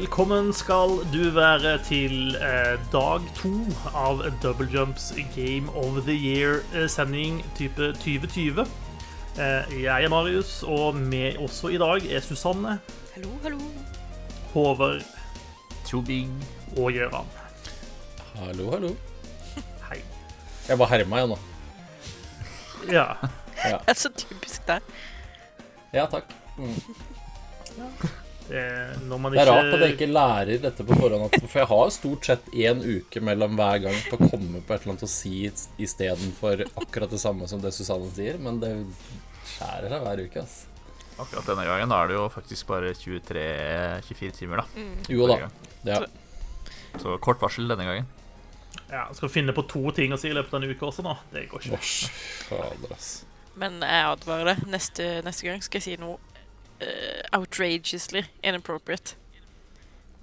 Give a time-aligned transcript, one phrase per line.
[0.00, 3.50] Velkommen skal du være til eh, dag to
[3.92, 8.62] av Double Jumps Game of the Year-sending type 2020.
[9.36, 12.78] Eh, jeg er Marius, og med også i dag er Susanne,
[13.12, 13.58] Hallo, hallo.
[14.54, 15.04] Håvard
[15.84, 16.32] Tjobing.
[16.78, 17.28] og Gøran.
[18.38, 18.94] Hallo, hallo.
[19.90, 20.00] Hei.
[20.68, 21.38] Jeg bare herma, jeg nå.
[22.88, 23.04] Ja.
[23.52, 24.80] Det er så typisk deg.
[25.92, 26.32] Ja, takk.
[26.56, 26.72] Mm.
[27.76, 27.92] Det,
[28.50, 31.34] når man Det er rart at jeg ikke lærer dette på forhånd.
[31.46, 34.80] For jeg har stort sett én uke mellom hver gang på å komme på et
[34.82, 35.34] eller annet og si
[35.78, 38.72] istedenfor akkurat det samme som det Susanne sier, men det
[39.54, 40.66] skjærer seg hver uke, altså.
[41.20, 44.86] Akkurat denne gangen er det jo faktisk bare 23-24 timer, da.
[45.12, 45.36] Jo da.
[45.84, 46.00] Ja.
[46.98, 48.08] Så kort varsel denne gangen.
[48.90, 51.12] ja, skal finne på to ting å si i løpet av en uke også nå.
[51.34, 51.76] Det går ikke.
[51.78, 52.08] Osh,
[52.48, 53.10] fader, ass.
[53.60, 54.64] Men jeg advarer deg.
[54.72, 56.16] Neste, neste gang skal jeg si noe
[56.80, 59.14] eh, outrageously inappropriate.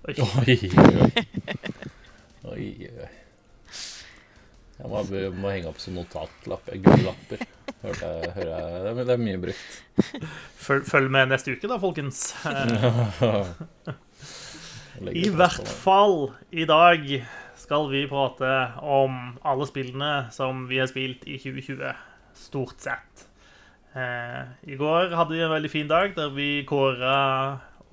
[0.08, 0.16] Oi.
[0.17, 0.58] Oi,
[1.03, 1.25] oi.
[2.47, 3.09] Oi, oi.
[4.78, 5.00] Jeg må,
[5.41, 6.78] må henge opp som notatlapper.
[6.85, 7.41] Gule lapper.
[7.81, 9.67] Hørte jeg, hører jeg, det er- det er mye brukt.
[10.67, 12.22] Følg, følg med neste uke, da, folkens.
[15.13, 16.16] I hvert fall
[16.52, 17.03] i dag
[17.58, 18.52] skal vi prate
[18.85, 21.91] om alle spillene som vi har spilt i 2020.
[22.38, 23.06] Stort sett.
[23.98, 27.14] Eh, I går hadde vi en veldig fin dag der vi kåra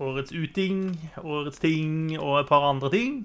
[0.03, 0.89] årets uting,
[1.23, 3.23] årets ting og et par andre ting.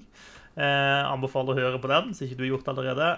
[0.56, 3.10] Eh, anbefaler å høre på den, hvis ikke du har gjort det allerede.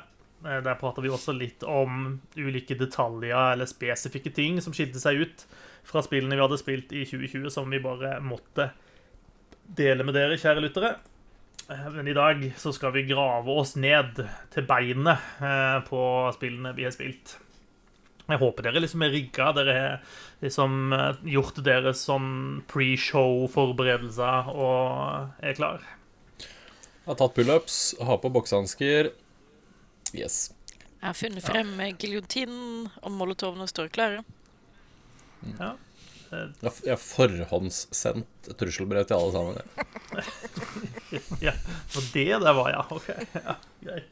[0.43, 5.23] Eh, der prater vi også litt om ulike detaljer eller spesifikke ting som skilte seg
[5.23, 5.47] ut
[5.87, 8.73] fra spillene vi hadde spilt i 2020, som vi bare måtte
[9.63, 10.97] dele med dere, kjære lyttere.
[11.95, 14.19] Men i dag så skal vi grave oss ned
[14.53, 15.23] til beinet
[15.87, 16.03] på
[16.35, 17.37] spillene vi har spilt.
[18.33, 19.51] Jeg håper dere liksom er rigga.
[19.57, 19.99] Dere har
[20.45, 22.31] liksom eh, gjort deres sånn
[22.73, 25.85] pre-show-forberedelser og er klar.
[26.43, 29.11] Jeg har tatt pullups, har på boksehansker.
[30.15, 30.51] Yes.
[31.03, 31.89] Jeg har funnet frem ja.
[31.99, 34.21] giljotinen, og molotovene står klare.
[35.59, 35.73] Ja.
[36.33, 39.59] Jeg har- forhåndssendt trusselbrev til alle sammen.
[41.13, 41.55] Ja, ja.
[41.99, 42.87] Og det der var, ja.
[42.89, 43.11] OK.
[43.35, 44.09] Ja, greit.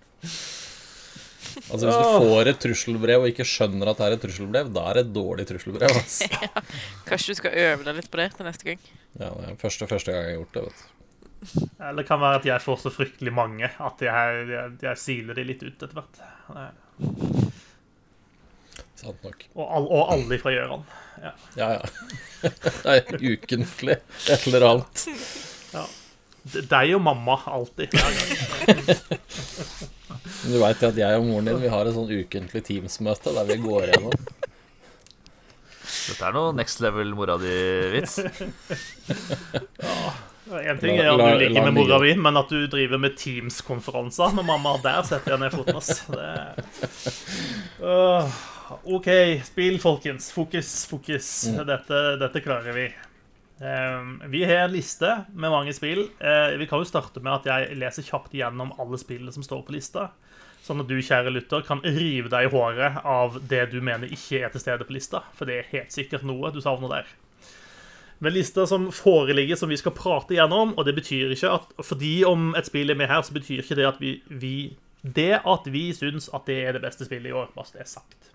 [1.70, 4.86] Altså Hvis du får et trusselbrev og ikke skjønner at det er et trusselbrev, da
[4.90, 5.90] er det et dårlig trusselbrev.
[6.00, 6.28] Altså.
[7.08, 8.88] Kanskje du skal øve deg litt på det til neste gang.
[9.18, 10.64] Ja, det er første, første gang jeg har gjort det.
[10.68, 10.96] vet du.
[11.80, 15.38] Eller det kan være at jeg får så fryktelig mange at jeg, jeg, jeg siler
[15.40, 16.20] de litt ut etter hvert.
[19.00, 19.46] Sant nok.
[19.56, 20.82] Og, all, og alle fra Gjøran.
[21.20, 21.32] Ja.
[21.56, 21.82] Ja, ja.
[22.84, 25.06] Det er ukentlig et eller annet.
[25.72, 25.86] Ja.
[26.50, 27.96] Deg og mamma, alltid.
[27.96, 28.12] Hver
[28.76, 29.96] gang.
[30.42, 33.48] Men du veit at jeg og moren din Vi har et sånn ukentlig Teams-møte der
[33.48, 34.14] vi går gjennom.
[35.90, 38.20] Dette er noe next level mora di-vits.
[40.50, 44.32] En ting er at du ligger med mora di, men at du driver med Teams-konferanser
[44.38, 45.78] med mamma, der setter jeg ned foten.
[45.78, 46.02] ass.
[46.10, 46.30] Det...
[47.82, 48.40] Uh,
[48.96, 49.08] OK,
[49.46, 50.32] spill, folkens.
[50.34, 51.30] Fokus, fokus.
[51.68, 52.88] Dette, dette klarer vi.
[53.60, 56.06] Um, vi har en liste med mange spill.
[56.18, 59.66] Eh, vi kan jo starte med at jeg leser kjapt gjennom alle spillene som står
[59.66, 60.06] på lista.
[60.64, 64.40] Sånn at du, kjære lytter, kan rive deg i håret av det du mener ikke
[64.44, 65.26] er til stede på lista.
[65.36, 67.12] For det er helt sikkert noe du savner der.
[68.20, 72.18] Men lista som foreligger, som vi skal prate gjennom, og det betyr ikke at fordi
[72.28, 74.54] om et spill er med her, så betyr ikke det at vi, vi
[75.00, 77.88] Det at vi syns at det er det beste spillet i år, bare det er
[77.88, 78.32] sagt.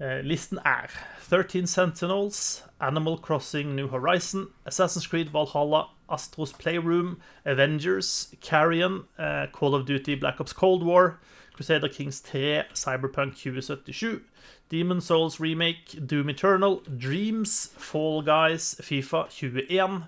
[0.00, 0.88] Eh, listen er
[1.28, 9.74] 13 Sentinels, Animal Crossing New Horizon, Assassin's Creed Valhalla, Astros Playroom, Avengers, Carrion, eh, Call
[9.74, 11.18] of Duty Black Ops Cold War,
[11.52, 14.24] Crusader Kings 3, Cyberpunk 2077,
[14.68, 20.04] Demon Souls Remake, Doom Eternal, Dreams, Fall Guys, Fifa 21,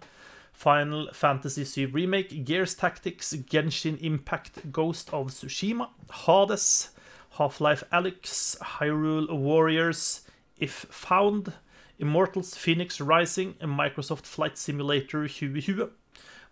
[0.52, 6.90] Final Fantasy 7 Remake, Gears Tactics, Genshin Impact, Ghost of Tsushima, Hades,
[7.40, 10.26] Half-Life Alyx, Hyrule Warriors,
[10.58, 11.54] If Found,
[11.98, 15.90] Immortals Phoenix Rising, Microsoft Flight Simulator 2020,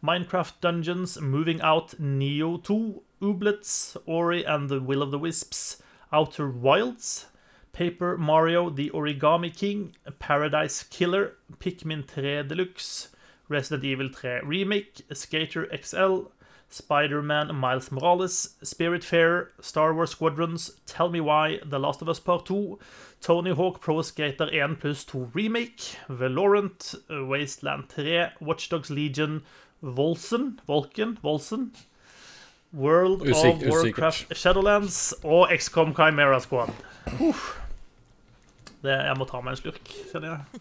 [0.02, 6.48] Minecraft Dungeons, Moving Out, Neo 2, Ooblets, Ori and the Will of the Wisps, Outer
[6.48, 7.26] Wilds,
[7.72, 13.08] Paper Mario The Origami King, Paradise Killer, Pikmin 3 Deluxe,
[13.50, 16.28] Resident Evil 3 Remake, Skater XL,
[16.70, 22.44] Spider-Man Miles Morales, Spiritfarer, Star Wars Squadrons, Tell Me Why, The Last of Us Part
[22.46, 22.78] 2,
[23.22, 29.42] Tony Hawk Pro Skater 1 pluss 2 Remake, Valorant, Wasteland 3, Watchdogs Legion,
[29.82, 31.70] Volsen, Volken, Volsen,
[32.72, 36.68] World Usik- of Warcraft Shadowlands og XCOM Chimera Squad.
[37.20, 37.54] Uff.
[38.82, 40.60] Det, jeg må ta meg en slurk, kjenner jeg.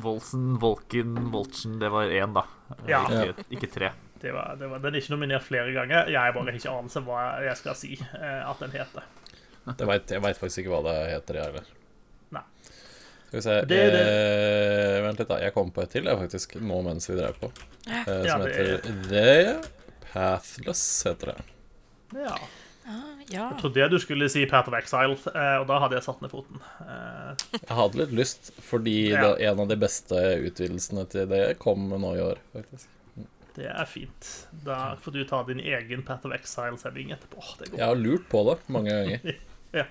[0.00, 1.74] Volsen, Volken, Voltsen.
[1.82, 2.46] Det var én, da.
[2.88, 3.02] Ja.
[3.10, 3.90] Ikke, ikke tre.
[4.20, 6.10] Det var, det var, den er ikke nominert flere ganger.
[6.12, 9.06] Jeg bare ikke anelse hva jeg skal si eh, at den heter.
[9.78, 11.66] Jeg vet, jeg veit faktisk ikke hva det heter, jeg heller.
[12.36, 12.42] Nei.
[13.30, 15.38] Skal vi se Det- det- Eh, Vent litt, da.
[15.40, 17.50] Jeg kom på et til, jeg, faktisk, nå mens vi drev på.
[17.88, 19.70] Eh, Ja, som det- heter The
[20.12, 21.42] Pathless, heter det.
[22.26, 22.36] Ja.
[22.90, 23.50] Ah, ja.
[23.52, 26.30] Jeg trodde du skulle si Path of Exile, eh, og da hadde jeg satt ned
[26.32, 26.58] foten.
[26.80, 29.34] Eh, Jeg hadde litt lyst, fordi Ja.
[29.34, 32.86] det, en av de beste utvidelsene til det kom nå i år, faktisk.
[33.56, 34.28] Det er fint.
[34.64, 37.38] Da får du ta din egen Path of Exile-sending etterpå.
[37.42, 39.38] Åh, det går Jeg har lurt på det mange ganger.
[39.70, 39.84] Ja.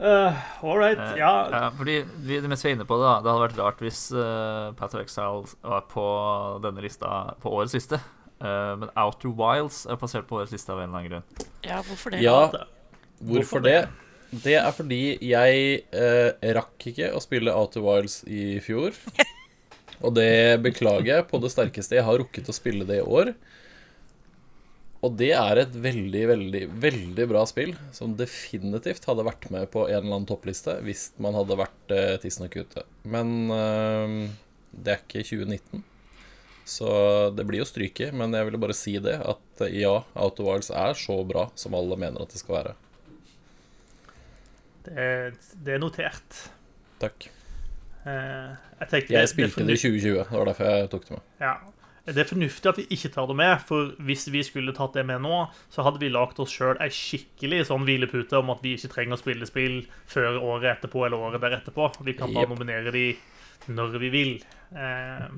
[0.00, 0.32] Uh,
[0.64, 0.98] all right.
[0.98, 3.58] Eh, Ja, ja, fordi vi, mens vi er inne på det, da, det hadde vært
[3.60, 6.04] rart hvis uh, Path of Exile var på
[6.64, 7.10] denne lista
[7.42, 7.98] på årets liste.
[8.40, 11.50] Uh, men Outer Wilds er plassert på årets liste av en eller annen grunn.
[11.68, 12.22] ja, hvorfor det?
[12.24, 12.64] Ja, det-
[13.28, 13.80] hvorfor det?
[14.30, 18.94] Det er fordi jeg eh, rakk ikke å spille Outer Wilds i fjor.
[20.00, 21.98] Og det beklager jeg på det sterkeste.
[21.98, 23.34] Jeg har rukket å spille det i år.
[25.00, 29.86] Og det er et veldig, veldig, veldig bra spill som definitivt hadde vært med på
[29.86, 32.84] en eller annen toppliste hvis man hadde vært eh, tidsnok ute.
[33.08, 34.18] Men eh,
[34.76, 35.86] det er ikke 2019,
[36.68, 36.92] så
[37.32, 38.12] det blir jo stryket.
[38.12, 41.76] Men jeg ville bare si det, at eh, ja, of Wilds er så bra som
[41.80, 42.76] alle mener at det skal være.
[44.84, 45.10] det,
[45.64, 46.42] det er notert.
[47.00, 47.30] Takk.
[48.08, 51.28] Eh, jeg tenker, Jeg spilte det i 2020, det var derfor jeg tok det med.
[51.42, 51.54] Ja.
[52.10, 55.04] Det er fornuftig at vi ikke tar det med, for hvis vi skulle tatt det
[55.06, 58.72] med nå, så hadde vi lagd oss sjøl ei skikkelig sånn hvilepute om at vi
[58.78, 59.76] ikke trenger å spille spill
[60.10, 61.90] før året etterpå eller året der etterpå.
[62.08, 62.54] Vi kan bare yep.
[62.54, 63.04] nominere de
[63.68, 64.32] når vi vil.
[64.72, 65.28] Eh,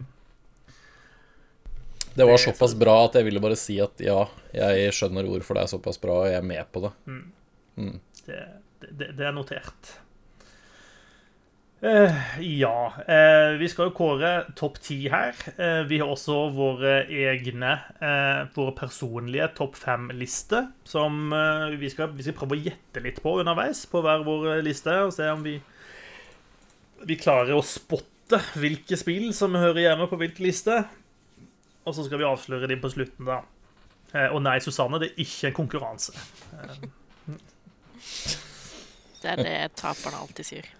[2.14, 4.22] Det var såpass bra at jeg ville bare si at ja,
[4.54, 6.92] jeg skjønner hvorfor det er såpass bra, og jeg er med på det.
[8.28, 8.40] det,
[8.86, 9.94] det, det er notert.
[11.82, 12.94] Eh, ja.
[13.08, 15.34] Uh, vi skal jo kåre topp ti her.
[15.56, 17.72] Uh, vi har også våre egne,
[18.54, 21.34] våre personlige topp fem-lister, som
[21.78, 25.14] vi, skal, vi skal prøve å gjette litt på underveis på hver vår liste, og
[25.14, 25.56] se om vi,
[27.08, 30.76] vi klarer å spotte hvilke spill som hører hjemme på hvilken liste.
[31.82, 33.40] Og så skal vi avsløre dem på slutten, da.
[34.30, 36.14] Og nei, Susanne, det er ikke en konkurranse.
[39.22, 40.70] Det er det taperne alltid sier.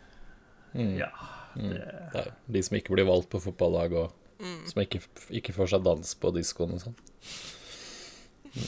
[0.75, 0.97] Mm.
[1.01, 1.11] Ja.
[1.55, 5.03] Det er de som ikke blir valgt på fotballag, og som ikke,
[5.41, 6.97] ikke får seg dans på diskoen og sånn.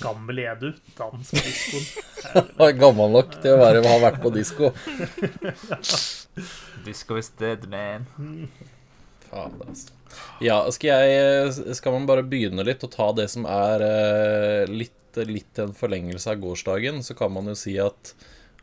[0.00, 0.70] Gammel er du?
[0.96, 1.88] Dans på diskoen.
[2.64, 4.70] Er gammel nok til å være, ha vært på disko.
[6.86, 8.06] Disco is dead, man.
[9.26, 9.92] Faen, altså.
[10.44, 15.18] Ja, skal jeg Skal man bare begynne litt og ta det som er eh, litt,
[15.28, 18.14] litt en forlengelse av gårsdagen, så kan man jo si at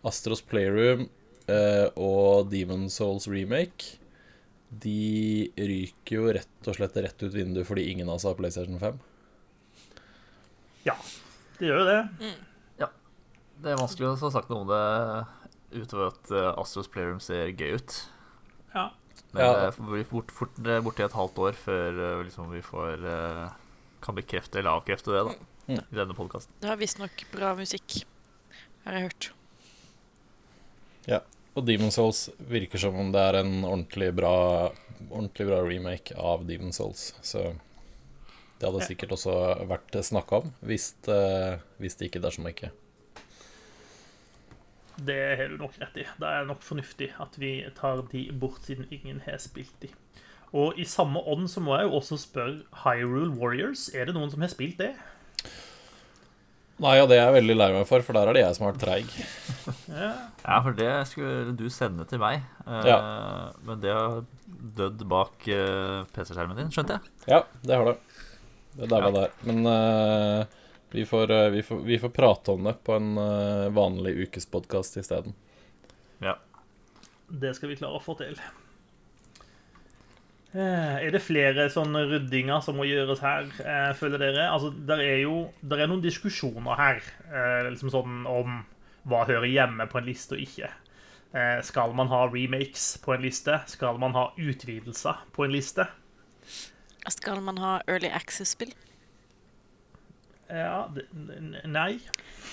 [0.08, 1.06] Astros Playroom
[2.00, 3.98] og Demon Souls remake
[4.72, 8.78] De ryker jo rett og slett rett ut vinduet fordi ingen av oss har PlayStation
[8.80, 9.00] 5.
[10.88, 10.96] Ja,
[11.60, 12.32] de gjør jo det.
[12.82, 12.88] Ja
[13.62, 17.52] Det er vanskelig å ha sagt noe om det utover at eh, Astros Playroom ser
[17.56, 17.98] gøy ut.
[18.74, 18.90] Ja.
[19.32, 19.52] Men Ja.
[19.70, 23.46] det blir fort, fort er borti et halvt år før eh, liksom, vi får eh,
[24.04, 25.36] kan bekrefte eller avkrefte det da,
[25.70, 25.78] Mm.
[25.78, 26.52] i denne podkasten.
[26.60, 28.02] Det har visstnok bra musikk,
[28.84, 29.28] har jeg hørt.
[31.52, 34.36] Og Demon Souls virker som om det er en ordentlig bra,
[35.10, 37.10] ordentlig bra remake av Demon Souls.
[37.22, 37.50] Så
[38.62, 39.34] det hadde sikkert også
[39.68, 41.24] vært snakka om, hvis, det,
[41.82, 42.72] hvis det ikke dersom ikke.
[45.02, 46.06] Det har du nok rett i.
[46.06, 49.90] Det er nok fornuftig at vi tar de bort, siden ingen har spilt de.
[50.56, 53.88] Og i samme ånd så må jeg jo også spørre Hyrule Warriors.
[53.96, 54.92] Er det noen som har spilt det?
[56.82, 58.66] Nei, og det er jeg veldig lei meg for, for der er det jeg som
[58.66, 59.12] har vært treig.
[59.92, 60.12] Ja.
[60.42, 62.42] Ja, for det skulle du sende til meg.
[62.66, 62.98] eh, Ja.
[63.68, 64.24] Men det har
[64.80, 67.14] dødd bak eh, PC-skjermen din, skjønte jeg.
[67.30, 67.98] Ja, det har det.
[68.80, 69.34] Det der var der.
[69.46, 70.46] Men uh,
[70.96, 74.98] vi, får, uh, vi, får, vi får prate om det på en uh, vanlig ukespodkast
[75.04, 75.36] isteden.
[76.24, 76.38] Ja.
[77.28, 78.40] Det skal vi klare å få til.
[80.54, 84.50] Eh, Er det flere sånne ryddinger som må gjøres her, eh, føler dere?
[84.52, 87.00] Altså, der er jo der er noen diskusjoner her
[87.32, 88.66] eh, liksom sånn om
[89.08, 90.70] hva hører hjemme på en liste og ikke.
[91.34, 93.62] Eh, Skal man ha remakes på en liste?
[93.72, 95.88] Skal man ha utvidelser på en liste?
[97.08, 98.74] Skal man ha Early Access-spill?
[100.52, 101.06] Ja, det,
[101.66, 102.02] nei.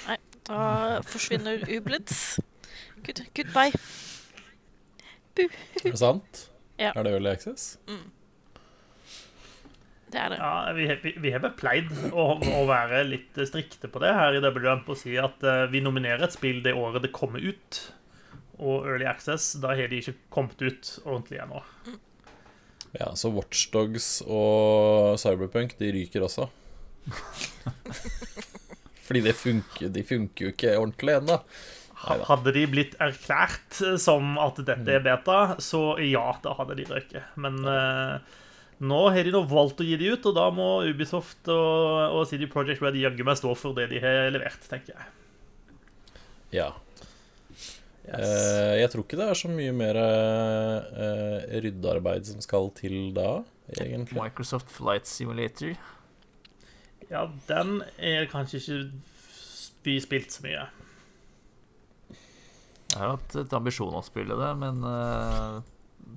[0.07, 2.39] Nei, da forsvinner Ublitz.
[3.03, 3.73] Good, goodbye.
[5.35, 5.43] Bu.
[5.51, 6.48] Er det sant?
[6.79, 6.93] Ja.
[6.95, 7.77] Er det Early Access?
[10.09, 10.39] Det er det.
[10.41, 14.43] Ja, vi, vi, vi har pleid å, å være litt strikte på det her i
[14.45, 17.81] Double Jump og si at uh, vi nominerer et spill det året det kommer ut.
[18.59, 21.61] Og Early Access, da har de ikke kommet ut ordentlig ennå.
[22.97, 26.49] Ja, så Watchdogs og Cyberpunk, de ryker også.
[29.09, 31.39] Fordi de funker, de funker jo ikke ordentlig ennå.
[31.99, 37.33] Hadde de blitt erklært som at dette er beta, så ja, da hadde de røket.
[37.41, 38.37] Men eh,
[38.79, 42.23] nå har de nå valgt å gi de ut, og da må Ubisoft og, og
[42.31, 45.09] CD Projekt Red jaggu meg stå for det de har levert, tenker jeg.
[46.55, 46.71] Ja.
[48.09, 48.23] Yes.
[48.23, 53.43] Eh, jeg tror ikke det er så mye mer uh, ryddearbeid som skal til da,
[53.75, 54.17] egentlig.
[54.17, 55.75] Microsoft Flight Simulator.
[57.11, 58.81] Ja, den er kanskje ikke
[59.85, 60.69] vi spilt så mye.
[62.99, 65.61] Jeg har hatt et ambisjon å spille det, men uh,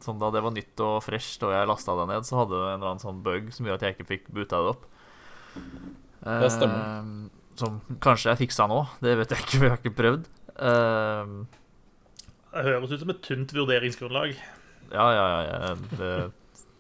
[0.02, 2.70] sånn da det var nytt og fresht og jeg lasta det ned, så hadde det
[2.72, 4.88] en eller annen sånn bug som gjorde at jeg ikke fikk boota det opp.
[6.22, 6.82] Det stemmer.
[6.82, 7.06] Eh,
[7.60, 8.80] som kanskje jeg fiksa nå.
[9.04, 10.30] Det vet jeg ikke, for jeg har ikke prøvd.
[10.58, 11.26] Uh,
[12.52, 14.34] Det høres ut som et tynt vurderingsgrunnlag.
[14.92, 15.76] ja, ja, ja, ja.
[16.00, 16.14] Det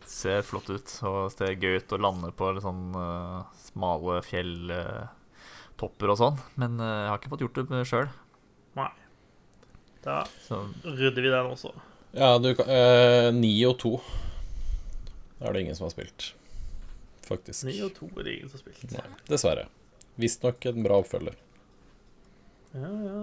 [0.09, 0.95] ser flott ut.
[1.07, 6.41] Og det ser gøy ut å lande på litt sånn uh, smale fjelltopper og sånn.
[6.57, 8.09] Men jeg har ikke fått gjort det sjøl.
[8.79, 8.89] Nei.
[10.03, 11.73] Da Så rydder vi den også.
[12.17, 13.91] Ja, du kan eh, 9 og 2
[15.41, 16.25] er det ingen som har spilt,
[17.25, 17.63] faktisk.
[17.65, 18.95] 9 og 2 er det ingen som har spilt.
[18.97, 19.67] Nei, dessverre.
[20.21, 21.37] Visstnok en bra oppfølger.
[22.75, 23.21] Ja, ja.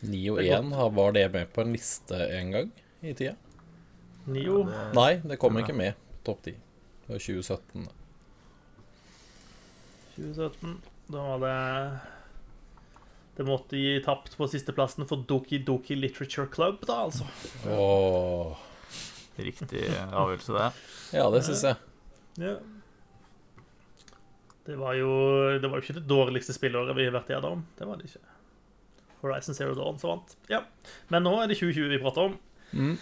[0.00, 2.72] 9 og Det er 1, var det med på en liste en gang
[3.02, 3.36] i tida?
[4.28, 4.60] Nio.
[4.92, 6.52] Nei, det kom ikke med på topp 10.
[7.06, 7.88] Det var 2017.
[10.18, 10.74] 2017.
[11.08, 11.56] Da var det
[13.38, 17.28] Det måtte gi tapt på sisteplassen for Doki Doki Literature Club, da, altså.
[17.70, 18.58] Oh.
[19.38, 20.70] riktig avgjørelse, det.
[21.14, 21.76] ja, det syns jeg.
[22.42, 22.56] Ja.
[24.68, 25.12] Det var jo
[25.62, 27.62] Det var jo ikke det dårligste spillåret vi har vært igjennom.
[27.78, 28.24] Det var det ikke.
[29.22, 30.34] Horizon Zero Dawn som vant.
[30.50, 30.60] Ja.
[31.08, 32.36] Men nå er det 2020 vi prater om.
[32.74, 32.92] Mm.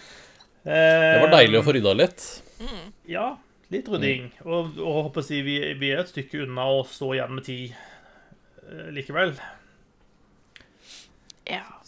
[0.63, 2.23] Eh, Det var deilig å få rydda litt.
[2.61, 2.87] Mm.
[3.11, 3.27] Ja,
[3.73, 4.31] litt rydding.
[4.45, 7.45] Og, og håper å si, vi, vi er et stykke unna å stå igjen med
[7.49, 9.35] ti eh, likevel.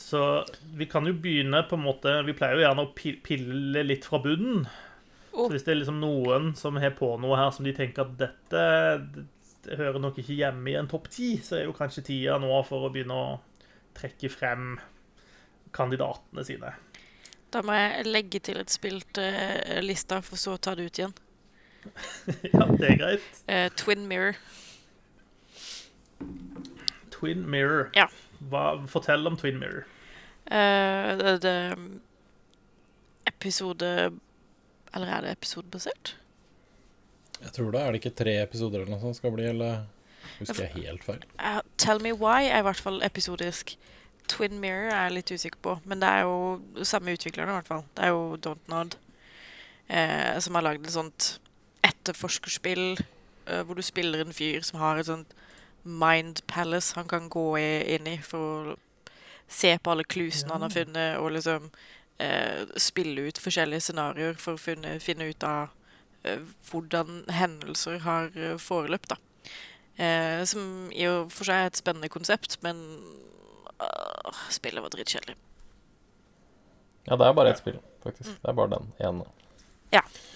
[0.09, 0.21] Så
[0.73, 4.17] vi kan jo begynne på en måte Vi pleier jo gjerne å pille litt fra
[4.23, 4.63] bunnen.
[5.29, 5.45] Oh.
[5.45, 8.15] Så hvis det er liksom noen som har på noe her som de tenker at
[8.17, 8.63] dette
[9.67, 12.51] det, hører nok ikke hjemme i en topp ti, så er jo kanskje tida nå
[12.67, 13.33] for å begynne å
[13.97, 14.77] trekke frem
[15.75, 16.71] kandidatene sine.
[17.53, 20.87] Da må jeg legge til et spill til eh, lista, for så å ta det
[20.87, 21.13] ut igjen.
[22.53, 23.29] ja, det er greit.
[23.49, 24.39] Uh, Twin Mirror.
[27.13, 27.89] Twin Mirror.
[27.97, 28.07] Ja.
[28.51, 29.87] Hva, fortell om Twin Mirror.
[30.49, 31.55] Eh, det, det
[33.29, 33.89] Episode
[34.95, 36.15] Eller er det episodebasert?
[37.39, 37.81] Jeg tror det.
[37.81, 39.85] Er det ikke tre episoder eller noe sånt skal bli, eller
[40.39, 41.21] husker jeg helt feil?
[41.39, 43.77] Uh, Tell Me Why er i hvert fall episodisk.
[44.27, 47.69] Twin Mirror er jeg litt usikker på, men det er jo samme utviklerne, i hvert
[47.69, 47.85] fall.
[47.95, 48.97] Det er jo Don't Nod
[49.89, 51.29] eh, som har lagd et sånt
[51.85, 55.33] etterforskerspill eh, hvor du spiller en fyr som har et sånt
[55.83, 58.77] mind palace han kan gå i, inn i for å
[59.49, 61.69] se på alle klusene han har funnet, og liksom
[62.21, 65.73] eh, spille ut forskjellige scenarioer for å finne, finne ut av
[66.23, 69.19] eh, hvordan hendelser har eh, foreløpt, da.
[69.99, 72.79] Eh, som i og for seg er et spennende konsept, men
[73.81, 75.35] øh, spillet var dritkjedelig.
[77.09, 78.37] Ja, det er bare ett spill, faktisk.
[78.37, 79.27] Det er bare den ene.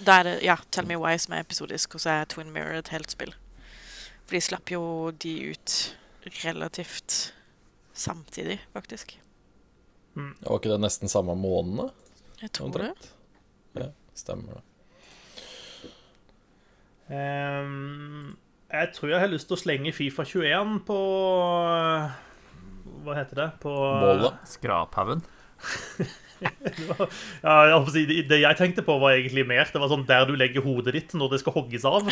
[0.05, 2.81] Da er det ja, Tell Me Why som er episodisk, og så er Twin Mirror
[2.81, 3.33] et helt spill.
[4.25, 4.83] For de slapp jo
[5.23, 5.75] de ut
[6.43, 7.33] relativt
[7.93, 9.15] samtidig, faktisk.
[10.13, 11.89] Var ikke det nesten samme månedene?
[12.41, 12.91] Jeg tror det.
[13.79, 14.63] Ja, stemmer det.
[17.13, 18.37] Um,
[18.71, 20.99] jeg tror jeg har lyst til å slenge Fifa 21 på
[23.03, 23.47] Hva heter det?
[23.61, 24.39] På Bålet?
[24.49, 25.25] Skraphaugen.
[27.43, 30.61] Ja, jeg det- jeg tenkte på, var egentlig mer Det var sånn der du legger
[30.65, 32.03] hodet ditt når det skal hogges av.
[32.07, 32.09] På,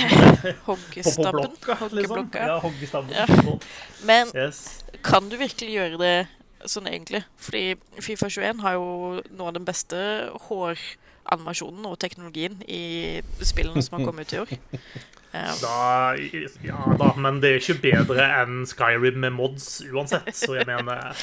[0.52, 1.32] på Hoggestabben.
[1.42, 2.30] blokka, liksom.
[2.36, 3.12] Ja, hoggestabben.
[3.16, 3.58] Ja.
[4.06, 4.84] Men Yes.
[5.04, 6.28] kan du virkelig gjøre det
[6.70, 7.24] sånn egentlig?
[7.42, 9.98] Fordi Fifa 21 har jo noe av den beste
[10.50, 14.58] håranimasjonen og teknologien i spillene som har kommet ut i år.
[15.34, 16.16] Eh, Da,
[16.68, 21.16] ja da, men det er ikke bedre enn Skyrim med mods uansett, så jeg mener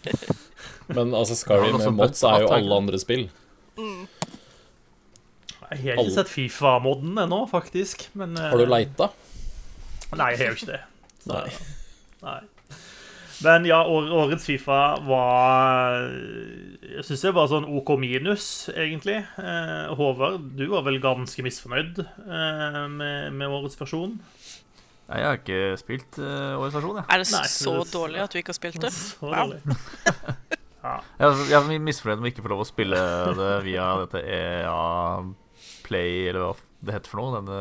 [0.94, 3.28] Men altså, Skyrim med sånn mods er jo alle andre spill.
[5.70, 8.08] Jeg har ikke sett Fifa-modden ennå, faktisk.
[8.18, 9.10] Men, eh, Har du leita?
[10.18, 10.80] Nei, jeg har jo ikke det.
[11.22, 11.52] Så, Nei.
[12.26, 12.40] nei.
[13.44, 19.20] Men ja, årets Fifa var Jeg syns det var sånn OK minus, egentlig.
[19.40, 24.18] Eh, Håvard, du var vel ganske misfornøyd eh, med, med årets versjon?
[25.10, 27.06] Nei, jeg har ikke spilt uh, årets versjon, jeg.
[27.10, 28.92] er det Nei, så det- dårlig at du ikke har spilt det?
[28.98, 29.54] Så Wow.
[29.56, 29.60] dårlig.
[30.80, 30.94] Ja.
[31.18, 33.00] Jeg er- jeg er misfornøyd med å få lov å spille
[33.36, 34.76] det via dette EA
[35.84, 36.54] Play, eller hva
[36.86, 37.40] det heter for noe.
[37.40, 37.58] Denne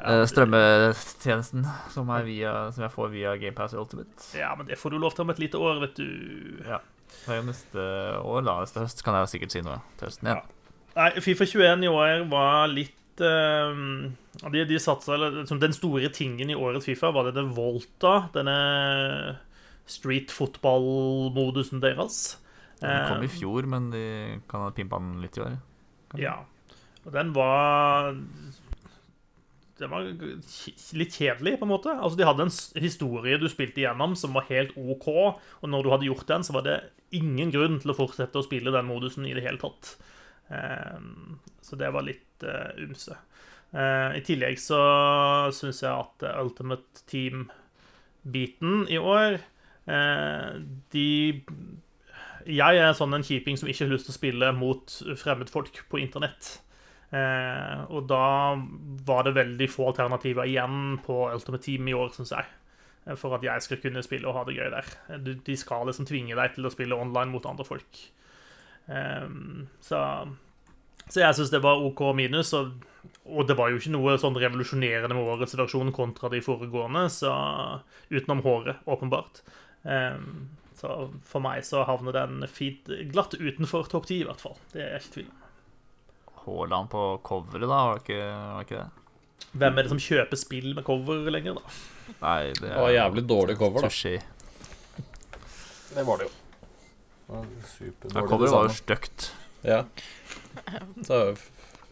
[0.00, 4.30] eh, strømmetjenesten som, via, som jeg får via GamePass Ultimate.
[4.38, 6.08] Ja, men det får du lov til om et lite år, vet du.
[6.66, 6.80] Ja.
[7.10, 7.84] Det er jo neste
[8.22, 8.56] år, da.
[8.62, 10.42] Neste høst kan jeg sikkert si noe til høsten igjen.
[10.96, 13.76] Nei, Fifa 21 i år var litt eh,
[14.42, 18.14] De, de satsa eller, liksom, Den store tingen i årets Fifa var det det Volta,
[18.34, 18.56] denne
[19.90, 22.38] street football-modusen deres.
[22.80, 24.04] Den kom i Eh, fjor, men de
[24.50, 25.58] kan ha pimpa den litt i år.
[26.18, 26.38] Ja.
[27.04, 28.12] Og den var
[29.80, 31.94] Den var litt kjedelig, på en måte.
[31.96, 35.90] Altså, De hadde en historie du spilte igjennom som var helt OK, og når du
[35.94, 36.76] hadde gjort den, så var det
[37.16, 39.94] ingen grunn til å fortsette å spille den modusen i det hele tatt.
[40.52, 41.00] Eh,
[41.64, 42.44] Så det var litt
[42.80, 43.16] umse.
[43.72, 44.80] Eh, I tillegg så
[45.54, 49.36] syns jeg at eh, Ultimate Team-biten i år
[49.86, 50.48] eh,
[50.90, 51.44] De
[52.50, 55.98] jeg er sånn en kjiping som ikke har lyst til å spille mot fremmedfolk på
[56.00, 56.54] internett.
[57.10, 58.54] Eh, og da
[59.06, 62.46] var det veldig få alternativer igjen på Ultimate Team i år, syns jeg.
[63.06, 64.92] eh, For at jeg skal kunne spille og ha det gøy der.
[65.46, 68.04] De skal liksom tvinge deg til å spille online mot andre folk.
[68.86, 69.26] Eh,
[69.82, 70.04] så,
[71.08, 72.54] så jeg syns det var OK minus.
[72.54, 72.78] Og,
[73.26, 77.34] og det var jo ikke noe sånn revolusjonerende med årets versjon kontra de foregående, så
[78.12, 79.42] utenom håret, åpenbart.
[79.82, 80.22] Eh,
[80.80, 80.94] så
[81.28, 84.56] for meg så havner den fint glatt utenfor topp ti, i hvert fall.
[84.72, 85.39] Det er jeg ikke tvil om.
[86.46, 88.88] Haaland på coveret, da, var det ikke, var det, ikke det?
[89.60, 91.78] Hvem er det som kjøper spill med cover lenger, da?
[92.20, 93.90] Nei, det Det var jævlig dårlig cover, da.
[93.90, 94.16] Sushi.
[95.94, 96.34] Det var det jo.
[97.30, 99.30] Ja, coveret var jo stygt.
[99.66, 99.82] Ja.
[101.06, 101.20] Så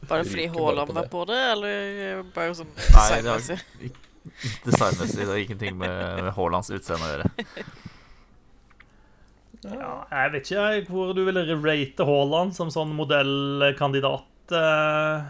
[0.09, 1.11] Var det fordi Haaland på var det.
[1.11, 3.93] på det, eller bare sånn Nei, det har- designmessig?
[4.65, 5.19] Designmessig.
[5.25, 7.31] Det har ingenting med, med Haalands utseende å gjøre.
[9.67, 14.27] Ja, jeg vet ikke jeg, hvor du ville rate Haaland som sånn modellkandidat.
[14.57, 15.29] Eh.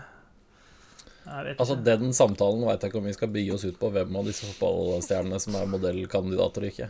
[1.28, 1.74] Altså.
[1.85, 4.46] Den samtalen veit jeg ikke om vi skal begi oss ut på hvem av disse
[4.48, 6.88] fotballstjernene som er modellkandidater og ikke.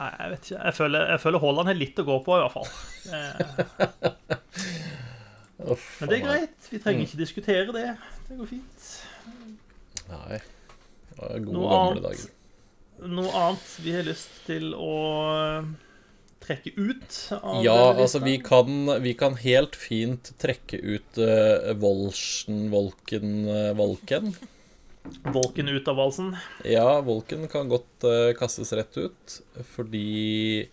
[0.00, 0.60] Nei, jeg vet ikke.
[0.66, 2.68] Jeg føler, jeg føler Haaland har litt å gå på, i hvert fall.
[3.10, 3.34] Eh,
[6.00, 6.68] Men det er greit.
[6.72, 7.86] Vi trenger ikke diskutere det.
[8.28, 8.86] Det går fint.
[10.10, 10.38] Nei.
[11.10, 12.04] Det var gode, Noe gamle annet?
[12.06, 12.28] dager.
[13.10, 14.94] Noe annet vi har lyst til å
[16.50, 22.68] trekke ut av Ja, altså, vi kan, vi kan helt fint trekke ut uh, Volschen,
[22.72, 24.32] Volken, uh, Volken.
[25.32, 26.34] Volken ut av valsen.
[26.68, 29.36] Ja, Volken kan godt uh, kastes rett ut,
[29.74, 30.66] fordi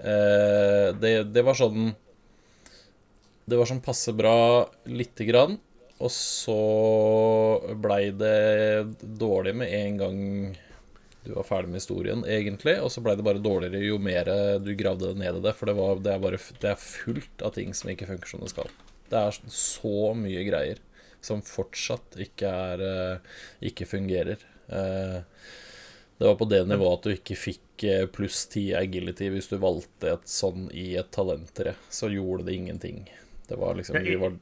[0.00, 1.92] uh, det, det var sånn
[3.44, 5.58] Det var sånn passe bra lite grann,
[6.00, 6.58] og så
[7.76, 10.20] blei det dårlig med en gang
[11.30, 14.28] du var ferdig med historien, egentlig, og så blei det bare dårligere jo mer
[14.60, 17.54] du gravde ned i det, for det, var, det, er bare, det er fullt av
[17.56, 18.70] ting som ikke funker som det skal.
[19.10, 20.82] Det er så mye greier
[21.20, 23.32] som fortsatt ikke er eh,
[23.70, 24.40] Ikke fungerer.
[24.68, 25.18] Eh,
[26.20, 29.56] Det var på det nivået at du ikke fikk eh, pluss 10 agility hvis du
[29.60, 31.74] valgte et sånn i et talenttre.
[31.88, 33.06] Så gjorde det ingenting.
[33.48, 34.36] Det var liksom vi var,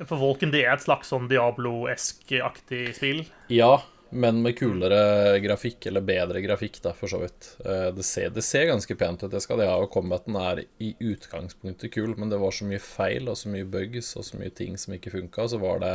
[0.00, 3.24] For Volken det er et slags sånn Diablo-esk-aktig spill.
[3.52, 7.52] Ja, men med kulere grafikk, eller bedre grafikk, da, for så vidt.
[7.64, 9.76] Eh, Det ser, det ser ganske pent ut, det skal de ha.
[9.80, 13.68] Og combaten er i utgangspunktet kul, men det var så mye feil og så mye
[13.68, 15.48] bugs og så mye ting som ikke funka.
[15.48, 15.94] Så var det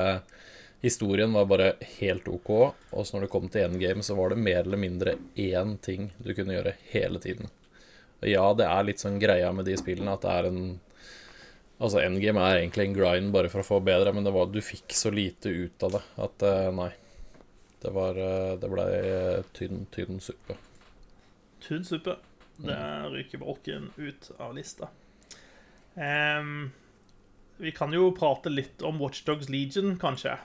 [0.83, 2.49] Historien var bare helt OK,
[2.91, 6.11] og så når det kom til endgame, så var det mer eller mindre én ting
[6.19, 7.47] du kunne gjøre hele tiden.
[8.21, 10.65] Og ja, det er litt sånn greia med de spillene at det er en
[11.75, 14.61] Altså, endgame er egentlig en grind bare for å få bedre, men det var, du
[14.63, 16.91] fikk så lite ut av det at eh, nei.
[17.85, 18.85] Det var eh, Det ble
[19.53, 20.57] tynn, tynn suppe.
[21.65, 22.17] Tynn suppe.
[22.57, 22.77] Det
[23.11, 24.87] ryker brokken ut av lista.
[25.95, 26.71] Um,
[27.57, 30.37] vi kan jo prate litt om Watchdogs Legion, kanskje.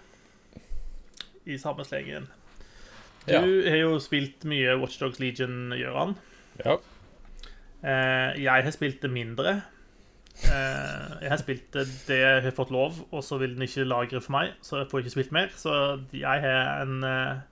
[1.50, 2.28] I samme slengen.
[3.26, 3.40] Du Ja.
[3.70, 6.16] har jo spilt mye Watchdogs Legion, Gøran.
[6.64, 6.78] Ja.
[7.82, 9.62] Eh, jeg har spilt det mindre.
[10.48, 11.76] Eh, jeg har spilt
[12.08, 14.90] det jeg har fått lov, og så vil den ikke lagre for meg, så jeg
[14.90, 15.50] får ikke spilt mer.
[15.58, 15.72] Så
[16.16, 17.42] jeg har en eh,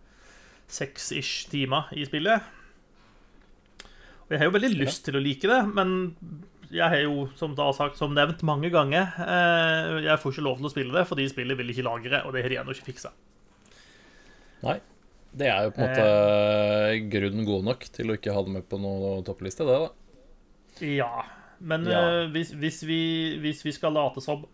[0.72, 2.54] seks-ish timer i spillet.
[4.28, 6.12] Og jeg har jo veldig lyst til å like det, men
[6.68, 10.60] jeg har jo, som da sagt, som nevnt mange ganger, eh, jeg får ikke lov
[10.60, 12.90] til å spille det fordi spillet vil ikke lagre, og det har de ennå ikke
[12.90, 13.14] fiksa.
[14.66, 14.80] Nei.
[15.38, 18.64] Det er jo på en måte grunnen god nok til å ikke ha det med
[18.68, 19.90] på noen toppliste, det, da.
[20.88, 21.12] Ja,
[21.60, 22.24] men Ja.
[22.24, 23.00] uh, hvis, hvis, vi,
[23.42, 24.46] hvis vi skal late som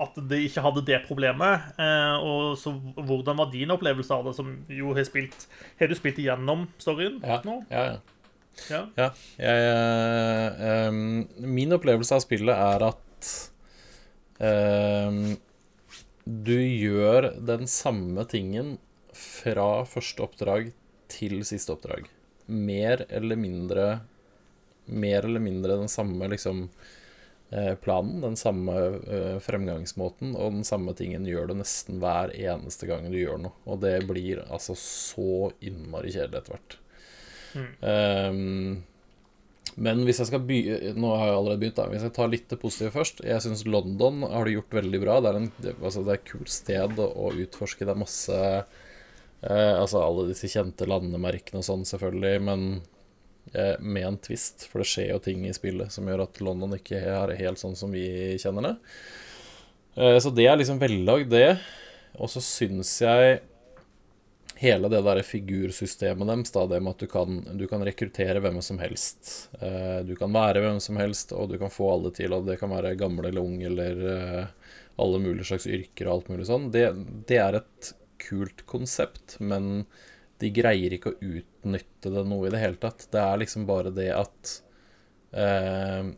[0.00, 4.34] at det ikke hadde det problemet, uh, og så hvordan var din opplevelse av det,
[4.36, 5.48] som jo har spilt
[5.80, 7.40] Har du spilt igjennom storyen Ja.
[7.44, 7.64] nå?
[7.70, 7.98] Ja, ja.
[8.70, 8.80] Ja.
[8.98, 10.54] Ja, jeg,
[10.88, 13.28] em, min opplevelse av spillet er at
[14.42, 15.36] um,
[16.26, 18.76] du gjør den samme tingen
[19.14, 20.72] fra første oppdrag
[21.10, 22.06] til siste oppdrag.
[22.50, 23.86] Mer eller mindre
[24.88, 26.66] Mer eller mindre den samme liksom
[27.50, 32.88] eh, planen, den samme eh, fremgangsmåten, og den samme tingen gjør du nesten hver eneste
[32.90, 33.56] gang du gjør noe.
[33.68, 36.78] Og det blir altså så innmari kjedelig etter hvert.
[37.80, 38.82] Ehm,
[39.78, 40.58] men hvis jeg skal by
[40.98, 41.86] Nå har jeg allerede begynt, da.
[41.92, 43.22] Hvis jeg tar litt det positive først.
[43.26, 45.18] Jeg syns London har det gjort veldig bra.
[45.22, 47.86] Det er, en, det, altså, det er et kult sted å, utforske.
[47.86, 52.68] Det er masse eh, Altså alle disse kjente landemerkene og sånn, selvfølgelig, men
[53.80, 54.66] med en twist.
[54.68, 57.76] For det skjer jo ting i spillet som gjør at London ikke er helt sånn
[57.78, 58.74] som vi kjenner det.
[59.98, 61.58] Eh, så det er liksom vellagd, det.
[62.18, 63.40] Og så syns jeg
[64.58, 68.60] hele det der figursystemet deres, da, det med at du kan, du kan rekruttere hvem
[68.64, 69.50] som helst.
[69.60, 72.58] Eh, du kan være hvem som helst, og du kan få alle til, og det
[72.60, 76.70] kan være gamle eller unge eller eh, alle mulige slags yrker og alt mulig sånn.
[76.74, 76.88] Det,
[77.30, 79.86] det er et kult konsept, men
[80.38, 83.08] de greier ikke å utnytte det noe i det hele tatt.
[83.12, 84.54] Det er liksom bare det at
[85.34, 86.10] eh,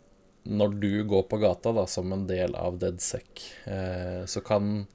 [0.50, 4.86] når du går på gata da, som en del av DeadSec, eh, så kan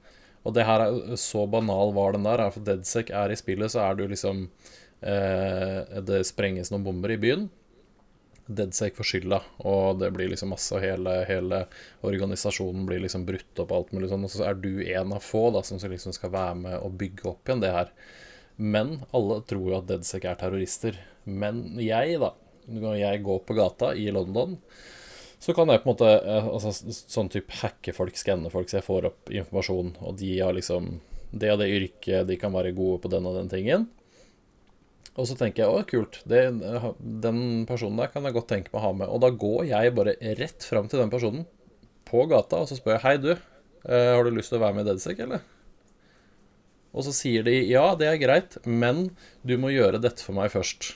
[0.46, 3.72] Og det her er så banal var den der, er for DeadSec er i spillet,
[3.72, 4.48] så er du liksom
[5.02, 7.48] eh, Det sprenges noen bomber i byen.
[8.46, 11.64] DeadSec får skylda, og det blir liksom masse, og hele, hele
[12.06, 15.48] organisasjonen blir liksom brutt opp, alt mulig sånn, og så er du en av få
[15.50, 17.90] da, som liksom skal være med og bygge opp igjen det her.
[18.56, 21.00] Men alle tror jo at DeadSec er terrorister.
[21.24, 22.32] Men jeg, da,
[22.72, 24.56] når jeg går på gata i London,
[25.42, 28.80] så kan jeg på en måte eh, altså, sånn type hacke folk, skanne folk, så
[28.80, 30.96] jeg får opp informasjon, og de har liksom
[31.36, 33.86] det og det yrket, de kan være gode på den og den tingen.
[35.16, 36.42] Og så tenker jeg å, kult, det,
[37.00, 39.12] den personen der kan jeg godt tenke meg å ha med.
[39.12, 41.46] Og da går jeg bare rett fram til den personen
[42.06, 43.30] på gata, og så spør jeg hei, du,
[43.88, 45.44] eh, har du lyst til å være med i Dedsec, eller?
[46.96, 49.10] Og så sier de ja, det er greit, men
[49.44, 50.94] du må gjøre dette for meg først.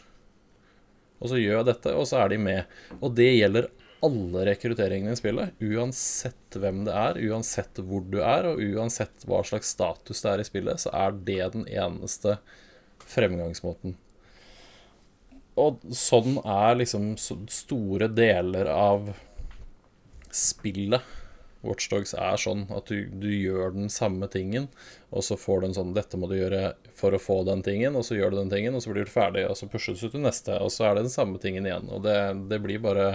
[1.21, 2.79] Og så gjør jeg dette, og så er de med.
[3.01, 3.69] Og det gjelder
[4.01, 9.43] alle rekrutteringene i spillet, uansett hvem det er, uansett hvor du er, og uansett hva
[9.45, 12.39] slags status det er i spillet, så er det den eneste
[13.11, 13.99] fremgangsmåten.
[15.61, 19.13] Og sånn er liksom store deler av
[20.33, 21.05] spillet.
[21.67, 24.69] Watchdogs er sånn at du, du, gjør den samme tingen,
[25.11, 27.99] og så får du en sånn 'Dette må du gjøre for å få den tingen',
[27.99, 30.09] og så gjør du den tingen, og så blir du ferdig, og så pushes du
[30.09, 31.91] til neste, og så er det den samme tingen igjen.
[31.93, 32.19] Og det,
[32.53, 33.09] det blir bare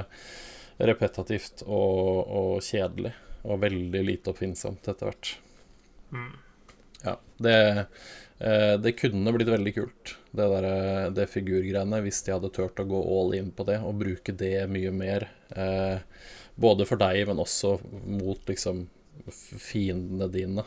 [0.78, 5.34] repetativt og, og, kjedelig, og veldig lite oppfinnsomt etter hvert.
[6.14, 6.34] Mm.
[7.06, 7.58] Ja, det
[8.38, 12.82] Eh, det kunne blitt veldig kult, det, der, eh, det figurgreiene, hvis de hadde turt
[12.84, 15.30] å gå all in på det og bruke det mye mer.
[15.56, 16.04] Eh,
[16.56, 18.86] både for deg, men også mot liksom
[19.32, 20.66] fiendene dine.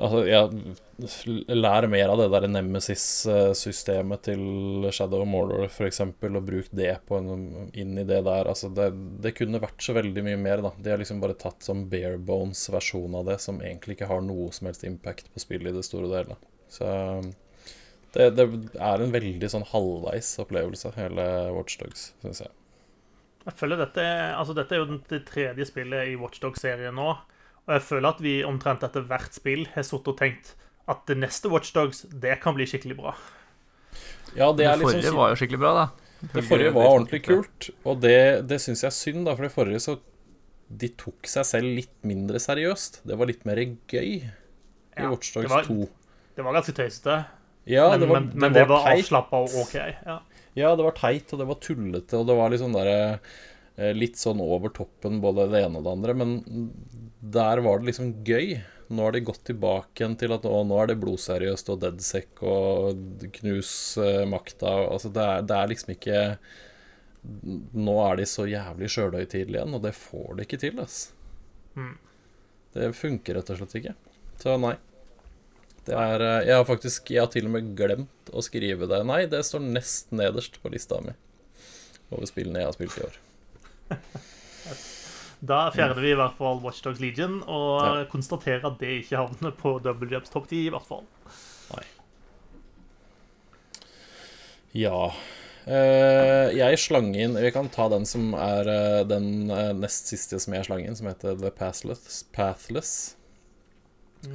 [0.00, 6.70] Altså, jeg lærer mer av det der Nemesis-systemet til Shadow of Mordor, f.eks., og bruk
[6.76, 7.42] det en,
[7.76, 8.48] inn i det der.
[8.48, 8.88] Altså, det,
[9.20, 10.72] det, kunne vært så veldig mye mer, da.
[10.80, 14.70] De har liksom bare tatt bare barebones-versjon av det, som egentlig ikke har noe som
[14.70, 16.38] helst impact på spillet i det store og hele.
[16.72, 16.88] Så
[18.14, 18.48] det, det,
[18.80, 22.54] er en veldig sånn halvveis opplevelse, hele Watchdogs, syns jeg.
[23.46, 24.04] Jeg føler dette,
[24.36, 27.14] altså dette er jo det tredje spillet i Watchdog-serien nå.
[27.66, 30.54] Og jeg føler at vi omtrent etter hvert spill har sittet og tenkt
[30.90, 33.14] at det neste Watchdogs, det kan bli skikkelig bra.
[34.34, 35.84] Ja, det, det forrige liksom, var jo skikkelig bra, da.
[36.20, 39.54] Det forrige var ordentlig kult, og det, det syns jeg er synd, da, for det
[39.54, 39.96] forrige så
[40.70, 43.00] De tok seg selv litt mindre seriøst.
[43.08, 45.78] Det var litt mer gøy i ja, Watchdogs 2.
[46.36, 47.16] Det var ganske tøysete,
[47.70, 49.74] ja, men, det var, men, men det, var, var avslappa og OK.
[49.76, 50.20] Ja.
[50.58, 50.74] Ja.
[50.76, 53.38] det var teit, og det var tullete, og det var litt sånn eh,
[53.96, 56.32] Litt sånn over toppen, både det ene og det andre, men
[57.20, 58.58] der var det liksom gøy.
[58.90, 62.42] Nå har de gått tilbake igjen til at å, nå er det blodseriøst og deadsec
[62.42, 63.70] og knus
[64.02, 64.72] uh, makta.
[64.90, 66.20] Altså det er, det er, liksom ikke
[67.86, 71.16] Nå er de så jævlig sjølhøytidelige igjen, og det får de ikke til, altså.
[71.76, 71.96] Mm.
[72.74, 73.96] Det funker rett og slett ikke.
[74.40, 74.74] Så nei.
[75.88, 79.00] Det er uh, Jeg har faktisk Jeg har til og med glemt å skrive det.
[79.08, 81.16] Nei, det står nest nederst på lista mi
[82.10, 83.20] over spillene jeg har spilt i år.
[85.40, 88.02] Da fjerner vi i hvert fall Watchdogs Legion og ja.
[88.12, 91.06] konstaterer at det ikke havner på Jumps topp 10, i hvert fall.
[91.70, 91.84] Nei.
[94.76, 99.48] Ja uh, Jeg slang inn Vi kan ta den som er uh, den
[99.80, 102.20] nest siste som jeg slang inn, som heter The Pathless.
[102.36, 102.92] Pathless.
[104.20, 104.34] Mm.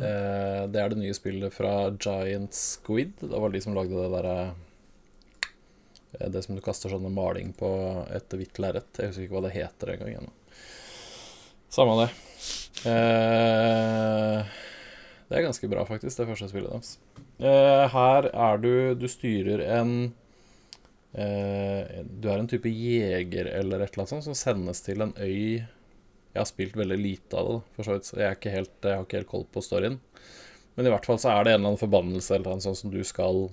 [0.74, 3.12] det er det nye spillet fra Giant Squid.
[3.22, 4.56] Det var de som lagde det derre
[6.34, 7.70] Det som du kaster sånne maling på
[8.10, 8.90] et hvitt lerret.
[8.98, 10.32] Jeg husker ikke hva det heter engang.
[11.76, 12.10] Samme det.
[12.88, 14.46] Eh,
[15.28, 16.92] det er ganske bra, faktisk, det første spillet deres.
[17.40, 20.14] Eh, her er du Du styrer en
[21.12, 25.12] eh, Du er en type jeger eller et eller annet sånt som sendes til en
[25.18, 25.66] øy
[26.36, 29.00] Jeg har spilt veldig lite av det, for så vidt, jeg, er ikke helt, jeg
[29.00, 30.02] har ikke helt koll på storyen.
[30.76, 32.92] Men i hvert fall så er det en eller annen forbannelse eller noe sånt som
[32.92, 33.46] du skal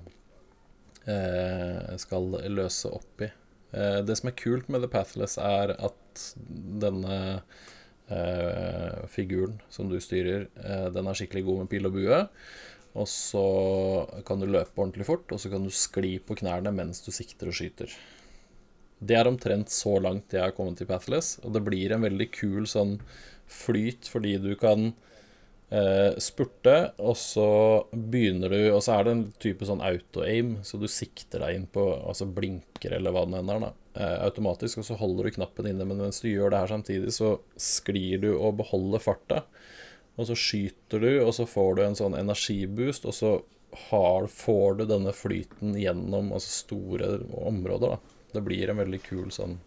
[1.06, 3.30] eh, skal løse opp i.
[3.72, 6.24] Eh, det som er kult med The Pathless, er at
[6.82, 7.16] denne
[8.10, 12.22] eh, figuren som du styrer, eh, den er skikkelig god med pil og bue.
[12.92, 13.46] Og så
[14.28, 17.48] kan du løpe ordentlig fort, og så kan du skli på knærne mens du sikter
[17.48, 17.94] og skyter.
[19.02, 22.28] Det er omtrent så langt jeg har kommet i Pathless, og det blir en veldig
[22.34, 22.98] kul sånn
[23.52, 24.92] flyt fordi du kan
[25.72, 27.48] eh, spurte, og så
[27.92, 31.68] begynner du Og så er det en type sånn auto-aim, så du sikter deg inn
[31.72, 33.70] på Altså blinker eller hva det enn er.
[33.92, 37.12] Eh, automatisk, og så holder du knappen inne, men mens du gjør det her samtidig,
[37.12, 39.42] så sklir du og beholder farta.
[40.16, 43.34] Og så skyter du, og så får du en sånn energiboost, og så
[43.88, 47.14] har, får du denne flyten gjennom altså store
[47.48, 48.11] områder, da.
[48.32, 49.58] Det blir en veldig kul sånn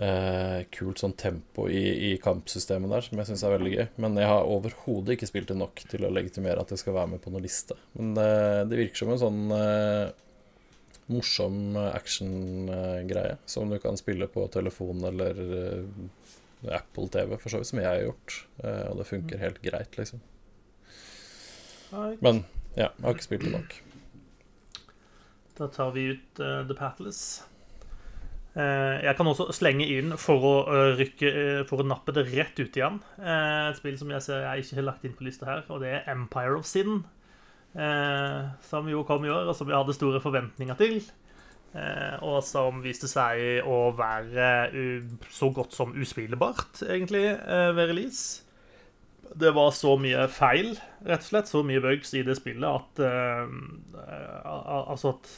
[0.00, 3.84] eh, Kult sånn tempo i, i kampsystemet der, som jeg syns er veldig gøy.
[4.04, 7.14] Men jeg har overhodet ikke spilt det nok til å legitimere at jeg skal være
[7.16, 7.78] med på noen liste.
[7.98, 8.32] Men det,
[8.70, 10.08] det virker som en sånn eh,
[11.10, 17.70] morsom action-greie som du kan spille på telefon eller eh, Apple TV, for så vidt,
[17.70, 18.40] som jeg har gjort.
[18.62, 20.22] Eh, og det funker helt greit, liksom.
[22.22, 22.44] Men
[22.76, 23.78] ja, jeg har ikke spilt det nok.
[25.60, 27.22] Da tar vi ut uh, The Pathless.
[28.56, 31.30] Uh, jeg kan også slenge inn, for å, uh, rykke,
[31.68, 34.86] for å nappe det rett ut igjen, et spill som jeg ser jeg ikke har
[34.88, 37.02] lagt inn på lista her, og det er Empire of Sin.
[38.66, 40.96] som jo kom i år, og som vi hadde store forventninger til.
[42.26, 44.48] og som viste seg å være
[45.30, 47.22] så godt som uspillbart, egentlig,
[47.76, 48.42] ved release.
[49.38, 50.72] Det var så mye feil,
[51.06, 55.30] rett og slett, så mye bugs i det spillet at al- Altså at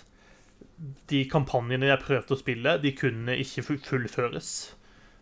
[1.11, 4.51] de kampanjene jeg prøvde å spille, de kunne ikke fullføres,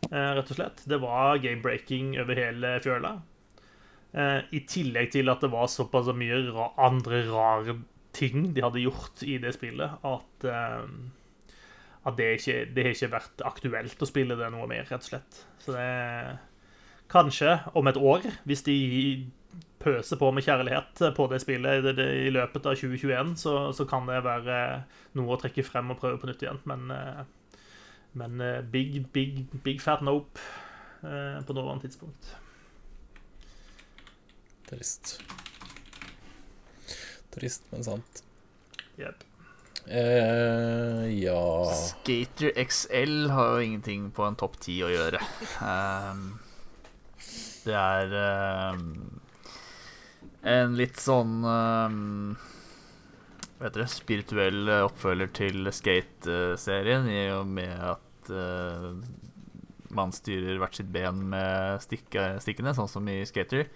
[0.09, 0.85] eh, rett og slett.
[0.88, 3.14] Det var game-breaking over hele fjøla.
[4.12, 6.40] Eh, I tillegg til at det var såpass mye
[6.81, 7.77] andre rare
[8.16, 10.87] ting de hadde gjort i det spillet, at, eh,
[12.07, 15.11] at det, ikke, det har ikke vært aktuelt å spille det noe mer, rett og
[15.12, 15.44] slett.
[15.62, 15.87] Så det
[17.11, 18.77] Kanskje om et år, hvis de
[19.81, 23.87] pøser på med kjærlighet på det spillet i, det, i løpet av 2021, så, så
[23.88, 24.59] kan det være
[25.18, 26.61] noe å trekke frem og prøve på nytt igjen.
[26.70, 27.23] Men, eh,
[28.20, 30.38] men eh, big, big, big fat nope
[31.03, 32.35] eh, på nåværende tidspunkt.
[34.70, 35.16] Trist.
[37.35, 38.23] Trist, men sant.
[39.01, 39.25] Yep.
[39.90, 45.23] Eh, ja Skater XL har jo ingenting på en topp ti å gjøre.
[45.73, 46.27] Ehm,
[47.71, 48.87] det er ehm,
[50.51, 52.35] en litt sånn um,
[53.59, 58.87] Hva heter det spirituell oppfølger til Skate-serien, i og med at eh,
[59.97, 63.69] man styrer hvert sitt ben med stikke, stikkene, sånn som i Skater.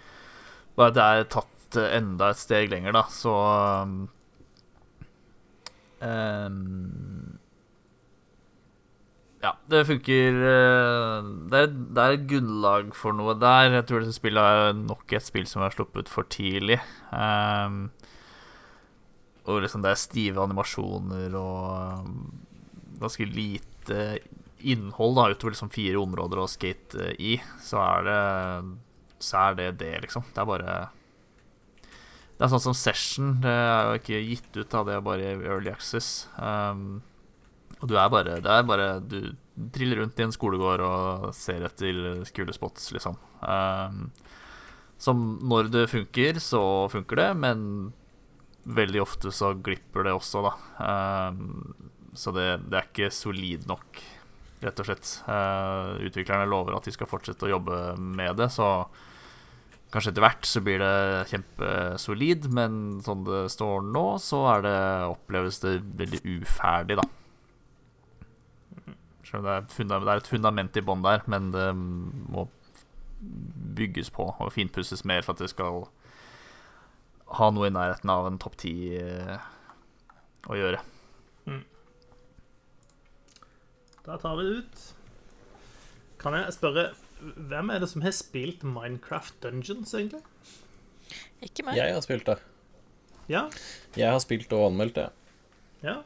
[0.79, 3.35] Bare at det er tatt eh, enda et steg lenger, da, så
[3.85, 3.99] um,
[9.45, 13.75] ja, det funker eh, det er, det er et grunnlag for noe der.
[13.77, 16.79] Jeg tror dette spillet er nok et spill som er sluppet for tidlig.
[17.13, 17.91] Um,
[19.45, 22.17] og liksom det er stive animasjoner og um,
[23.03, 24.01] ganske lite
[24.65, 27.37] innhold da, utover liksom fire områder å skate eh, i.
[27.61, 28.21] Så er det
[29.25, 30.25] så er det det, liksom.
[30.33, 30.77] Det er bare
[32.35, 33.37] det er sånn som Session.
[33.45, 34.81] Det er jo ikke gitt ut, da.
[34.89, 36.31] Det er bare Early Access.
[36.35, 37.03] Um,
[37.85, 39.19] og du er bare Det er bare Du
[39.75, 43.15] triller rundt i en skolegård og ser etter skolespots, liksom.
[43.39, 44.09] Um,
[44.99, 47.61] som når det funker, så funker det, men
[48.65, 50.53] veldig ofte så glipper det også, da.
[50.83, 51.71] Um,
[52.19, 54.03] så det, det er ikke solid nok,
[54.65, 55.15] rett og slett.
[55.29, 58.71] Uh, utviklerne lover at de skal fortsette å jobbe med det, så
[59.95, 65.61] Kanskje etter hvert så blir det kjempesolid, men sånn det står nå, så det, oppleves
[65.63, 67.05] det veldig uferdig, da.
[69.35, 72.47] Selv om det er, det er et fundament i bånn der, men det må
[73.75, 75.89] bygges på og finpusses mer for at det skal
[77.35, 79.39] ha noe i nærheten av en topp ti eh,
[80.47, 80.83] å gjøre.
[84.05, 84.83] Da tar vi det ut.
[86.21, 86.91] Kan jeg spørre
[87.25, 90.21] hvem er det som har spilt Minecraft Dungeons, egentlig?
[91.45, 91.79] Ikke meg.
[91.81, 92.37] Jeg har spilt det.
[93.33, 93.47] Ja?
[93.97, 95.09] Jeg har spilt og anmeldt det.
[95.83, 96.03] Ja?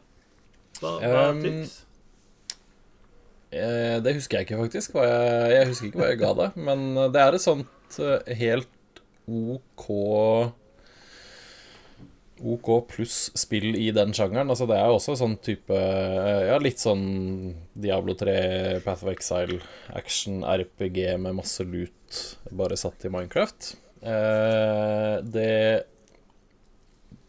[0.79, 1.75] Hva, hva Um, tyks?
[3.51, 4.97] Eh, det husker jeg ikke, faktisk.
[5.01, 6.49] Jeg, jeg husker ikke hva jeg ga det.
[6.69, 9.89] Men det er et sånt eh, helt OK
[12.39, 14.51] OK pluss spill i den sjangeren.
[14.51, 17.05] Altså, det er jo også sånn type eh, Ja, litt sånn
[17.75, 18.39] Diablo 3,
[18.87, 19.61] Path of Exile,
[19.99, 22.23] action, RPG med masse loot,
[22.55, 23.73] bare satt i Minecraft.
[24.03, 25.53] Eh, det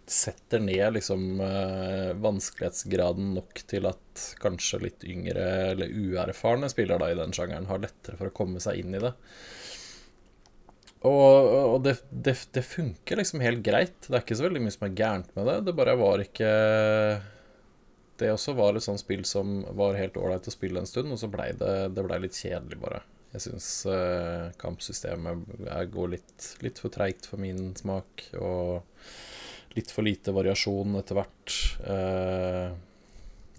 [0.10, 5.46] setter ned liksom eh, vanskelighetsgraden nok til at kanskje litt yngre
[5.76, 9.04] eller uerfarne spillere da i den sjangeren har lettere for å komme seg inn i
[9.04, 9.14] det.
[11.08, 14.02] Og, og det, det, det, funker liksom helt greit.
[14.08, 15.60] Det er ikke så veldig mye som er gærent med det.
[15.70, 16.50] Det bare var ikke
[18.20, 21.22] Det også var et sånt spill som var helt ålreit å spille en stund, og
[21.22, 23.06] så blei det, det ble litt kjedelig, bare.
[23.30, 25.46] Jeg syns uh, kampsystemet
[25.94, 28.89] går litt, litt for treigt for min smak, og
[29.76, 31.58] litt for lite variasjon etter hvert.
[31.84, 32.74] Uh,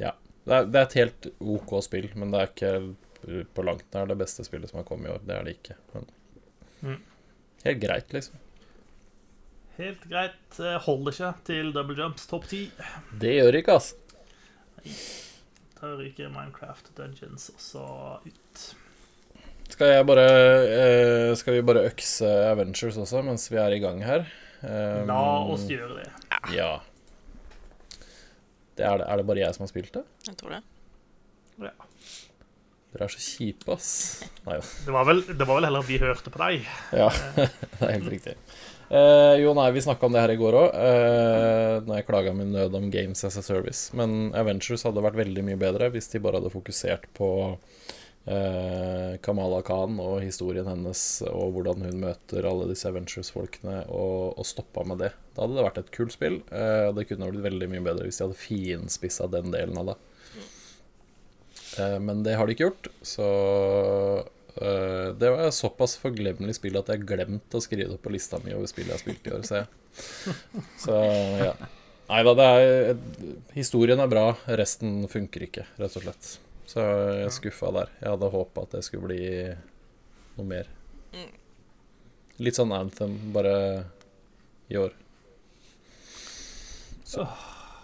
[0.00, 0.14] ja.
[0.44, 4.08] Det er, det er, et helt OK spill, men det er ikke på langt nær
[4.08, 5.24] det beste spillet som har kommet i år.
[5.26, 5.76] Det er det ikke.
[5.94, 6.06] Men
[6.80, 7.00] mm.
[7.66, 8.40] Helt greit, liksom.
[9.80, 10.60] Helt greit.
[10.60, 12.66] Eh, holder ikke til double jumps topp ti.
[13.20, 13.96] Det gjør ikke, altså.
[15.80, 17.84] Da ryker Minecraft Dungeons også
[18.24, 18.64] ut.
[19.70, 20.24] Skal bare
[20.66, 24.24] eh, Skal vi bare økse Avengers også mens vi er i gang her?
[24.60, 26.08] Um, La oss gjøre det.
[26.54, 26.72] Ja.
[28.76, 30.04] Det er, det, er det bare jeg som har spilt det?
[30.28, 30.60] Jeg tror det.
[31.60, 31.74] Ja.
[32.90, 33.90] Dere er så kjipe, ass.
[34.48, 36.66] Nei, det, var vel, det var vel heller at vi hørte på deg.
[36.96, 37.48] Ja, det
[37.86, 38.34] er helt riktig.
[38.90, 42.32] Uh, jo, nei, vi snakka om det her i går òg, uh, når jeg klaga
[42.34, 43.94] min nød om Games as a Service.
[43.94, 47.99] Men Avengers hadde vært veldig mye bedre hvis de bare hadde fokusert på eh,
[49.24, 54.84] Kamala Khan og historien hennes og hvordan hun møter alle disse Avengers-folkene, og, og stoppa
[54.86, 55.12] med det.
[55.34, 56.40] Da hadde det vært et kult spill.
[56.52, 59.96] Eh, det kunne blitt veldig mye bedre hvis de hadde finspissa den delen av det.
[61.80, 63.30] Eh, men det har de ikke gjort, så
[64.60, 68.50] det var såpass forglemmelig spill at jeg glemte å skrive det opp på lista mi
[68.52, 70.34] over spill jeg har spilt i år, jeg.
[70.82, 70.96] Så
[71.46, 71.54] ja.
[72.10, 72.48] Nei da,
[73.54, 74.26] Historien er bra,
[74.58, 76.32] resten funker ikke, rett og slett.
[76.70, 77.90] Så jeg er skuffa der.
[77.98, 79.22] Jeg hadde håpa at det skulle bli
[80.36, 80.68] noe mer.
[81.10, 81.32] Mm.
[82.46, 83.54] Litt sånn Anthem, bare
[84.70, 84.94] i år.
[87.10, 87.26] Så.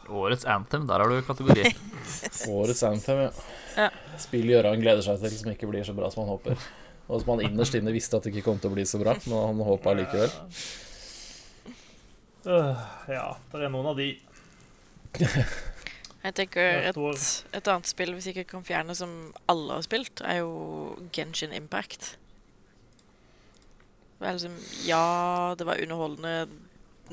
[0.07, 1.72] Årets Anthem, der har du kategori.
[2.55, 3.31] Årets Anthem, ja.
[3.75, 3.90] ja.
[4.22, 6.66] Spill Gøran gleder seg til, som ikke blir så bra som han håper.
[7.11, 9.16] Og som han innerst inne visste at det ikke kom til å bli så bra,
[9.27, 10.31] men han håpa likevel.
[12.46, 14.12] Uh, ja, det er noen av de.
[16.27, 16.97] Jeg tenker et,
[17.55, 19.11] et, annet spill, vi sikkert kan fjerne, som
[19.47, 22.17] alle har spilt, er jo Genshin Impact.
[24.19, 24.57] Det liksom,
[24.89, 26.49] ja, det var underholdende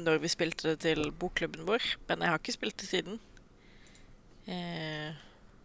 [0.01, 3.19] når vi spilte det til bokklubben vår, men jeg har ikke spilt det siden.
[4.49, 5.13] Eh,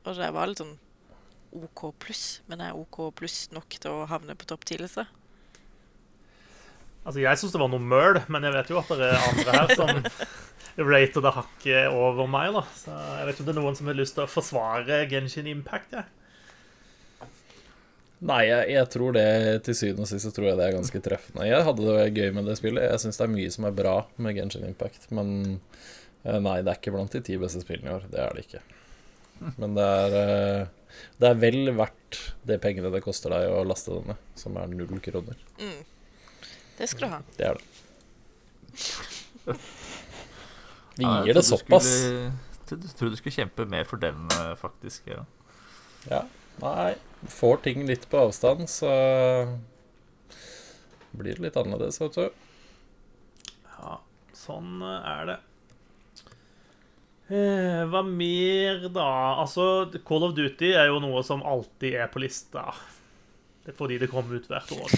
[0.04, 0.76] og det var litt sånn
[1.56, 5.06] OK pluss, men er OK pluss nok til å havne på topp ti-lista?
[7.06, 9.56] Altså, jeg syns det var noe møl, men jeg vet jo at det er andre
[9.56, 10.02] her som
[10.78, 12.62] rater det hakket over meg, da.
[12.78, 15.50] Så jeg vet ikke om det er noen som har lyst til å forsvare Genshin
[15.50, 16.06] Impact, jeg.
[18.18, 19.28] Nei, jeg, jeg, tror det
[19.66, 21.44] til syvende og sist så tror jeg det er ganske treffende.
[21.46, 22.88] Jeg hadde det gøy med det spillet.
[22.88, 25.06] Jeg syns det er mye som er bra med Genshin Impact.
[25.14, 25.28] Men
[26.24, 28.08] eh, nei, det er ikke blant de ti beste spillene i år.
[28.10, 28.64] Det er det ikke.
[29.62, 32.18] Men det er, eh, det er vel verdt
[32.50, 35.38] de pengene det koster deg å laste denne, som er null kroner.
[35.62, 35.78] Mm.
[36.80, 37.22] Det skal du ha.
[37.38, 37.68] Det er det.
[40.98, 41.88] Vi gir det såpass.
[42.68, 45.06] Jeg trodde du skulle kjempe mer for den, eh, faktisk.
[45.08, 45.22] Ja.
[46.10, 46.24] ja.
[46.58, 46.96] Nei,
[47.30, 48.90] får ting litt på avstand, så
[51.14, 52.26] blir det litt annerledes, vet du.
[53.76, 54.00] Ja,
[54.36, 55.38] sånn er det.
[57.28, 59.08] Eh, hva mer, da?
[59.44, 62.64] Altså, Call of Duty er jo noe som alltid er på lista.
[63.62, 64.88] Det er fordi det kommer ut hvert år.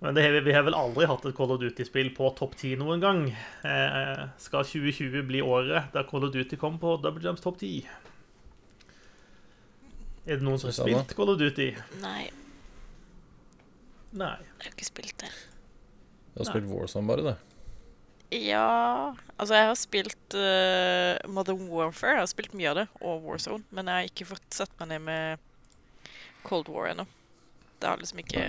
[0.00, 3.02] Men har, vi har vel aldri hatt et Call of Duty-spill på topp 10 noen
[3.02, 3.26] gang.
[3.68, 7.84] Eh, skal 2020 bli året der Call of Duty kom på Double Jumps topp 10?
[10.24, 11.68] Er det noen som har spilt Call of Duty?
[12.00, 12.30] Nei.
[14.16, 14.32] Nei.
[14.40, 15.30] Jeg har ikke spilt det.
[16.32, 17.36] Du har spilt Warzone bare, det?
[18.30, 22.16] Ja Altså, jeg har spilt uh, Modern Warfare.
[22.16, 23.68] Jeg har spilt mye av det, og Warzone.
[23.68, 26.04] Men jeg har ikke fått satt meg ned med
[26.46, 27.04] Cold War ennå.
[27.80, 28.44] Det har liksom ikke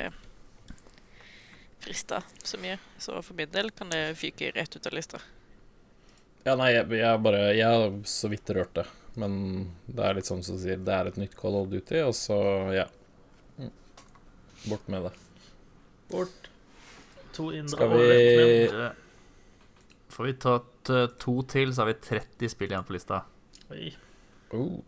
[1.81, 2.77] frista så mye.
[3.01, 5.21] Så for min del kan det fyke rett ut av lista.
[6.45, 8.87] Ja, nei, jeg, jeg bare Jeg har så vidt rørt det.
[9.19, 9.33] Men
[9.91, 12.13] det er litt sånn som du sier, det er et nytt Call of Duty, og
[12.15, 12.37] så,
[12.71, 12.85] ja
[13.59, 13.71] mm.
[14.69, 15.11] Bort med det.
[16.13, 16.47] Bort.
[17.35, 18.89] To indre Skal vi
[20.11, 23.21] Får vi tatt to til, så har vi 30 spill igjen på lista.
[23.71, 23.91] Oi.
[24.55, 24.79] Oh.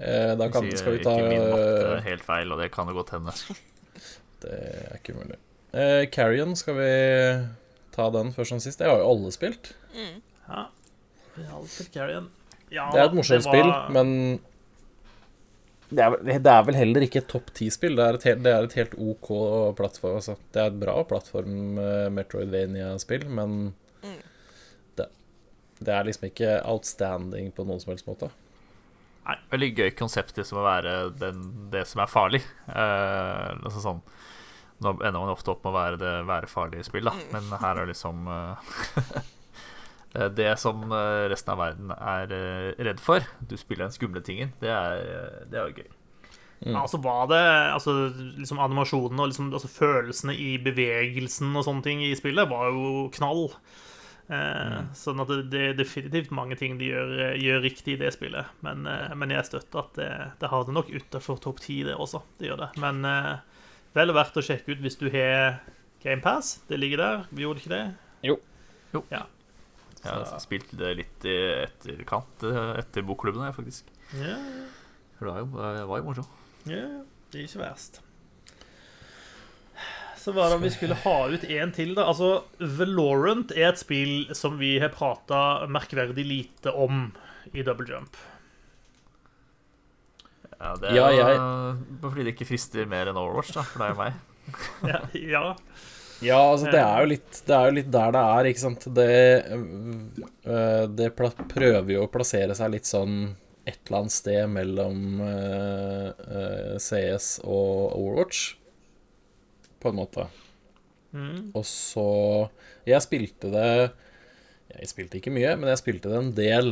[0.00, 2.96] Eh, da kan, skal vi ta ikke min matte helt feil, og det kan jo
[2.96, 3.34] godt hende.
[4.40, 5.36] Det er ikke mulig.
[5.72, 6.90] Eh, Carrion, skal vi
[7.94, 8.78] ta den først som sist?
[8.80, 9.72] Det har jo alle spilt.
[9.94, 10.20] Mm.
[10.48, 10.64] Ja.
[11.70, 12.30] Spill Carrion.
[12.70, 14.40] Ja, Det er et morsomt var- spill, men
[15.90, 17.96] det er, vel- det er vel heller ikke et topp ti-spill.
[17.96, 19.30] Det, er det er et helt OK
[19.76, 20.16] plattform.
[20.20, 20.36] Altså.
[20.52, 24.20] Det er et bra plattform eh, Metroidvania-spill, men Mm.
[24.96, 25.06] det,
[25.80, 28.30] det er liksom ikke outstanding på noen som helst måte.
[29.26, 32.40] Nei, veldig gøy konsept det som å være den, det som er farlig.
[32.68, 34.00] Eh, altså sånn
[34.80, 37.14] Nå ender man ofte opp med å være det værfarlige spill, da.
[37.34, 38.72] Men her er liksom eh,
[40.40, 44.54] Det som eh, resten av verden er eh, redd for, du spiller den skumle tingen,
[44.62, 45.04] det er,
[45.52, 45.90] det er jo gøy.
[46.60, 46.74] Mm.
[46.74, 47.40] Ja, altså var det
[47.72, 47.92] altså,
[48.36, 53.06] liksom Animasjonene og liksom, altså, følelsene i bevegelsen og sånne ting i spillet var jo
[53.16, 53.46] knall.
[54.30, 58.12] Eh, Sånn at det, det er definitivt mange ting de gjør, gjør riktig i det
[58.14, 58.52] spillet.
[58.66, 60.10] Men, eh, men jeg støtter at det,
[60.42, 62.22] det havner nok utafor topp ti, det også.
[62.38, 62.70] Det gjør det.
[62.82, 63.32] Men eh,
[63.96, 65.60] vel verdt å sjekke ut hvis du har
[66.04, 66.60] GamePass.
[66.68, 67.24] Det ligger der.
[67.34, 67.82] Vi gjorde ikke det?
[68.26, 68.36] Jo.
[68.94, 69.04] Jo.
[69.12, 69.24] Ja.
[70.00, 71.34] Jeg har spilt det litt i
[71.66, 72.44] etterkant
[72.80, 73.90] etter bokklubben, jeg, faktisk.
[74.16, 74.38] Ja,
[75.18, 76.38] For det var jo, det var jo morsomt.
[76.70, 76.86] ja,
[77.30, 78.00] det er ikke verst.
[80.20, 82.04] Så var det om vi skulle ha ut en til, da.
[82.10, 87.06] Altså, Valorant er et spill som vi har prata merkverdig lite om
[87.56, 88.18] i Double Jump.
[90.60, 91.38] Ja, det er Ja, jo jeg-
[92.00, 94.12] bare fordi det ikke frister mer enn Overwatch, da, for det er jo meg.
[94.90, 95.54] Ja, ja.
[96.20, 98.82] Ja, altså det er jo litt, det er jo litt der det er, ikke sant.
[98.92, 99.06] Det,
[100.44, 103.14] øh, det prøver jo å plassere seg litt sånn
[103.68, 108.42] et eller annet sted mellom øh, øh, CS og Overwatch,
[109.80, 110.26] på en måte.
[111.16, 111.50] Mm.
[111.58, 112.04] Og så
[112.86, 113.90] Jeg spilte det
[114.76, 116.68] Jeg spilte ikke mye, men jeg spilte det en del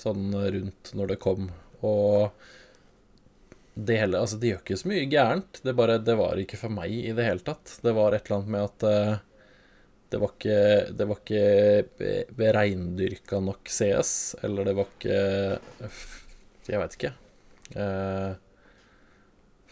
[0.00, 1.50] sånn rundt når det kom.
[1.84, 2.30] Og
[3.74, 5.60] det hele Altså, det gjør ikke så mye gærent.
[5.64, 7.78] Det bare Det var ikke for meg i det hele tatt.
[7.84, 9.20] Det var et eller annet med at uh,
[10.12, 10.62] det var ikke
[10.98, 14.12] Det var ikke reindyrka nok CS,
[14.44, 15.20] eller det var ikke
[16.68, 17.14] Jeg veit ikke.
[17.72, 18.34] Uh,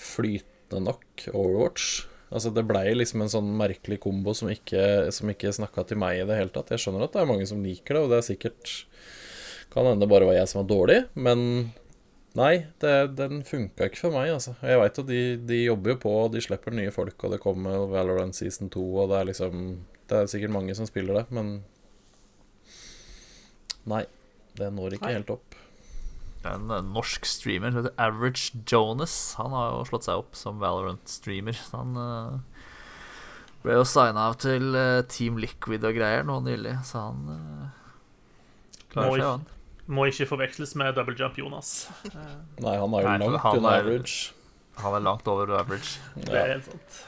[0.00, 2.06] flytende nok Overwatch.
[2.30, 6.20] Altså Det blei liksom en sånn merkelig kombo som ikke, som ikke snakka til meg
[6.20, 6.70] i det hele tatt.
[6.72, 8.74] Jeg skjønner at det er mange som liker det, og det er sikkert
[9.74, 11.42] Kan hende det bare var jeg som var dårlig, men
[12.38, 12.52] nei,
[12.82, 14.54] det, den funka ikke for meg, altså.
[14.62, 17.42] Jeg veit jo de, de jobber jo på, og de slipper nye folk, og det
[17.42, 19.64] kommer Valorant season 2, og det er liksom
[20.10, 21.60] Det er sikkert mange som spiller det, men
[23.90, 24.04] Nei,
[24.58, 25.16] det når ikke Nei.
[25.18, 25.56] helt opp.
[26.40, 29.16] Det er en eh, norsk streamer som heter Average Jonas.
[29.40, 31.58] Han har jo slått seg opp som Valorant-streamer.
[31.74, 32.64] Han uh,
[33.64, 37.66] ble jo signa av til eh, Team Liquid og greier nå nylig, så han uh,
[38.92, 39.48] klarer seg, han.
[39.90, 41.88] Må ikke forveksles med Double Jump Jonas.
[42.64, 44.32] Nei, han er jo Nei, langt han under er- average.
[44.80, 45.98] Han er langt over average.
[46.24, 47.00] Det er helt sant.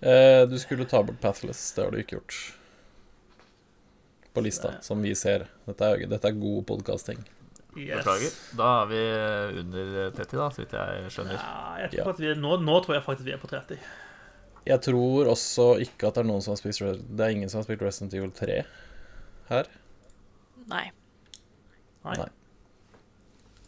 [0.00, 2.36] Eh, du skulle ta bort Pathless, det har du ikke gjort.
[4.34, 4.82] På lista, Nei.
[4.82, 5.46] som vi ser.
[5.68, 7.20] Dette er, dette er god podkasting.
[7.74, 8.00] Yes.
[8.04, 8.34] Beklager.
[8.58, 9.02] Da er vi
[9.62, 11.38] under 30, da, så vidt jeg skjønner.
[11.38, 12.16] Ja, jeg tror Ja.
[12.18, 13.78] vi er, nå, nå tror jeg faktisk vi er på 30.
[14.64, 17.58] Jeg tror også ikke at det er noen som har spilt Det er ingen som
[17.60, 18.60] har spilt Resident Evil 3
[19.50, 19.66] her.
[20.70, 20.86] Nei.
[22.04, 22.16] Nei.
[22.20, 22.30] Nei.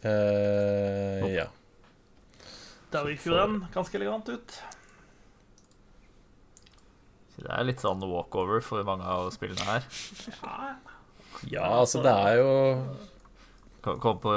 [0.05, 1.47] Uh, ja.
[2.93, 4.57] Der gikk jo den ganske elegant ut.
[7.37, 9.87] Det er litt sånn walkover for mange av spillene her.
[10.41, 10.69] Ja,
[11.45, 12.53] ja, altså, det er jo
[14.01, 14.31] Kom på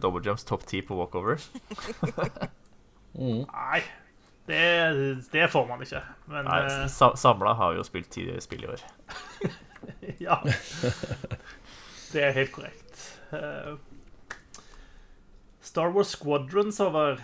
[0.00, 1.38] Double Jumps topp 10 på walkover.
[3.18, 3.44] mm.
[3.44, 3.82] Nei,
[4.48, 4.62] det,
[5.30, 6.00] det får man ikke.
[6.32, 8.82] Men Nei, eh, Samla har vi jo spilt ti spill i år.
[10.26, 10.40] ja.
[12.08, 13.00] Det er helt korrekt.
[13.36, 13.74] Eh,
[15.60, 17.18] Star Wars Squadrons over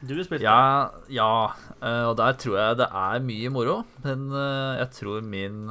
[0.00, 0.46] Du har spilt det?
[0.46, 3.76] Ja, ja, eh, og der tror jeg det er mye moro.
[4.04, 5.66] Men eh, jeg tror min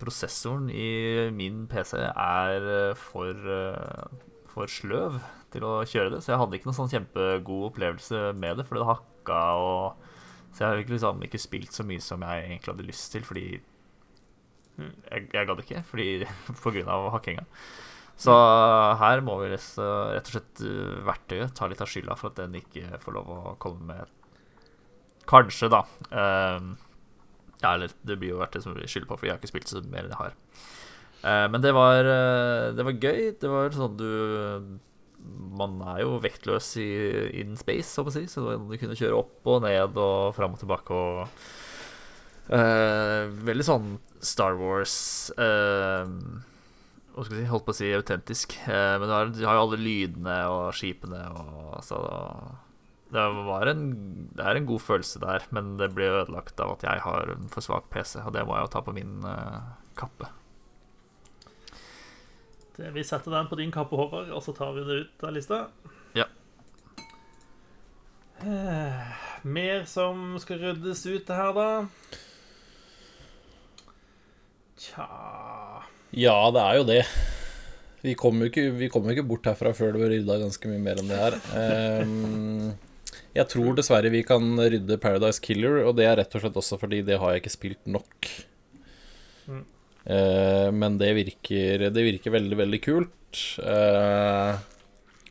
[0.00, 3.48] Prosessoren i min PC er for,
[4.52, 5.20] for sløv
[5.54, 6.20] til å kjøre det.
[6.24, 10.04] Så jeg hadde ikke noen sånn kjempegod opplevelse med det, fordi det hakka og
[10.52, 13.48] Så jeg har liksom ikke spilt så mye som jeg egentlig hadde lyst til, fordi
[14.76, 16.08] jeg, jeg gadd ikke, fordi,
[16.64, 17.46] på grunn av hakkinga.
[18.16, 18.32] Så
[18.96, 22.56] her må vi rett og slett uh, verktøyet ta litt av skylda for at den
[22.62, 24.14] ikke får lov å komme med
[25.26, 25.80] Kanskje, da.
[26.14, 26.76] Um,
[27.58, 29.70] ja, eller det blir jo verktøy som vi skylder på, for jeg har ikke spilt
[29.70, 30.36] så mer enn jeg har.
[31.24, 33.22] Uh, men det var, uh, det var gøy.
[33.40, 34.10] Det var sånn du
[35.58, 36.88] Man er jo vektløs i
[37.40, 40.60] in space, så å si, så du kunne kjøre opp og ned og fram og
[40.62, 41.24] tilbake og
[42.52, 43.96] uh, Veldig sånn
[44.26, 44.96] Star Wars
[45.38, 46.04] uh,
[47.16, 48.54] hva skal jeg si, holdt på å si autentisk.
[48.68, 52.00] Eh, men du har, du har jo alle lydene og skipene og så
[53.08, 53.86] det, var en,
[54.36, 57.48] det er en god følelse der, men det blir ødelagt av at jeg har en
[57.48, 60.28] for svak PC, og det må jeg jo ta på min uh, kappe.
[62.76, 65.32] Det, vi setter den på din kappe, Håvard, og så tar vi det ut av
[65.32, 65.62] lista.
[66.18, 66.26] Ja.
[68.44, 71.68] Eh, mer som skal ryddes ut her, da?
[74.80, 75.06] Tja
[76.16, 77.02] Ja, det er jo det.
[78.04, 81.00] Vi kommer jo ikke, kom ikke, bort herfra før det var rydda ganske mye mer
[81.00, 81.36] enn det her.
[82.04, 82.68] Um,
[83.34, 86.78] jeg tror dessverre vi kan rydde Paradise Killer, og det er rett og slett også
[86.80, 88.30] fordi det har jeg ikke spilt nok.
[89.48, 89.64] Mm.
[90.06, 93.42] Uh, men det virker, det virker veldig, veldig kult.
[93.58, 94.54] Uh,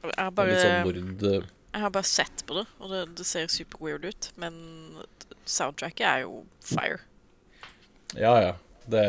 [0.04, 3.82] jeg, har bare, sånn jeg har bare sett på det, og det, det ser super
[3.88, 4.30] weird ut.
[4.42, 4.60] Men
[5.48, 7.00] soundtracket er jo fire.
[8.20, 8.54] Ja, ja.
[8.92, 9.06] Det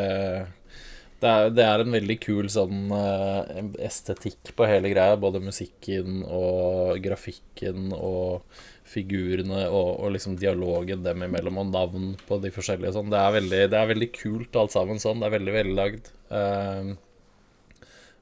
[1.17, 3.41] det er, det er, en veldig kul sånn uh,
[3.81, 5.15] estetikk på hele greia.
[5.17, 8.45] Både musikken og grafikken og
[8.87, 13.09] figurene og, og, liksom dialogen dem imellom og navn på de forskjellige sånn.
[13.09, 15.23] Det er veldig, det er veldig kult alt sammen sånn.
[15.23, 16.13] Det er veldig vellagd.
[16.29, 16.93] Uh,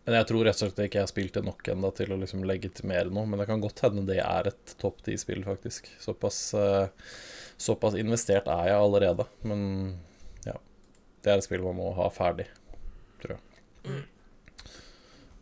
[0.05, 2.21] men jeg tror rett og slett ikke jeg har spilt det nok ennå til å
[2.23, 3.27] liksom legitimere noe.
[3.27, 5.91] Men det kan godt hende det er et topp ti-spill, faktisk.
[5.99, 6.87] Såpass, uh,
[7.59, 9.27] såpass investert er jeg allerede.
[9.43, 9.63] Men.
[11.25, 12.45] Det er et spill man må ha ferdig
[13.25, 13.41] tror jeg.
[13.85, 14.03] Mm.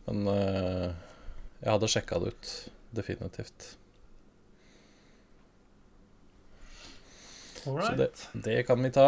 [0.06, 0.88] Men uh,
[1.60, 2.52] jeg hadde sjekka det ut.
[2.94, 3.68] Definitivt.
[7.64, 7.86] Alright.
[7.86, 8.10] Så det,
[8.44, 9.06] det, kan vi ta.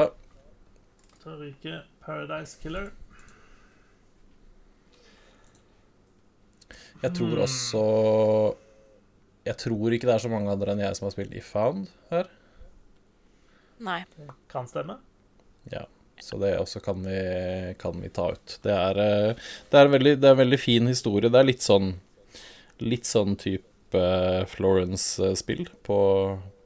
[1.22, 2.90] Da ryker Paradise Killer.
[7.02, 7.42] Jeg tror mm.
[7.44, 7.80] også
[9.44, 11.90] Jeg tror ikke det er så mange andre enn jeg som har spilt If Found
[12.10, 12.30] her.
[13.84, 14.00] Nei.
[14.16, 14.96] Det kan stemme.
[15.70, 15.84] Ja.
[16.20, 17.20] Så det også kan vi,
[17.78, 18.58] kan vi ta ut.
[18.62, 21.30] Det er, eh, det, er veldig, det er, en veldig fin historie.
[21.32, 21.94] Det er litt sånn
[22.84, 24.00] Litt sånn type
[24.52, 26.00] Florence-spill på,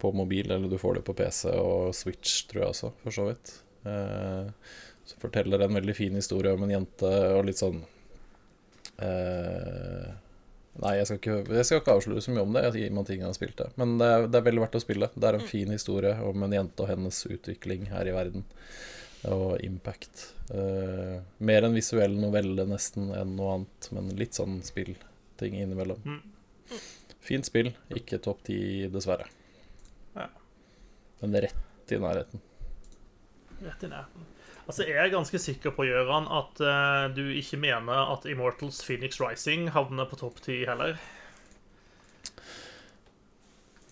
[0.02, 3.26] på, mobil, eller du får det på PC og Switch, tror jeg også, for så
[3.28, 3.52] vidt.
[3.86, 4.48] Eh,
[5.06, 7.78] så forteller en veldig fin historie om en jente og litt sånn
[9.06, 10.10] eh,
[10.80, 13.04] Nei, jeg skal, ikke, jeg skal ikke avsløre så mye om det, i og med
[13.04, 13.68] at ingen har spilt det.
[13.78, 15.08] Men det er, det er veldig verdt å spille.
[15.14, 15.50] Det er en mm.
[15.50, 18.46] fin historie om en jente og hennes utvikling her i verden
[19.28, 20.30] og impact.
[20.50, 26.00] Uh, mer en visuell novelle nesten enn noe annet, men litt sånn spillting innimellom.
[26.04, 26.80] Mm.
[27.20, 28.58] Fint spill, ikke topp ti,
[28.90, 29.28] dessverre.
[30.16, 30.26] Ja.
[31.20, 32.42] Men rett i nærheten.
[33.60, 34.28] Rett i nærheten.
[34.64, 39.20] Altså, Jeg er ganske sikker på, Gøran, at uh, du ikke mener at Immortals Phoenix
[39.20, 40.96] Rising havner på topp ti heller.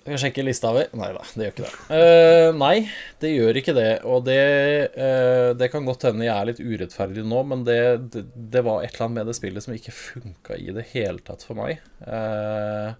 [0.08, 0.84] Jeg sjekke lista vi?
[0.96, 1.72] Nei da, det gjør ikke det.
[1.90, 2.76] Uh, nei,
[3.20, 3.90] det gjør ikke det.
[4.08, 4.38] Og det,
[4.94, 7.80] uh, det kan godt hende jeg er litt urettferdig nå, men det,
[8.14, 11.20] det, det, var et eller annet med det spillet som ikke funka i det hele
[11.26, 11.82] tatt for meg.
[12.00, 12.94] Uh,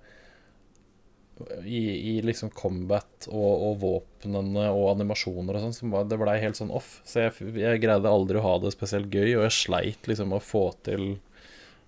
[1.63, 5.97] i, i, liksom combat og, og, våpnene og animasjoner og sånn.
[6.11, 6.99] Det blei helt sånn off.
[7.09, 10.43] Så jeg, jeg, greide aldri å ha det spesielt gøy, og jeg sleit liksom å
[10.45, 11.15] få til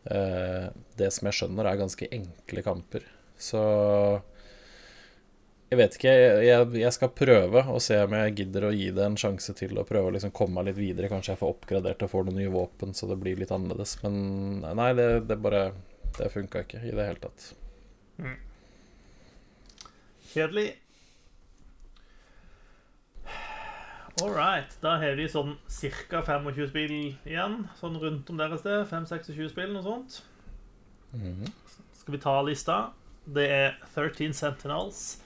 [0.01, 3.03] det som jeg skjønner er ganske enkle kamper.
[3.37, 3.61] Så
[5.71, 6.13] jeg vet ikke.
[6.43, 9.79] Jeg, jeg, skal prøve og se om jeg gidder å gi det en sjanse til
[9.79, 11.11] å prøve å liksom komme meg litt videre.
[11.13, 13.95] Kanskje jeg får oppgradert og får noen nye våpen, så det blir litt annerledes.
[14.03, 15.71] Men nei, det, det bare
[16.19, 17.45] Det funka ikke i det hele tatt.
[18.19, 18.35] Mm.
[20.33, 20.67] Kjedelig.
[24.21, 24.75] All right.
[24.83, 25.55] Da har vi sånn
[26.11, 26.25] ca.
[26.27, 27.61] 25 spill igjen.
[27.79, 28.83] Sånn rundt om deres sted.
[28.91, 30.21] 5-26 spill, noe sånt.
[31.15, 31.47] Mm.
[32.03, 32.83] Skal vi ta lista?
[33.31, 35.20] Det er 13 Sentinels.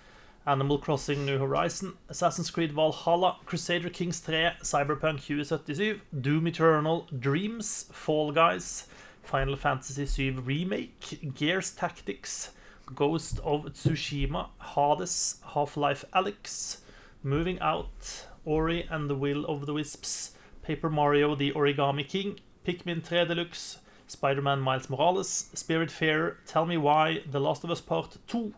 [0.47, 7.87] Animal Crossing New Horizon, Assassin's Creed Valhalla, Crusader Kings 3, Cyberpunk 2077, Doom Eternal, Dreams,
[7.91, 8.87] Fall Guys,
[9.23, 12.51] Final Fantasy 7 Remake, Gears Tactics,
[12.95, 16.79] Ghost of Tsushima, Hades, Half-Life Alyx,
[17.23, 20.33] Moving Out, Ori and the Will of the Wisps,
[20.63, 23.79] Paper Mario The Origami King, Pikmin 3 Deluxe,
[24.09, 28.53] Spider-Man Miles Morales, Spirit Fair, Tell Me Why, The Last of Us Part 2,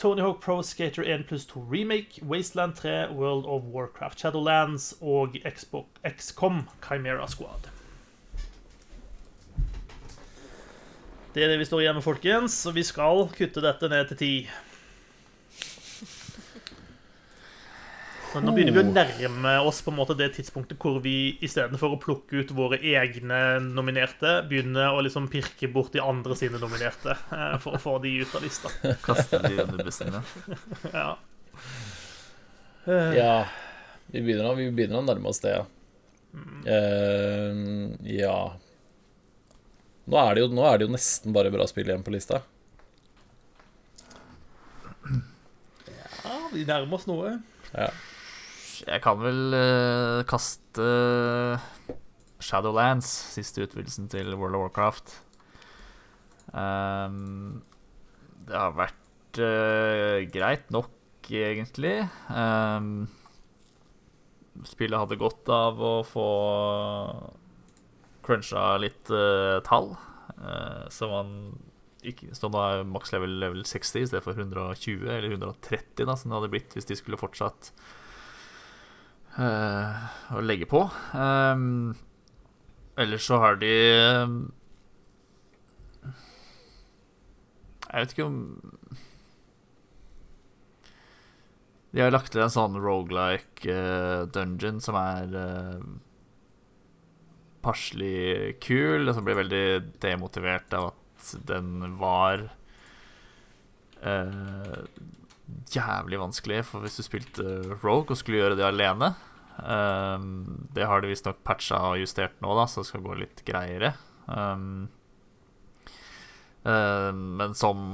[0.00, 5.36] Tony Hawk Pro Skater 1 pluss 2 Remake, Wasteland 3, World of Warcraft Shadowlands og
[6.08, 7.68] XCOM Chimera Squad.
[11.34, 12.56] Det er det vi står igjen med, folkens.
[12.66, 14.32] Og vi skal kutte dette ned til ti.
[18.34, 21.96] Men nå begynner vi å nærme oss på en måte det tidspunktet hvor vi istedenfor
[21.96, 27.16] å plukke ut våre egne nominerte, begynner å liksom pirke bort de andre sine nominerte
[27.16, 28.70] eh, for å få de ut av lista.
[29.06, 30.14] Kaste de under bussen,
[30.92, 31.08] ja.
[33.18, 33.34] ja.
[34.10, 35.66] Vi begynner, vi begynner å nærme oss det, ja.
[36.30, 36.60] Mm.
[36.62, 38.34] Uh, ja
[40.06, 42.40] Nå er, det jo, nå er det jo nesten bare bra spill igjen på lista.
[46.24, 47.36] Ja, vi nærmer oss noe.
[47.70, 47.90] Ja.
[48.86, 50.86] Jeg kan vel uh, kaste
[52.40, 55.12] Shadowlands, siste utvidelsen til World of Warcraft.
[56.56, 57.60] Um,
[58.48, 60.90] det har vært uh, greit nok,
[61.28, 61.98] egentlig.
[62.32, 63.08] Um,
[64.66, 66.28] spillet hadde godt av å få
[68.26, 69.92] cruncha litt uh, tall.
[70.40, 71.34] uh, så man
[72.00, 76.16] ikke, så nå er maks level level 60 i stedet for 120 eller 130, da,
[76.16, 77.74] som det hadde blitt hvis de skulle fortsatt
[79.40, 80.00] eh,
[80.36, 80.84] å legge på.
[81.16, 81.94] Um,
[83.00, 83.74] ellers så har de
[84.20, 84.40] um,
[87.90, 88.36] Jeg vet ikke om
[91.90, 95.80] De har lagt til en sånn rogelike uh, dungeon som er uh,
[97.64, 99.64] passelig kul, og som blir veldig
[100.00, 102.46] demotivert av at den var
[104.06, 104.78] uh,
[105.74, 107.44] jævlig vanskelig for hvis du spilte
[107.82, 109.10] Rogue og skulle gjøre det alene.
[109.60, 113.44] Um, det har de visstnok patcha og justert nå, da, så det skal gå litt
[113.46, 113.92] greiere.
[114.26, 114.88] Um,
[116.64, 117.84] eh, men som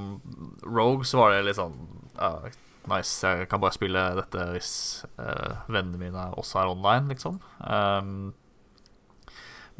[0.63, 1.77] Rogue så var det litt sånn
[2.21, 2.47] uh,
[2.87, 4.73] Nice, jeg kan bare spille dette hvis
[5.19, 7.41] uh, vennene mine også er online, liksom.
[7.59, 8.29] Um,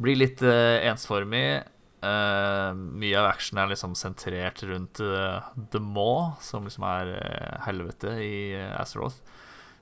[0.03, 1.63] blir litt eh, ensformig.
[1.97, 7.55] Eh, mye av action er liksom sentrert rundt eh, The Maw, som liksom er eh,
[7.65, 9.17] helvete i uh, Azeroth.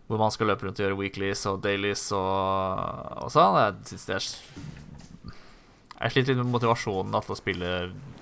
[0.06, 3.58] Hvor man skal løpe rundt og gjøre weeklies og dailies og, og sånn.
[3.58, 4.28] Jeg synes det er
[6.03, 7.72] Jeg sliter litt med motivasjonen da, til å spille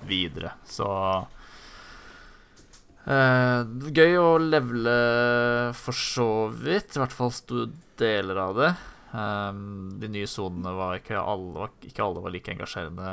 [0.07, 0.87] videre, så
[3.07, 3.61] eh,
[3.95, 4.95] Gøy å levele
[5.75, 6.95] for så vidt.
[6.95, 7.33] I hvert fall
[7.99, 8.73] deler av det.
[9.13, 13.09] Um, de nye sonene var ikke alle ikke alle var like engasjerende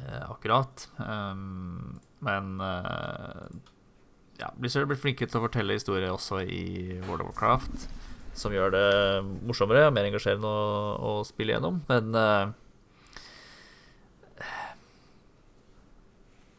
[0.00, 0.88] eh, akkurat.
[0.98, 3.44] Um, men eh,
[4.40, 6.62] ja, Blizzard blir flinke til å fortelle historier også i
[7.06, 7.86] World of Warcraft.
[8.38, 8.88] Som gjør det
[9.44, 11.82] morsommere og mer engasjerende å, å spille gjennom.
[11.90, 12.56] Men uh,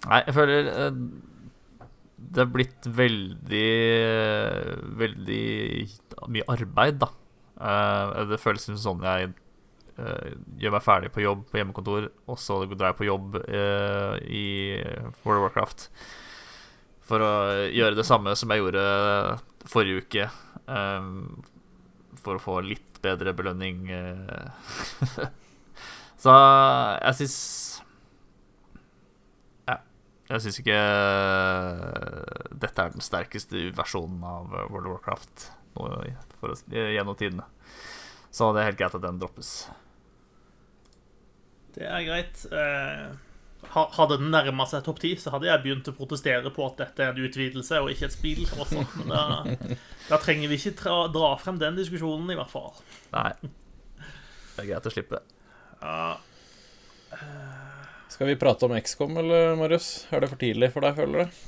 [0.02, 1.02] Nei, jeg føler uh,
[2.32, 3.68] det er blitt veldig
[5.02, 5.46] Veldig
[6.32, 7.08] mye arbeid, da.
[7.62, 9.32] Eh, det føles som sånn jeg
[10.62, 14.46] gjør meg ferdig på jobb på hjemmekontor, og så drar jeg på jobb i
[15.26, 15.84] World of Warcraft
[17.06, 17.32] for å
[17.74, 18.86] gjøre det samme som jeg gjorde
[19.70, 20.30] forrige uke,
[20.72, 21.42] Um,
[22.22, 23.90] for å få litt bedre belønning.
[23.92, 25.28] eh.
[26.24, 26.36] så
[27.02, 27.38] jeg syns
[30.32, 30.78] jeg syns ikke
[32.62, 37.44] dette er den sterkeste versjonen av World of Warcraft for oss, gjennom tidene.
[38.32, 39.50] Så det er helt greit at den droppes.
[41.76, 42.46] Det er greit.
[42.48, 43.12] Eh,
[43.70, 47.04] hadde den nærma seg topp ti, så hadde jeg begynt å protestere på at dette
[47.06, 48.42] er en utvidelse og ikke et spill.
[48.58, 48.84] Også.
[49.00, 49.76] Men da,
[50.10, 52.74] da trenger vi ikke tra, dra frem den diskusjonen, i hvert fall.
[53.14, 53.32] Nei.
[54.02, 55.22] Det er greit å slippe.
[55.82, 56.18] Ja,
[58.12, 59.92] Skal vi prate om XCOM, eller, Marius?
[60.12, 61.40] Er det for tidlig for deg, føler du?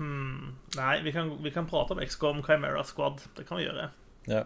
[0.00, 3.24] hmm, nei, vi kan, vi kan prate om XCOM Chimera Squad.
[3.36, 3.90] Det kan vi gjøre.
[4.30, 4.44] Ja.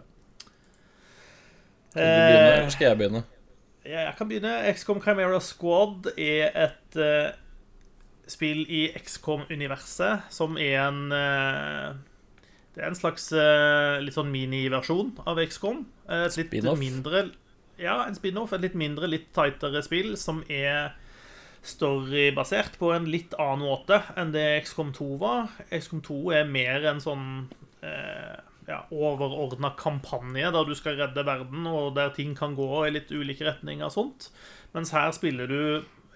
[1.91, 3.21] Skal du begynne, Eh, eller skal jeg begynne?
[3.85, 4.53] Ja, jeg kan begynne.
[4.73, 7.35] XCOM Chimera Squad er et uh,
[8.27, 11.93] spill i XCOM-universet som er en uh,
[12.73, 15.83] Det er en slags uh, litt sånn miniversjon av XCOM.
[16.09, 17.27] Et litt mindre
[17.77, 18.55] Ja, en spin-off.
[18.55, 20.95] Et litt mindre, litt tightere spill som er
[21.65, 25.53] storybasert på en litt annen måte enn det XCOM 2 var.
[25.73, 27.25] XCOM 2 er mer en sånn
[27.81, 32.93] eh, ja, overordna kampanje der du skal redde verden, og der ting kan gå i
[32.95, 34.29] litt ulike retninger og sånt.
[34.75, 35.59] Mens her spiller du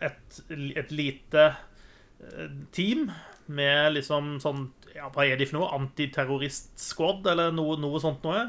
[0.04, 3.10] et, et lite eh, team
[3.50, 5.70] med liksom sånn ja, Hva er de for noe?
[5.78, 8.48] Antiterrorist-squad, eller noe, noe sånt noe?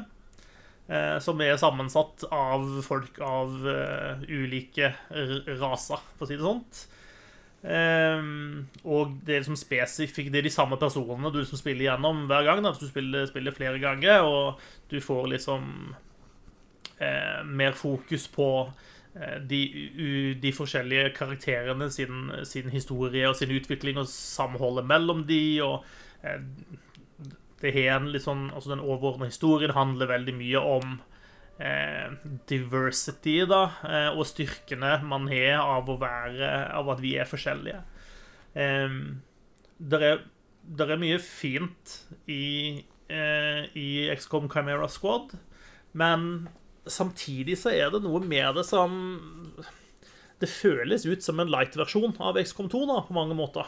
[0.91, 4.89] Eh, som er sammensatt av folk av eh, ulike
[5.61, 6.81] raser, for å si det sånt.
[7.63, 12.25] Ehm, og det er liksom spesifikt Det er de samme personene du liksom spiller gjennom
[12.29, 12.63] hver gang.
[12.63, 15.67] Da, hvis du spiller, spiller flere ganger, og du får liksom
[16.99, 18.49] eh, mer fokus på
[19.15, 19.61] eh, de,
[19.95, 25.85] u, de forskjellige karakterene sin, sin historie og sin utvikling og samholdet mellom de, og
[26.23, 26.41] eh,
[27.61, 30.99] det har en litt sånn Altså, den overordnede historien handler veldig mye om
[32.49, 37.81] diversity, da, eh, og styrkene man har av å være Av at vi er forskjellige.
[39.81, 40.23] det er,
[40.85, 41.93] er mye fint
[42.27, 45.37] i, eh, i XCOM Chimera Squad,
[45.93, 46.49] men
[46.87, 48.91] samtidig så er det noe med det som
[50.41, 53.67] det føles ut som en light-versjon av XCOM 2 da, på mange måter.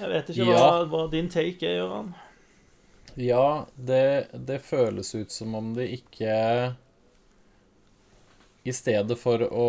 [0.00, 0.84] Jeg vet ikke hva, Ja.
[0.88, 2.14] hva din take er, Gøran.
[3.16, 6.32] Ja, det, det føles ut som om det ikke
[8.68, 9.68] I stedet for å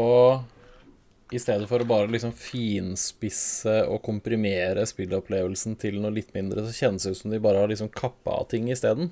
[1.32, 6.76] I stedet for å bare liksom finspisse og komprimere spillopplevelsen til noe litt mindre, så
[6.76, 9.10] kjennes det ut som de bare har liksom kappa av ting isteden.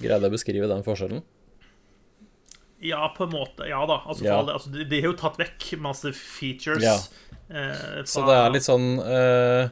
[0.00, 1.22] Greide jeg å beskrive den forskjellen?
[2.80, 3.66] Ja, på en måte.
[3.68, 3.98] Ja da.
[4.08, 4.42] Altså, Ja.
[4.44, 6.84] det, altså, de, de har jo tatt vekk masse features.
[6.84, 6.96] Ja.
[7.52, 9.68] eh, Så det er litt sånn eh,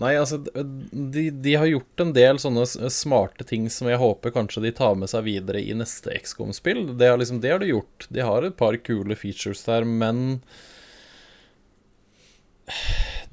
[0.00, 4.64] Nei, altså de, de har gjort en del sånne smarte ting som jeg håper kanskje
[4.64, 6.86] de tar med seg videre i neste XCOM-spill.
[6.96, 8.08] Det, har liksom, det har de gjort.
[8.08, 10.40] De har et par kule features der, men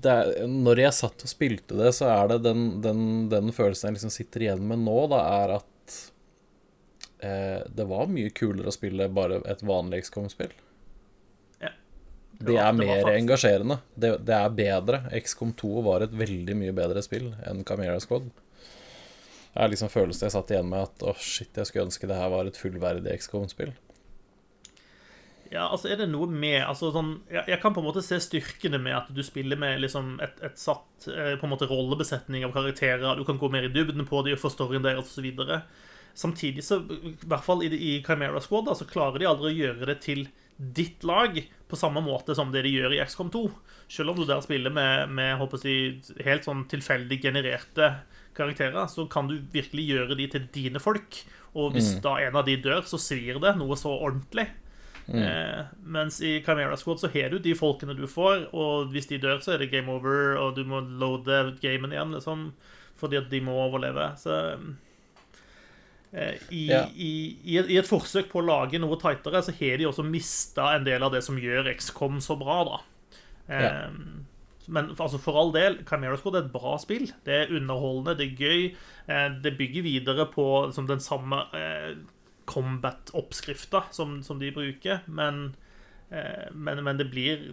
[0.04, 4.00] er, Når jeg satt og spilte det, så er det den, den, den følelsen jeg
[4.00, 6.00] liksom sitter igjen med nå, da, er at
[7.24, 10.54] eh, det var mye kulere å spille bare et vanlig XCOM-spill.
[12.40, 13.80] Det er mer faktisk- engasjerende.
[13.96, 15.02] Det, det er bedre.
[15.20, 18.30] XCOM 2 var et veldig mye bedre spill enn Camera Squad.
[19.50, 22.16] Det er liksom følelsen jeg satt igjen med at å shit, jeg skulle ønske det
[22.16, 23.74] her var et fullverdig XCOM-spill.
[25.50, 28.20] Ja, altså er det noe med altså sånn, jeg, jeg kan på en måte se
[28.22, 32.46] styrkene med at du spiller med liksom et, et satt eh, på en måte rollebesetning
[32.46, 33.18] av karakterer.
[33.18, 35.32] Du kan gå mer i dybden på dem og få storyen deres osv.
[36.14, 39.58] Samtidig så, i hvert fall i, i Chimera Squad, da, så klarer de aldri å
[39.58, 40.28] gjøre det til
[40.60, 41.38] ditt lag
[41.70, 43.44] på samme måte som det de gjør i XCOM 2.
[43.90, 47.94] Selv om du der spiller med, med jeg, helt sånn tilfeldig genererte
[48.38, 51.22] karakterer, så kan du virkelig gjøre de til dine folk.
[51.58, 54.50] Og hvis da en av de dør, så svir det noe så ordentlig.
[55.10, 59.18] Eh, mens i Chimera Squad så har du de folkene du får, og hvis de
[59.22, 62.52] dør, så er det game over, og du må loade gamen igjen, liksom,
[63.00, 64.12] fordi at de må overleve.
[64.22, 64.36] Så
[66.14, 66.86] i, Ja.
[66.96, 70.88] i, i, et, forsøk på å lage noe tightere, så har de også mista en
[70.88, 72.80] del av det som gjør XCOM så bra, da.
[73.48, 73.90] Eh, Ja.
[74.70, 77.08] Men altså, for all del, Chimera Squad er et bra spill.
[77.26, 78.76] Det er underholdende, det er gøy.
[79.10, 81.96] Eh, det bygger videre på liksom, den samme eh,
[82.46, 85.56] combat-oppskrifta som, som de bruker, men,
[86.12, 87.52] eh, men, men det blir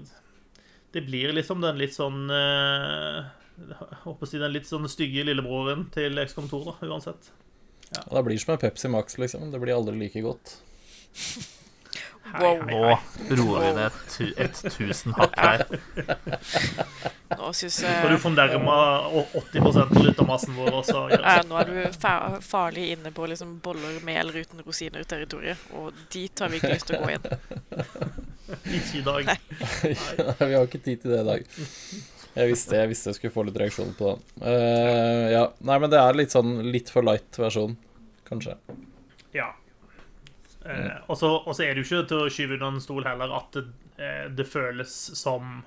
[0.93, 3.25] Det blir liksom den litt sånn eh,
[3.57, 7.31] jeg håper å si Den litt sånn stygge lillebroren til XCOM 2, da, uansett.
[8.07, 9.51] Og det blir som en Pepsi Max, liksom.
[9.53, 10.57] Det blir aldri like godt.
[12.41, 12.59] Wow.
[12.67, 12.99] Nå
[13.39, 15.63] roer vi ned tu- ett tusen hakk her.
[17.39, 18.75] Nå syns Har du fornærma
[19.13, 21.05] fornærme 80% av lyttermassen vår også?
[21.15, 26.43] ja, Nå er du farlig inne på liksom boller med eller uten rosiner-territoriet, og dit
[26.43, 27.31] har vi ikke lyst til å gå igjen.
[28.47, 29.31] Ikke i dag.
[29.31, 31.49] Nei, vi har ikke tid til det i dag.
[32.37, 34.45] Jeg visste jeg, visste jeg skulle få litt reaksjon på det.
[34.45, 35.45] Uh, ja.
[35.67, 37.79] Nei, men det er litt sånn litt for light versjon,
[38.29, 38.57] kanskje.
[39.35, 39.53] Ja.
[40.67, 43.53] Eh, og så er det jo ikke til å skyve under en stol heller at
[43.55, 43.67] det,
[44.03, 45.61] eh, det føles som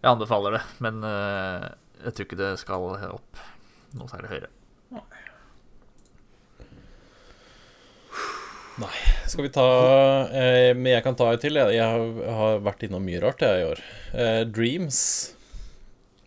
[0.00, 1.64] Jeg anbefaler det, men eh,
[2.06, 2.80] jeg tror ikke det skal
[3.12, 3.32] opp
[3.98, 4.50] noe særlig høyere.
[9.28, 9.66] Skal vi ta
[10.32, 11.58] eh, Men jeg kan ta et til.
[11.60, 12.00] Jeg, jeg har,
[12.38, 13.78] har vært innom mye rart jeg i år.
[14.14, 15.00] Eh, Dreams.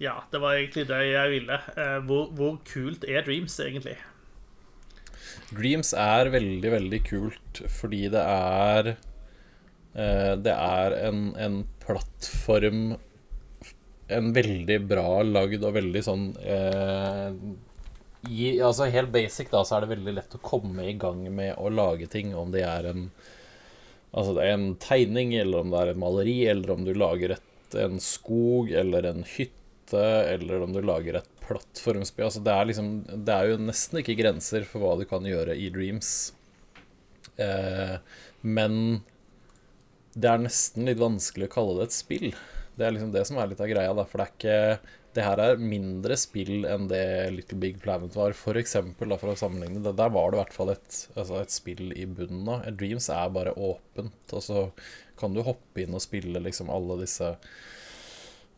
[0.02, 1.58] Ja, det var egentlig det jeg ville.
[1.74, 3.98] Eh, Hvor, hvor kult er Dreams, egentlig?
[5.54, 12.96] Dreams er veldig, veldig kult fordi det er eh, Det er en, en plattform
[14.14, 17.30] en veldig bra lagd og veldig sånn eh,
[18.30, 21.56] i, Altså helt basic, da, så er det veldig lett å komme i gang med
[21.60, 23.08] å lage ting, om det er en
[24.14, 27.32] Altså det er en tegning, eller om det er et maleri, eller om du lager
[27.34, 29.63] et, en skog eller en hytte,
[30.02, 32.28] eller om du lager et plattformspill.
[32.30, 32.92] Altså det er liksom
[33.26, 36.34] Det er jo nesten ikke grenser for hva du kan gjøre i Dreams.
[37.42, 37.98] Eh,
[38.42, 39.04] men
[40.14, 42.28] det er nesten litt vanskelig å kalle det et spill.
[42.78, 44.06] Det er liksom det som er litt av greia, da.
[44.10, 48.34] For det er ikke Det her er mindre spill enn det Little Big Planet var.
[48.34, 49.94] For eksempel, da, for å sammenligne det.
[50.00, 52.66] Der var det i hvert fall et, altså et spill i bunnen av.
[52.80, 54.64] Dreams er bare åpent, og så
[55.20, 57.30] kan du hoppe inn og spille liksom alle disse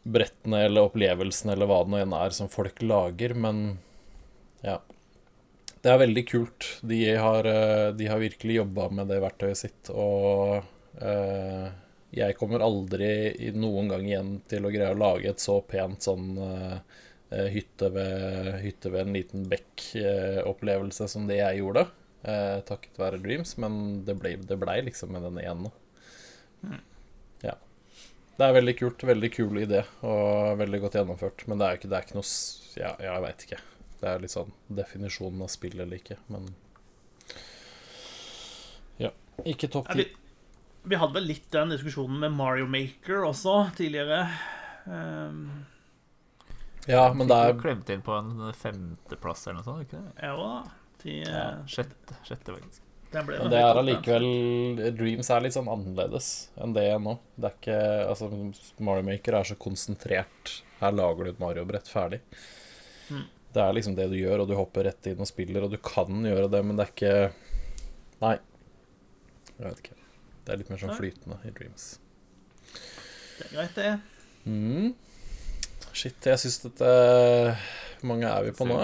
[0.06, 3.80] brettene eller opplevelsene eller hva det nå enn er som folk lager, men
[4.66, 4.78] ja.
[5.82, 6.68] Det er veldig kult.
[6.82, 10.62] De har, eh, de har virkelig jobba med det verktøyet sitt, og
[11.02, 11.68] eh,
[12.16, 16.32] jeg kommer aldri noen gang igjen til å greie å lage et så pent sånn
[16.42, 16.78] eh,
[17.36, 21.88] eh hytte, ved, hytte ved en liten bekk-opplevelse som det jeg gjorde,
[22.24, 25.74] eh, takket være Dreams, men det blei ble liksom med den ene.
[26.62, 26.84] Ja.
[28.36, 29.04] Det er veldig kult.
[29.08, 31.46] Veldig kul idé, og veldig godt gjennomført.
[31.48, 32.30] Men det er jo ikke, det er ikke noe
[32.76, 33.60] Ja, jeg veit ikke.
[34.02, 36.50] Det er litt sånn definisjonen av spill eller ikke, men
[39.02, 39.12] Ja.
[39.48, 40.04] Ikke topp Ja, ti.
[40.04, 44.26] vi, vi hadde vel litt den diskusjonen med Mario Maker også tidligere.
[44.86, 45.66] Um,
[46.88, 49.88] Ja, men det er klemte inn på en femteplass eller noe sånt.
[49.88, 50.12] ikke det?
[50.22, 50.52] ja da.
[51.02, 52.85] De, Ja, sjette, sjette faktisk.
[53.16, 54.26] Men det er allikevel
[54.98, 56.30] Dreams er litt sånn annerledes
[56.62, 57.16] enn det nå.
[57.36, 58.30] Det er ikke Altså,
[58.84, 60.58] Mario Maker er så konsentrert.
[60.82, 62.20] Her lager du et Mario-brett ferdig.
[63.10, 63.24] Mm.
[63.56, 65.80] Det er liksom det du gjør, og du hopper rett inn og spiller, og du
[65.80, 67.16] kan gjøre det, men det er ikke
[68.24, 68.36] Nei.
[69.56, 69.98] Jeg vet ikke.
[70.46, 71.88] Det er litt mer sånn flytende i Dreams.
[73.36, 73.94] Det er greit, det.
[74.46, 74.94] Mm.
[75.96, 76.90] Shit, jeg syns dette
[77.98, 78.78] Hvor mange er vi på nå?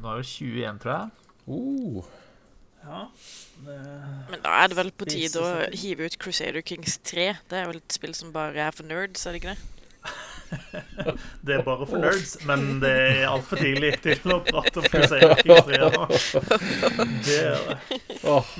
[0.00, 1.10] Nå er det 21, tror jeg.
[1.48, 2.12] Uh,
[2.84, 3.00] Ja.
[3.64, 3.76] Det,
[4.30, 7.30] Men da er det vel på tide å hive ut Crusader Kings 3.
[7.48, 9.70] Det er vel et spill som bare er for nerds, er det ikke det?
[11.46, 15.34] det er bare for nerds, men det er altfor tidlig til å prate om Crusader
[15.40, 16.04] Kings 3 nå.
[17.24, 17.98] Det er det.
[18.28, 18.52] Oh,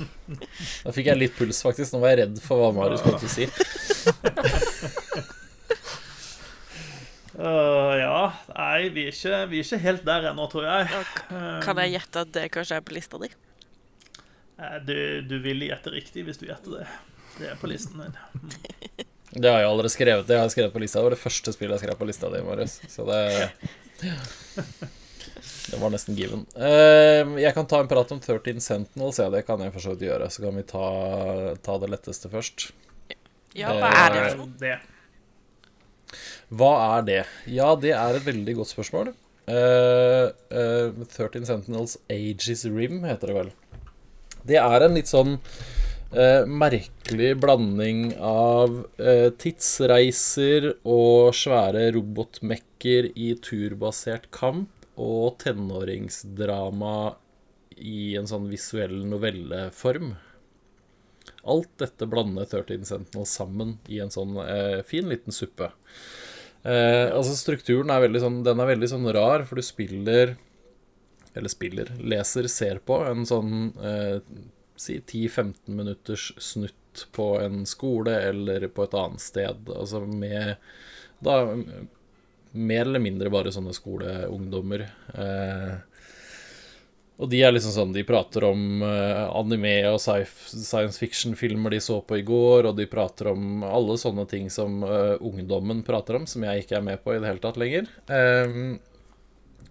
[0.81, 1.93] Da fikk jeg litt puls, faktisk.
[1.93, 3.49] Nå var jeg redd for hva Marius kom til å si.
[7.37, 8.19] Uh, ja.
[8.55, 11.09] Nei, vi er, ikke, vi er ikke helt der ennå, tror jeg.
[11.65, 13.29] Kan jeg gjette at det kanskje er på lista di?
[14.59, 16.87] Eh, Du, du vil gjette riktig hvis du gjetter det.
[17.39, 18.15] Det er på listen din.
[19.35, 20.27] Det har jeg allerede skrevet.
[20.29, 20.99] Det har jeg skrevet på lista.
[21.01, 22.77] Det var det første spillet jeg skrev på lista di, Marius.
[22.87, 23.19] Så det
[25.65, 26.45] Det var nesten given.
[26.55, 29.19] Eh, Jeg kan ta en prat om 13 Sentinels.
[29.19, 30.29] Ja, det kan jeg for så vidt gjøre.
[30.31, 30.85] Så kan vi ta,
[31.65, 32.69] ta det letteste først.
[33.57, 34.55] Ja, hva er det for noe?
[34.61, 34.77] Det.
[36.55, 37.19] Hva er det?
[37.51, 39.11] Ja, det er et veldig godt spørsmål.
[39.51, 40.27] Eh,
[40.61, 43.51] eh, 13 Sentinels Ages Rim heter det vel.
[44.45, 45.37] Det er en litt sånn
[46.13, 54.69] eh, merkelig blanding av eh, tidsreiser og svære robotmekker i turbasert kamp
[55.01, 57.15] og tenåringsdrama
[57.75, 60.13] i en sånn visuell novelleform.
[61.45, 65.71] Alt dette blander 13 Sentinel sammen i en sånn eh, fin liten suppe.
[66.65, 70.33] Eh, altså Strukturen er veldig sånn Den er veldig sånn rar, for du spiller
[71.35, 74.19] Eller spiller, leser, ser på en sånn eh,
[74.75, 79.69] Si 10-15 minutters snutt på en skole eller på et annet sted.
[79.71, 80.57] Altså med
[81.23, 81.37] Da
[82.55, 84.85] mer eller mindre bare sånne skoleungdommer.
[85.15, 85.75] Eh,
[87.15, 92.01] og de er liksom sånn De prater om eh, anime og science fiction-filmer de så
[92.03, 96.27] på i går, og de prater om alle sånne ting som uh, ungdommen prater om,
[96.27, 97.87] som jeg ikke er med på i det hele tatt lenger.
[98.11, 98.77] Um,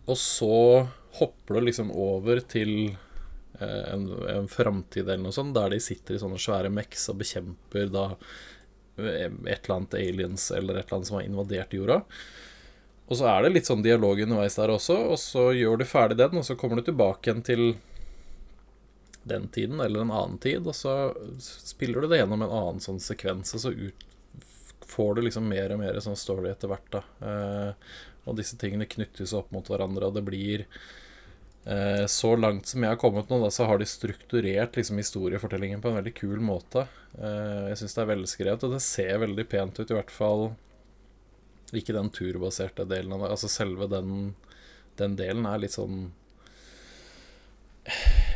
[0.05, 0.57] og så
[1.19, 2.73] hopper du liksom over til
[3.61, 7.21] eh, en, en framtid eller noe sånt, der de sitter i sånne svære meks og
[7.23, 8.09] bekjemper da
[8.99, 12.01] eh, et eller annet aliens eller et eller annet som har invadert jorda.
[13.05, 16.17] Og så er det litt sånn dialog underveis der også, og så gjør du ferdig
[16.23, 17.67] den, og så kommer du tilbake igjen til
[19.29, 23.01] den tiden eller en annen tid, og så spiller du det gjennom en annen sånn
[23.01, 24.05] sekvens, og så ut,
[24.89, 27.03] får du liksom mer og mer sånn story etter hvert, da.
[27.29, 27.95] Eh,
[28.25, 30.65] og disse tingene knyttes opp mot hverandre, og det blir
[31.65, 35.89] Så langt som jeg har kommet nå, da, så har de strukturert liksom historiefortellingen på
[35.89, 36.83] en veldig kul måte.
[37.17, 40.51] Eh, jeg syns det er velskrevet, og det ser veldig pent ut, i hvert fall
[41.73, 43.31] ikke den turbaserte delen av det.
[43.33, 44.35] Altså selve den,
[45.01, 46.11] den delen er litt sånn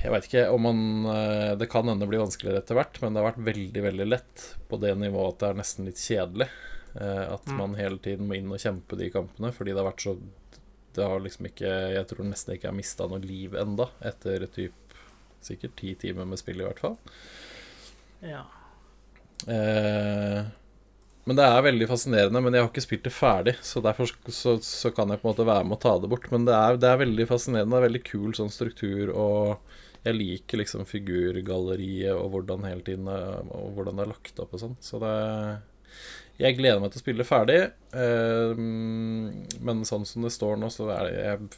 [0.02, 0.80] Jeg veit ikke om man
[1.12, 4.44] eh, Det kan hende bli vanskeligere etter hvert, men det har vært veldig, veldig lett
[4.68, 6.48] på det nivået at det er nesten litt kjedelig.
[6.96, 7.56] Eh, at Mm.
[7.60, 10.16] man hele tiden må inn og kjempe de kampene, fordi det har vært så
[10.98, 14.46] Det har liksom ikke Jeg tror nesten ikke jeg har mista noe liv enda etter
[14.52, 14.96] typ
[15.44, 16.96] sikkert ti timer med spill, i hvert fall.
[18.26, 18.42] Ja.
[19.46, 20.40] Eh,
[21.28, 22.42] men det er veldig fascinerende.
[22.42, 25.34] Men jeg har ikke spilt det ferdig, så derfor så, så kan jeg på en
[25.34, 26.28] måte være med å ta det bort.
[26.32, 27.74] Men det er, det er veldig fascinerende.
[27.74, 29.76] Det er veldig kul sånn struktur, og
[30.06, 34.62] jeg liker liksom figurgalleriet og hvordan hele tiden Og hvordan det er lagt opp og
[34.62, 34.76] sånn.
[34.80, 35.14] Så det
[36.38, 37.58] Jeg gleder meg til å spille ferdig.
[37.98, 41.48] Eh, men sånn som det står nå, så er det jeg,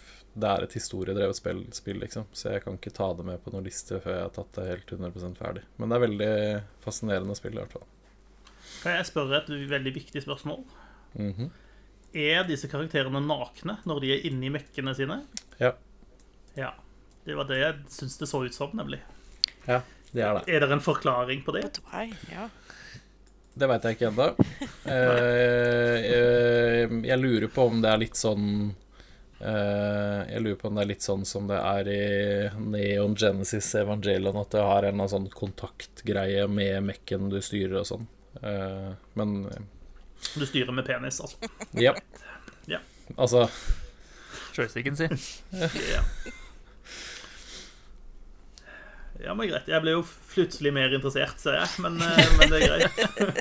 [0.41, 2.29] det er et historiedrevet spill, spill, liksom.
[2.33, 4.69] Så jeg kan ikke ta det med på noen liste før jeg har tatt det
[4.71, 5.65] helt 100% ferdig.
[5.77, 6.31] Men det er veldig
[6.87, 7.89] fascinerende spill, i hvert fall.
[8.81, 10.63] Kan jeg spørre et veldig viktig spørsmål?
[11.19, 11.51] Mhm.
[12.11, 15.21] Er disse karakterene nakne når de er inni mekkene sine?
[15.61, 15.75] Ja.
[16.57, 16.73] Ja.
[17.23, 18.99] Det var det jeg syns det så ut som, nemlig.
[19.69, 20.43] Ja, det er det.
[20.49, 21.67] Er det en forklaring på det?
[21.69, 22.49] Det tror jeg, Ja.
[23.55, 24.27] Det veit jeg ikke ennå.
[24.91, 28.47] Eh, eh, jeg lurer på om det er litt sånn
[29.41, 31.99] eh, Jeg lurer på om det er litt sånn som det er i
[32.63, 37.83] Neon Genesis Evangelion, at det har en eller annen sånn kontaktgreie med mekken du styrer
[37.83, 38.07] og sånn.
[38.43, 39.37] Eh, men
[40.37, 41.51] Du styrer med penis, altså.
[41.75, 41.95] ja.
[42.71, 42.79] Ja.
[43.17, 43.49] Altså
[44.55, 45.19] Joysticken sin.
[45.95, 46.03] Ja.
[49.21, 49.69] Ja, men greit.
[49.69, 51.69] Jeg ble jo plutselig mer interessert, ser jeg.
[51.85, 52.97] Men, eh, men det er greit.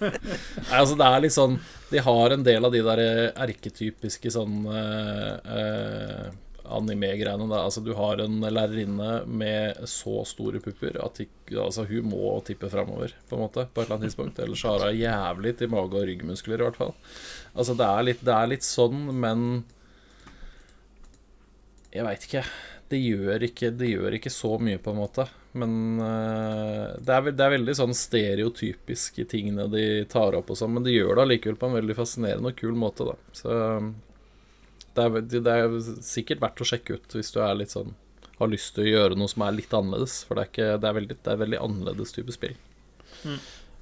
[0.68, 1.56] Nei, altså det er litt sånn
[1.92, 3.02] De har en del av de der
[3.32, 6.30] erketypiske sånn eh, eh,
[6.70, 7.48] anime-greiene.
[7.56, 11.24] Altså Du har en lærerinne med så store pupper at
[11.56, 14.44] altså, hun må tippe framover på en måte, på et eller annet tidspunkt.
[14.44, 16.96] Ellers har hun jævlig til mage- og ryggmuskler, i hvert fall.
[17.56, 19.50] Altså Det er litt, det er litt sånn, men
[21.90, 22.44] Jeg veit ikke.
[22.90, 25.26] Det gjør ikke, det gjør ikke så mye, på en måte.
[25.58, 30.76] Men uh, det, er, det er veldig sånn stereotypiske tingene de tar opp og sånn,
[30.76, 33.16] men de gjør det allikevel på en veldig fascinerende og kul måte, da.
[33.34, 33.56] Så
[34.94, 37.96] det er, det er sikkert verdt å sjekke ut hvis du er litt sånn
[38.40, 40.88] har lyst til å gjøre noe som er litt annerledes, for det er, ikke, det
[40.88, 42.56] er, veldig, det veldig annerledes type spill.
[43.28, 43.40] Mm.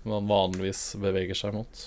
[0.09, 1.82] Man vanligvis beveger seg mot.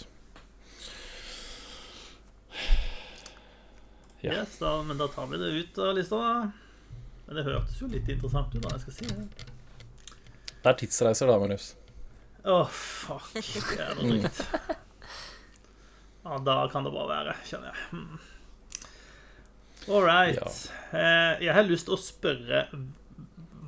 [4.20, 4.36] Ja.
[4.36, 6.92] Yes, da, men da tar vi det ut av lista, da.
[7.26, 8.76] Men det hørtes jo litt interessant ut, da.
[8.76, 9.50] Jeg skal si det.
[10.60, 11.70] Det er tidsreiser, da, Marius.
[12.44, 13.30] Åh, fuck.
[13.34, 14.44] Det er noe dritt.
[16.20, 17.84] Ja, da kan det bare være, kjenner jeg.
[17.90, 18.18] Hmm.
[19.88, 20.58] All right.
[20.92, 22.66] Eh, jeg har lyst til å spørre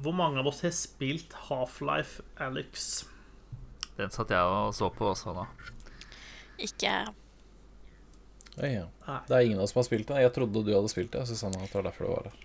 [0.04, 3.06] hvor mange av oss har spilt Half-Life Alex?
[3.96, 5.46] Den satt jeg og så på også nå.
[6.62, 6.92] Ikke
[8.58, 8.84] Ja, ja.
[9.28, 10.20] Det er ingen av oss som har spilt det.
[10.26, 11.56] Jeg trodde du hadde spilt det, Susanne.
[11.62, 12.42] At det var derfor det var der.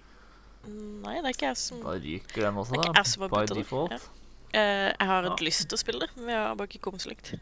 [1.03, 3.27] Nei, det er ikke jeg som Da ryker den også, da.
[3.27, 3.97] By default.
[3.97, 4.26] Ja.
[4.53, 5.35] Eh, Jeg har Ja.
[5.41, 7.33] lyst til å spille det, men jeg har bare ikke kommet så langt.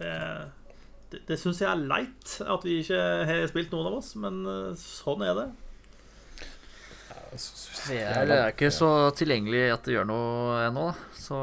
[0.00, 0.12] Det,
[1.10, 4.38] det, det syns jeg er leit at vi ikke har spilt noen av oss, men
[4.46, 5.48] eh, sånn er det.
[7.30, 10.94] Det er, det er ikke så tilgjengelig at det gjør noe ennå, da.
[11.14, 11.36] Så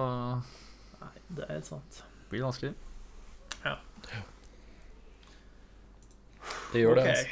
[0.99, 2.01] Nei, det er helt sant.
[2.01, 2.73] det blir vanskelig.
[6.73, 7.05] Det gjør det.
[7.07, 7.27] Altså.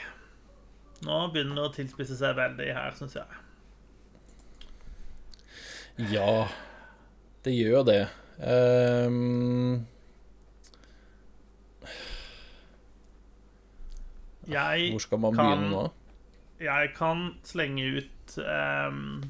[1.06, 3.26] Nå begynner det å tilspisse seg veldig her, syns jeg.
[5.98, 6.48] Ja,
[7.46, 8.02] det gjør jo det.
[8.44, 9.86] Um...
[14.46, 15.86] Jeg hvor skal man kan- begynne nå?
[16.62, 19.24] Jeg kan slenge ut um,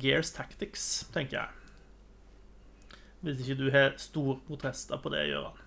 [0.00, 1.48] Gears Tactics, tenker jeg.
[3.24, 5.60] Hvis ikke du har store protester på det, Gøran.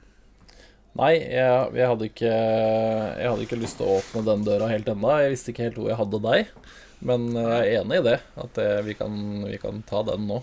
[0.98, 4.88] Nei, jeg, jeg, hadde ikke, jeg hadde ikke lyst til å åpne den døra helt
[4.90, 5.10] ennå.
[5.22, 6.54] Jeg visste ikke helt hvor jeg hadde deg.
[7.06, 10.40] Men jeg er enig i det, at det, vi, kan, vi kan ta den nå.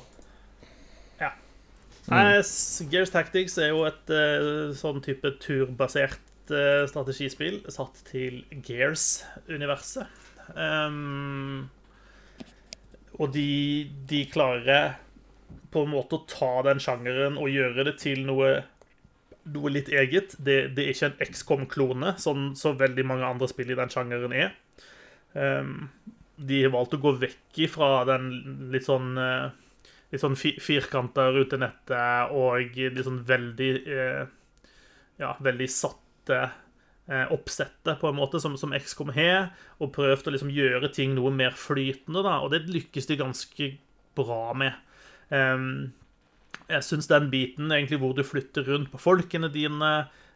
[2.05, 8.43] Nei, s- Gears Tactics er jo et eh, sånn type turbasert eh, strategispill satt til
[8.67, 10.11] Gears-universet.
[10.53, 11.71] Um,
[13.17, 13.47] og de,
[14.11, 14.99] de klarer
[15.73, 18.51] på en måte å ta den sjangeren og gjøre det til noe,
[19.57, 20.37] noe litt eget.
[20.37, 24.37] Det, det er ikke en XCOM-klone, som så veldig mange andre spill i den sjangeren
[24.45, 24.53] er.
[25.41, 25.89] Ehm,
[26.37, 28.31] de har valgt å gå vekk ifra den
[28.73, 29.53] litt sånn eh,
[30.13, 34.25] litt sånn fi firkanta rutenettet og litt sånn veldig eh,
[35.15, 36.39] Ja, veldig satte
[37.07, 41.13] eh, oppsettet, på en måte, som, som XCOM har, og prøvd å liksom gjøre ting
[41.15, 43.69] noe mer flytende, da, og det lykkes de ganske
[44.19, 44.75] bra med.
[45.31, 49.93] Jeg syns den biten egentlig hvor du flytter rundt på folkene dine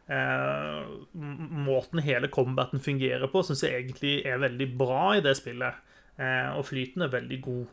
[0.08, 5.82] Måten hele combaten fungerer på, syns jeg egentlig er veldig bra i det spillet.
[6.18, 7.66] Eh, og flyten er veldig god.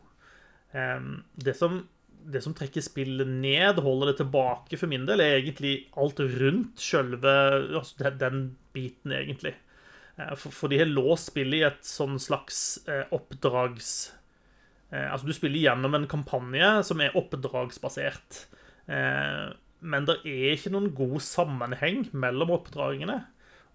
[0.76, 1.80] Ehm, det som
[2.26, 6.82] det som trekker spillet ned, holder det tilbake for min del, er egentlig alt rundt
[6.82, 7.34] sjølve
[7.78, 8.40] altså den,
[8.74, 9.54] biten, egentlig.
[10.18, 13.92] Eh, For, for de har låst spillet i et sånn slags eh, oppdrags...
[14.90, 18.42] Eh, altså, du spiller gjennom en kampanje som er oppdragsbasert.
[19.80, 23.20] Men det er ikke noen god sammenheng mellom oppdragene.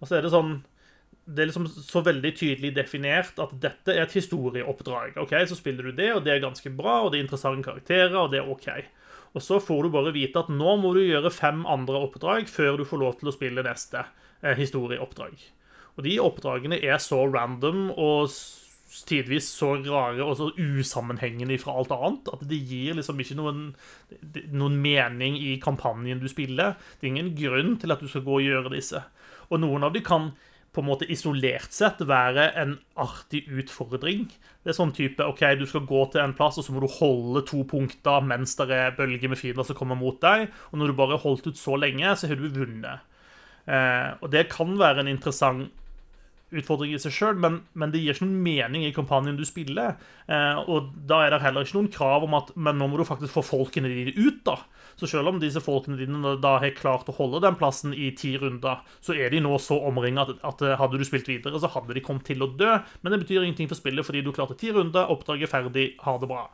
[0.00, 0.60] Og så er det sånn
[1.22, 5.14] det er liksom så veldig tydelig definert at dette er et historieoppdrag.
[5.22, 8.16] Ok, Så spiller du det, og det er ganske bra, og det er interessante karakterer,
[8.18, 8.66] og det er OK.
[9.34, 12.76] Og så får du bare vite at nå må du gjøre fem andre oppdrag før
[12.80, 14.02] du får lov til å spille neste
[14.42, 15.38] eh, historieoppdrag.
[15.96, 18.61] Og de oppdragene er så random og s-
[19.08, 23.66] tidvis så rare og så usammenhengende fra alt annet at det gir liksom ikke noen,
[24.52, 26.76] noen mening i kampanjen du spiller.
[27.00, 29.00] Det er ingen grunn til at du skal gå og gjøre disse.
[29.48, 30.32] Og noen av de kan
[30.72, 34.24] på en måte isolert sett være en artig utfordring.
[34.64, 36.88] Det er sånn type OK, du skal gå til en plass, og så må du
[36.94, 40.48] holde to punkter mens det er bølger med fiender som kommer mot deg.
[40.70, 43.04] Og når du bare har holdt ut så lenge, så har du vunnet.
[43.68, 45.68] Eh, og det kan være en interessant
[46.58, 49.96] utfordring i seg sjøl, men, men det gir ikke noen mening i kampanjen du spiller.
[50.26, 53.06] Eh, og da er det heller ikke noen krav om at Men nå må du
[53.08, 54.58] faktisk få folkene dine ut, da.
[55.00, 58.34] Så selv om disse folkene dine da har klart å holde den plassen i ti
[58.40, 61.96] runder, så er de nå så omringa at, at hadde du spilt videre, så hadde
[61.96, 62.76] de kommet til å dø.
[63.02, 66.18] Men det betyr ingenting for spillet, fordi du klarte ti runder, oppdraget er ferdig, ha
[66.20, 66.46] det bra.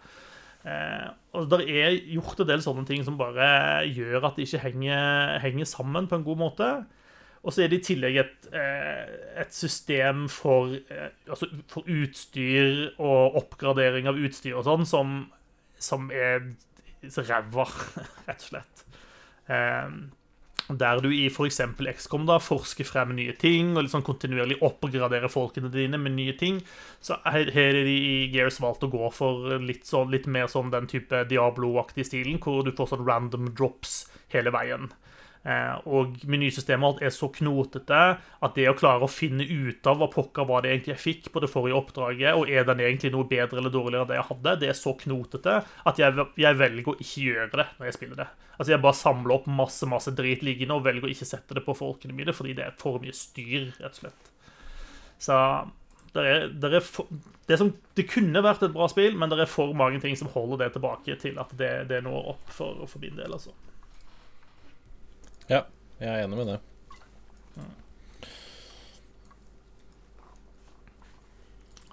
[0.67, 4.65] Eh, og det er gjort en del sånne ting som bare gjør at det ikke
[4.67, 6.71] henger, henger sammen på en god måte.
[7.49, 12.91] Og så er det i tillegg et, eh, et system for, eh, altså for utstyr
[13.01, 15.15] og oppgradering av utstyr og sånn som,
[15.81, 16.45] som er
[17.01, 17.65] ræva,
[18.29, 18.85] rett og slett.
[19.49, 19.97] Eh,
[20.69, 21.63] der du i f.eks.
[21.81, 26.61] XCOM da forsker frem nye ting og liksom kontinuerlig oppgraderer folkene dine med nye ting,
[27.01, 30.91] så er de i Gears valgt å gå for litt, sånn, litt mer sånn den
[30.91, 34.03] type Diablo-aktig stilen, hvor du får sånn random drops
[34.35, 34.91] hele veien.
[35.49, 39.97] Eh, og menysystemet alt er så knotete at det å klare å finne ut av
[40.01, 43.15] hva pokker var det egentlig jeg fikk på det forrige oppdraget, og er den egentlig
[43.15, 45.55] noe bedre eller dårligere enn det jeg hadde, det er så knotete
[45.89, 48.29] at jeg, jeg velger å ikke gjøre det når jeg spiller det.
[48.59, 51.65] Altså Jeg bare samler opp masse masse drit liggende og velger å ikke sette det
[51.65, 54.33] på folkene mine fordi det er for mye styr, rett og slett.
[55.23, 55.39] Så
[56.13, 57.09] det er, der er for,
[57.49, 60.29] det, som, det kunne vært et bra spill, men det er for mange ting som
[60.35, 63.55] holder det tilbake til at det, det når opp for, for min del, altså.
[65.49, 65.63] Ja,
[65.97, 66.59] jeg er enig med det.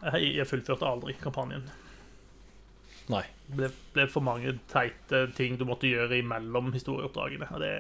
[0.05, 1.63] Jeg, fullførte aldri kampanjen.
[3.09, 3.23] Nei.
[3.47, 7.47] Det ble, ble for mange teite ting du måtte gjøre imellom historieoppdragene.
[7.55, 7.71] Og det,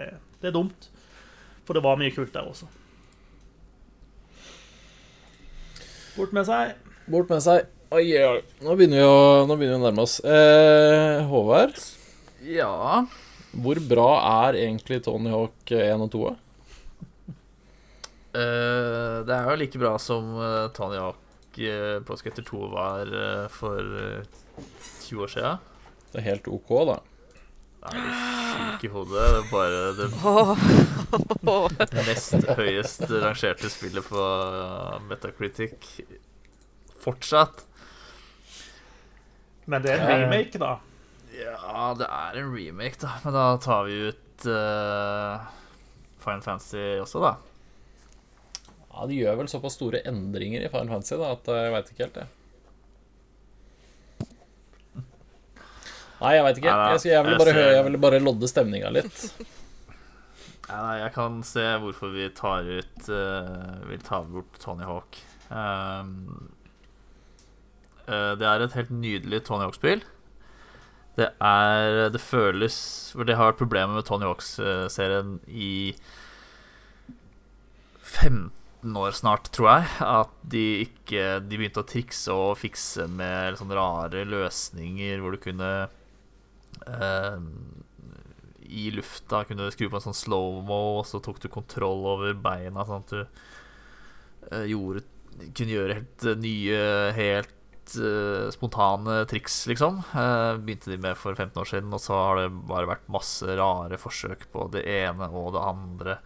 [0.41, 0.87] det er dumt.
[1.65, 2.69] For det var mye kult der også.
[6.15, 6.73] Bort med seg.
[7.11, 7.67] Bort med seg.
[7.93, 8.41] Oi, oi, oi.
[8.65, 10.17] Nå begynner vi å, nå begynner vi å nærme oss.
[10.23, 11.77] Eh, Håvard,
[12.45, 13.05] Ja
[13.61, 14.07] hvor bra
[14.47, 16.23] er egentlig Tony Hawk 1 og 2?
[18.35, 23.07] Uh, Det er jo like bra som uh, Tony Hawk uh, på Skater 2 var
[23.15, 24.25] eh, for eh,
[25.07, 25.61] 20 år siden.
[26.11, 26.97] Det er helt OK, da.
[27.85, 29.13] Du syk i hodet?
[29.13, 30.65] Det er bare det Åh.
[32.09, 34.23] nest høyest rangerte spillet på
[35.07, 36.01] Metacritic
[37.03, 37.61] fortsatt.
[39.69, 40.23] Men det er en Eh.
[40.25, 40.73] remake, da.
[41.35, 43.17] Ja, det er en remake, da.
[43.25, 45.45] Men da tar vi ut uh,
[46.23, 47.35] Final Fantasy også, da.
[48.95, 52.07] Ja, De gjør vel såpass store endringer i Final Fantasy da, at jeg veit ikke
[52.07, 52.31] helt, jeg.
[56.15, 56.71] Nei, jeg veit ikke.
[56.71, 59.21] Jeg, jeg, ville bare, jeg ville bare lodde stemninga litt.
[60.69, 65.19] Nei, jeg kan se hvorfor vi tar ut uh, Vil ta bort Tony Hawk.
[65.51, 66.47] Um,
[68.07, 70.01] uh, det er et helt nydelig Tony Hawk-spill.
[71.15, 72.75] Det er Det føles
[73.15, 75.95] For det har vært problemet med Tony Hawks-serien i
[78.05, 78.51] 15
[79.01, 79.87] år snart, tror jeg.
[80.05, 85.41] At de ikke De begynte å trikse og fikse med sånne rare løsninger hvor du
[85.41, 85.71] kunne
[86.85, 87.39] eh,
[88.65, 92.33] i lufta kunne du skru på en sånn slow-mo, og så tok du kontroll over
[92.33, 93.21] beina, sånn at du
[94.51, 95.05] eh, gjorde,
[95.55, 96.81] kunne gjøre helt eh, nye,
[97.17, 97.54] helt
[97.99, 99.99] eh, spontane triks, liksom.
[100.13, 103.45] Eh, begynte de med for 15 år siden, og så har det bare vært masse
[103.59, 106.17] rare forsøk på det ene og det andre.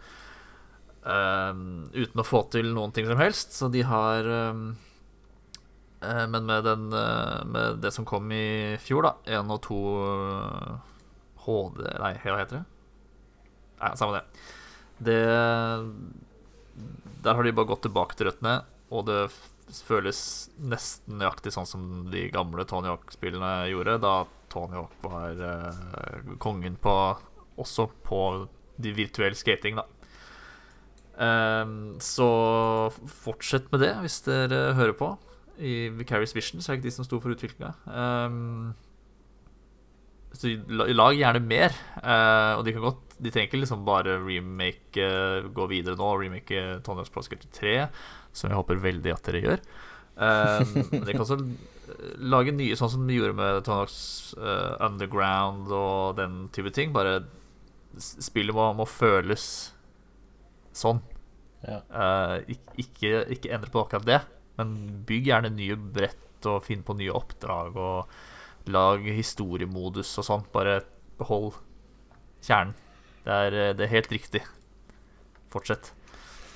[1.04, 1.52] eh,
[1.96, 3.52] uten å få til noen ting som helst.
[3.56, 4.24] Så de har
[6.00, 9.76] Men med, den, med det som kom i fjor, da, én og to
[11.44, 12.64] HD Nei, hva heter det?
[13.82, 14.24] Nei, samme det.
[15.04, 15.20] Det
[17.24, 19.18] Der har de bare gått tilbake til røttene, og det
[19.86, 20.20] føles
[20.58, 23.98] nesten nøyaktig sånn som de gamle Tony Hawk-spillene gjorde.
[24.02, 24.14] Da
[24.52, 26.94] Tony Hawk var uh, kongen på
[27.60, 28.20] Også på
[28.80, 29.86] de virtuell skating, da.
[31.20, 32.26] Um, så
[33.20, 35.10] fortsett med det hvis dere hører på.
[35.60, 37.74] I Vicarious Vision så er det ikke de som sto for utviklinga.
[37.84, 38.72] Um,
[40.32, 41.74] så lag gjerne mer.
[42.00, 46.06] Uh, og de kan godt De trenger ikke liksom bare remake uh, gå videre nå
[46.14, 47.74] og remake Tony Hawk's Pro Skater 3,
[48.32, 49.62] som jeg håper veldig at dere gjør.
[50.20, 54.00] Um, men de kan også eh, lage nye, sånn som de gjorde med Tonox Hawk's
[54.36, 56.92] eh, Underground og den type ting.
[56.96, 57.22] Bare
[57.96, 59.44] spillet må, må føles
[60.76, 61.00] sånn.
[61.64, 61.80] Ja.
[61.92, 64.20] Uh, ikke, ikke endre på akkurat det,
[64.60, 64.76] men
[65.08, 70.52] bygg gjerne nye brett og finn på nye oppdrag og lag historiemodus og sånt.
[70.54, 70.80] Bare
[71.20, 71.58] behold
[72.44, 72.76] kjernen.
[73.24, 74.40] Det er, det er helt riktig.
[75.52, 75.90] Fortsett.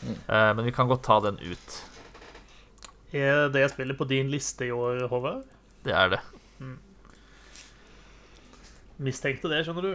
[0.05, 0.15] Mm.
[0.15, 1.81] Eh, men vi kan godt ta den ut.
[3.15, 5.45] Er det spillet på din liste i år, Håvard?
[5.85, 6.23] Det er det.
[9.03, 9.91] Mistenkte det, skjønner du.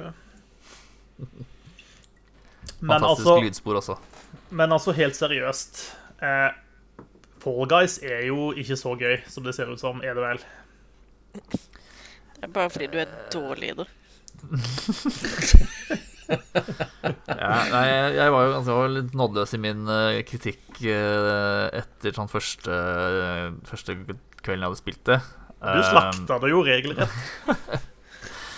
[2.79, 3.95] Fantastisk altså, lydspor også.
[4.55, 5.79] men altså, helt seriøst
[6.23, 6.51] eh,
[7.43, 10.39] Fall Guys er jo ikke så gøy som det ser ut som, er det vel?
[12.35, 13.87] Det er bare fordi du er dårlig i det.
[17.39, 17.85] Ja, nei,
[18.17, 22.79] jeg, var jo ganske var litt nådeløs i min uh, kritikk uh, etter sånn første,
[23.69, 23.95] første
[24.43, 25.19] kvelden jeg hadde spilt det.
[25.59, 27.15] Du slakta det jo regelrett.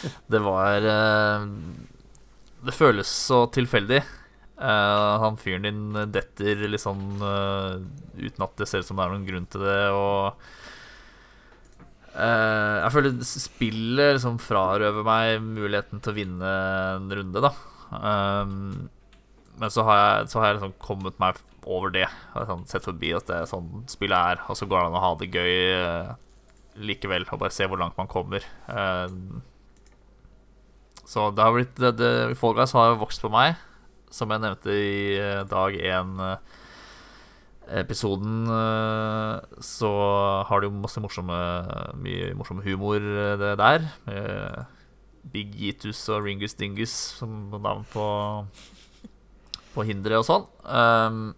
[0.02, 3.99] Det var Det føles så tilfeldig.
[4.57, 7.76] Han fyren din detter litt eh,
[8.18, 10.41] uten at det ser ut som det er noen grunn til det, og
[12.16, 16.56] eh, Jeg føler spillet liksom frarøver meg muligheten til å vinne
[16.96, 17.54] en runde, da.
[17.92, 18.90] Um,
[19.62, 21.40] men så har jeg, så har jeg liksom kommet meg
[21.70, 22.08] over det.
[22.34, 25.00] Har sånn sett forbi at det er sånn spillet er, og så går det an
[25.00, 26.14] å ha det gøy uh,
[26.80, 28.46] likevel, og bare se hvor langt man kommer.
[28.72, 29.16] Eh,
[31.06, 33.60] så det har blitt det, det, Fall Guys har vokst på meg,
[34.12, 35.76] som jeg nevnte i eh, dag
[37.72, 38.48] én-episoden.
[39.60, 39.91] så
[40.48, 41.38] har det jo masse morsomme
[41.95, 43.88] mye morsom humor eh, det der.
[45.31, 48.06] Big Gitus og Ringus Dingus som navn på
[49.76, 50.48] På hindre og sånn.
[50.68, 51.31] Um,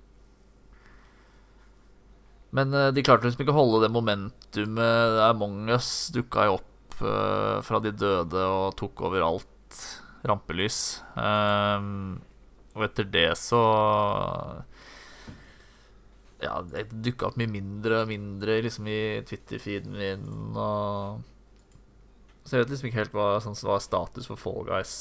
[2.53, 5.19] men eh, de klarte liksom ikke å holde det momentumet.
[5.25, 9.79] Among us dukka jo opp eh, fra de døde og tok over alt
[10.25, 11.03] rampelys.
[11.13, 12.21] Um,
[12.73, 13.61] og etter det så
[16.43, 20.25] Ja, det dukka opp mye mindre og mindre liksom i Twitter-feeden min.
[20.53, 21.21] Og
[22.43, 24.97] Så jeg vet liksom ikke helt hva, sånn, hva er status for Fall Guys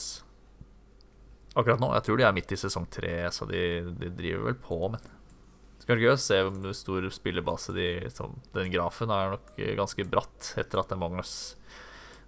[1.59, 1.91] akkurat nå.
[1.97, 3.63] Jeg tror de er midt i sesong tre, så de,
[3.99, 7.87] de driver vel på, men det skal være gøy å se hvor stor spillebase de
[8.05, 11.57] liksom, Den grafen er nok ganske bratt etter at Among us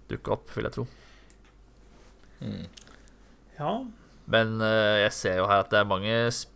[0.09, 0.83] dukka opp, vil jeg tro.
[2.43, 2.65] Mm.
[3.55, 3.71] Ja.
[4.29, 6.51] Men uh, jeg ser jo her at det er mange sp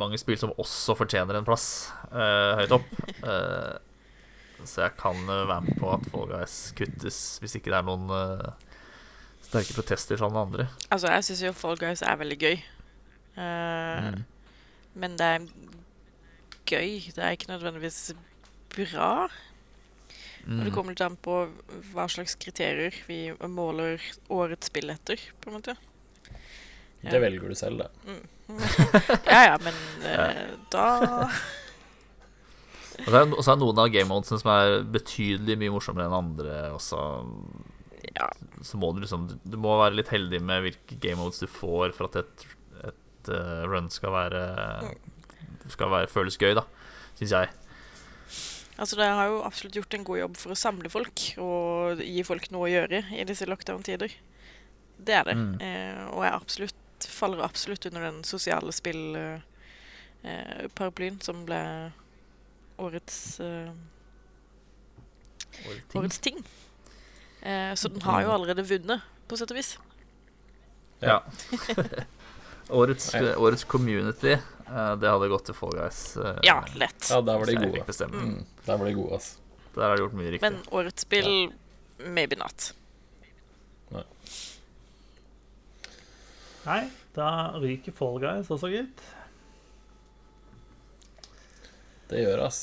[0.00, 1.66] Mange spill som også fortjener en plass
[2.10, 2.86] uh, høyt opp.
[3.22, 3.76] Uh,
[4.70, 7.84] så jeg kan eh, være med på at Fall Guys kuttes, hvis ikke det er
[7.84, 8.08] noen
[9.44, 10.64] sterke protester fra noen andre.
[10.88, 12.56] Altså, jeg syns jo Fall Guys er veldig gøy.
[13.36, 14.22] Eh, Mm.
[14.94, 15.44] Men det er
[16.70, 16.90] gøy.
[17.12, 18.12] Det er ikke nødvendigvis
[18.76, 19.26] bra.
[19.26, 20.74] Og det Mm.
[20.76, 21.48] kommer litt an på
[21.92, 23.98] hva slags kriterier vi måler
[24.30, 25.74] årets spill etter, på en måte.
[27.02, 27.90] Det velger du selv, det.
[29.34, 30.88] Ja ja, men uh, da
[33.04, 36.18] Og så er det er noen av game modesene som er betydelig mye morsommere enn
[36.18, 37.00] andre også.
[38.14, 38.28] Ja.
[38.62, 41.96] Så må du liksom Du må være litt heldig med hvilke game modes du får
[41.96, 42.46] for at et,
[42.92, 44.44] et uh, run skal være
[45.72, 46.66] Skal være, føles gøy, da.
[47.16, 47.52] Syns jeg.
[48.74, 52.24] Altså, det har jo absolutt gjort en god jobb for å samle folk og gi
[52.26, 54.16] folk noe å gjøre i disse lockdown-tider.
[54.98, 55.36] Det er det.
[55.38, 55.52] Mm.
[55.62, 61.60] Eh, og jeg absolutt, faller absolutt under den sosiale spill-paraplyen som ble
[62.76, 63.70] årets, eh,
[65.94, 66.42] årets ting.
[67.42, 69.78] Eh, så den har jo allerede vunnet, på sett og vis.
[71.04, 71.22] Ja.
[72.68, 74.32] årets, årets community,
[74.66, 76.16] eh, det hadde gått til Fall Guys.
[76.16, 77.10] eh, Ja, lett.
[77.10, 77.84] Ja, der var de gode.
[78.10, 78.44] Mm.
[78.66, 79.36] Der var de gode, altså.
[79.74, 80.50] Der har de gjort mye riktig.
[80.50, 81.52] Men årets spill
[81.98, 82.72] maybe not.
[86.64, 86.84] Nei,
[87.16, 87.28] da
[87.60, 89.02] ryker Fall Guys også, gitt.
[92.08, 92.60] Det gjør ass.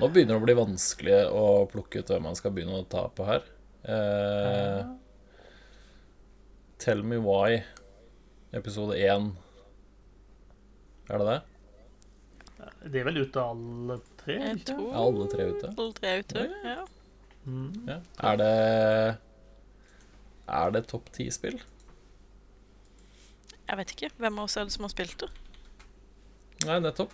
[0.00, 3.06] Nå begynner det å bli vanskelig å plukke ut hvem man skal begynne å ta
[3.16, 3.44] på her.
[3.88, 4.80] Eh,
[6.82, 7.62] Tell me why,
[8.54, 9.30] episode 1.
[11.08, 11.38] Er det det?
[12.92, 14.36] Det er vel ute alle tre?
[14.40, 14.66] Jeg ikke?
[14.74, 15.70] tror Er alle tre ute?
[15.76, 16.44] alle tre ute.
[16.66, 16.84] Ja.
[17.86, 17.96] Ja.
[18.30, 18.52] Er det
[20.48, 21.58] Er det topp ti-spill?
[23.68, 24.10] Jeg vet ikke.
[24.22, 25.28] Hvem av oss er det som har spilt det?
[26.66, 27.12] Nei, nettopp.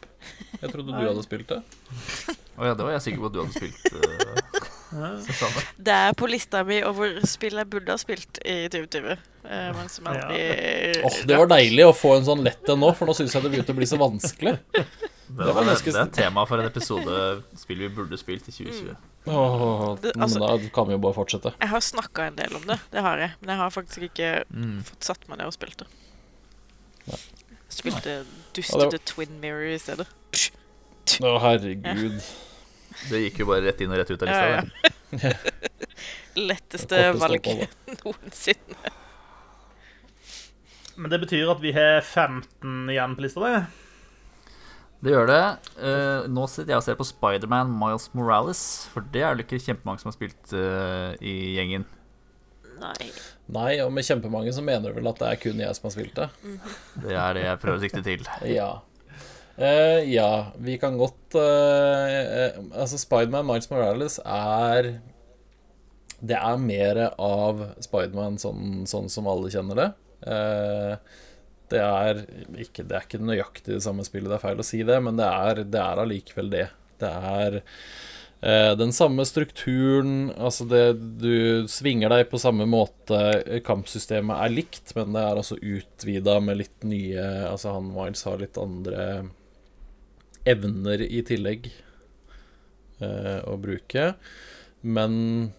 [0.62, 1.60] Jeg trodde du hadde spilt det.
[2.60, 3.82] Å ja, det var jeg sikker på at du hadde spilt.
[3.96, 4.52] Uh,
[5.88, 9.14] Det er på lista mi over spill jeg burde ha spilt i 2020.
[9.48, 10.26] eh, Men som Ja.
[10.28, 13.32] oh, Åh, Det var deilig å få en sånn lett en nå, for nå syns
[13.32, 14.52] jeg det begynte å bli så vanskelig.
[14.76, 14.84] Det,
[15.32, 17.16] det, var, det, det er tema for en episode
[17.56, 18.92] spill vi burde spilt i 2020.
[19.32, 21.54] Åh, Det- men altså- da kan vi jo bare fortsette.
[21.58, 23.32] Jeg har snakka en del om det, det har jeg.
[23.40, 24.82] Men jeg har faktisk ikke Mm.
[24.84, 25.88] fått satt meg ned og spilt det.
[27.72, 28.22] Spilte
[28.56, 30.08] dustete Twin Mirror i stedet.
[31.22, 32.18] Å, herregud.
[33.08, 34.48] Det gikk jo bare rett inn og rett ut av lista.
[34.48, 34.64] Ja,
[35.22, 35.32] ja.
[36.50, 38.92] Letteste valget valg noensinne.
[40.96, 43.62] Men det betyr at vi har 15 igjen på lista, det.
[45.02, 45.44] Det gjør det.
[45.80, 48.62] Uh, nå sitter jeg og ser på Spiderman Miles Morales,
[48.92, 51.88] for det er det ikke kjempemange som har spilt uh, i gjengen.
[52.82, 53.10] Nei.
[53.52, 55.94] Nei, og med kjempemange så mener du vel at det er kun jeg som har
[55.94, 56.28] spilt det?
[57.04, 58.26] Det er det jeg prøver å sikte til.
[58.50, 58.70] Ja.
[59.52, 64.86] Uh, ja, vi kan godt uh, uh, Altså, Spiderman Miles Morales er
[66.24, 69.88] Det er mer av Spiderman sånn, sånn som alle kjenner det.
[70.24, 71.20] Uh,
[71.72, 72.22] det er
[72.64, 75.20] ikke Det er ikke nøyaktig det samme spillet, det er feil å si det, men
[75.20, 76.66] det er, det er allikevel det.
[77.02, 77.60] Det er
[78.42, 83.20] den samme strukturen, altså det Du svinger deg på samme måte.
[83.62, 88.42] Kampsystemet er likt, men det er altså utvida med litt nye Altså, han Miles har
[88.42, 89.04] litt andre
[90.48, 91.68] evner i tillegg
[92.98, 94.12] eh, å bruke.
[94.82, 95.52] Men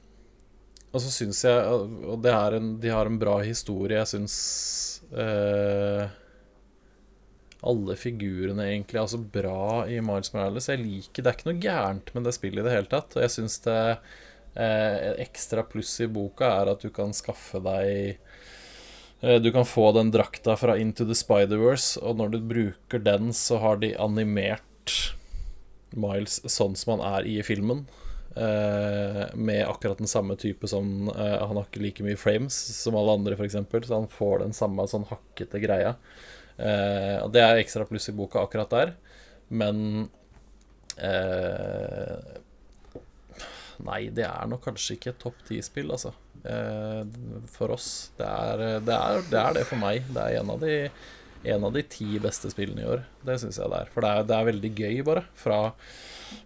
[0.91, 4.01] Og så syns jeg Og det er en, de har en bra historie.
[4.01, 4.35] Jeg syns
[5.11, 6.03] eh,
[7.63, 10.69] alle figurene egentlig altså bra i Miles Morales.
[10.71, 13.15] Jeg liker Det er ikke noe gærent med det spillet i det hele tatt.
[13.15, 13.79] Og jeg syns det
[14.55, 18.17] eh, ekstra pluss i boka er at du kan skaffe deg
[19.23, 23.33] eh, Du kan få den drakta fra Into the Spider-Verse, og når du bruker den,
[23.33, 25.13] så har de animert
[25.93, 27.85] Miles sånn som han er i filmen.
[28.35, 32.95] Eh, med akkurat den samme type som eh, Han har ikke like mye frames som
[32.97, 35.93] alle andre, f.eks., så han får den samme sånn hakkete greia.
[36.57, 38.93] Og det er ekstra pluss i boka akkurat der.
[39.53, 40.09] Men
[40.97, 42.41] eh,
[43.83, 46.13] Nei, det er nok kanskje ikke topp ti-spill, altså.
[46.43, 47.01] Eh,
[47.51, 47.89] for oss.
[48.19, 50.07] Det er, det, er, det er det for meg.
[50.13, 50.77] Det er en av de,
[51.55, 53.03] en av de ti beste spillene i år.
[53.25, 53.93] Det syns jeg det er.
[53.93, 55.25] For det er, det er veldig gøy, bare.
[55.39, 55.59] Fra,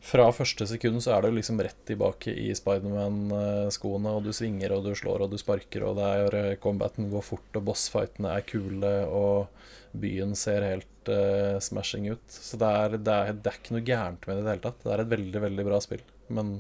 [0.08, 4.88] fra første sekund så er det liksom rett tilbake i Spiderman-skoene, og du svinger, og
[4.88, 8.96] du slår, og du sparker, og det er combaten går fort, og bossfightene er kule,
[9.12, 12.26] og byen ser helt uh, smashing ut.
[12.28, 14.66] Så det er, det, er, det er ikke noe gærent med det i det hele
[14.68, 14.82] tatt.
[14.84, 16.04] Det er et veldig, veldig bra spill.
[16.34, 16.58] Men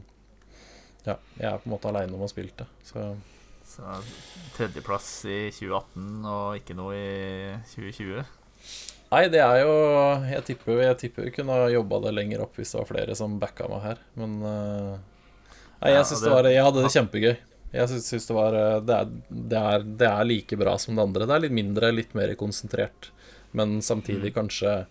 [1.08, 2.68] ja, jeg er på en måte aleine om å ha spilt det.
[2.88, 3.08] Så
[3.68, 3.84] Så
[4.56, 8.24] tredjeplass i 2018 og ikke noe i 2020.
[9.08, 9.74] Nei, det er jo
[10.28, 13.16] Jeg tipper, jeg tipper vi kunne ha jobba det lenger opp hvis det var flere
[13.16, 14.98] som backa meg her, men uh,
[15.80, 17.36] Nei, jeg syns det- var Jeg hadde det kjempegøy.
[17.74, 20.96] Jeg syns, syns det var eh, det er, det, er, det er like bra som
[20.96, 21.26] det andre.
[21.28, 23.10] Det er litt mindre, litt mer konsentrert,
[23.54, 24.86] men samtidig kanskje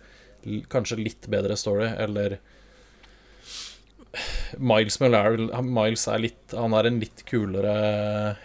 [0.71, 2.37] Kanskje litt bedre story, eller
[4.59, 8.37] Miles Muller, Miles er litt Han er en litt kulere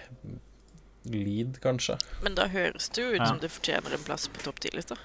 [1.12, 1.96] lead, kanskje.
[2.22, 3.26] Men da høres det jo ut Ja.
[3.32, 4.98] som det fortjener en plass på topp ti-lista.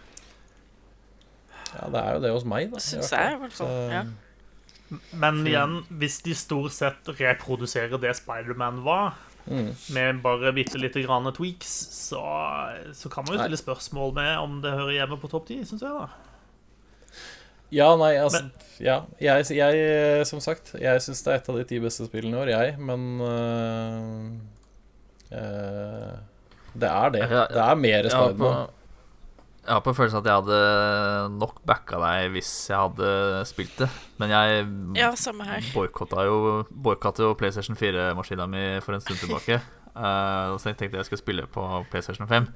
[1.73, 2.77] Ja, det er jo det hos meg, da.
[2.77, 3.67] Det syns jeg, i hvert fall.
[3.67, 4.05] Så- Ja.
[5.13, 9.15] Men igjen, hvis de stort sett reproduserer det Spiderman var,
[9.47, 9.69] Mm.
[9.95, 12.21] med bare bitte lite grann tweaks, så,
[12.93, 15.83] så kan man jo stille spørsmål med om det hører hjemme på topp ti, syns
[15.83, 15.91] jeg.
[15.91, 16.07] da
[17.75, 21.57] Ja, nei, altså Men- Ja, jeg, jeg som sagt, jeg syns det er et av
[21.57, 24.27] de ti beste spillene i år, jeg, men øh,
[25.33, 26.17] øh,
[26.77, 27.23] Det er det.
[27.31, 28.51] Det er mer Jeg har på.
[29.67, 33.09] Jeg har på følelsen at jeg hadde nok backa deg hvis jeg hadde
[33.51, 33.89] spilt det.
[34.23, 34.67] Men jeg
[35.01, 35.67] ja, samme her.
[35.75, 36.39] boikotta jo,
[37.19, 39.59] jo PlayStation 4-maskina mi for en stund tilbake.
[39.97, 42.47] uh, så jeg tenkte jeg skulle spille på PlayStation 5.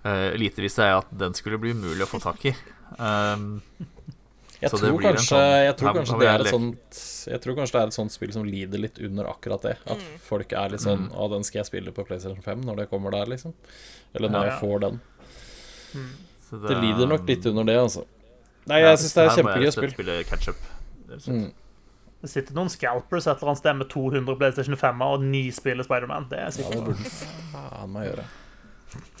[0.00, 2.54] Uh, lite visste jeg at den skulle bli umulig å få tak i.
[2.96, 3.60] Um,
[4.60, 6.96] Jeg så det tror kanskje, sånn- jeg tror kanskje det er et sånt
[7.30, 9.76] Jeg tror kanskje det er et sånt spill som lider litt under akkurat det.
[9.86, 10.18] At Mm.
[10.24, 11.14] folk er litt sånn Mm.
[11.16, 13.54] Å, den skal jeg spille på PlayStation 5 når det kommer der, liksom.
[14.14, 14.50] Eller når Ja.
[14.50, 15.00] jeg får den.
[15.92, 18.04] så Det lider nok litt under det, altså.
[18.70, 20.16] Nei, jeg syns det er kjempegøy slett spille.
[20.28, 20.56] ketchup.
[21.26, 21.52] Mm.
[22.20, 26.26] Det sitter noen scalpers et eller annet sted med 200 PlayStation 5 og nispiller Spiderman.
[26.28, 27.12] Det er Ja, sikkert det burde
[27.54, 28.24] faen meg gjøre.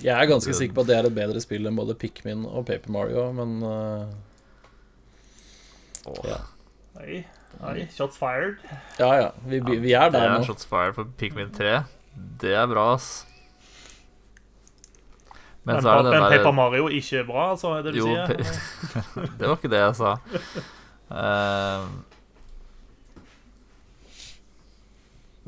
[0.02, 2.66] Jeg er ganske sikker på at det er et bedre spill enn både Pikmin og
[2.66, 4.10] Paper Mario, men uh...
[6.26, 6.38] Ja.
[7.00, 7.20] Oi,
[7.64, 8.58] oi, shots fired.
[8.98, 9.30] Ja, ja.
[9.46, 10.44] Vi, vi- er Det der er nå.
[10.44, 11.84] shots fired for Pikmin 3.
[12.40, 13.24] Det er bra, ass.
[15.70, 17.82] Men Men, så er det men den Paper der Mario ikke er bra, altså, er
[17.86, 18.26] det du Jo, sier?
[18.26, 18.38] pe-
[19.38, 20.12] det var ikke det jeg sa.
[21.10, 21.86] Uh,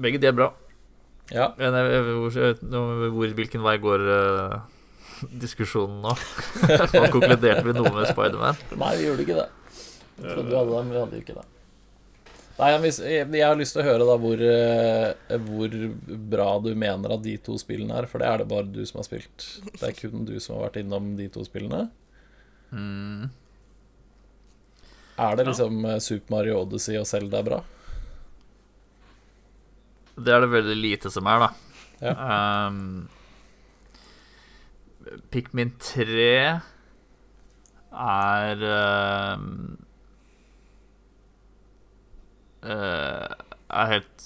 [0.03, 0.51] begge de er bra.
[1.33, 1.51] Ja.
[1.59, 4.57] Men jeg, jeg, hvor, nå- hvor, hvilken vei går uh,
[5.43, 6.13] diskusjonen nå?
[6.97, 8.59] Nå konkluderte vi noe med Spiderman.
[8.75, 9.49] Nei, vi gjorde ikke det.
[10.23, 11.47] Jeg trodde vi hadde det, men vi hadde ikke det.
[12.63, 15.73] Nei, hvis, jeg, jeg har lyst til å høre da hvor, eh, hvor
[16.31, 19.01] bra du mener at de to spillene er, for det er det bare du som
[19.01, 19.47] har spilt.
[19.73, 21.89] Det er kun du som har vært innom de to spillene.
[22.71, 23.33] Mm.
[25.27, 25.99] Er det liksom ja.
[26.01, 27.61] Super Mario Odyssey og Zelda er bra?
[30.15, 31.51] Det er det veldig lite som er, da.
[32.03, 32.15] Ja.
[32.69, 33.09] Um,
[35.35, 36.29] Pikmin 3
[37.93, 39.82] er um, eh,
[42.63, 44.25] Er helt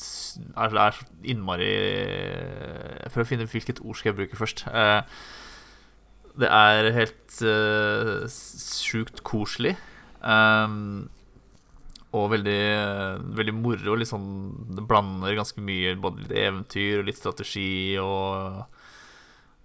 [0.59, 1.71] er, er innmari
[3.17, 4.65] prøver å finne hvilket ord skal jeg bruke først.
[4.69, 5.21] Eh,
[6.37, 9.73] det er helt uh, sjukt koselig.
[10.21, 11.09] Um,
[12.17, 12.61] og veldig,
[13.39, 13.97] veldig moro.
[13.97, 14.29] Litt sånn,
[14.77, 18.67] det blander ganske mye både litt eventyr og litt strategi og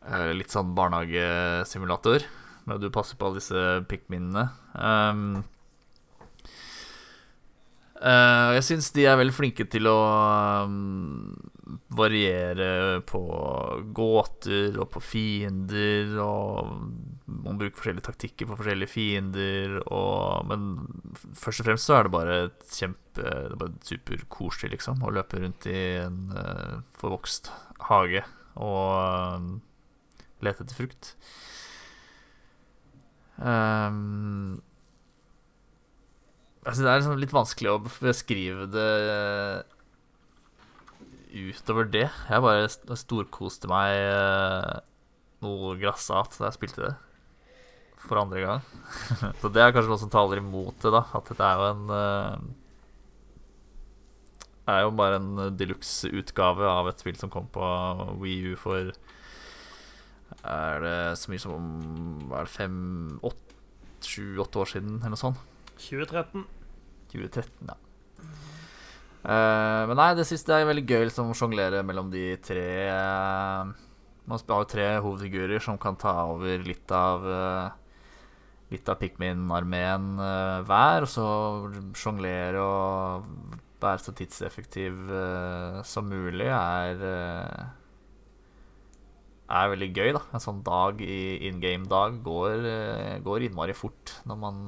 [0.08, 2.24] uh, litt sånn barnehagesimulator.
[2.64, 4.48] Med at du passer på alle disse pikminene.
[4.72, 5.42] Um,
[8.02, 9.98] eh, jeg syns de er veldig flinke til å
[10.68, 11.32] um,
[11.96, 13.22] variere på
[13.96, 16.16] gåter og på fiender.
[16.24, 16.72] Og
[17.32, 19.78] man bruker forskjellige taktikker på forskjellige fiender.
[19.86, 20.70] Og, men
[21.38, 25.12] først og fremst så er det bare et kjempe Det er bare superkoselig, liksom, å
[25.12, 27.52] løpe rundt i en uh, forvokst
[27.90, 28.22] hage
[28.56, 29.50] og uh,
[30.46, 31.16] lete etter frukt.
[33.42, 34.62] Um,
[36.66, 38.90] altså det er liksom litt vanskelig å beskrive det
[41.32, 42.10] utover det.
[42.28, 44.80] Jeg bare storkoste meg eh,
[45.46, 46.94] noe grassat da jeg spilte det
[48.02, 48.62] for andre gang.
[49.42, 51.04] Så det er kanskje noe som taler imot det, da.
[51.18, 51.94] At dette er jo en Det
[54.74, 57.64] Er jo bare en deluxe-utgave av et spill som kom på
[58.22, 58.92] Wii U for
[60.42, 61.64] Er det så mye som
[62.32, 62.78] er det fem,
[63.22, 63.56] åtte,
[64.02, 65.51] sju-åtte år siden, eller noe sånt?
[65.82, 66.46] 2013.
[67.12, 67.78] 2013, ja.
[69.22, 73.70] Uh, men nei, det siste er veldig gøy liksom, å sjonglere mellom de tre uh,
[74.26, 77.68] Man har jo tre hovedfigurer som kan ta over litt av uh,
[78.72, 80.16] Litt av Pikmin-armeen
[80.64, 81.26] hver, og så
[82.00, 83.26] sjonglere og
[83.84, 85.12] være så tidseffektiv
[85.84, 87.04] som mulig er
[89.52, 90.22] er veldig gøy, da.
[90.32, 92.64] En sånn dag i in game-dag går,
[93.28, 94.64] går innmari fort når man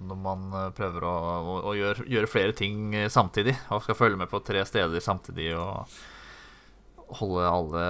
[0.00, 3.56] når man eh, prøver å, å, å gjøre, gjøre flere ting eh, samtidig.
[3.74, 5.90] Og skal følge med på tre steder samtidig og
[7.20, 7.84] holde alle,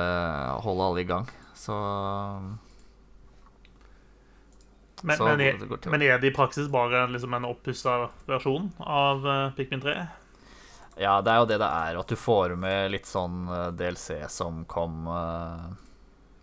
[0.64, 1.28] holde alle i gang.
[1.54, 1.76] Så
[5.02, 9.24] Men, Så men, er, men er det i praksis bare liksom en oppussa versjon av
[9.24, 9.94] uh, Pikmin 3?
[11.00, 11.96] Ja, det er jo det det er.
[11.96, 15.68] At du får med litt sånn eh, DLC som kom eh,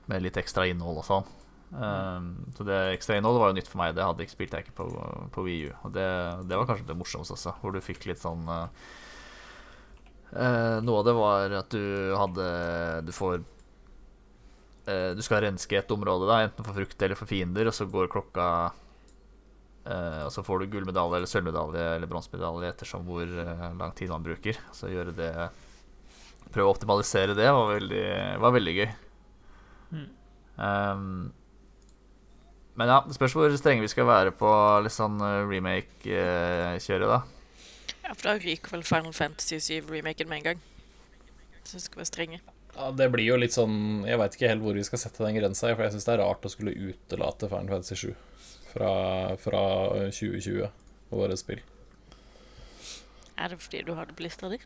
[0.10, 1.28] med litt ekstra innhold og sånn.
[1.72, 3.96] Um, så det ekstra innholdet var jo nytt for meg.
[3.98, 4.88] Det hadde ikke spilt jeg ikke på,
[5.36, 5.74] på Wii U.
[5.88, 6.08] Og det,
[6.48, 8.72] det var kanskje det morsomste også, hvor du fikk litt sånn uh,
[10.32, 12.50] uh, Noe av det var at du hadde
[13.08, 17.70] Du får uh, Du skal renske et område, da, enten for frukt eller for fiender,
[17.70, 18.50] og så går klokka
[19.88, 24.58] og så får du gullmedalje eller sølvmedalje eller bronsemedalje ettersom hvor lang tid man bruker.
[24.76, 25.30] Så gjøre det
[26.52, 28.04] Prøve å optimalisere det var veldig,
[28.44, 28.90] var veldig gøy.
[29.96, 30.10] Mm.
[30.60, 31.08] Um,
[32.78, 34.50] men ja, det spørs hvor strenge vi skal være på
[34.86, 37.20] litt sånn eh, remake-kjøret, da.
[38.04, 40.62] Ja, for da ryker vel Final Fantasy 7-remaken med en gang.
[41.68, 42.40] Så skal være strenge.
[42.78, 45.36] Ja, Det blir jo litt sånn Jeg veit ikke helt hvor vi skal sette den
[45.40, 48.14] grensa, for jeg syns det er rart å skulle utelate Final Fantasy 7
[48.70, 48.92] fra,
[49.42, 49.64] fra
[50.14, 51.64] 2020 og våre spill.
[53.38, 54.60] Er det fordi du har det på lista di?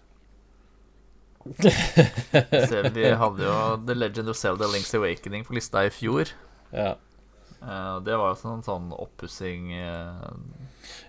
[2.98, 3.56] Vi hadde jo
[3.88, 6.30] The Legend of Zelda Links Awakening på lista i fjor.
[6.76, 6.94] Ja,
[7.62, 10.32] det var jo sånn, sånn oppussing uh,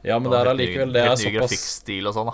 [0.04, 1.78] ja men det er allikevel Det er såpass
[2.10, 2.32] og sånn.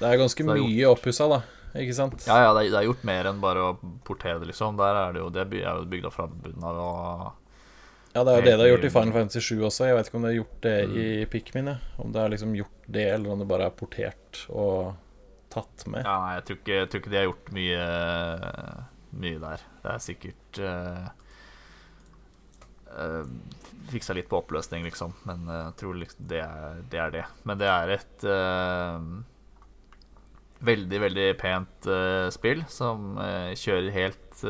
[0.00, 1.40] Det er ganske det er mye oppussa, da.
[1.80, 2.24] Ikke sant?
[2.26, 3.74] Ja, ja, det er, det er gjort mer enn bare å
[4.06, 4.78] portere det, liksom.
[4.80, 6.80] Der er det jo Det er jo bygd opp fra bunnen av.
[6.82, 9.86] Og Ja, det er jo det de har gjort i Final Fantasy 7 også.
[9.90, 11.70] Jeg vet ikke om de har gjort det i Pikmin.
[11.70, 11.92] jeg.
[12.02, 14.96] Om det er liksom gjort det, eller om det bare er portert og
[15.50, 16.06] tatt med.
[16.06, 17.84] ja, nei, jeg tror, ikke, jeg tror ikke de har gjort mye
[19.20, 19.62] Mye der.
[19.82, 21.19] Det er sikkert eh, uh,
[23.90, 25.14] fiksa litt på oppløsning, liksom.
[25.28, 28.98] Men uh, jeg tror liksom det, er, det, er, det Men det er et uh,
[30.70, 33.16] veldig, veldig pent uh, spill som
[33.56, 34.44] kjører helt,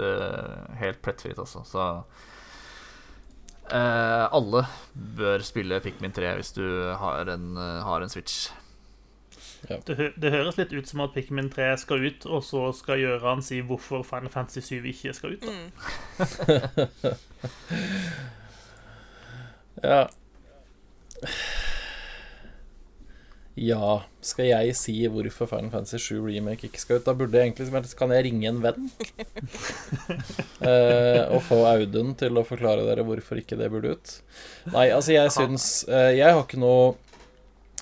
[0.81, 1.65] helt plettfritt, altså.
[1.67, 1.87] Så
[3.71, 4.65] alle
[5.19, 6.65] bør spille Pikmin 3 hvis du
[6.99, 7.53] har en,
[7.87, 8.49] har en Switch.
[9.69, 9.77] Ja.
[9.87, 13.43] Det, det, høres litt ut som at Pikmin 3 skal ut, og så skal Gjøran
[13.45, 15.45] si hvorfor Final Fantasy 7 ikke skal ut.
[15.45, 15.70] Mm.
[19.81, 20.07] Ja
[23.61, 27.05] Ja, skal jeg si hvorfor Final Fantasy 7 Remake ikke skal ut?
[27.05, 28.87] Da burde jeg egentlig Kan jeg ringe en venn?
[30.69, 34.15] eh, og få Audun til å forklare dere hvorfor ikke det burde ut?
[34.73, 36.95] Nei, altså, jeg syns eh, Jeg har ikke noe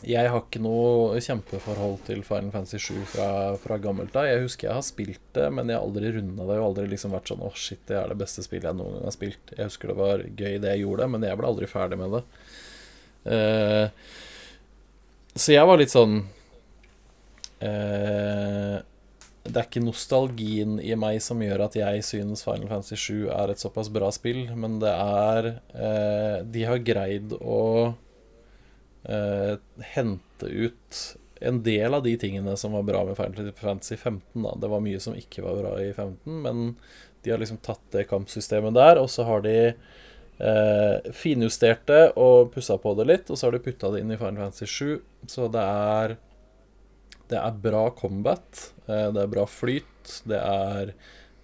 [0.07, 4.29] jeg har ikke noe kjempeforhold til Final Fantasy 7 fra, fra gammelt av.
[4.29, 6.55] Jeg husker jeg har spilt det, men jeg har aldri runda det.
[6.55, 8.79] Jeg har aldri liksom vært sånn Å, oh, shit, det er det beste spillet jeg
[8.79, 9.55] noen gang har spilt.
[9.57, 12.23] Jeg husker det var gøy, det jeg gjorde, men jeg ble aldri ferdig med det.
[13.29, 13.87] Uh,
[15.35, 16.15] så jeg var litt sånn
[17.61, 18.77] uh,
[19.45, 23.51] Det er ikke nostalgien i meg som gjør at jeg synes Final Fantasy 7 er
[23.51, 27.59] et såpass bra spill, men det er uh, De har greid å
[29.07, 29.55] uh,
[29.95, 31.01] hente ut
[31.41, 34.43] en del av de tingene som var bra med Final Fantasy 15.
[34.43, 34.55] Da.
[34.59, 36.65] Det var mye som ikke var bra i 15, men
[37.23, 42.53] de har liksom tatt det kampsystemet der, og så har de eh, finjustert det og
[42.55, 45.29] pussa på det litt, og så har de putta det inn i Final Fantasy 7.
[45.31, 46.19] Så det er
[47.29, 50.95] Det er bra combat, eh, det er bra flyt, det er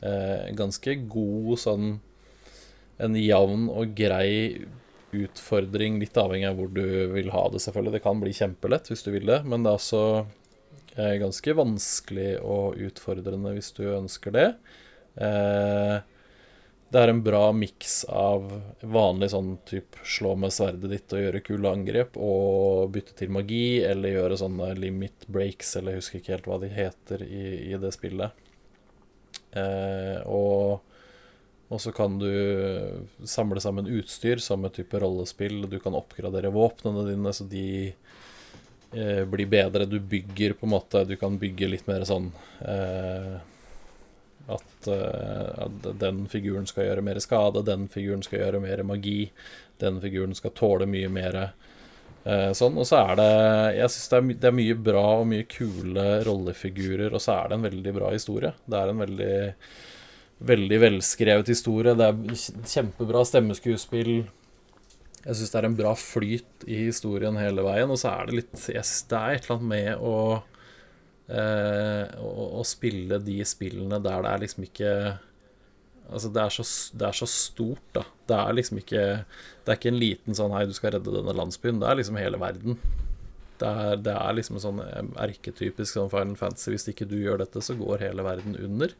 [0.00, 2.00] eh, ganske god sånn
[2.96, 4.64] En jevn og grei
[5.24, 7.96] utfordring, litt avhengig av hvor du vil ha det, selvfølgelig.
[7.96, 10.02] Det kan bli kjempelett hvis du vil det, men det er også
[10.96, 14.48] eh, ganske vanskelig og utfordrende hvis du ønsker det.
[15.20, 15.96] Eh,
[16.94, 18.44] det er en bra miks av
[18.80, 23.82] vanlig sånn type slå med sverdet ditt og gjøre kule angrep, og bytte til magi,
[23.82, 27.80] eller gjøre sånne limit breaks, eller jeg husker ikke helt hva de heter i, i
[27.82, 28.44] det spillet.
[29.58, 30.93] Eh, og
[31.72, 32.30] og så kan du
[33.24, 35.64] samle sammen utstyr, samme type rollespill.
[35.70, 37.64] Du kan oppgradere våpnene dine så de
[38.92, 39.88] eh, blir bedre.
[39.88, 42.30] Du bygger på en måte Du kan bygge litt mer sånn
[42.60, 43.34] eh,
[44.46, 49.30] at, eh, at, den figuren skal gjøre mer skade, den figuren skal gjøre mer magi,
[49.80, 52.76] den figuren skal tåle mye mer eh, sånn.
[52.76, 53.30] Og så er det
[53.78, 57.58] Jeg syns det, det, er mye bra og mye kule rollefigurer, og så er det
[57.58, 58.52] en veldig bra historie.
[58.66, 59.34] Det er en veldig
[60.46, 61.94] veldig velskrevet historie.
[61.98, 62.40] Det er
[62.70, 64.14] kjempebra stemmeskuespill.
[65.24, 67.90] Jeg syns det er en bra flyt i historien hele veien.
[67.90, 70.16] Og så er det litt yes, det er et eller annet med å,
[71.32, 74.90] eh, å, å spille de spillene der det er liksom ikke
[76.04, 76.64] Altså, det er, så,
[77.00, 78.02] det er så stort, da.
[78.28, 81.32] Det er liksom ikke Det er ikke en liten sånn 'Hei, du skal redde denne
[81.32, 81.80] landsbyen'.
[81.80, 82.76] Det er liksom hele verden.
[83.56, 84.82] Det er, det er liksom en sånn
[85.24, 86.74] erketypisk sånn Final Fantasy.
[86.74, 88.92] Hvis ikke du gjør dette, så går hele verden under.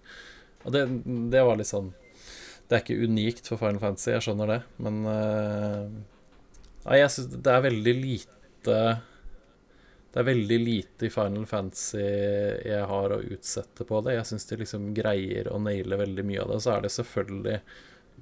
[0.65, 0.85] Og det,
[1.33, 1.91] det, var litt sånn
[2.67, 5.89] Det er ikke unikt for Final Fantasy, jeg skjønner det, men uh,
[6.93, 8.79] jeg syns det er veldig lite
[10.13, 14.19] Det er veldig lite i Final Fantasy jeg har å utsette på det.
[14.19, 16.61] Jeg syns de liksom greier å naile veldig mye av det.
[16.63, 17.57] Så er det selvfølgelig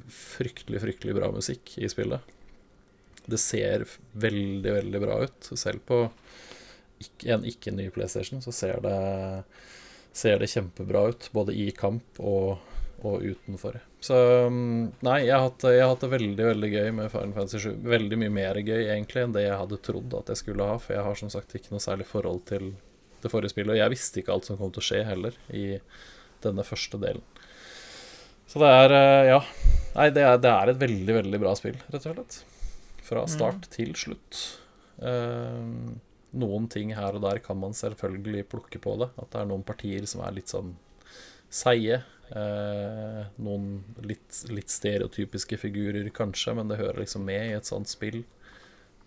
[0.09, 2.33] fryktelig, fryktelig bra musikk i spillet.
[3.29, 3.85] Det ser
[4.25, 5.51] veldig, veldig bra ut.
[5.53, 6.07] Selv på
[7.29, 8.97] en ikke-ny PlayStation så ser det
[10.13, 12.61] ser det kjempebra ut, både i kamp og,
[13.03, 13.81] og utenfor.
[14.03, 14.17] Så
[14.51, 17.61] mm, nei, jeg har, hatt, jeg har, hatt, det veldig veldig gøy med Final Fantasy
[17.65, 17.77] 7.
[17.93, 20.97] Veldig mye mer gøy egentlig enn det jeg hadde trodd at jeg skulle ha, for
[20.97, 22.73] jeg har som sagt ikke noe særlig forhold til
[23.23, 25.67] det forrige spillet, og jeg visste ikke alt som kom til å skje heller i
[26.43, 27.23] denne første delen.
[28.51, 29.43] Så det er eh, Ja.
[29.93, 32.39] Nei, det er, det er et veldig, veldig bra spill, rett og slett.
[33.05, 33.73] Fra start mm.
[33.75, 34.39] til slutt.
[35.03, 35.93] Uh,
[36.33, 39.11] noen ting her og der kan man selvfølgelig plukke på det.
[39.21, 40.75] At det er noen partier som er litt sånn
[41.53, 42.01] seige.
[42.33, 47.91] Eh, noen litt, litt, stereotypiske figurer, kanskje, men det hører liksom med i et sånt
[47.93, 48.23] spill.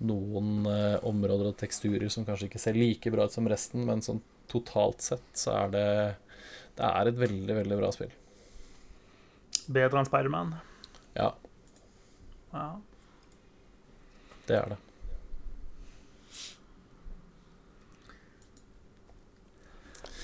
[0.05, 4.05] Noen eh, områder og teksturer som kanskje ikke ser like bra ut som resten, men
[4.05, 4.21] sånn
[4.51, 5.89] totalt sett så er det
[6.75, 8.11] Det er et veldig, veldig bra spill.
[9.71, 10.57] Bedre enn Spiderman?
[11.15, 11.29] Ja.
[12.51, 12.67] ja.
[14.45, 14.84] Det er det.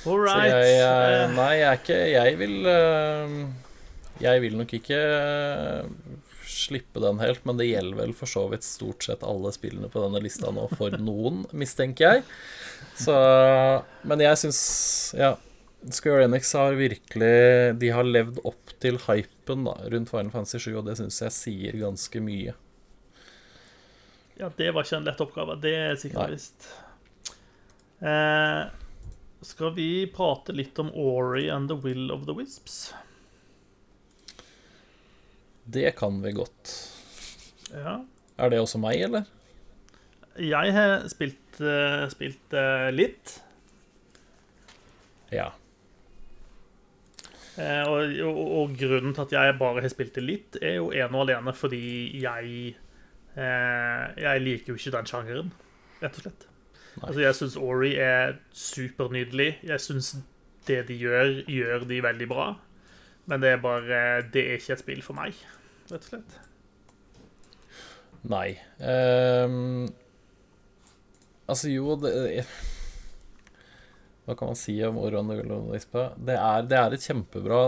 [0.10, 0.50] All right.
[0.50, 3.36] Så jeg, eh, nei, jeg er ikke Jeg vil eh,
[4.24, 6.18] Jeg vil nok ikke eh,
[6.52, 10.02] slippe den helt, men det gjelder vel for så vidt stort sett alle spillene på
[10.04, 12.26] denne lista nå, for noen, mistenker jeg.
[13.00, 13.16] Så
[14.10, 14.62] Men jeg syns
[15.18, 15.36] Ja.
[15.82, 20.76] Square Enix har virkelig De har levd opp til hypen da, rundt Final Fantasy 7,
[20.82, 22.54] og det syns jeg sier ganske mye.
[24.42, 25.56] Ja, det var ikke en lett oppgave.
[25.62, 26.70] Det er sikkert visst.
[28.02, 28.62] Eh,
[29.42, 32.94] skal vi prate litt om Ori and the Will of the Wisps?
[35.64, 36.74] Det kan vi godt.
[37.74, 38.02] Ja.
[38.38, 39.26] Er det også meg, eller?
[40.42, 43.34] Jeg har spilt, eh, spilt eh, litt.
[45.32, 45.50] Ja.
[47.58, 50.92] Eh, og, og, og grunnen til at jeg bare har spilt det litt, er jo
[50.94, 51.84] ene og alene fordi
[52.22, 52.78] jeg
[53.32, 55.52] Jeg liker jo ikke den sjangeren,
[56.02, 56.51] rett og slett.
[57.00, 59.54] Altså, jeg syns Ori er supernydelig.
[59.64, 60.16] Jeg syns
[60.68, 62.52] det de gjør, gjør de veldig bra.
[63.30, 64.00] Men det er bare
[64.34, 65.38] Det er ikke et spill for meg,
[65.92, 66.40] rett og slett.
[68.32, 68.50] Nei.
[68.78, 69.88] Um,
[71.50, 72.44] altså, jo det,
[74.28, 76.12] Hva kan man si om Oran og Ispa?
[76.18, 76.36] Det
[76.70, 77.62] det er et kjempebra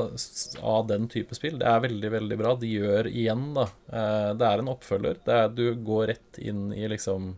[0.61, 1.57] av den type spill.
[1.61, 2.53] Det er veldig, veldig bra.
[2.59, 3.65] De gjør igjen, da.
[3.89, 5.23] Eh, det er en oppfølger.
[5.25, 7.33] Det er, du går rett inn i liksom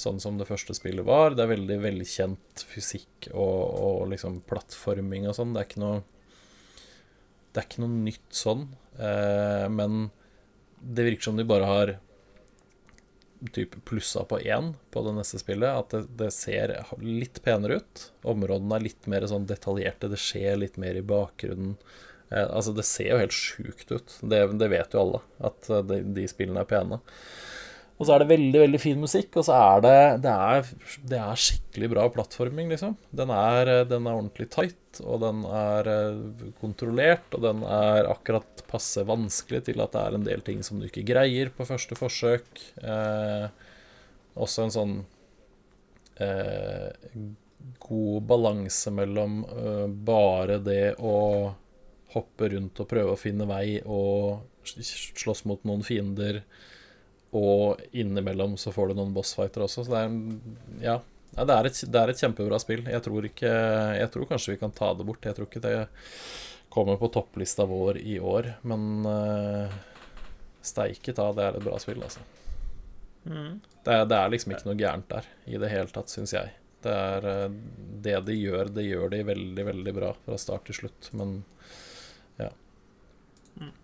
[0.00, 1.34] Sånn som det første spillet var.
[1.36, 5.52] Det er veldig velkjent fysikk og, og liksom plattforming og sånn.
[5.52, 6.00] Det er ikke noe
[7.50, 8.68] Det er ikke noe nytt sånn.
[8.96, 10.06] Eh, men
[10.80, 11.98] det virker som de bare har
[13.52, 15.68] typ plussa på én på det neste spillet.
[15.68, 18.06] At det, det ser litt penere ut.
[18.22, 20.12] Områdene er litt mer sånn detaljerte.
[20.12, 21.76] Det skjer litt mer i bakgrunnen.
[22.30, 24.18] Eh, altså, det ser jo helt sjukt ut.
[24.22, 27.00] Det, det vet jo alle, at eh, de, de spillene er pene.
[28.00, 30.68] Og så er det veldig veldig fin musikk, og så er det Det er,
[31.12, 32.94] det er skikkelig bra plattforming, liksom.
[33.12, 38.64] Den er, den er ordentlig tight, og den er eh, kontrollert, og den er akkurat
[38.70, 41.98] passe vanskelig til at det er en del ting som du ikke greier på første
[41.98, 42.48] forsøk.
[42.80, 43.46] Eh,
[44.40, 44.96] også en sånn
[46.24, 46.88] eh,
[47.84, 51.16] god balanse mellom eh, bare det å
[52.14, 56.42] hoppe rundt og prøve å finne vei og slåss mot noen fiender,
[57.36, 59.84] og innimellom så får du noen bossfighter også.
[59.86, 61.00] Så det er Ja.
[61.36, 62.82] det, er et, det er et kjempebra spill.
[62.90, 63.52] Jeg tror, ikke,
[63.96, 65.24] jeg tror kanskje vi kan ta det bort.
[65.24, 65.76] Jeg tror ikke det
[66.70, 69.72] kommer på topplista vår i år, men uh,
[70.62, 72.22] steike ta, det er et bra spill, altså.
[73.26, 73.60] Mm.
[73.84, 76.54] Det det er liksom ikke noe gærent der i det hele tatt, syns jeg.
[76.80, 77.56] Det er eh,
[78.04, 81.34] det de gjør, det gjør de veldig, veldig bra fra start til slutt, men
[82.38, 82.48] ja.
[83.60, 83.74] Mm.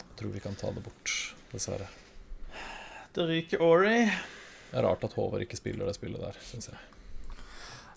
[0.00, 1.12] Jeg tror vi kan ta det bort,
[1.52, 1.90] dessverre.
[3.16, 4.02] Det ryker Ori.
[4.68, 6.80] Det er rart at Håvard ikke spiller det spillet der, syns jeg.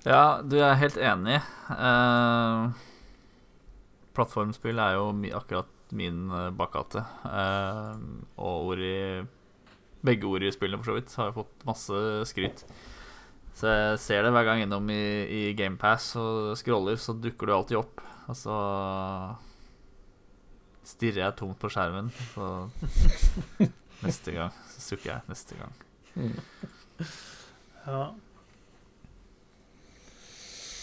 [0.08, 1.41] Ja, du er helt enig.
[1.74, 2.86] Eh,
[4.16, 7.04] plattformspill er jo akkurat min uh, bakgate.
[7.28, 8.00] Eh,
[8.40, 9.02] og ord i
[10.08, 12.00] Begge ord i spillene, for så vidt, har jo fått masse
[12.32, 12.64] skryt.
[13.60, 17.58] Så jeg ser det hver gang innom i, i GamePass og scroller, så dukker det
[17.58, 18.06] alltid opp.
[18.32, 18.56] Og så
[20.88, 22.70] stirrer jeg tomt på skjermen, så
[24.08, 24.56] neste gang
[24.90, 25.22] sukker jeg.
[25.30, 25.78] Neste gang.
[27.86, 28.03] Ja.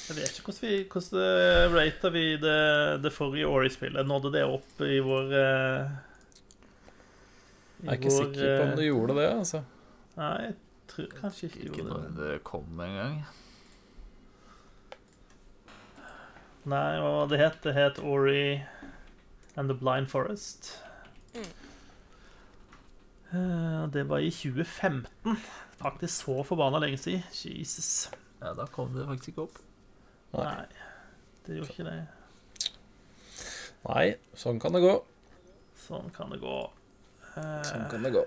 [0.06, 2.58] Jeg vet ikke hvordan vi Hvordan rata vi det,
[3.02, 4.06] det forrige Ori-spillet?
[4.06, 5.96] Nådde det opp i vår eh,
[7.82, 9.62] i Jeg er ikke vår, sikker på om du det gjorde det, altså.
[10.16, 10.54] Nei, jeg
[10.92, 12.30] tror kanskje ikke det Ikke når det.
[12.46, 13.18] kom engang.
[16.66, 18.62] Nei, og det het, det het Ori
[19.56, 20.72] and the Blind Forest.
[21.34, 21.50] Mm.
[23.32, 25.36] Eh, Det var i 2015.
[25.78, 27.22] Faktisk så forbanna lenge siden.
[27.32, 28.10] Jesus.
[28.40, 29.58] Ja, da kom det faktisk ikke opp.
[30.36, 30.44] Nei.
[30.44, 30.66] Nei,
[31.46, 32.06] det gjorde ikke det.
[33.86, 34.94] Nei, sånn kan det gå.
[35.86, 36.56] Sånn kan det gå.
[37.36, 38.24] Eh, Sånn kan det gå.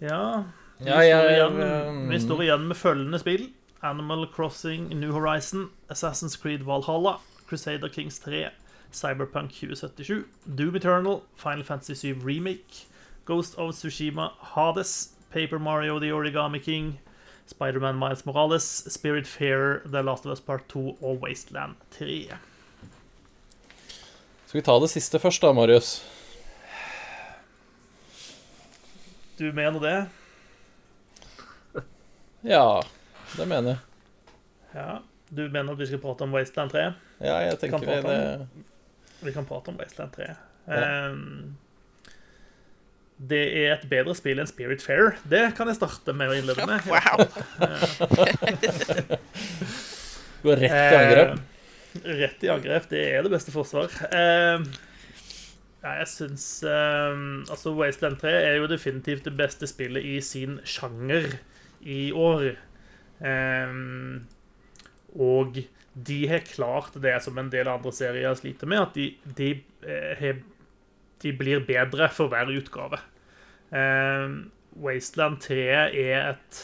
[0.00, 0.44] Ja,
[0.78, 3.52] vi, Ja, står jeg- igjen, um, vi står igjen med følgende spill.
[3.82, 7.18] Animal Crossing New Horizon, Assassin's Creed Valhalla,
[7.48, 8.50] Crusader Kings 3,
[8.92, 12.86] Cyberpunk 2077, Doom Eternal, Final Fantasy 7 Remake,
[13.24, 16.98] Ghost of Tsushima, Hades, Paper Mario The Origami King,
[17.46, 22.28] Spider-Man Miles Morales, Spirit Fair, The Last of Us Part 2 og Wasteland 3.
[24.46, 26.04] Skal vi ta det siste først, da, Marius?
[29.38, 29.98] Du mener det?
[32.46, 32.82] Ja,
[33.36, 33.78] det mener jeg.
[34.74, 34.98] Ja.
[35.28, 36.84] Du mener at vi skal prate om Wasteland 3?
[37.20, 38.48] Ja, jeg tenker vi det
[39.20, 40.28] Vi kan prate om Wasteland 3.
[40.66, 41.08] Ja.
[41.10, 41.56] Um,
[43.16, 45.14] det er et bedre spill enn Spirit Fair.
[45.28, 46.84] Det kan jeg starte med å innlede med.
[46.92, 47.24] Wow.
[50.44, 51.38] Går rett i angrep.
[52.02, 52.90] Eh, rett i angrep.
[52.90, 53.88] Det er det beste forsvar.
[54.10, 54.60] Eh,
[55.80, 57.16] ja, jeg syns eh,
[57.48, 61.38] Altså, Wasteland 3 er jo definitivt det beste spillet i sin sjanger
[61.80, 62.52] i år.
[63.24, 63.72] Eh,
[65.16, 65.62] og
[65.96, 69.06] de har klart det som en del andre serier sliter med, at de,
[69.38, 69.50] de,
[69.88, 70.40] eh,
[71.24, 73.00] de blir bedre for hver utgave.
[73.72, 74.44] Uh,
[74.78, 76.58] Wasteland 3 er et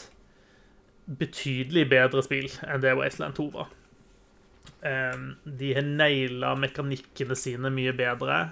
[1.19, 3.73] betydelig bedre spill enn det Wasteland 2 var.
[4.85, 8.43] Uh, de har naila mekanikkene sine mye bedre.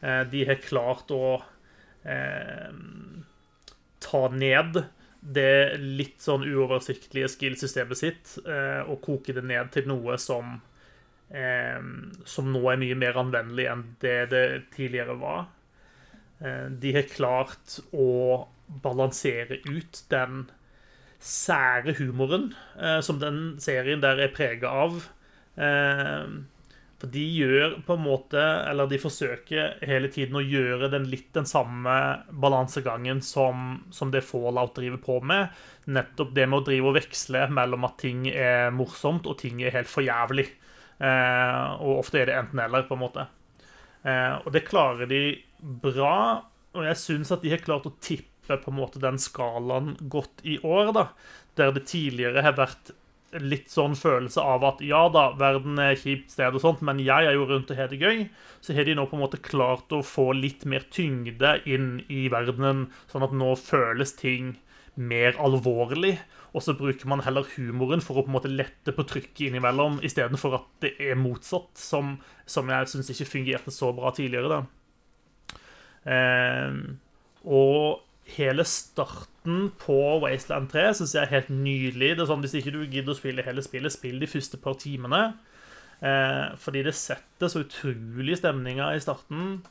[0.00, 1.36] Uh, de har klart å
[2.08, 2.72] eh,
[4.02, 4.82] ta ned
[5.22, 10.56] det litt sånn uoversiktlige skill-systemet sitt eh, og koke det ned til noe som
[11.30, 11.78] eh,
[12.26, 15.46] som nå er mye mer anvendelig enn det det tidligere var.
[16.42, 18.48] Eh, de har klart å
[18.82, 20.46] balansere ut den
[21.22, 22.50] sære humoren
[22.80, 25.04] eh, som den serien der er prega av.
[25.54, 26.26] Eh,
[27.02, 28.38] for de gjør på en måte
[28.70, 31.94] Eller de forsøker hele tiden å gjøre den litt den samme
[32.30, 35.50] balansegangen som, som det Fallout driver på med.
[35.90, 39.74] Nettopp det med å drive og veksle mellom at ting er morsomt og ting er
[39.74, 40.46] helt for jævlig.
[41.02, 43.26] Eh, og ofte er det enten-eller, på en måte.
[44.06, 45.22] Eh, og det klarer de
[45.58, 46.14] bra.
[46.76, 50.46] Og jeg syns at de har klart å tippe på en måte den skalaen godt
[50.46, 51.08] i år, da.
[51.58, 52.94] Der det tidligere har vært
[53.40, 57.28] litt sånn følelse av at ja da, verden er kjipt sted, og sånt, men jeg
[57.28, 58.26] er jo rundt og har det gøy.
[58.60, 62.26] Så har de nå på en måte klart å få litt mer tyngde inn i
[62.32, 64.56] verdenen, sånn at nå føles ting
[64.94, 66.18] mer alvorlig.
[66.52, 70.02] Og så bruker man heller humoren for å på en måte lette på trykket innimellom,
[70.04, 74.60] istedenfor at det er motsatt, som, som jeg syns ikke fungerte så bra tidligere.
[74.60, 75.58] da.
[76.12, 76.76] Eh,
[77.48, 78.02] og
[78.36, 82.14] hele starten på Wasteland 3 syns jeg er helt nydelig.
[82.16, 84.78] Det er sånn, Hvis ikke du gidder å spille hele spillet, spill de første par
[84.80, 85.22] timene.
[86.02, 89.62] Eh, fordi det setter så utrolig stemninger i starten.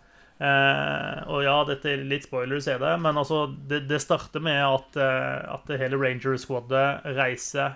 [0.42, 4.58] Eh, og ja, dette er litt spoilers, er det, men altså, det, det starter med
[4.58, 7.76] at, eh, at hele Ranger Squadet reiser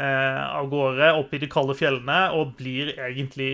[0.00, 3.52] eh, av gårde opp i de kalde fjellene og blir egentlig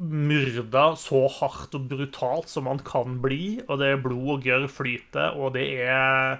[0.00, 3.60] myrda så hardt og brutalt som man kan bli.
[3.68, 6.38] Og det er blod og gørr flyter, og det er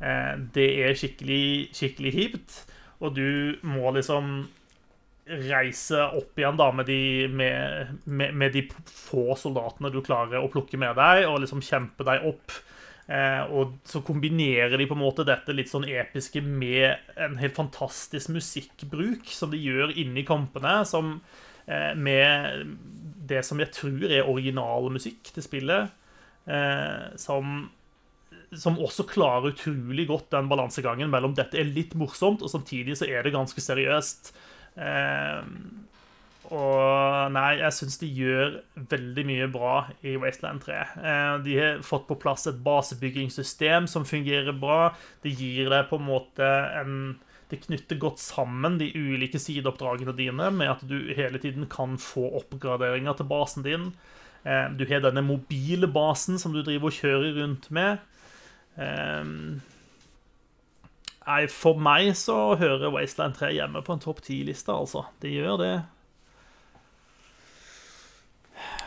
[0.00, 2.62] eh, Det er skikkelig, skikkelig kjipt.
[3.00, 4.48] Og du må liksom
[5.28, 10.48] reise opp igjen da med de, med, med, med de få soldatene du klarer å
[10.52, 12.54] plukke med deg, og liksom kjempe deg opp.
[13.08, 17.56] Eh, og så kombinerer de på en måte dette litt sånn episke med en helt
[17.56, 21.16] fantastisk musikkbruk som de gjør inni kampene, som
[21.68, 22.68] med
[23.28, 25.90] det som jeg tror er originalmusikk til spillet,
[26.48, 27.66] eh, som,
[28.52, 33.08] som også klarer utrolig godt den balansegangen mellom dette er litt morsomt, og samtidig så
[33.08, 34.32] er det ganske seriøst.
[34.78, 35.44] Eh,
[36.48, 38.54] og nei, jeg syns de gjør
[38.88, 40.78] veldig mye bra i Wasteland 3.
[41.44, 44.94] De har fått på plass et basebyggingssystem som fungerer bra.
[45.20, 46.48] Det gir deg på en måte
[46.80, 46.94] en
[47.48, 52.26] det knytter godt sammen de ulike sideoppdragene dine med at du hele tiden kan få
[52.42, 53.90] oppgraderinger til basen din.
[54.44, 58.02] Eh, du har denne mobile basen som du driver og kjører rundt med.
[58.76, 59.30] Eh,
[61.24, 65.06] nei, for meg så hører Wasteland 3 hjemme på en topp ti-liste, altså.
[65.24, 65.76] Det gjør det.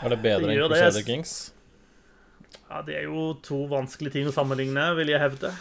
[0.02, 1.34] Er det bedre enn Crusader Kings?
[2.72, 5.52] Ja, det er jo to vanskelige ting å sammenligne, vil jeg hevde.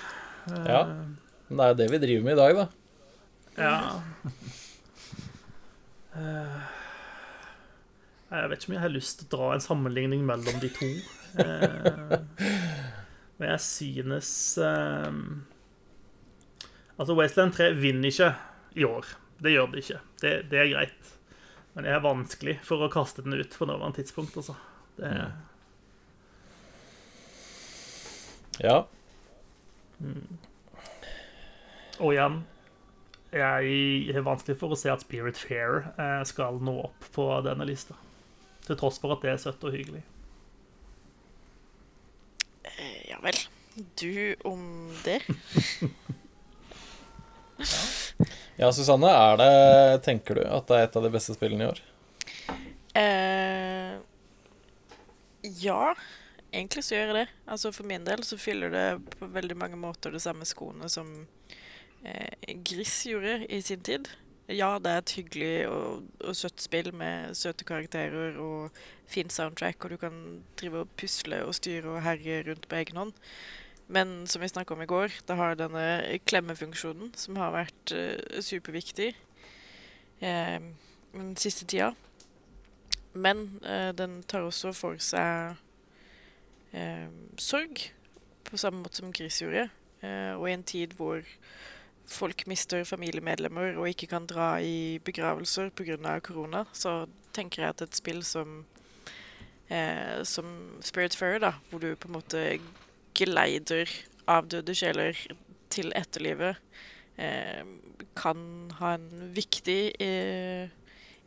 [0.69, 0.85] Ja.
[1.49, 2.69] Men det er jo det vi driver med i dag, da.
[3.61, 4.01] Ja.
[6.17, 6.61] Uh,
[8.33, 10.91] jeg vet ikke om jeg har lyst til å dra en sammenligning mellom de to.
[11.39, 12.17] Uh,
[13.39, 15.13] men jeg synes uh,
[17.01, 18.35] Altså, Wasteland 3 vinner ikke
[18.77, 19.07] i år.
[19.41, 20.01] Det gjør det ikke.
[20.21, 21.13] Det, det, er greit.
[21.73, 24.57] Men det er vanskelig for å kaste den ut på nåværende tidspunkt, altså.
[24.99, 25.31] Det er...
[28.61, 28.83] Ja.
[30.05, 30.37] Mm.
[32.01, 32.43] Og igjen
[33.31, 37.67] jeg har vanskelig for å se at Spirit Fair eh, skal nå opp på denne
[37.69, 37.95] lista.
[38.67, 40.03] Til tross for at det er søtt og hyggelig.
[42.67, 43.39] Eh, ja vel.
[44.01, 44.65] Du om
[45.05, 45.21] det.
[48.61, 48.73] ja.
[48.75, 49.55] Susanne, er det,
[50.05, 51.83] tenker du at det er et av de beste spillene i år?
[52.91, 54.03] Uh,
[55.63, 55.95] ja,
[56.51, 57.29] egentlig så gjør jeg det.
[57.47, 61.07] Altså For min del så fyller det på veldig mange måter det samme skoene som
[62.05, 64.11] eh, Gris gjorde i sin tid.
[64.51, 68.75] Ja, det er et hyggelig og, og, søtt spill med søte karakterer og
[69.07, 70.17] fin soundtrack, og du kan
[70.59, 73.13] drive og pusle og styre og herje rundt på egen hånd.
[73.91, 78.43] Men som vi snakka om i går, det har denne klemmefunksjonen som har vært eh,
[78.43, 79.09] superviktig
[80.21, 80.61] eh,
[81.15, 81.93] den siste tida.
[83.13, 85.57] Men uh, den tar også for seg
[86.71, 87.83] uh, sorg,
[88.47, 89.69] på samme måte som Gris gjorde.
[90.03, 91.21] og i en tid hvor
[92.11, 96.19] folk mister familiemedlemmer og ikke kan dra i begravelser pga.
[96.21, 98.65] korona, så tenker jeg at et spill som
[99.71, 102.59] eh, som Spiritfarer, da, hvor du på en måte
[103.15, 103.89] geleider
[104.31, 105.17] avdøde sjeler
[105.71, 106.59] til etterlivet,
[107.19, 107.63] eh,
[108.19, 110.69] kan ha en viktig eh,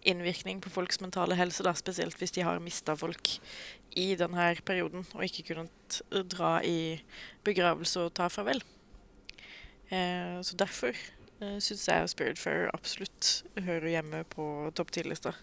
[0.04, 3.38] innvirkning på folks mentale helse, da, spesielt hvis de har mista folk
[3.96, 6.02] i denne perioden og ikke kunnet
[6.34, 7.00] dra i
[7.46, 8.64] begravelse og ta farvel.
[9.94, 10.96] Eh, så derfor
[11.44, 14.46] eh, syns jeg Spiritfarer absolutt hører hjemme på
[14.78, 15.36] topp ti-lista.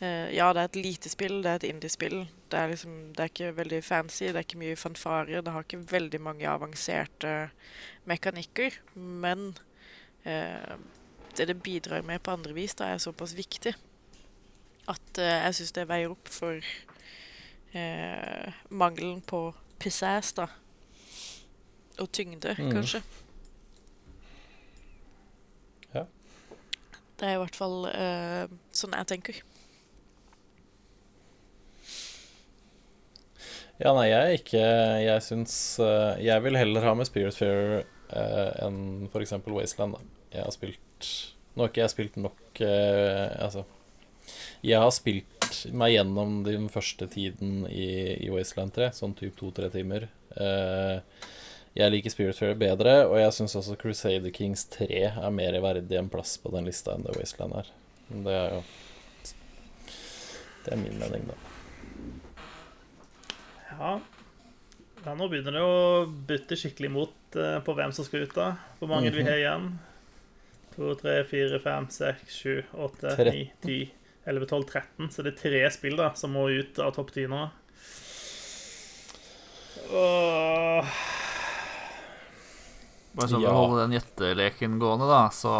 [0.00, 2.22] Eh, ja, det er et lite spill, det er et indiespill.
[2.50, 5.42] Det liksom, det er ikke veldig fancy, det er ikke mye fanfare.
[5.44, 7.34] Det har ikke veldig mange avanserte
[8.10, 8.80] mekanikker.
[8.96, 9.52] Men
[10.24, 10.74] eh,
[11.36, 13.74] det det bidrar med på andre vis, da er såpass viktig
[14.90, 16.58] at eh, jeg syns det veier opp for
[17.78, 19.44] eh, mangelen på
[19.78, 20.48] pizzazz, da.
[22.02, 22.72] Og tyngde, Mm.
[22.72, 23.02] kanskje.
[25.94, 26.04] Ja.
[27.22, 29.36] Det er i hvert fall uh, sånn jeg tenker.
[33.78, 34.62] Ja, nei, jeg ikke
[35.02, 37.80] Jeg syns uh, Jeg vil heller ha med Spiritfarer
[38.12, 39.32] uh, enn f.eks.
[39.46, 40.02] Wasteland, da.
[40.34, 41.08] Jeg har spilt
[41.54, 43.64] Nå har ikke jeg spilt nok Altså
[44.66, 45.32] Jeg har spilt
[45.74, 47.88] meg gjennom den første tiden i,
[48.24, 50.06] i Wasteland 3, sånn type to-tre timer.
[50.32, 51.26] Eh,
[51.72, 56.10] jeg liker Spiritfarer bedre, og jeg syns også Crusader Kings 3 er mer verdig en
[56.12, 57.70] plass på den lista enn The Wasteland er.
[58.10, 58.62] Men Det er jo
[60.62, 61.38] Det er min mening, da.
[63.72, 63.94] Ja.
[65.06, 68.52] ja, nå begynner det å bytte skikkelig mot eh, på hvem som skal ut, da.
[68.78, 69.72] Hvor mange vi har igjen?
[70.76, 73.80] 2, 3, 4, 5, 6, 7, 8, 9, 10,
[74.28, 75.10] 11, 12, 13.
[75.10, 77.42] Så det er tre spill da som må ut av topp 10 nå.
[79.98, 80.96] Åh.
[83.14, 83.52] Bare sånn for Ja.
[83.52, 85.52] å holde den gjetteleken gående, da, så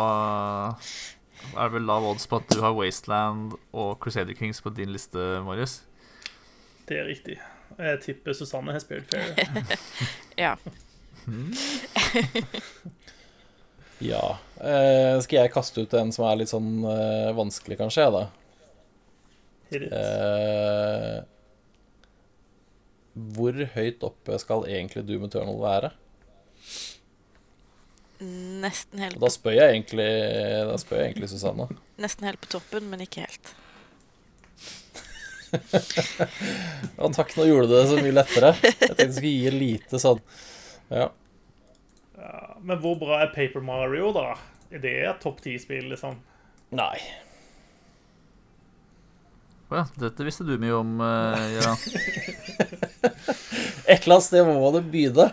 [1.52, 4.92] er det vel lav odds på at du har Wasteland og Crusader Kings på din
[4.94, 5.82] liste, Marius.
[6.86, 7.38] Det er riktig.
[7.78, 9.76] Jeg tipper Susanne har spilt Fair.
[10.38, 10.56] Ja.
[14.02, 14.38] Ja.
[14.58, 18.22] Eh, skal jeg kaste ut en som er litt sånn eh, vanskelig, kanskje, da?
[19.78, 21.20] Eh,
[23.36, 25.92] hvor høyt oppe skal egentlig Doom Eternal være?
[28.22, 30.06] Nesten helt, Og da spør jeg egentlig,
[30.68, 31.66] da spør jeg egentlig Susanne.
[31.98, 33.46] nesten helt på toppen, men ikke helt.
[36.96, 38.52] Ja, takk, nå gjorde du det så mye lettere.
[38.62, 40.20] Jeg tenkte jeg skulle gi lite sånn
[40.92, 41.08] Ja.
[42.16, 42.32] Ja,
[42.62, 44.36] men hvor bra er Paper Mario, da?
[44.72, 46.14] Er det et topp 10-spill, liksom?
[46.72, 46.98] Nei.
[49.72, 51.78] Å ja, dette visste du mye om, uh, Gøran.
[53.90, 55.26] Et eller annet sted må det begynne.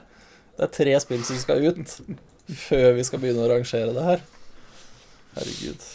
[0.58, 1.88] Det er tre spill som skal ut
[2.56, 4.24] før vi skal begynne å rangere det her.
[5.36, 5.86] Herregud.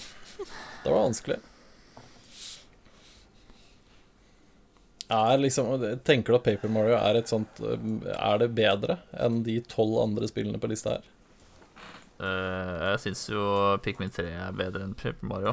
[0.84, 1.40] Det var vanskelig.
[5.14, 9.58] Er liksom, tenker du at Paper Mario er et sånt Er det bedre enn de
[9.68, 11.10] tolv andre spillene på lista her?
[12.14, 13.42] Uh, jeg syns jo
[13.84, 15.52] Pikmin 3 er bedre enn Paper Mario.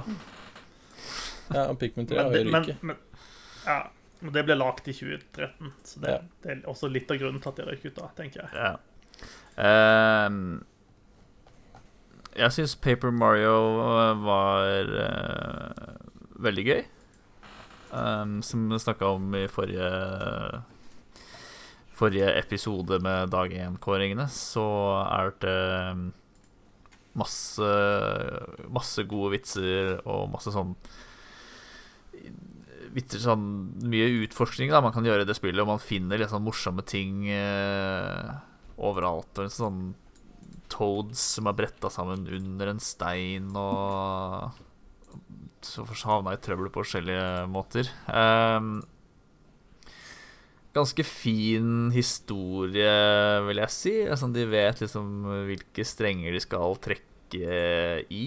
[1.51, 2.83] Ja, og Pikmin 3 Men har jo ryket.
[2.85, 3.01] men,
[3.65, 3.77] ja,
[4.21, 6.19] men det ble lagt i 2013, så det, Ja.
[6.45, 8.51] det er også litt av grunnen til at det røyk ut, da, tenker jeg.
[8.55, 8.77] Ja.
[9.65, 10.61] Ehm,
[12.37, 15.95] jeg syns Paper Mario eh, var uh,
[16.43, 16.83] veldig gøy.
[17.91, 19.87] Um, som vi snakka om i forrige
[22.01, 24.63] Forrige episode med Dag 1-kåringene, så
[25.03, 26.05] er det ehm,
[27.19, 27.67] masse
[28.73, 30.71] Masse gode vitser og masse sånn
[32.95, 33.43] vitser sånn
[33.87, 36.83] mye utforskning da man kan gjøre i det spillet, og man finner litt sånn morsomme
[36.87, 38.31] ting eh,
[38.81, 39.31] overalt.
[39.39, 39.83] Og sånn
[40.71, 44.51] toads som er bretta sammen under en stein, og
[45.61, 47.89] så havna i trøbbel på forskjellige måter.
[48.07, 48.79] Um,
[50.75, 52.95] ganske fin historie,
[53.47, 53.95] vil jeg si.
[54.07, 55.11] Altså, de vet liksom
[55.49, 57.53] hvilke strenger de skal trekke
[58.09, 58.25] i.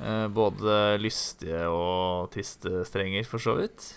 [0.00, 3.90] Uh, både lystige og triste strenger, for så vidt.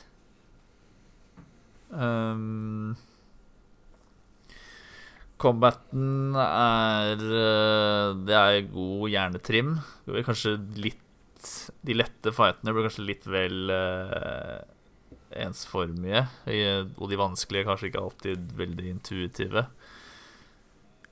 [1.96, 2.98] Um,
[5.41, 9.76] combaten er eh, Det er god hjernetrim.
[10.28, 11.02] Kanskje litt
[11.86, 14.64] De lette fightene blir kanskje litt vel uh,
[15.45, 16.24] ensformige.
[16.98, 19.68] Og de vanskelige kanskje ikke alltid veldig intuitive.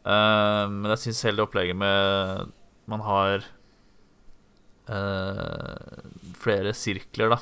[0.03, 2.49] Eh, men jeg syns hele opplegget med
[2.91, 3.45] Man har
[4.91, 5.99] eh,
[6.43, 7.39] flere sirkler, da.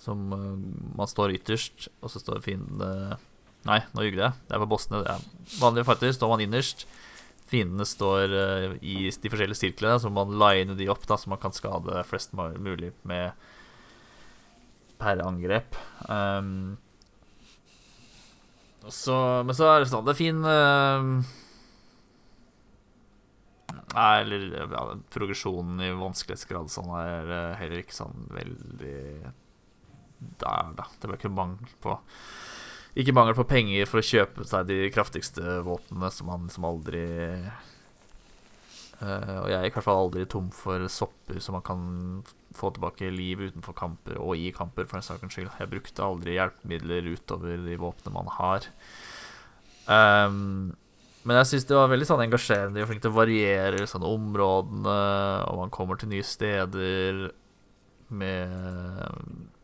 [0.00, 0.54] Som eh,
[0.96, 3.18] man står ytterst, og så står fiendene
[3.66, 4.46] Nei, nå jugde jeg.
[4.46, 5.02] Det er på bossene.
[5.04, 6.86] Det vanlige fighter står man innerst.
[7.48, 11.40] fiendene står uh, i de forskjellige sirklene, så man line de opp, da, så man
[11.40, 13.32] kan skade flest mulig med
[15.00, 15.76] per angrep.
[16.04, 16.76] Um,
[18.88, 21.08] så, men så er det sånn Det er fin uh,
[23.94, 24.82] Nei, eller ja,
[25.12, 28.98] progresjonen i vanskelighetsgrad sånn er eh, heller ikke sånn veldig
[30.42, 30.84] der, da.
[31.00, 31.94] Det ble ikke mangel på
[32.98, 37.06] Ikke mangel på penger for å kjøpe seg de kraftigste våpnene som han som aldri
[38.98, 41.82] Uh, Og jeg gikk i hvert fall aldri tom for sopper så man kan
[42.58, 45.52] få tilbake liv utenfor kamper og i kamper, for den saks skyld.
[45.60, 48.66] Jeg brukte aldri hjelpemidler utover de våpnene man har.
[49.86, 50.74] Um,
[51.22, 52.74] men jeg syns det var veldig sånn engasjerende.
[52.74, 54.96] De er flinke til å variere sånn områdene,
[55.46, 57.28] og man kommer til nye steder
[58.08, 59.54] med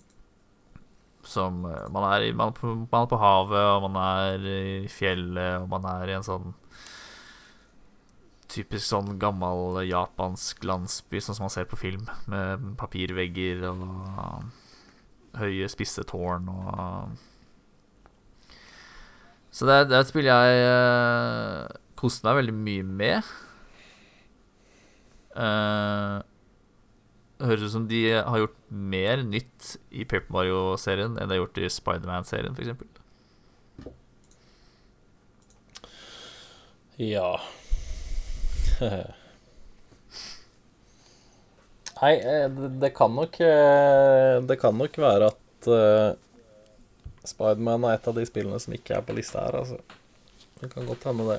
[1.25, 4.45] Som eh, Man er, man, er på, man er på havet, og man er
[4.85, 6.53] i fjellet, og man er i en sånn
[8.55, 14.45] Typisk sånn gammel japansk landsby, sånn som man ser på film, med papirvegger og
[15.41, 17.17] høye, spisse tårn og
[19.51, 21.67] Så det, det er et spill jeg uh,
[21.99, 23.35] koste meg veldig mye med.
[25.35, 26.34] Det
[27.43, 31.59] høres ut som de har gjort mer nytt i Paper Mario-serien enn de har gjort
[31.59, 33.01] i Spiderman-serien, f.eks.
[37.03, 37.29] Ja
[42.01, 42.51] Nei, eh,
[42.81, 46.15] det, kan nok eh, Det kan nok være at uh,
[47.25, 49.79] Spiderman er et av de spillene som ikke er på lista her, altså.
[50.61, 51.39] Det kan godt hende det.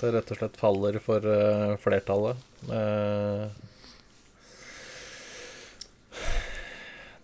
[0.00, 2.40] Det rett og slett faller for eh, flertallet.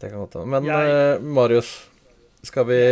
[0.01, 0.49] Det kan godt hende.
[0.55, 1.71] Men Jeg- uh, Marius,
[2.43, 2.83] skal vi,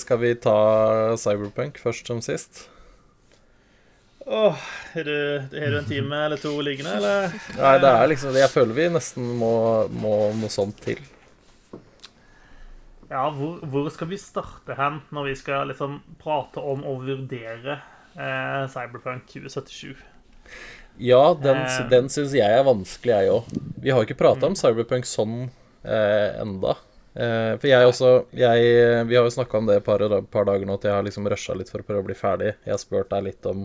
[0.00, 2.68] skal vi ta Cyberpunk først som sist?
[4.30, 4.54] Åh,
[4.94, 5.16] har du,
[5.50, 7.32] du en time eller to liggende, eller?
[7.56, 11.00] Nei, det er liksom Jeg føler vi nesten må, må noe sånt til.
[13.10, 17.80] Ja, hvor, hvor skal vi starte hen når vi skal liksom prate om og vurdere
[18.14, 19.96] eh, Cyberpunk 2077?
[21.00, 23.58] Ja, den, uh, den syns jeg er vanskelig, jeg òg.
[23.80, 25.48] Vi har ikke prata om Cyberpunk sånn
[25.82, 26.76] eh, enda.
[27.14, 28.66] Eh, for jeg også jeg,
[29.08, 31.26] Vi har jo snakka om det et par, par dager nå, at jeg har liksom
[31.32, 32.54] rusha litt for å prøve å bli ferdig.
[32.66, 33.64] Jeg har spurt deg litt om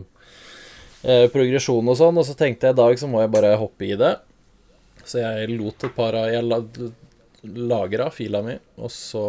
[1.04, 3.90] eh, progresjon og sånn, og så tenkte jeg i dag så må jeg bare hoppe
[3.90, 4.16] i det.
[5.06, 6.62] Så jeg lot et par av Jeg la,
[7.46, 9.26] lagra fila mi, og så,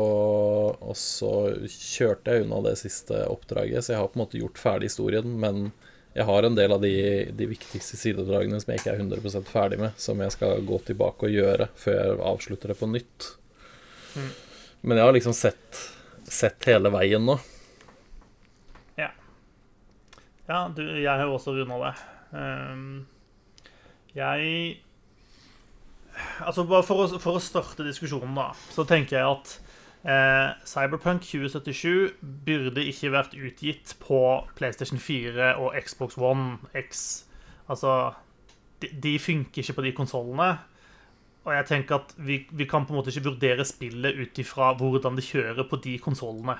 [0.72, 1.32] og så
[1.66, 3.84] kjørte jeg unna det siste oppdraget.
[3.84, 5.68] Så jeg har på en måte gjort ferdig historien, men
[6.16, 6.94] jeg har en del av de,
[7.36, 11.28] de viktigste sidedragene som jeg ikke er 100% ferdig med, som jeg skal gå tilbake
[11.28, 13.28] og gjøre før jeg avslutter det på nytt.
[14.16, 14.32] Mm.
[14.88, 15.82] Men jeg har liksom sett,
[16.24, 17.36] sett hele veien nå.
[20.47, 21.94] Ja, du, jeg har jo også runda det.
[22.30, 23.06] Um,
[24.16, 24.82] jeg
[26.40, 29.51] Altså, bare for å, for å starte diskusjonen, da, så tenker jeg at
[30.06, 32.14] eh, Cyberpunk 2077
[32.46, 34.20] burde ikke vært utgitt på
[34.58, 37.26] PlayStation 4 og Xbox One X.
[37.68, 38.14] Altså
[38.82, 40.50] De, de funker ikke på de konsollene.
[41.46, 44.72] Og jeg tenker at vi, vi kan på en måte ikke vurdere spillet ut ifra
[44.76, 46.58] hvordan det kjører på de konsollene.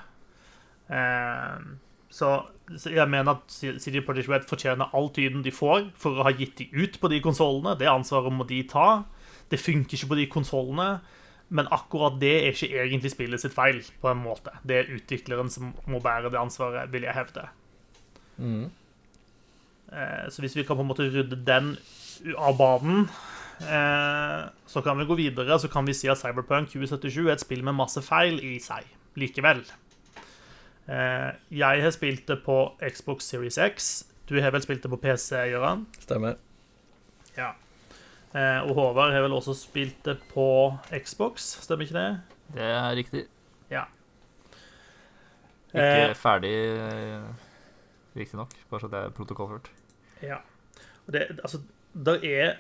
[0.89, 1.59] Eh,
[2.09, 2.31] så,
[2.79, 3.51] så jeg mener at
[3.83, 7.11] CD Projekt Red fortjener all tyden de får for å ha gitt de ut på
[7.11, 7.75] de konsollene.
[7.79, 9.03] Det ansvaret må de ta.
[9.51, 10.91] Det funker ikke på de konsollene.
[11.49, 14.51] Men akkurat det er ikke egentlig spillet sitt feil, på en måte.
[14.67, 17.45] Det er utvikleren som må bære det ansvaret, vil jeg hevde.
[18.43, 18.65] Mm.
[20.29, 21.77] Så hvis vi kan på en måte rydde den
[22.37, 23.05] av banen,
[23.63, 25.59] eh, så kan vi gå videre.
[25.63, 28.89] Så kan vi si at Cyberpunk 2077 er et spill med masse feil i seg
[29.17, 29.63] likevel.
[30.89, 34.05] Eh, Jeg har spilt det på Xbox Series X.
[34.29, 35.87] Du har vel spilt det på PC, Gøran?
[36.03, 36.37] Stemmer.
[37.37, 37.53] Ja.
[38.37, 40.45] Eh, Og Håvard har vel også spilt det på
[40.93, 42.09] Xbox, stemmer ikke det?
[42.57, 43.23] Det er riktig.
[43.73, 43.85] Ja.
[45.73, 46.53] Ikke Eh, ferdig,
[48.17, 49.71] riktignok, bare så det er protokollført.
[50.23, 50.39] Ja.
[51.11, 51.61] Det, altså,
[51.95, 52.57] der er,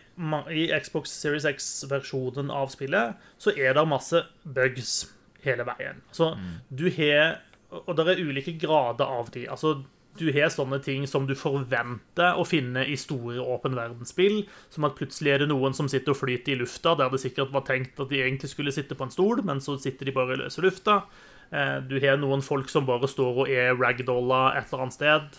[0.52, 5.12] I Xbox Series X-versjonen av spillet så er det masse bugs
[5.44, 6.02] hele veien.
[6.12, 6.32] Så
[6.70, 7.38] du har
[7.70, 9.48] Og det er ulike grader av de.
[9.50, 9.82] Altså,
[10.18, 14.42] du har sånne ting som du forventer å finne i store åpen verdensspill.
[14.72, 17.52] Som at plutselig er det noen som sitter og flyter i lufta, der det sikkert
[17.54, 20.36] var tenkt at de egentlig skulle sitte på en stol, men så sitter de bare
[20.36, 21.02] i løse lufta.
[21.52, 25.38] Eh, Du har noen folk som bare står og er ragdolla et eller annet sted.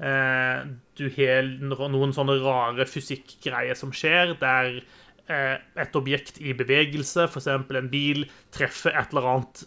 [0.00, 0.62] Eh,
[0.96, 1.42] Du har
[1.90, 4.80] noen sånne rare fysikkgreier som skjer, der
[5.28, 7.46] eh, et objekt i bevegelse, f.eks.
[7.48, 9.64] en bil, treffer et eller annet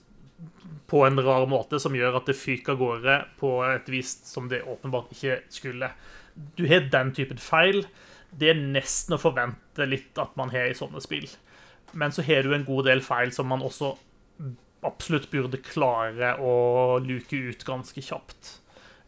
[0.88, 4.50] på en rar måte som gjør at det fyker av gårde på et vis som
[4.52, 5.90] det åpenbart ikke skulle.
[6.58, 7.86] Du har den typen feil.
[8.34, 11.28] Det er nesten å forvente litt at man har i sånne spill.
[11.94, 13.94] Men så har du en god del feil som man også
[14.84, 18.58] absolutt burde klare å luke ut ganske kjapt.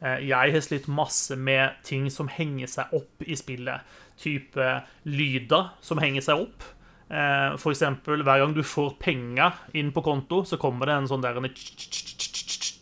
[0.02, 3.82] Eh, Jeg har slitt masse med ting som henger seg opp i spillet.
[4.22, 4.70] Type
[5.04, 6.64] lyder som henger seg opp.
[7.06, 11.22] Eh, eksempel, hver gang du får penger inn på konto, så kommer det en sånn
[11.22, 11.38] der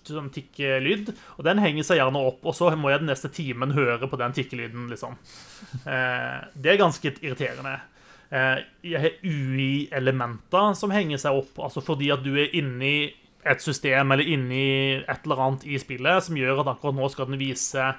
[0.04, 3.72] sånn tikkelyd, og den henger seg gjerne opp, og så må jeg den neste timen
[3.76, 5.18] høre på den tikkelyden, liksom.
[5.88, 7.82] Eh, Det er ganske irriterende.
[8.32, 13.14] Eh, Jeg har UI-elementer som henger seg opp, altså fordi at du er inni
[13.45, 17.28] et system eller inni et eller annet i spillet som gjør at akkurat nå skal
[17.28, 17.90] den vise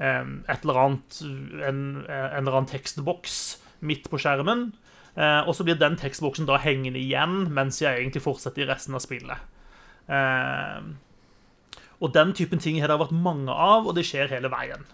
[0.00, 4.72] et eller annet en, en eller annen tekstboks midt på skjermen.
[5.18, 8.94] Eh, Og så blir den tekstboksen da hengende igjen mens jeg egentlig fortsetter i resten
[8.94, 9.38] av spillet.
[10.08, 10.82] Eh,
[12.00, 14.84] Og den typen ting har det vært mange av, og det skjer hele veien.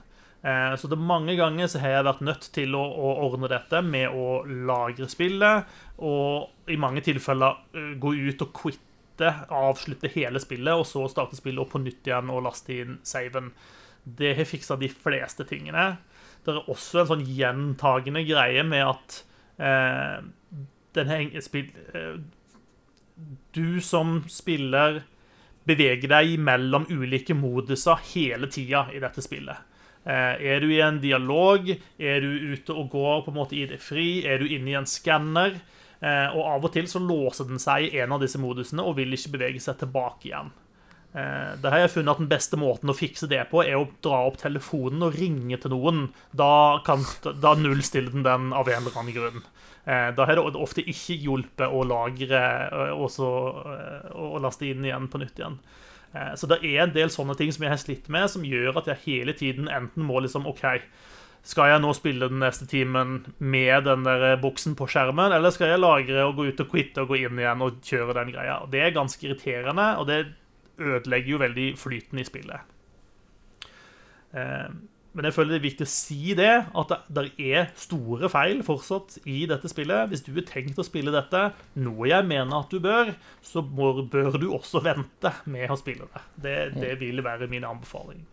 [0.42, 3.48] Eh, Så det er mange ganger så har jeg vært nødt til å, å ordne
[3.52, 5.68] dette med å lagre spillet,
[5.98, 7.60] og i mange tilfeller
[8.00, 12.32] gå ut og quitte, avslutte hele spillet, og så starte spillet opp på nytt igjen
[12.32, 13.52] og laste inn saven.
[14.04, 15.98] Det har fiksa de fleste tingene.
[16.44, 19.22] Det er også en sånn gjentagende greie med at
[19.58, 22.16] den heng- spill, eh,
[23.54, 25.02] Du som spiller
[25.66, 29.56] beveger deg mellom ulike moduser hele tida i dette spillet.
[30.04, 31.70] Eh, Er du i en dialog?
[31.98, 34.24] Er du ute og går på en måte i det fri?
[34.26, 35.60] Er du inne i en skanner?
[36.02, 38.96] Eh, Og av og til så låser den seg i en av disse modusene og
[38.96, 40.50] vil ikke bevege seg tilbake igjen.
[41.14, 43.88] Eh, Der har jeg funnet at den beste måten å fikse det på, er å
[44.02, 46.08] dra opp telefonen og ringe til noen.
[46.34, 47.04] Da, kan,
[47.40, 49.42] da nullstiller den den av en eller annen grunn.
[49.86, 53.30] Eh, Da har det ofte ikke hjulpet å lagre eh, og så
[54.42, 55.58] laste inn igjen på nytt igjen.
[56.38, 58.86] Så det er en del sånne ting som jeg har slitt med, som gjør at
[58.86, 60.62] jeg hele tiden enten må liksom OK,
[61.42, 65.72] skal jeg nå spille den neste timen med den der boksen på skjermen, eller skal
[65.72, 68.60] jeg lagre og gå ut og quitte og gå inn igjen og kjøre den greia?
[68.70, 70.20] Det er ganske irriterende, og det
[70.78, 72.74] ødelegger jo veldig flyten i spillet.
[74.34, 74.68] Eh,
[75.14, 79.20] Men jeg føler det er viktig å si det, at det, er store feil fortsatt
[79.30, 80.08] i dette spillet.
[80.10, 84.34] Hvis du har tenkt å spille dette, noe jeg mener at du bør, så bør
[84.42, 86.24] du også vente med å spille det.
[86.34, 88.24] Det, det vil være min anbefaling.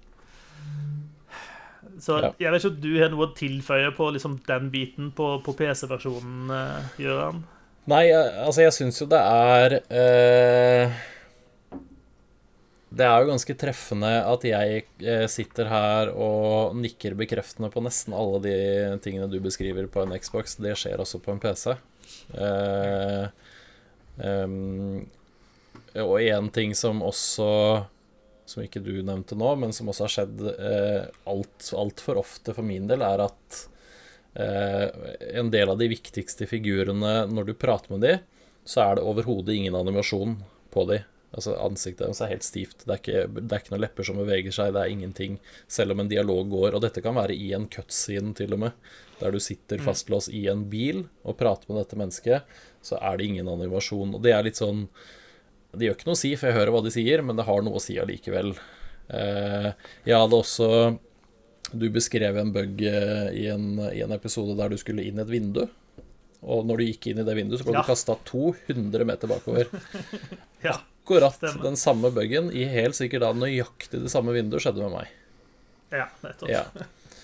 [2.02, 5.36] Så jeg vet ikke om du har noe å tilføye på liksom, den biten på,
[5.46, 7.44] på PC-versjonen, eh, Gøran?
[7.90, 11.00] Nei, altså, jeg syns jo det er eh,
[12.92, 18.16] Det er jo ganske treffende at jeg eh, sitter her og nikker bekreftende på nesten
[18.16, 18.56] alle de
[19.04, 20.58] tingene du beskriver på en Xbox.
[20.60, 21.78] Det skjer også på en PC.
[22.36, 23.32] Uh,
[24.20, 25.06] um,
[25.96, 27.48] og én ting som også
[28.50, 32.68] Som ikke du nevnte nå, men som også har skjedd eh, alt altfor ofte for
[32.68, 33.60] min del, er at
[34.36, 34.88] uh,
[35.32, 38.26] en del av de viktigste figurene når du prater med dem,
[38.68, 40.36] så er det overhodet ingen animasjon
[40.74, 41.08] på dem.
[41.32, 42.82] Altså Ansiktet deres er helt stivt.
[42.84, 44.74] Det er, ikke, det er ikke noen lepper som beveger seg.
[44.76, 45.38] Det er ingenting,
[45.72, 46.76] selv om en dialog går.
[46.76, 48.90] Og dette kan være i en cutscene, til og med.
[49.22, 53.28] Der du sitter fastlåst i en bil og prater med dette mennesket, så er det
[53.30, 54.16] ingen animasjon.
[54.18, 54.88] Og det er litt sånn
[55.72, 57.62] Det gjør ikke noe å si, for jeg hører hva de sier, men det har
[57.64, 58.50] noe å si allikevel.
[59.08, 59.70] Eh,
[60.10, 60.68] jeg hadde også
[61.72, 65.32] Du beskrev en bug eh, i en, i en episode der du skulle inn et
[65.32, 65.64] vindu.
[66.42, 67.84] Og når du gikk inn i det vinduet, så ble Ja.
[67.86, 69.70] du kasta 200 meter bakover.
[70.66, 70.76] Ja.
[71.12, 71.66] Akkurat Stemmer.
[71.68, 75.14] den samme bugen i helt sikkert da nøyaktig det samme vinduet skjedde med meg.
[75.92, 76.50] ja, nettopp.
[76.50, 76.66] Ja.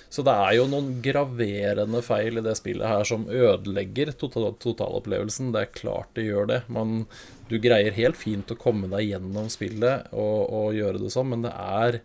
[0.09, 5.49] Så det er jo noen graverende feil i det spillet her som ødelegger total totalopplevelsen.
[5.51, 6.61] Det er klart det gjør det.
[6.71, 7.01] Man,
[7.49, 11.43] du greier helt fint å komme deg gjennom spillet og, og gjøre det sånn, men
[11.43, 11.99] det er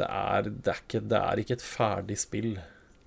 [0.00, 2.54] det er, det, er ikke, det er ikke et ferdig spill.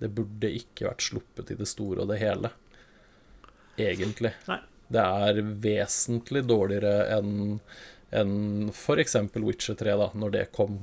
[0.04, 2.52] Det burde ikke vært sluppet i det store og det hele.
[3.82, 4.34] Egentlig.
[4.50, 4.60] Nei.
[4.94, 7.32] Det er vesentlig dårligere enn
[8.14, 9.18] enn f.eks.
[9.36, 10.82] Witcher 3, da, når det kom.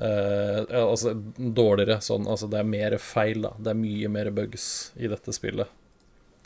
[0.00, 3.52] Eh, altså dårligere sånn Altså, det er mer feil, da.
[3.58, 4.64] Det er mye mer bugs
[4.96, 5.68] i dette spillet.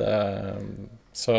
[0.00, 0.64] Det er
[1.14, 1.38] Så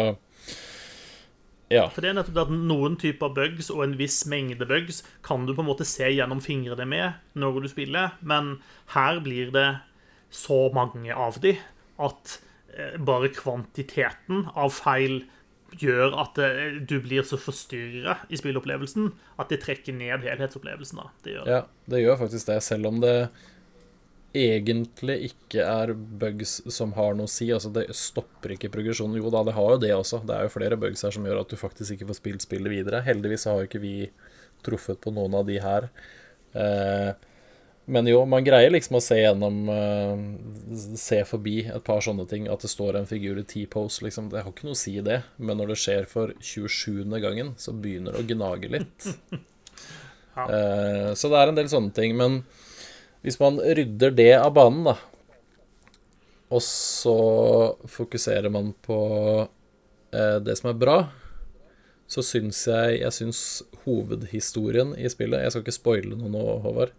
[1.73, 1.87] Ja.
[1.89, 5.47] For det er nettopp det at noen typer bugs og en viss mengde bugs kan
[5.47, 8.59] du på en måte se gjennom fingrene med når du spiller, men
[8.93, 9.81] her blir det
[10.29, 11.55] så mange av de
[11.97, 12.37] at
[12.77, 15.23] eh, bare kvantiteten av feil
[15.81, 19.09] gjør at eh, du blir så forstyrra i spillopplevelsen
[19.41, 21.01] at det trekker ned helhetsopplevelsen.
[21.01, 21.11] da.
[21.25, 21.51] Det gjør.
[21.51, 21.59] Ja,
[21.91, 23.17] det gjør faktisk det, selv om det
[24.35, 27.47] egentlig ikke er bugs som har noe å si.
[27.55, 29.17] Altså, det stopper ikke progresjonen.
[29.21, 30.21] Jo da, det har jo det også.
[30.27, 32.73] Det er jo flere bugs her som gjør at du faktisk ikke får spilt spillet
[32.73, 33.03] videre.
[33.05, 33.95] Heldigvis har jo ikke vi
[34.65, 35.87] truffet på noen av de her.
[36.55, 37.11] Eh,
[37.85, 42.47] men jo, man greier liksom å se gjennom uh, Se forbi et par sånne ting.
[42.49, 44.31] At det står en figur i T-pose, liksom.
[44.31, 45.19] Det har ikke noe å si, det.
[45.37, 47.03] Men når det skjer for 27.
[47.21, 49.11] gangen, så begynner det å gnage litt.
[50.35, 50.49] Ja.
[50.51, 52.11] uh, så det er en del sånne ting.
[52.19, 52.41] Men
[53.23, 54.97] hvis man rydder det av banen, da,
[56.51, 57.13] og så
[57.87, 58.97] fokuserer man på
[59.47, 60.97] uh, det som er bra,
[62.11, 63.39] så syns jeg Jeg syns
[63.85, 66.91] hovedhistorien i spillet Jeg skal ikke spoile noe nå, Håvard.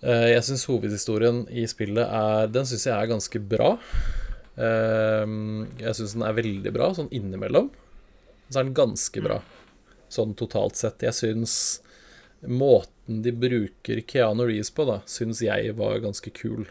[0.00, 3.74] Eh, jeg syns hovedhistorien i spillet er Den syns jeg er ganske bra.
[4.56, 5.36] Eh,
[5.84, 7.70] jeg syns den er veldig bra sånn innimellom.
[8.48, 9.40] Så er den ganske bra
[10.10, 11.04] sånn totalt sett.
[11.06, 11.54] Jeg syns
[12.40, 16.64] måten de bruker Keanu Reeves på, da, syns jeg var ganske kul.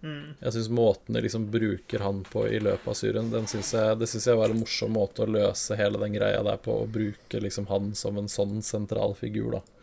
[0.00, 0.36] Mm.
[0.40, 3.98] Jeg syns måten de liksom bruker han på i løpet av Syrien, den synes jeg,
[4.00, 6.78] det syns jeg var en morsom måte å løse hele den greia der på.
[6.82, 9.79] Å bruke liksom han som en sånn sentral figur, da.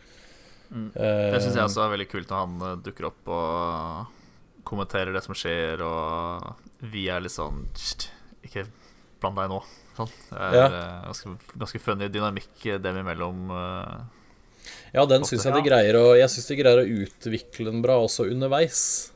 [0.70, 0.90] Mm.
[0.94, 5.14] Eh, Det syns jeg også er veldig kult når han eh, dukker opp og kommenterer
[5.16, 6.54] det som skjer, og
[6.92, 7.62] vi er litt sånn
[8.44, 8.66] Ikke
[9.20, 9.62] bland deg nå.
[9.96, 10.10] Sånn.
[10.28, 10.66] Det er Ja.
[10.66, 13.50] eh, ganske, ganske funny dynamikk dem imellom.
[13.50, 14.00] eh.
[14.94, 17.96] Ja, den syns jeg de greier å Jeg syns de greier å utvikle den bra
[18.04, 19.10] også underveis.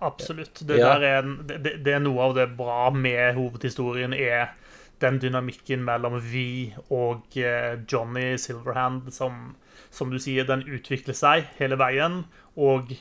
[0.00, 0.62] Absolutt.
[0.66, 0.94] Det, Ja.
[0.98, 4.54] der er en, det, det er noe av det bra med hovedhistorien, er
[4.98, 7.22] den dynamikken mellom vi og
[7.88, 9.54] Johnny Silverhand, som,
[9.94, 12.24] som du sier, den utvikler seg hele veien.
[12.60, 12.92] Og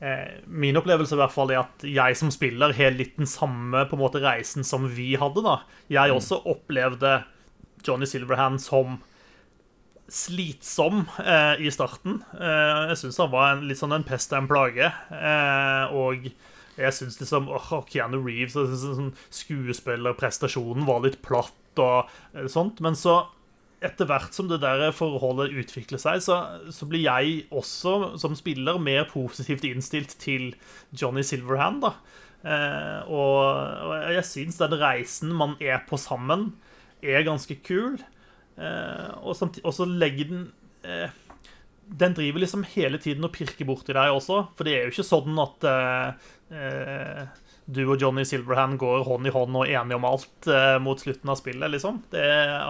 [0.00, 3.86] eh, min opplevelse i hvert fall er at jeg som spiller har litt den samme
[3.90, 5.44] på en måte reisen som vi hadde.
[5.44, 5.60] da.
[5.92, 7.20] Jeg også opplevde
[7.84, 9.02] Johnny Silverhand som
[10.08, 12.20] slitsom eh, i starten.
[12.36, 14.90] Eh, jeg syns han var en, litt sånn en pest og en plage.
[15.16, 16.28] Eh, og
[16.74, 22.82] jeg syns liksom åh, Keanu Reeves og sånn skuespillerprestasjonen var litt platt og eh, sånt.
[22.84, 23.22] Men så,
[23.84, 26.38] etter hvert som det der forholdet utvikler seg, så,
[26.72, 30.52] så blir jeg også som spiller mer positivt innstilt til
[30.96, 31.84] Johnny Silverhand.
[31.84, 31.94] da.
[32.44, 33.40] Eh, og,
[33.88, 36.52] og jeg syns den reisen man er på sammen,
[37.04, 37.98] er ganske kul.
[38.56, 40.42] Eh, og, så legger den
[40.86, 41.10] eh,
[41.84, 44.44] Den driver liksom hele tiden og pirker borti deg også.
[44.56, 47.24] For det er jo ikke sånn at eh, eh,
[47.64, 51.30] du og Johnny Silverhand går hånd i hånd og enige om alt eh, mot slutten
[51.32, 51.70] av spillet.
[51.72, 52.02] liksom.
[52.12, 52.24] Det,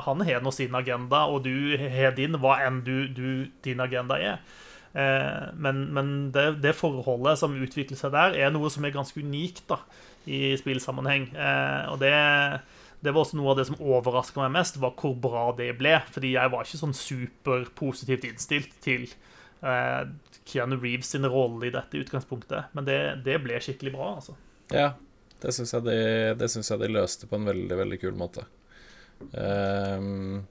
[0.07, 4.21] han har nå sin agenda, og du har din, hva enn du, du, din agenda
[4.21, 4.39] er.
[4.95, 9.19] Eh, men men det, det forholdet som utvikler seg der, er noe som er ganske
[9.19, 9.81] unikt da,
[10.31, 11.31] i spillsammenheng.
[11.35, 12.15] Eh, og det
[13.05, 15.99] det var også noe av det som overraska meg mest, var hvor bra det ble.
[16.15, 19.05] Fordi jeg var ikke sånn superpositivt innstilt til
[19.61, 20.07] eh,
[20.49, 22.73] Keanu Reeves sin rolle i dette utgangspunktet.
[22.73, 24.39] Men det, det ble skikkelig bra, altså.
[24.73, 24.95] Ja,
[25.45, 25.97] det syns jeg, de,
[26.41, 28.47] jeg de løste på en veldig, veldig kul måte.
[29.33, 30.45] Um,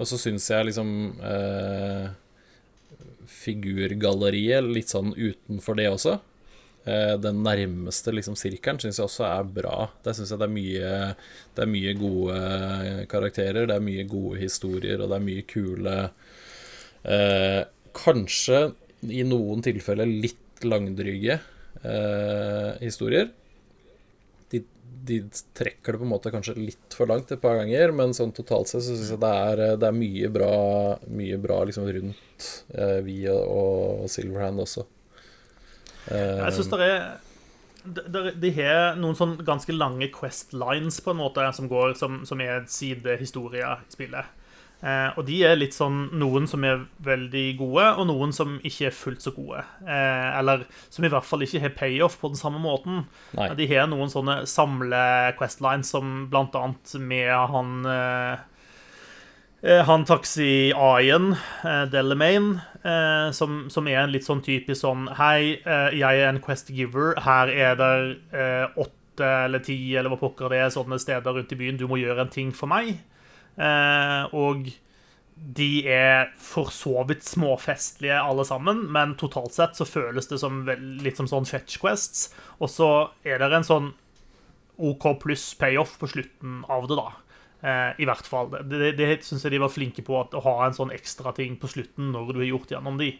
[0.00, 0.90] og så syns jeg liksom
[1.22, 2.10] uh,
[3.30, 6.16] Figurgalleriet litt sånn utenfor det også.
[6.82, 9.76] Uh, den nærmeste liksom sirkelen syns jeg også er bra.
[10.02, 10.94] Der syns jeg det er mye
[11.54, 12.40] Det er mye gode
[13.12, 15.98] karakterer, det er mye gode historier, og det er mye kule
[17.06, 17.60] uh,
[17.94, 18.64] Kanskje
[19.12, 21.40] i noen tilfeller litt langdryge
[22.78, 23.26] historier.
[25.02, 25.18] De,
[25.58, 28.70] trekker det på en måte kanskje litt for langt et par ganger, men sånn totalt
[28.70, 30.52] sett så syns jeg det er, det er mye bra,
[31.10, 34.86] mye bra liksom rundt eh, Vi og, Silverhand også.
[36.12, 41.22] Eh, Jeg synes det er De har noen sånn ganske lange quest lines på en
[41.24, 44.41] måte som går som, som er sidehistorie i spillet.
[44.82, 48.88] Eh, og de er litt sånn noen som er veldig gode, og noen som ikke
[48.88, 49.60] er fullt så gode.
[49.86, 53.04] Eh, eller som i hvert fall ikke har payoff på den samme måten.
[53.38, 53.52] Nei.
[53.58, 58.42] De har noen sånne samle-questlines som blant annet med han eh,
[59.62, 61.30] eh, Han taxi-A-en,
[61.62, 62.50] eh, Delamain,
[62.82, 65.62] eh, som, som er en litt sånn typisk sånn Hei,
[65.94, 67.14] jeg er en quest giver.
[67.22, 67.94] Her er det
[68.74, 71.78] åtte eller ti eller hva pokker det er, sånne steder rundt i byen.
[71.78, 72.96] Du må gjøre en ting for meg.
[73.56, 74.70] Eh, og
[75.58, 80.62] de er for så vidt småfestlige alle sammen, men totalt sett så føles det som
[81.02, 82.28] litt som sånn fetch quests.
[82.62, 82.90] Og så
[83.26, 83.90] er det en sånn
[84.82, 87.08] OK pluss payoff på slutten av det, da.
[87.62, 88.50] Eh, I hvert fall.
[88.54, 91.58] Det, det, det syns jeg de var flinke på, å ha en sånn ekstra ting
[91.60, 93.12] på slutten når du har gjort gjennom de.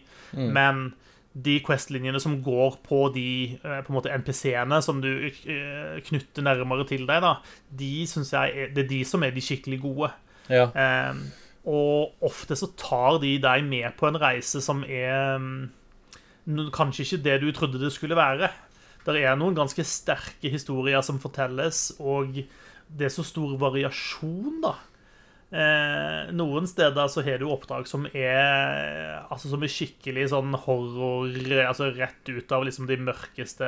[0.55, 0.89] Men
[1.33, 3.27] de Quest-linjene som går på de
[3.57, 7.37] eh, på NPC-ene som du eh, knytter nærmere til deg, da,
[7.73, 10.11] de syns jeg er, det er de som er de skikkelig gode.
[10.51, 10.67] Ja.
[11.09, 11.23] Um,
[11.73, 15.71] og ofte så tar de deg med på en reise som er um,
[16.75, 18.51] kanskje ikke det du trodde det skulle være.
[19.03, 22.43] Det er noen ganske sterke historier som fortelles, og
[22.87, 24.77] det er så stor variasjon, da.
[25.53, 31.35] Eh, noen steder så har du oppdrag som er Altså som er skikkelig sånn horror
[31.61, 33.67] Altså rett ut av liksom de mørkeste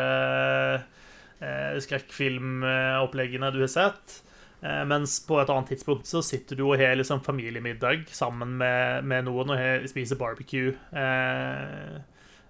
[1.46, 4.22] eh, skrekkfilmoppleggene du har sett.
[4.66, 9.06] Eh, mens på et annet tidspunkt så sitter du og har liksom familiemiddag sammen med,
[9.06, 11.98] med noen og her, spiser barbecue eh,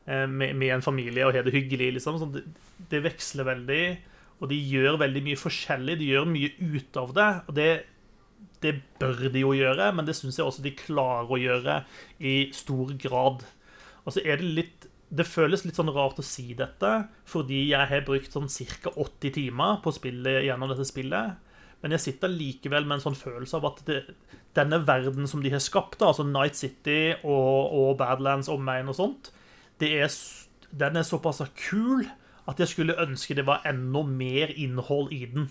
[0.05, 1.95] eh, med, med, en familie og har det hyggelig.
[1.97, 2.45] liksom så det,
[2.93, 3.83] det veksler veldig,
[4.39, 5.99] og de gjør veldig mye forskjellig.
[5.99, 7.29] De gjør mye ut av det.
[7.49, 7.69] og det
[8.65, 11.79] det bør de jo gjøre, men det syns jeg også de klarer å gjøre
[12.19, 13.45] i stor grad.
[14.05, 16.89] Og så er det litt Det føles litt sånn rart å si dette,
[17.29, 18.89] fordi jeg har brukt sånn ca.
[18.89, 21.37] 80 timer på å spille gjennom dette spillet.
[21.85, 23.99] Men jeg sitter likevel med en sånn følelse av at det,
[24.57, 29.29] denne verden som de har skapt, altså Night City og, og Badlands omegn og sånt,
[29.77, 30.09] er,
[30.73, 32.07] den er såpass kul
[32.49, 35.49] at jeg skulle ønske det var enda mer innhold i den.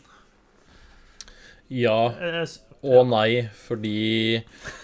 [1.70, 2.10] Ja.
[2.84, 4.42] Og nei, fordi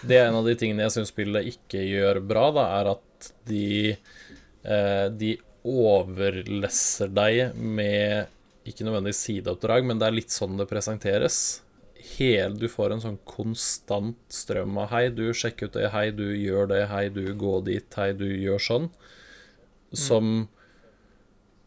[0.08, 3.32] det er en av de tingene jeg syns spillet ikke gjør bra, da, er at
[3.48, 3.96] de,
[4.64, 5.34] eh, de
[5.68, 8.30] overlesser deg med
[8.68, 11.60] ikke nødvendigvis sideoppdrag, men det er litt sånn det presenteres.
[12.16, 16.28] Hele, du får en sånn konstant strøm av 'hei, du sjekk ut det', 'hei, du
[16.32, 18.90] gjør det', 'hei, du gå dit', 'hei, du gjør sånn',
[19.92, 20.48] som mm.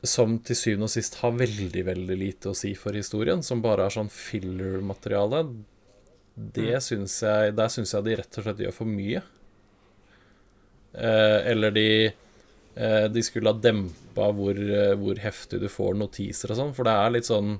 [0.03, 3.85] Som til syvende og sist har veldig, veldig lite å si for historien, som bare
[3.85, 5.45] er sånn filler-materiale.
[6.33, 6.81] Det mm.
[6.81, 9.21] syns jeg Der syns jeg de rett og slett gjør for mye.
[10.93, 16.53] Eh, eller de eh, De skulle ha dempa hvor, eh, hvor, heftig du får notiser
[16.53, 17.55] og sånn, for det er litt sånn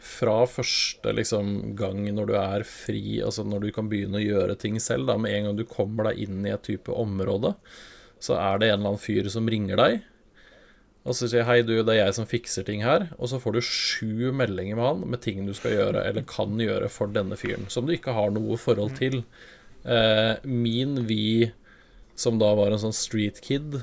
[0.00, 4.56] fra første liksom, gang når du er fri, altså når du kan begynne å gjøre
[4.58, 7.52] ting selv, da, med en gang du kommer deg inn i et type område,
[8.20, 9.98] så er det en eller annen fyr som ringer deg,
[11.00, 13.56] og så sier 'hei, du, det er jeg som fikser ting her', og så får
[13.56, 17.38] du sju meldinger med han med ting du skal gjøre eller kan gjøre for denne
[17.40, 19.22] fyren, som du ikke har noe forhold til.
[19.84, 21.52] Eh, min Vi,
[22.14, 23.80] som da var en sånn street kid,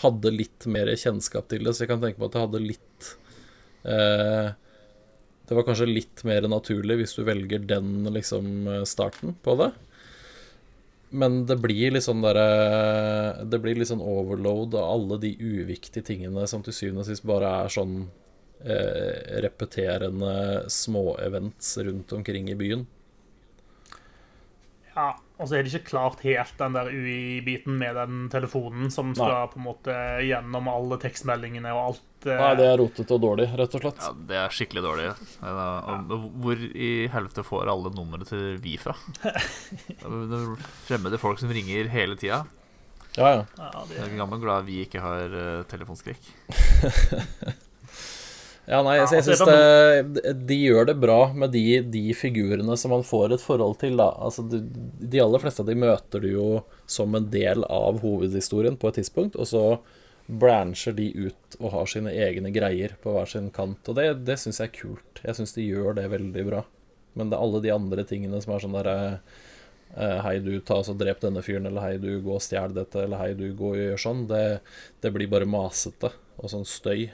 [0.00, 3.10] hadde litt mer kjennskap til det, så jeg kan tenke på at jeg hadde litt
[3.84, 4.56] eh,
[5.50, 9.72] Det var kanskje litt mer naturlig hvis du velger den liksom starten på det.
[11.10, 16.06] Men det blir litt sånn derre Det blir litt sånn overload av alle de uviktige
[16.06, 17.96] tingene som til syvende og sist bare er sånn
[18.62, 22.86] eh, repeterende småevents rundt omkring i byen.
[24.94, 29.14] Ja, og så er det ikke klart helt den der UI-biten med den telefonen som
[29.16, 29.48] skal Nei.
[29.52, 29.94] på en måte
[30.26, 32.04] gjennom alle tekstmeldingene og alt.
[32.26, 32.34] Uh...
[32.34, 34.02] Nei, det er rotete og dårlig, rett og slett.
[34.04, 35.08] Ja, Det er skikkelig dårlig.
[36.44, 38.92] Hvor i helvete får alle numrene til vi fra?
[40.88, 42.44] Fremmede folk som ringer hele tida.
[43.16, 43.40] Ja, ja.
[43.56, 43.96] ja det...
[43.96, 46.30] Jeg er gammel glad vi ikke har uh, telefonskrekk.
[48.70, 52.92] Ja, nei, jeg, jeg syns de, de gjør det bra med de, de, figurene som
[52.94, 54.12] man får et forhold til, da.
[54.22, 54.60] Altså, de,
[55.00, 56.44] de, aller fleste av de møter du jo
[56.86, 59.64] som en del av hovedhistorien på et tidspunkt, og så
[60.30, 63.82] brancher de ut og har sine egne greier på hver sin kant.
[63.90, 65.22] Og det, det syns jeg er kult.
[65.24, 66.60] Jeg syns de gjør det veldig bra.
[67.18, 68.94] Men det er alle de andre tingene som er sånn derre
[69.96, 73.02] eh, Hei, du, ta og drep denne fyren, eller hei, du, gå og stjel dette,
[73.02, 74.22] eller hei, du, gå og gjør sånn.
[74.30, 74.44] Det,
[75.02, 77.08] det blir bare masete og sånn støy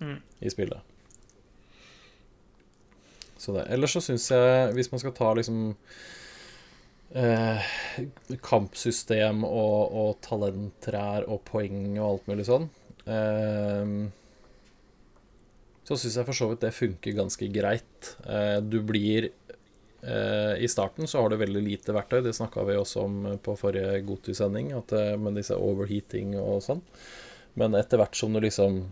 [0.00, 0.16] mm.
[0.40, 0.90] i spillet.
[3.40, 3.64] Så det.
[3.72, 5.60] Ellers så syns jeg, hvis man skal ta liksom
[7.16, 7.70] eh,
[8.44, 12.68] kampsystem og, og talenttrær og poeng og alt mulig sånn
[13.08, 13.94] eh,
[15.88, 18.12] Så syns jeg for så vidt det funker ganske greit.
[18.28, 22.76] Eh, du blir eh, I starten så har du veldig lite verktøy, det snakka vi
[22.76, 26.84] også om på forrige Gotu-sending, eh, med disse overheating og sånn.
[27.56, 28.84] Men etter hvert som du liksom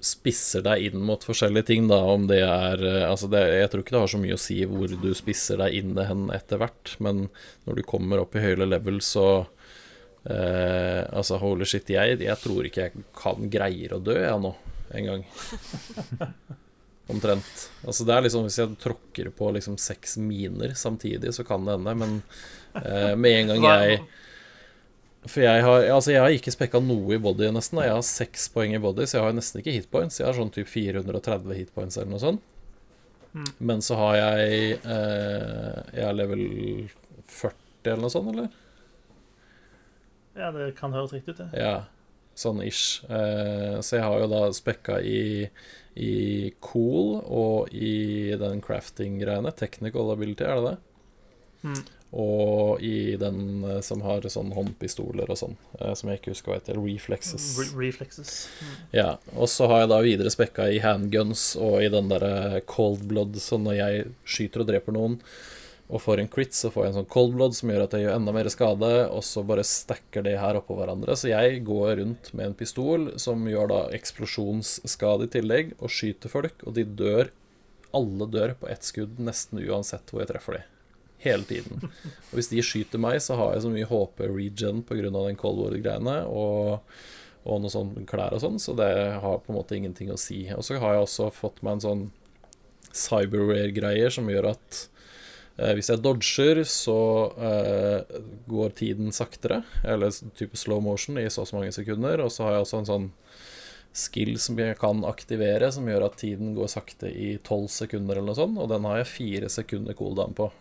[0.00, 3.82] spisser deg inn mot forskjellige ting, da, om det er eh, Altså, det, jeg tror
[3.84, 6.60] ikke det har så mye å si hvor du spisser deg inn det hen etter
[6.62, 7.26] hvert, men
[7.68, 9.26] når du kommer opp i høyere level, så
[10.24, 14.54] eh, Altså, holy shit, jeg, jeg tror ikke jeg kan greier å dø, jeg nå,
[14.96, 15.28] en gang.
[17.10, 17.52] Omtrent.
[17.84, 21.76] Altså, det er liksom Hvis jeg tråkker på liksom seks miner samtidig, så kan det
[21.76, 22.18] hende, men
[22.80, 24.00] eh, med en gang jeg
[25.28, 27.82] for jeg har, altså jeg har ikke spekka noe i body, nesten.
[27.84, 30.20] Jeg har seks poeng i body, så jeg har nesten ikke hitpoints.
[30.20, 32.46] Jeg har sånn typ 430 hitpoints eller noe sånt.
[33.36, 33.50] Mm.
[33.68, 36.40] Men så har jeg eh, Jeg er level
[37.30, 38.48] 40 eller noe sånt, eller?
[40.40, 41.50] Ja, det kan høres riktig ut, det.
[41.60, 41.74] Ja,
[42.38, 43.04] sånn ish.
[43.04, 45.50] Eh, så jeg har jo da spekka i,
[46.00, 46.14] i
[46.64, 49.52] cool og i den crafting-greiene.
[49.52, 50.76] Technical ability, er det det?
[51.68, 51.82] Mm.
[52.10, 56.50] Og i den eh, som har sånn håndpistoler og sånn, eh, som jeg ikke husker
[56.50, 56.80] hva heter.
[56.82, 57.52] Reflexes.
[57.60, 58.34] Re reflexes.
[58.58, 58.74] Mm.
[58.98, 63.06] Ja, og så har jeg da videre spekka i handguns og i den derre cold
[63.10, 65.20] blood, så når jeg skyter og dreper noen
[65.90, 68.04] og får en crit, så får jeg en sånn cold blood som gjør at jeg
[68.04, 71.16] gjør enda mer skade, og så bare stacker det her oppå hverandre.
[71.18, 76.30] Så jeg går rundt med en pistol som gjør da eksplosjonsskade i tillegg, og skyter
[76.32, 77.32] folk, og de dør.
[77.96, 80.62] Alle dør på ett skudd, nesten uansett hvor jeg treffer de.
[81.20, 81.82] Hele tiden.
[82.30, 85.10] Og hvis de skyter meg, så har jeg så mye HP regen pga.
[85.10, 86.22] den cold war-greiene.
[86.26, 86.80] og
[87.48, 88.90] og noe sånn klær og sånn, så det
[89.22, 90.42] har på en måte ingenting å si.
[90.52, 92.02] Og så har jeg også fått meg en sånn
[92.96, 94.80] cyberware-greier som gjør at
[95.56, 96.98] eh, hvis jeg dodger, så
[97.50, 98.20] eh,
[98.50, 102.24] går tiden saktere, eller type slow motion i så og så mange sekunder.
[102.26, 103.10] Og så har jeg også en sånn
[103.96, 108.34] skill som jeg kan aktivere, som gjør at tiden går sakte i tolv sekunder eller
[108.34, 110.52] noe sånt, og den har jeg fire sekunder cooldown på.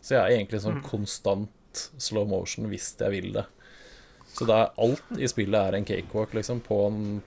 [0.00, 3.44] Så jeg er egentlig sånn konstant slow motion hvis jeg vil det.
[4.30, 6.78] Så det er alt i spillet er en cakewalk, liksom, på,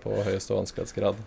[0.04, 1.22] på høyeste vanskelighetsgrad.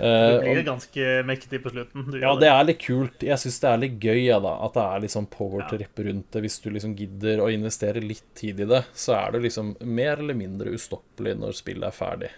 [0.00, 2.06] Du Eh, blir ganske mektig på slutten.
[2.08, 3.20] Du ja, det er litt kult.
[3.20, 4.54] Jeg syns det er litt gøy, ja, da.
[4.64, 5.68] At det er litt sånn power Ja.
[5.68, 6.40] trip rundt det.
[6.46, 10.16] Hvis du liksom gidder å investere litt tid i det, så er det liksom mer
[10.22, 12.30] eller mindre ustoppelig når spillet er ferdig.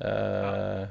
[0.00, 0.88] Eh, eh,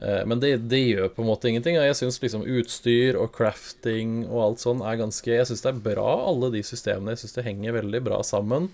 [0.00, 1.76] men det, det gjør på en måte ingenting.
[1.76, 5.84] Jeg syns liksom utstyr og crafting og alt sånn er ganske Jeg syns det er
[5.84, 7.12] bra, alle de systemene.
[7.12, 8.70] Jeg syns det henger veldig bra sammen.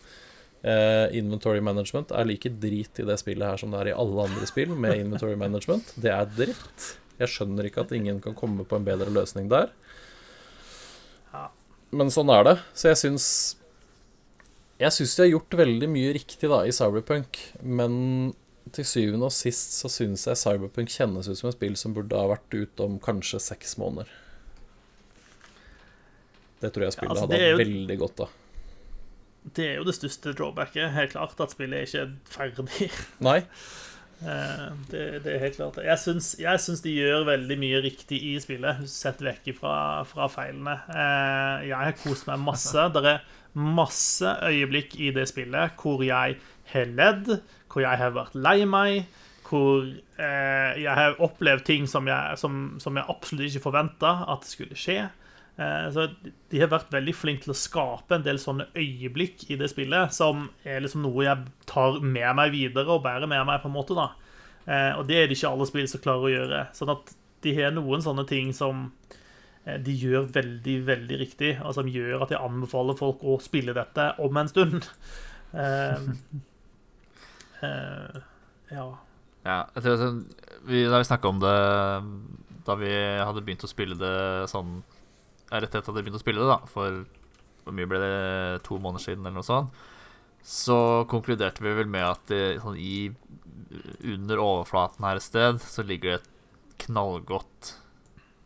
[0.62, 4.24] Eh, inventory management er like drit i det spillet her som det er i alle
[4.24, 5.92] andre spill med inventory management.
[6.00, 6.88] Det er dritt.
[7.18, 9.70] Jeg skjønner ikke at ingen kan komme på en bedre løsning der.
[11.94, 12.56] Men sånn er det.
[12.76, 13.28] Så jeg syns
[14.78, 17.94] Jeg syns de har gjort veldig mye riktig da i Cyberpunk, men
[18.74, 22.18] til syvende og sist så syns jeg Cyberpunk kjennes ut som et spill som burde
[22.18, 24.10] ha vært ute om kanskje seks måneder.
[26.58, 28.32] Det tror jeg spillet altså, hadde er hatt veldig godt av.
[29.54, 30.90] Det er jo det største drawbacket.
[30.92, 32.90] Helt klart at spillet er ikke ferdig.
[33.28, 33.40] Nei,
[34.18, 35.76] Eh, Det, det er helt klart.
[35.84, 39.74] Jeg syns, jeg syns de gjør veldig mye riktig i spillet, sett vekk fra,
[40.10, 40.74] fra feilene.
[40.90, 42.88] Eh, Jeg har kost meg masse.
[42.94, 43.20] Det er
[43.54, 46.38] masse øyeblikk i det spillet hvor jeg
[46.72, 47.30] har ledd,
[47.68, 49.06] hvor jeg har vært lei meg,
[49.48, 49.84] hvor
[50.20, 54.76] eh, jeg har opplevd ting som jeg, som, som jeg absolutt ikke forventa at skulle
[54.76, 55.06] skje.
[55.58, 56.04] Eh, Så
[56.52, 60.12] de har vært veldig flinke til å skape en del sånne øyeblikk i det spillet
[60.14, 63.76] som er liksom noe jeg tar med meg videre og bærer med meg, på en
[63.78, 63.96] måte.
[63.96, 64.10] da.
[64.66, 66.60] Eh, Og det er det ikke alle spill som klarer å gjøre.
[66.76, 68.90] Sånn at de har noen sånne ting som
[69.64, 73.72] eh, de gjør veldig, veldig riktig, og som gjør at jeg anbefaler folk å spille
[73.76, 74.84] dette om en stund.
[77.64, 78.18] Eh,
[78.74, 78.86] ja.
[79.46, 80.18] Ja, jeg tror sånn,
[80.68, 81.56] vi, Da vi snakka om det
[82.68, 84.82] da vi hadde begynt å spille det sånn
[85.48, 87.06] Rett etter at vi begynte å spille det, da, for
[87.64, 89.78] hvor mye ble det, to måneder siden, eller noe sånt,
[90.44, 93.08] så konkluderte vi vel med at det, sånn i
[94.04, 97.72] under overflaten her et sted så ligger det et knallgodt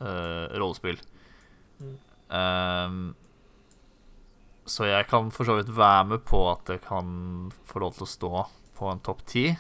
[0.03, 1.03] uh, rollespill.
[1.83, 1.99] Mm.
[2.31, 3.03] Um,
[4.67, 8.07] så jeg kan for så vidt være med på at det kan få lov til
[8.07, 8.33] å stå
[8.79, 9.51] på en topp ti.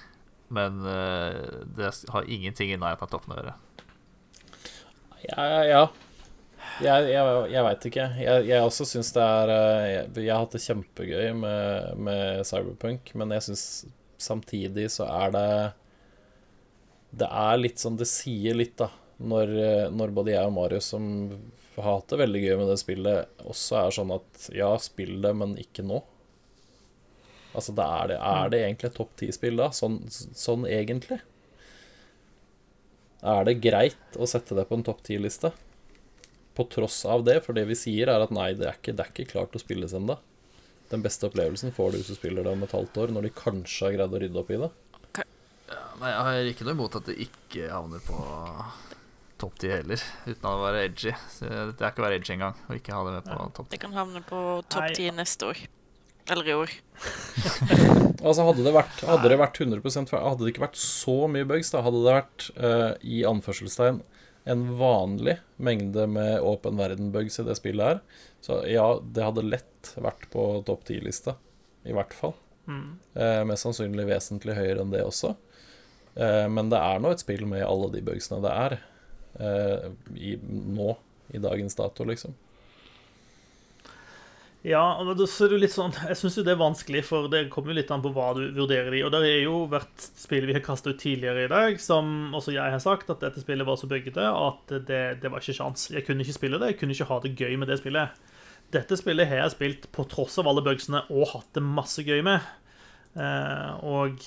[0.52, 3.54] Men uh, det har ingenting i nærheten av toppen å gjøre.
[5.22, 5.84] Ja, ja, ja.
[6.82, 8.06] Jeg, jeg, jeg veit ikke.
[8.18, 12.46] Jeg, jeg også syns det er eh, jeg, jeg har hatt det kjempegøy med, med
[12.48, 13.64] Cyberpunk, men jeg syns
[14.22, 15.48] samtidig så er det
[17.22, 18.88] Det er litt sånn Det sier litt, da,
[19.20, 21.04] når, eh, når både jeg og Marius, som
[21.76, 25.32] har hatt det veldig gøy med det spillet, også er sånn at ja, spill det,
[25.38, 26.02] men ikke nå.
[27.52, 29.68] Altså, det er, det, er det egentlig et topp ti-spill da?
[29.76, 31.20] Sånn, sånn egentlig?
[33.22, 35.52] Er det greit å sette det på en topp ti-liste?
[36.56, 39.04] På tross av det, for det vi sier er at nei, det er ikke, det
[39.04, 40.18] er ikke klart å spilles ennå.
[40.92, 43.36] Den beste opplevelsen får du hvis du spiller det om et halvt år, når de
[43.36, 44.72] kanskje har greid å rydde opp i det.
[46.02, 48.16] Nei, jeg har ikke noe imot at det ikke havner på
[49.42, 51.12] topp ti heller, uten å være edgy.
[51.30, 53.68] Så Det er ikke å være edgy engang å ikke ha det med på topp
[53.68, 53.76] ti.
[53.76, 54.42] Det kan havne på
[54.72, 55.62] topp ti neste år.
[56.30, 56.70] Eller i år.
[58.22, 59.80] Altså Hadde det vært, hadde det vært 100
[60.14, 64.02] Hadde det ikke vært så mye bugs, da hadde det vært uh, i anførselstegn
[64.52, 68.00] en vanlig mengde med åpen verden-bugs i det spillet her.
[68.42, 71.36] Så ja, det hadde lett vært på topp ti-lista.
[71.86, 72.34] I hvert fall.
[72.66, 72.88] Mm.
[73.14, 75.36] Uh, mest sannsynlig vesentlig høyere enn det også.
[76.18, 78.80] Uh, men det er nå et spill med alle de bugsene det er.
[79.32, 80.90] I, nå,
[81.32, 82.34] i dagens dato, liksom.
[84.62, 87.72] Ja, men ser er litt sånn Jeg syns jo det er vanskelig, for det kommer
[87.72, 89.00] jo litt an på hva du vurderer de.
[89.02, 92.54] Og det er jo vært spill vi har kasta ut tidligere i dag, som også
[92.54, 95.88] jeg har sagt, at dette spillet var så bøggete at det, det var ikke sjans.
[95.90, 98.22] Jeg kunne ikke spille det, jeg kunne ikke ha det gøy med det spillet.
[98.72, 102.22] dette spillet har jeg spilt på tross av alle bugsene og hatt det masse gøy
[102.24, 102.46] med.
[103.18, 104.22] Eh, og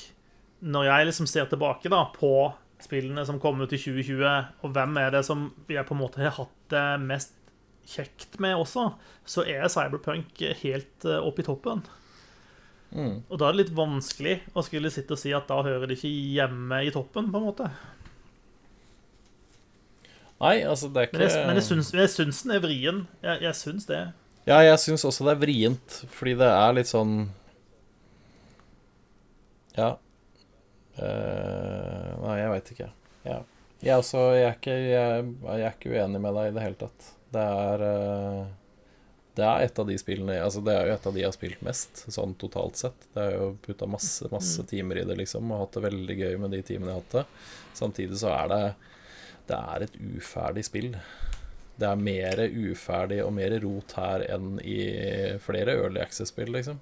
[0.68, 2.36] når jeg liksom ser tilbake da på
[2.84, 4.28] spillene som kom ut i 2020,
[4.62, 7.34] og hvem er det som jeg på en måte har hatt det mest
[7.90, 8.90] kjekt med også,
[9.30, 11.84] så er Cyberpunk helt eh, oppe i toppen.
[12.96, 13.18] Mm.
[13.28, 15.98] Og da er det litt vanskelig å skulle sitte og si at da hører det
[15.98, 17.70] ikke hjemme i toppen, på en måte.
[20.42, 23.02] Nei, altså, det er ikke Men jeg, men jeg, syns, jeg syns den er vrien.
[23.24, 24.02] Jeg, jeg syns det.
[24.46, 27.16] Ja, jeg syns også det er vrient, fordi det er litt sånn
[29.76, 29.96] Ja.
[30.96, 32.90] Uh, nei, jeg veit ikke.
[33.26, 33.40] Ja.
[33.82, 36.80] Jeg, også, jeg, er ikke, jeg, jeg er ikke uenig med deg i det hele
[36.80, 37.10] tatt.
[37.34, 38.46] Det er eh,
[39.36, 41.36] Det er et av de spillene Altså, det er jo et av de jeg har
[41.36, 43.08] spilt mest, sånn totalt sett.
[43.16, 46.36] Det er jo putta masse, masse timer i det, liksom, og hatt det veldig gøy
[46.46, 47.26] med de timene jeg har hatt det.
[47.82, 48.64] Samtidig så er det
[49.50, 50.92] Det er et uferdig spill.
[51.76, 54.80] Det er mer uferdig og mer rot her enn i
[55.44, 56.80] flere Early Access-spill, liksom.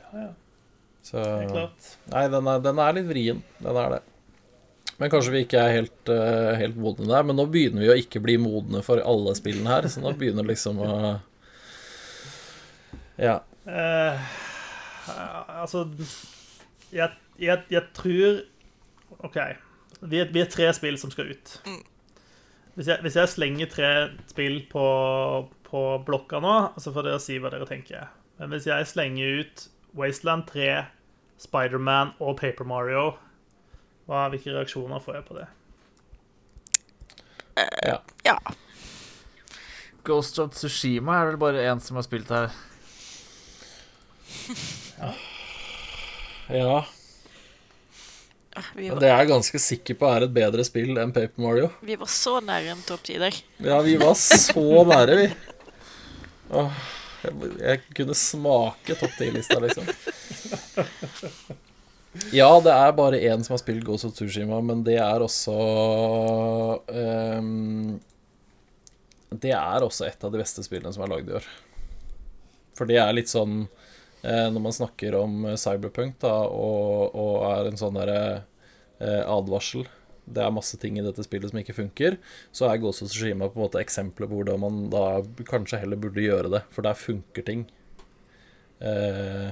[0.00, 0.30] Ja, ja.
[1.06, 1.22] Så.
[2.10, 3.38] Nei, den er, den er litt vrien.
[3.62, 4.00] Den er det.
[5.00, 7.24] Men kanskje vi ikke er helt, eh, helt modne der.
[7.24, 10.44] Men nå begynner vi å ikke bli modne for alle spillene her, så nå begynner
[10.46, 10.92] liksom å
[13.20, 13.40] Ja.
[13.68, 14.16] Uh,
[15.60, 15.82] altså
[16.90, 18.40] jeg, jeg, jeg tror
[19.26, 19.36] OK.
[20.00, 21.56] Vi er, vi er tre spill som skal ut.
[22.76, 23.90] Hvis jeg, hvis jeg slenger tre
[24.30, 24.84] spill på,
[25.66, 28.08] på blokka nå, så får dere si hva dere tenker.
[28.40, 29.66] Men hvis jeg slenger ut
[29.98, 30.86] Wasteland 3,
[31.40, 33.10] Spiderman og Paper Mario,
[34.10, 35.46] hva, hvilke reaksjoner får jeg på det?
[37.86, 37.98] ja.
[38.26, 38.34] Ja.
[40.02, 42.50] Ghost of Tsushima er vel bare én som har spilt her.
[45.00, 45.10] ja.
[46.50, 46.82] Ja.
[48.74, 51.68] Det jeg er jeg ganske sikker på er et bedre spill enn Paper Mario.
[51.86, 53.34] vi var så nære en topp ti der.
[53.62, 55.28] Ja, vi var så nære, vi.
[56.50, 56.70] Åh,
[57.22, 57.32] jeg,
[57.62, 59.86] jeg kunne smake topp ti-lista, liksom.
[62.34, 65.54] Ja, det er bare én som har spilt Ghost of Tsushima, men det er også
[66.90, 68.00] um,
[69.30, 71.46] Det er også et av de beste spillene som er lagd i år.
[72.74, 77.46] For det er litt sånn eh, Når man snakker om eh, cyberpunk da, og, og
[77.52, 78.20] er en sånn derre
[78.98, 79.86] eh, advarsel
[80.30, 82.16] det er masse ting i dette spillet som ikke funker,
[82.54, 85.04] så er Ghost of Tsushima på en måte eksempelet på hvordan man da
[85.48, 87.64] kanskje heller burde gjøre det, for der funker ting.
[88.78, 89.50] Eh,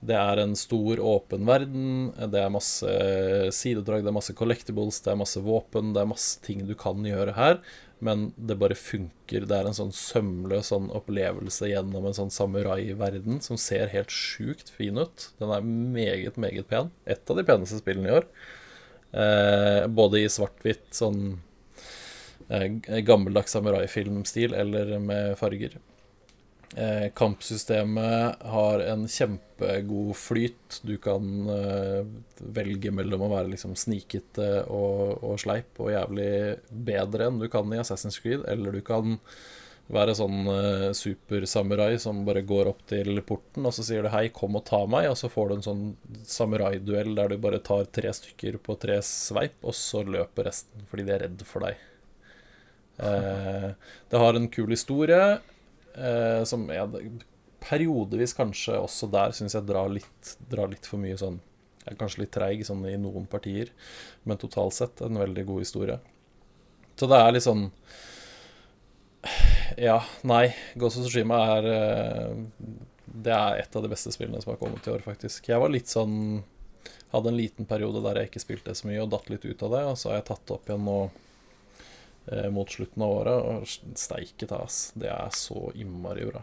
[0.00, 1.88] det er en stor, åpen verden,
[2.32, 2.88] det er masse
[3.52, 7.04] sidedrag, det er masse collectibles, det er masse våpen, det er masse ting du kan
[7.04, 7.58] gjøre her,
[8.00, 9.44] men det bare funker.
[9.44, 14.72] Det er en sånn sømløs sånn opplevelse gjennom en sånn samurai-verden som ser helt sjukt
[14.72, 15.28] fin ut.
[15.42, 16.88] Den er meget, meget pen.
[17.04, 18.28] Et av de peneste spillene i år.
[19.10, 21.20] Eh, både i svart-hvitt, sånn
[22.48, 22.70] eh,
[23.04, 25.76] gammeldags samurai-filmstil, eller med farger.
[26.76, 30.80] Eh, kampsystemet har en kjempegod flyt.
[30.82, 32.04] Du kan eh,
[32.38, 36.30] velge mellom å være liksom snikete og, og sleip og jævlig
[36.70, 39.18] bedre enn du kan i Assassin's Creed, eller du kan
[39.90, 44.28] være sånn uh, supersamurai som bare går opp til porten, og så sier du 'hei,
[44.30, 45.84] kom og ta meg', og så får du en sånn
[46.22, 51.08] samuraiduell der du bare tar tre stykker på tre sveip, og så løper resten fordi
[51.08, 51.82] de er redd for deg.
[53.02, 53.68] Eh,
[54.14, 55.40] det har en kul historie
[55.94, 57.12] eh, som jeg
[57.60, 61.40] periodevis kanskje også der syns jeg drar litt, drar litt for mye sånn
[61.88, 63.70] er Kanskje litt treig sånn i noen partier,
[64.28, 65.96] men totalt sett en veldig god historie.
[67.00, 67.70] Så det er litt sånn
[69.80, 70.50] Ja, nei.
[70.76, 72.34] Ghost of Tsushima er eh,
[73.04, 75.48] Det er et av de beste spillene som har kommet i år, faktisk.
[75.48, 76.42] Jeg var litt sånn
[77.14, 79.72] Hadde en liten periode der jeg ikke spilte så mye og datt litt ut av
[79.74, 80.98] det, og så har jeg tatt det opp igjen nå
[82.52, 84.92] mot slutten av året, og steike ta, ass.
[84.94, 86.42] Det er så innmari bra.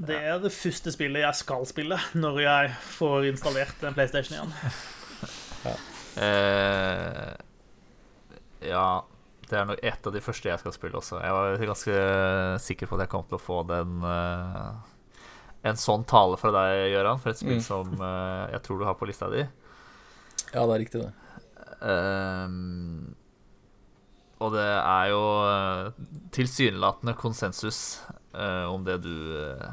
[0.00, 4.54] Det er det første spillet jeg skal spille når jeg får installert en PlayStation igjen.
[6.20, 7.34] Eh,
[8.66, 8.86] ja,
[9.46, 11.20] det er nok et av de første jeg skal spille også.
[11.22, 12.00] Jeg var ganske
[12.66, 14.74] sikker på at jeg kom til å få den uh,
[15.62, 17.64] En sånn tale fra deg, Gøran, for et spill Mm.
[17.64, 19.46] som uh, jeg tror du har på lista di.
[20.50, 21.12] Ja, det er riktig, det.
[21.80, 23.14] Ehm,
[24.40, 25.88] og det er jo eh,
[26.32, 28.00] tilsynelatende konsensus
[28.32, 29.66] uh, om det du uh,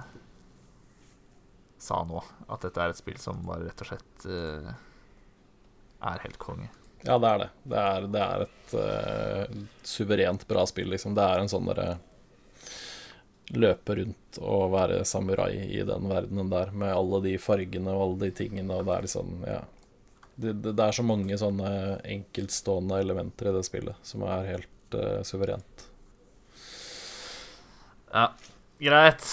[1.79, 2.19] sa nå.
[2.51, 4.73] At dette er et spill som bare rett og slett uh,
[6.11, 6.67] er helt konge.
[7.05, 7.49] Ja, det er det.
[7.63, 11.15] Det er, det er et suverent bra spill, liksom.
[11.15, 11.93] Det er en sånn derre
[13.55, 18.25] Løpe rundt og være samurai i den verdenen der, med alle de fargene og alle
[18.25, 19.61] de tingene, og det er liksom Ja.
[20.37, 21.69] Det, det, det er så mange sånne
[22.05, 25.87] enkeltstående elementer i det spillet som er helt uh, suverent.
[28.13, 28.29] Ja,
[28.79, 29.25] greit.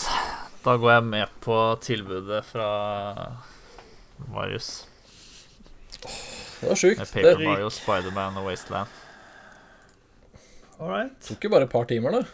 [0.65, 2.69] Da går jeg med på tilbudet fra
[4.33, 4.87] Marius.
[6.61, 6.99] Det var sjukt.
[6.99, 8.89] Med Det Paper Mario, Spiderman og Wasteland.
[10.81, 11.13] All right.
[11.23, 12.25] tok jo bare et par timer, da.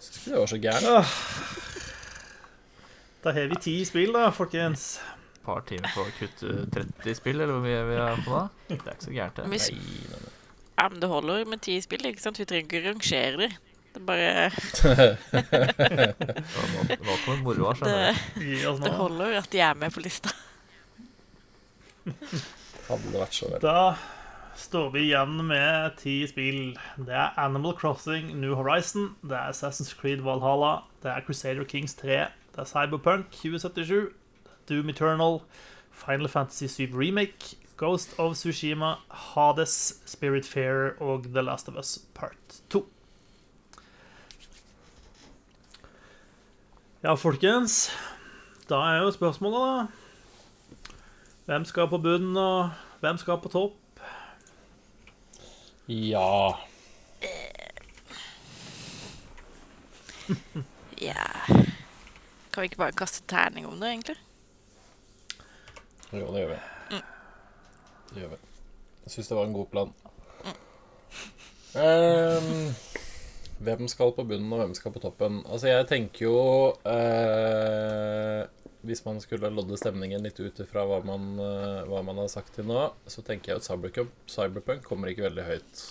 [0.00, 1.14] Syns ikke det var så gærent.
[3.24, 4.94] Da har vi ti spill, da, folkens.
[5.50, 8.44] Par timer på å kutte 30 spill, eller hvor mye vi er på da?
[8.68, 9.42] Det er ikke så gærent, det.
[10.78, 12.38] Ja, men det holder med ti spill, ikke sant?
[12.38, 13.50] Vi trenger ikke rangere det.
[13.90, 14.28] Det er bare
[17.02, 18.78] nå kommer moroa, skjønner du.
[18.84, 20.30] Det holder at de er med på lista.
[22.06, 23.58] Hadde det vært så vel.
[23.64, 23.82] Da
[24.60, 26.78] står vi igjen med ti spill.
[27.02, 31.98] Det er Animal Crossing New Horizon, det er Assassin's Creed Valhalla, det er Crusader Kings
[31.98, 32.22] 3,
[32.54, 34.10] det er Cyberpunk 2077,
[34.70, 35.40] Doom Eternal,
[35.90, 41.98] Final Fantasy 7 Remake, Ghost of Tsushima, Hades, Spirit Fair og The Last of Us
[42.14, 42.86] Part 2.
[47.02, 47.90] Ja, folkens.
[48.68, 50.92] Da er jo spørsmålet, da.
[51.50, 52.70] Hvem skal på bunnen, og
[53.00, 53.76] hvem skal på topp?
[55.88, 56.54] Ja
[61.00, 61.24] Ja
[62.52, 64.16] Kan vi ikke bare kaste terning om det, egentlig?
[66.10, 66.60] Jo, det gjør vi.
[68.10, 68.40] Det gjør vi.
[69.04, 69.92] Jeg syns det var en god plan.
[71.70, 72.72] Um,
[73.62, 75.42] hvem skal på bunnen, og hvem skal på toppen?
[75.46, 76.38] Altså, jeg tenker jo
[76.88, 78.40] eh,
[78.88, 82.56] Hvis man skulle lodde stemningen litt ut ifra hva, man, eh, hva man har sagt
[82.56, 85.84] til nå, så tenker jeg at Cyberpunk, Cyberpunk kommer ikke veldig høyt.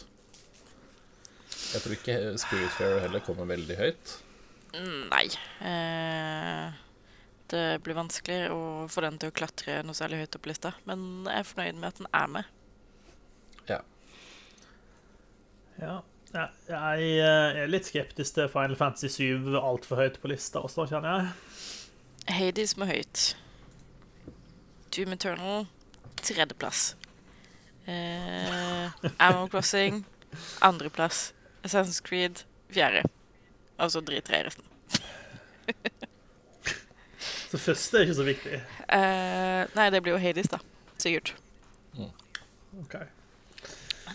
[1.70, 4.16] Jeg tror ikke Spiritfarer heller kommer veldig høyt.
[4.74, 5.26] Mm, Nei.
[5.70, 6.80] Eh,
[7.52, 8.62] det blir vanskelig å
[8.92, 11.82] få den til å klatre noe særlig høyt opp på lista, men jeg er fornøyd
[11.82, 12.56] med at den er med.
[15.80, 16.02] Ja,
[16.34, 20.90] jeg, jeg eh, er litt skeptisk til Final Fantasy 7 altfor høyt på lista også,
[20.92, 22.34] kjenner jeg.
[22.36, 23.22] Hades med høyt.
[24.92, 25.64] Doom Eternal
[26.20, 26.98] tredjeplass.
[27.88, 30.04] Eh, Animal Crossing
[30.62, 31.30] andreplass.
[31.64, 33.04] Assassin's Creed fjerde.
[33.80, 34.66] Altså så driter resten.
[37.50, 38.60] Så første er ikke så viktig.
[38.86, 40.60] Uh, nei, det blir jo Hades, da.
[41.02, 41.34] Sikkert.
[42.84, 43.00] Ok.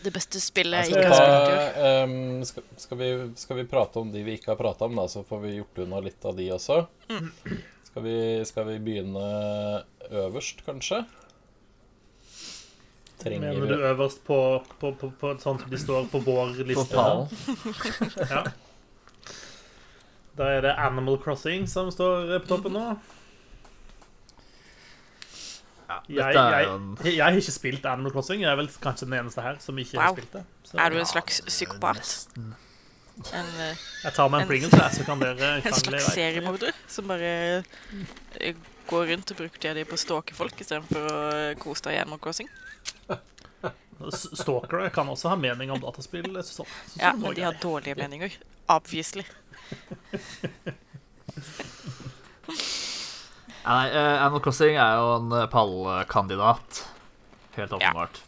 [0.04, 2.04] Det beste spillet Jeg ikke har spilt i år.
[2.04, 3.08] Um, skal, skal, vi,
[3.40, 5.80] skal vi prate om de vi ikke har prata om, da, så får vi gjort
[5.86, 6.80] unna litt av de også?
[7.88, 9.24] Skal, vi, skal vi begynne
[10.10, 11.02] øverst, kanskje?
[13.22, 14.38] Trenger Mener du øverst på,
[14.80, 16.94] på, på, på sånn som de står på vår På liste?
[16.94, 17.26] pallen.
[18.30, 18.44] Ja.
[20.34, 22.88] Da er det Animal Crossing som står på toppen nå.
[26.08, 28.42] Jeg, jeg, jeg har ikke spilt Animal Crossing.
[28.42, 30.42] Jeg er vel kanskje den eneste her som ikke har spilt det.
[30.68, 32.10] Så Er du en slags psykopat?
[32.36, 32.54] En,
[33.62, 37.06] eh, jeg tar meg en en- Pringles, her, så kan dere en slags seriemorder som
[37.08, 37.30] bare
[38.40, 38.54] eh,
[38.90, 41.94] går rundt og bruker tida di på å stalke folk istedenfor å eh, kose deg
[41.96, 42.48] i Animal Crossing?
[44.10, 46.26] Stalkere kan også ha mening om dataspill.
[46.42, 48.30] Så, så, så Ja, men de har dårlige meninger.
[48.68, 49.24] Obviously.
[53.64, 56.82] Ja, Nei, uh, Animal Crossing er jo en eh, pallkandidat.
[57.56, 58.18] Helt åpenbart.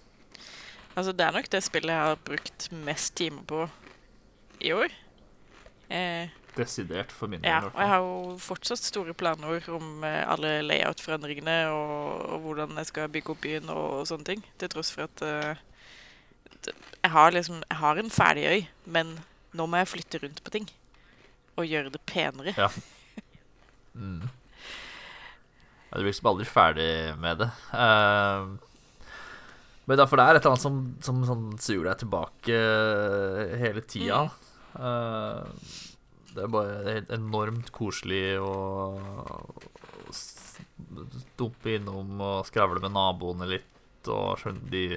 [0.96, 3.66] Altså, det er nok det spillet jeg har brukt mest timer på
[4.64, 4.94] i år.
[5.92, 7.50] Eh, Desidert for min del.
[7.52, 12.72] ja, og jeg har jo fortsatt store planer om eh, alle layout-forandringene og, og hvordan
[12.80, 14.44] jeg skal bygge opp byen og, og sånne ting.
[14.56, 16.74] Til tross for at det-
[17.04, 19.18] jeg har liksom Jeg har en ferdig øy, men
[19.54, 20.64] nå må jeg flytte rundt på ting.
[21.60, 22.56] Og gjøre det penere.
[22.56, 22.70] Ja.
[23.96, 24.26] Mm.
[25.96, 26.90] Du blir liksom aldri ferdig
[27.22, 27.48] med det.
[27.72, 28.48] Eh,
[29.86, 33.84] men derfor det er et eller annet som, som sånn suger deg tilbake eh, hele
[33.88, 34.26] tida.
[34.76, 35.72] Eh,
[36.36, 38.52] det er bare helt enormt koselig å
[41.40, 43.72] dumpe innom og skravle med naboene litt.
[44.12, 44.90] Og de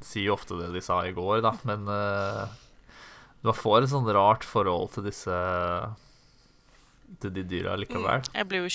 [0.00, 4.08] sier jo ofte det de sa i går, da, men du man får et sånn
[4.16, 5.36] rart forhold til disse
[7.20, 8.24] til de dyra likevel.
[8.34, 8.70] Jeg blir jo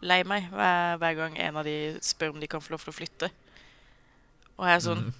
[0.00, 2.92] kjempelei meg hver, hver gang en av de spør om de kan få lov til
[2.92, 3.28] å flytte.
[4.58, 5.12] Og jeg er sånn Mm.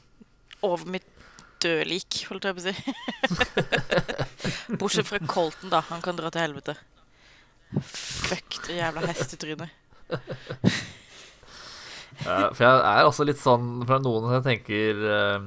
[0.62, 1.06] over mitt
[1.60, 2.74] dødlik, holdt jeg på å si.
[4.80, 5.80] Bortsett fra Colton, da.
[5.90, 6.76] Han kan dra til helvete.
[7.82, 9.70] Fuck det jævla hestetrynet.
[12.20, 15.44] For jeg er også litt sånn Fra noen som jeg tenker eh,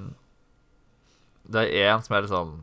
[1.51, 2.53] Det er én som er litt sånn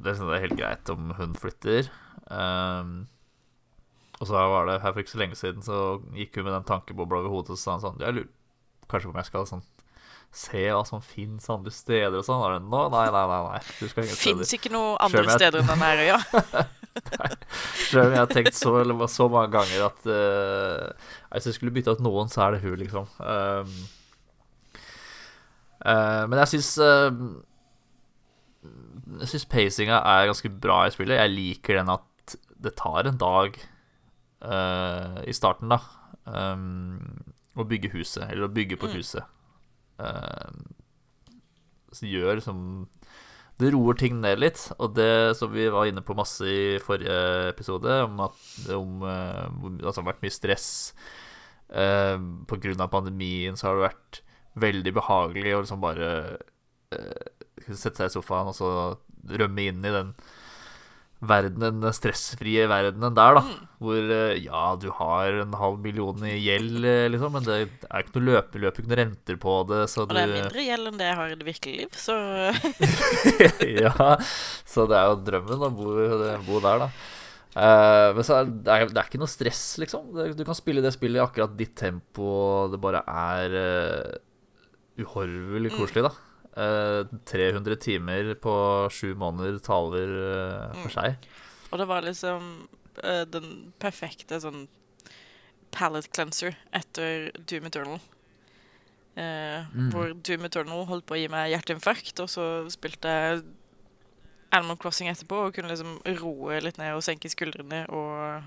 [0.00, 1.90] Det er helt greit om hun flytter.
[2.32, 2.84] Eh,
[4.20, 5.76] og så var det her for ikke så lenge siden, så
[6.16, 8.32] gikk hun med den tankebobla over hodet og sa hun sånn Jeg lurer
[8.90, 9.62] kanskje på om jeg skal sånn
[10.30, 12.38] se hva som fins andre steder og sånn.
[12.38, 13.62] Og det, Nå, nei, nei, nei, nei.
[13.80, 16.18] Du skal ingen Fins ikke noe andre jeg- steder enn den her øya.
[17.90, 21.74] Selv om jeg har tenkt så, eller så mange ganger at uh, hvis jeg skulle
[21.74, 23.08] bytte ut noen, så er det hun, liksom.
[23.18, 23.74] Um,
[25.82, 27.10] uh, men jeg syns uh,
[29.20, 31.18] Jeg syns pacinga er ganske bra i spillet.
[31.18, 33.56] Jeg liker den at det tar en dag
[34.40, 35.80] i starten, da,
[36.24, 38.94] um, å bygge huset, eller å bygge på Mm.
[38.96, 39.24] huset.
[41.92, 42.86] så gjør liksom
[43.60, 47.50] det roer ting ned litt, og det som vi var inne på masse i forrige
[47.50, 48.38] episode, om at
[48.72, 49.50] om, uh,
[49.84, 50.68] altså, det har vært mye stress
[51.74, 52.16] uh,
[52.48, 54.22] på grunn av pandemien, så har det vært
[54.64, 56.08] veldig behagelig å liksom bare
[56.96, 57.26] uh,
[57.68, 58.70] sette seg i sofaen og så
[59.28, 60.14] rømme inn i den
[61.20, 63.42] verdenen, den stressfrie verdenen der, da.
[63.80, 68.02] Hvor eh, ja, du har en halv million i gjeld, eh, liksom, men det er
[68.04, 70.90] ikke noe løpe, løper ikke noe renter på det, så Og det er mindre gjeld
[70.90, 72.16] enn det jeg har i det virkelige liv, så
[73.84, 74.10] ja,
[74.68, 75.96] så det er jo drømmen å bo,
[76.48, 76.90] bo der, da.
[77.50, 80.12] Uh, men så er det, er, det er ikke noe stress, liksom.
[80.38, 82.32] Du kan spille det spillet i akkurat ditt tempo,
[82.70, 84.18] det bare er uh,
[85.02, 86.29] uhorvelig koselig, da.
[86.60, 88.54] Eh, 300 timer på
[88.92, 91.28] sju måneder taler eh, for seg.
[91.70, 92.50] Og det var liksom
[93.02, 94.66] eh, den perfekte sånn
[95.72, 98.00] palate cleanser etter Doom Eternal.
[99.18, 99.88] Uh, Mm.
[99.92, 103.40] Hvor Doom Eternal holdt på å gi meg hjerteinfarkt, og så spilte jeg
[104.54, 108.46] Animal Crossing etterpå og kunne liksom roe litt ned og senke skuldrene og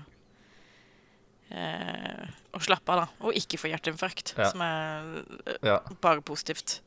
[1.52, 3.06] uh, Og slappe av, da.
[3.28, 4.48] Og ikke få hjerteinfarkt, Ja.
[4.50, 6.80] som er uh, Ja, bare positivt.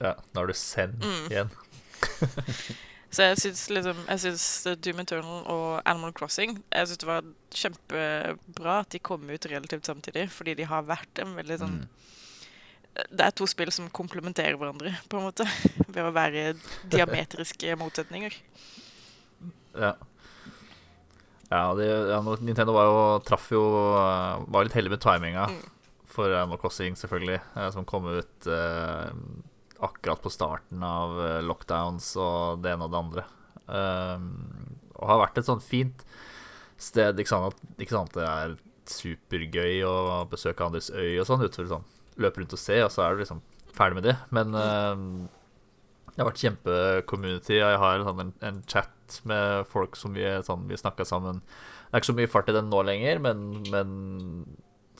[0.00, 1.26] Ja, da er du send Mm.
[1.30, 1.50] igjen.
[3.10, 4.44] Så jeg syns liksom Jeg syns
[4.80, 9.84] Doom Eternal og Animal Crossing Jeg synes det var kjempebra at de kom ut relativt
[9.90, 11.88] samtidig, fordi de har vært en veldig sånn Mm.
[13.10, 15.44] Det er to spill som komplementerer hverandre, på en måte.
[15.94, 16.56] Ved å være
[16.90, 18.34] diametriske motsetninger.
[19.78, 19.92] Ja.
[21.50, 23.62] Ja, de, ja, Nintendo var jo, traff jo
[24.50, 25.62] Var litt heldig med timinga Mm.
[26.10, 27.40] for Animal Crossing, selvfølgelig.
[27.56, 29.10] eh, Som kom ut eh,
[29.86, 33.26] akkurat på starten av eh, lockdowns og det ene og det andre.
[33.70, 34.26] Um,
[34.98, 36.04] og har vært et sånn fint
[36.80, 37.18] sted.
[37.20, 38.56] Ikke sant, ikke sant det er
[38.90, 39.94] supergøy å
[40.30, 41.44] besøke andres øy og sånn.
[41.46, 41.88] Utover sånn
[42.20, 43.42] løpe rundt og se, og så er du liksom
[43.76, 44.16] ferdig med det.
[44.34, 45.04] Men eh,
[46.10, 47.58] det har vært kjempe-community.
[47.60, 51.40] Jeg har sånn en, en chat med folk som vi, sånn, vi snakka sammen.
[51.88, 53.94] Det er ikke så mye fart i den nå lenger, men, men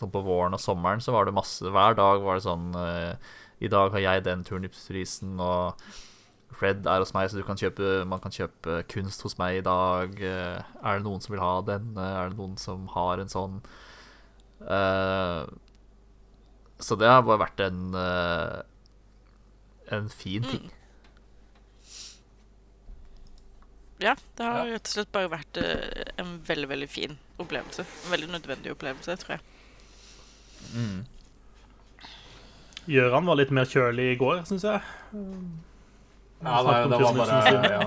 [0.00, 3.34] sånn på våren og sommeren så var det masse Hver dag var det sånn eh,
[3.60, 5.80] I dag har jeg den turnipsprisen, og
[6.56, 9.64] Fred er hos meg, så du kan kjøpe, man kan kjøpe kunst hos meg i
[9.66, 10.16] dag.
[10.18, 12.06] Eh, er det noen som vil ha denne?
[12.22, 13.60] Er det noen som har en sånn?
[14.60, 15.47] Uh,
[16.80, 18.60] så det har bare vært en uh,
[19.90, 20.68] en fin ting.
[24.00, 24.74] Ja, det har Ja.
[24.74, 27.84] rett og slett bare vært uh, en veldig, veldig fin opplevelse.
[28.05, 29.40] En veldig nødvendig opplevelse, tror jeg.
[30.74, 31.05] Mm.
[32.89, 34.81] Gjøran var litt mer kjølig i går, syns jeg.
[36.41, 37.81] Ja, det, det var bare ja.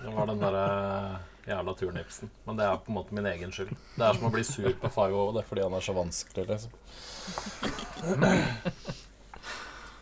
[0.00, 0.64] Det var den derre
[1.48, 2.30] jævla turnipsen.
[2.44, 3.72] Men det er på en måte min egen skyld.
[3.96, 5.30] Det er som å bli sur på Five O.
[5.34, 6.70] Det er fordi han er så vanskelig, liksom.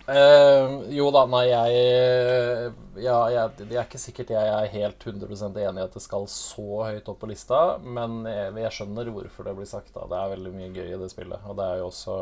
[0.08, 2.70] Uh, jo da, nei, jeg
[3.04, 5.28] Ja, jeg, det er ikke sikkert jeg er helt 100
[5.66, 9.50] enig i at det skal så høyt opp på lista, men jeg, jeg skjønner hvorfor
[9.50, 9.92] det blir sagt.
[9.94, 11.44] da Det er veldig mye gøy i det spillet.
[11.46, 12.16] Og det er jo også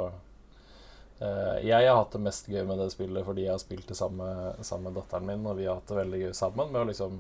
[1.17, 4.59] Jeg har hatt det mest gøy med det spillet fordi jeg har spilt det sammen
[4.61, 7.15] sammen med datteren min, og vi har hatt det veldig gøy sammen med å liksom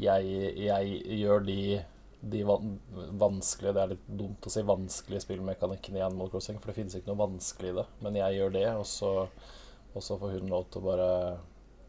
[0.00, 1.60] jeg, jeg gjør de
[2.20, 2.78] de van
[3.16, 6.96] vanskelige Det er litt dumt å si vanskelige spillmekanikkene i Animal Crossing, for det finnes
[6.96, 7.86] ikke noe vanskelig i det.
[8.04, 9.12] Men jeg gjør det, og så,
[9.94, 11.10] og så får hun lov til å bare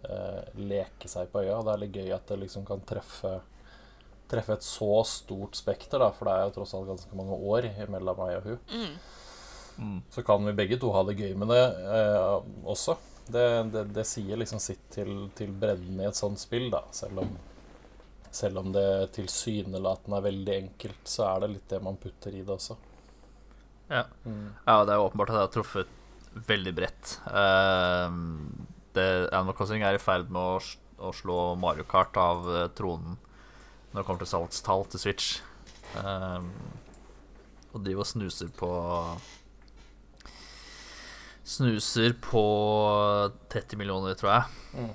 [0.08, 1.60] eh, leke seg på øya.
[1.66, 3.40] Det er litt gøy at det liksom kan treffe
[4.32, 7.66] Treffe et så stort spekter, da, for det er jo tross alt ganske mange år
[7.92, 8.62] mellom meg og hun.
[8.72, 8.94] Mm.
[9.82, 10.02] Mm.
[10.14, 11.64] Så kan vi begge to ha det gøy med det
[11.98, 12.36] eh,
[12.70, 12.98] også.
[13.32, 16.84] Det, det, det sier liksom sitt til, til bredden i et sånt spill, da.
[16.94, 17.32] Selv om,
[18.30, 22.44] selv om det tilsynelatende er veldig enkelt, så er det litt det man putter i
[22.44, 22.78] det også.
[23.92, 24.06] Ja.
[24.24, 24.52] Mm.
[24.68, 25.98] Ja, det er åpenbart at jeg har truffet
[26.52, 27.18] veldig bredt.
[27.26, 28.08] Uh,
[28.96, 33.18] det, Animal Crossing er i ferd med å, å slå Mario Kart av uh, tronen
[33.92, 35.34] når det kommer til salgstall til Switch.
[35.98, 36.46] Uh,
[37.72, 38.70] og driver og snuser på
[41.48, 42.42] Snuser på
[43.52, 44.90] 30 millioner, tror jeg.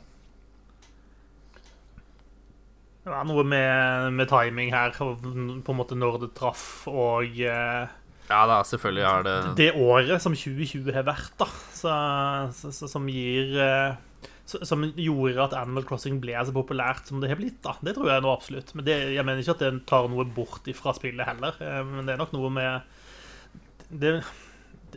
[3.07, 7.37] Det var noe med, med timing her, og på en måte når det traff, og
[7.39, 7.87] eh,
[8.31, 11.93] Ja da, selvfølgelig er det det året som 2020 har vært, da, så,
[12.57, 13.95] så, så, som gir eh,
[14.47, 17.59] som gjorde at Animal Crossing ble så populært som det har blitt.
[17.65, 17.73] da.
[17.83, 18.69] Det tror jeg nå absolutt.
[18.79, 21.57] Men det, jeg mener ikke at det tar noe bort ifra spillet heller.
[21.59, 22.93] Eh, Men det er nok noe med
[23.91, 24.13] Det,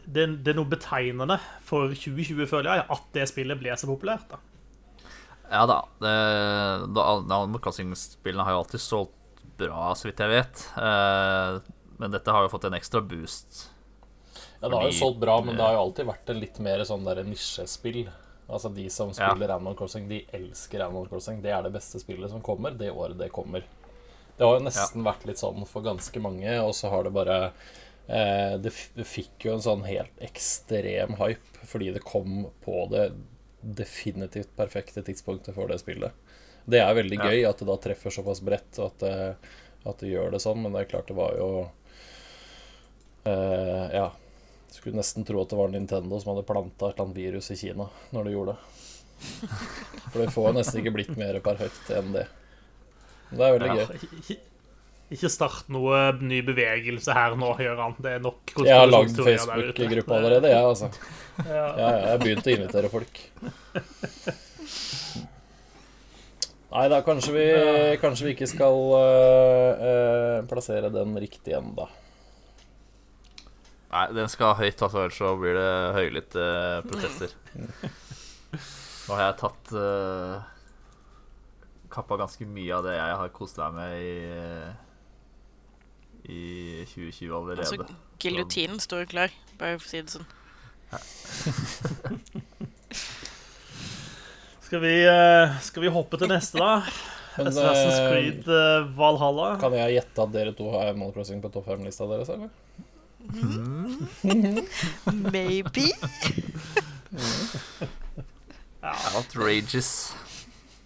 [0.06, 4.28] det, det er noe betegnende for 2020, føler jeg, at det spillet ble så populært.
[4.32, 4.40] da.
[5.50, 5.80] Ja da.
[6.00, 6.14] Det,
[6.94, 10.64] da Animal Crossing-spillene har jo alltid solgt bra, så vidt jeg vet.
[10.78, 11.60] Eh,
[12.00, 13.66] men dette har jo fått en ekstra boost.
[14.61, 16.84] Ja, det har jo solgt bra, men det har jo alltid vært en litt mer
[16.88, 18.06] sånn der nisjespill.
[18.50, 19.30] Altså De som Ja.
[19.30, 21.42] spiller Animal Crossing, de elsker Animal Crossing.
[21.42, 23.64] Det er det beste spillet som kommer det året det kommer.
[24.38, 27.52] Det har jo nesten vært litt sånn for ganske mange, og så har det bare
[28.09, 33.11] det, det fikk jo en sånn helt ekstrem hype fordi det kom på det
[33.61, 36.15] definitivt perfekte tidspunktet for det spillet.
[36.69, 37.27] Det er veldig Ja.
[37.29, 39.13] gøy at det da treffer såpass bredt, og at det,
[39.89, 41.49] at det gjør det sånn, men det er klart det var jo
[43.27, 44.07] uh, Ja.
[44.71, 47.57] Skulle nesten tro at det var Nintendo som hadde planta et eller annet virus i
[47.57, 48.59] Kina når det gjorde det.
[50.13, 52.27] For det får nesten ikke blitt mer perfekt enn det.
[53.31, 53.88] Men Det er veldig Ja.
[53.89, 54.38] gøy.
[55.09, 57.95] Ikke, start noe ny bevegelse her nå, Gøran.
[57.97, 59.15] Det er nok Jeg har lagd.
[59.17, 60.91] Facebook-gruppe allerede, jeg, altså.
[61.39, 61.65] Ja.
[61.79, 63.19] Ja, jeg har begynt å invitere folk.
[66.69, 67.45] Nei da, kanskje vi,
[68.01, 71.88] kanskje vi ikke skal uh, uh, plassere den riktig ennå.
[73.89, 76.49] Nei, den skal høyt, altså, ellers så blir det høylytte
[76.91, 77.33] protester.
[79.07, 80.43] Nå har jeg tatt uh,
[81.89, 84.13] Kappa ganske mye av det jeg har kost meg med i,
[86.30, 87.61] i 2020 allerede.
[87.66, 87.85] Altså,
[88.22, 90.27] giljotinen står klar, bare for å si det sånn.
[94.69, 96.85] Skal, vi, eh, skal vi hoppe til neste, da?
[97.40, 99.58] Men Assassin's øh, Creed uh, Valhalla.
[99.58, 102.49] kan jeg gjette at dere to har Animal Crossing på topp fem-lista deres, eller?
[105.33, 105.88] Maybe?
[109.17, 110.14] Outrageous.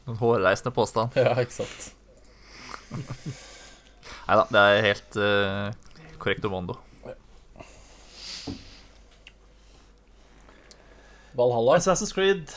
[0.08, 1.10] En hårreisende påstand.
[1.20, 1.92] Ja, ikke sant.
[4.28, 6.78] Nei da, det er helt uh, korrekt omando.
[11.34, 11.76] Valhalla.
[11.80, 12.52] Assassin's Creed,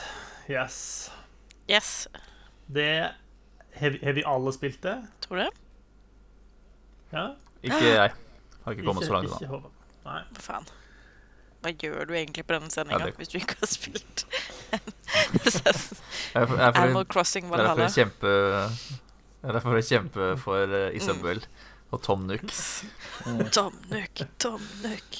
[0.49, 1.09] yes.
[1.69, 2.07] Yes.
[2.67, 3.09] Det
[3.77, 5.07] Har vi- har vi alle spilt det?
[5.21, 5.49] Tror du det?
[7.13, 7.25] Ja?
[7.63, 8.11] Ikke jeg.
[8.63, 9.59] Har ikke kommet så langt ennå.
[10.05, 10.21] Nei.
[10.31, 10.65] Hva faen?
[11.61, 14.25] Hva gjør du egentlig på denne sendinga Ja, det- hvis du ikke har spilt
[16.35, 17.75] Animal Crossing Valhalla?
[17.75, 19.06] Det er for en å kjempe
[19.41, 21.43] Det er for å kjempe for eh, Isabel
[21.93, 22.49] og Tom Nook.
[23.53, 25.19] Tom Nook, Tom Nook.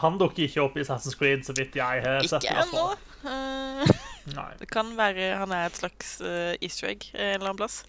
[0.00, 2.46] Han dukker ikke opp i Assassin's Creed, så vidt jeg har sett.
[2.46, 2.84] Ikke ennå.
[3.30, 3.94] Eh,
[4.60, 7.80] det kan være han er et slags uh, easter egg en eller annen plass.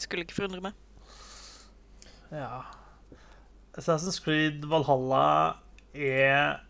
[0.00, 0.76] Skulle ikke forundre meg.
[2.32, 2.64] Ja.
[3.78, 5.56] Assassin's Creed Valhalla
[5.92, 6.60] er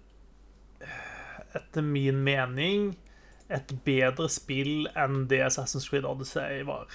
[1.52, 2.92] etter min mening
[3.52, 6.90] et bedre spill enn det Assassin's Creed Odyssey var.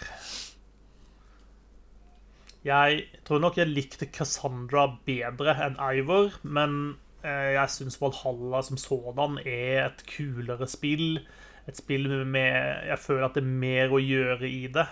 [2.65, 8.79] Jeg tror nok jeg likte Cassandra bedre enn Ivor, men eh, jeg syns Valhalla som
[8.81, 11.21] sådan er et kulere spill.
[11.67, 14.87] Et spill med Jeg føler at det er mer å gjøre i det,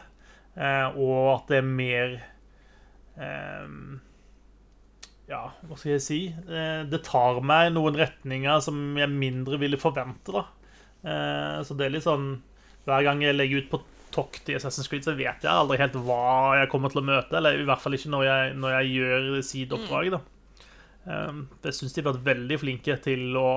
[0.55, 2.15] eh, og at det er mer
[3.21, 3.99] Ehm,
[5.29, 6.19] ja, hva skal jeg si?
[6.29, 10.45] Eh, det tar meg noen retninger som jeg mindre ville forvente, da.
[11.05, 12.39] Eh, så det er litt sånn
[12.87, 13.81] Hver gang jeg legger ut på
[14.15, 17.35] tokt i Assassin's Creed, så vet jeg aldri helt hva jeg kommer til å møte.
[17.37, 20.21] Eller i hvert fall ikke når jeg, når jeg gjør sideoppdrag, da.
[21.05, 23.49] Um, det syns de har vært veldig flinke til å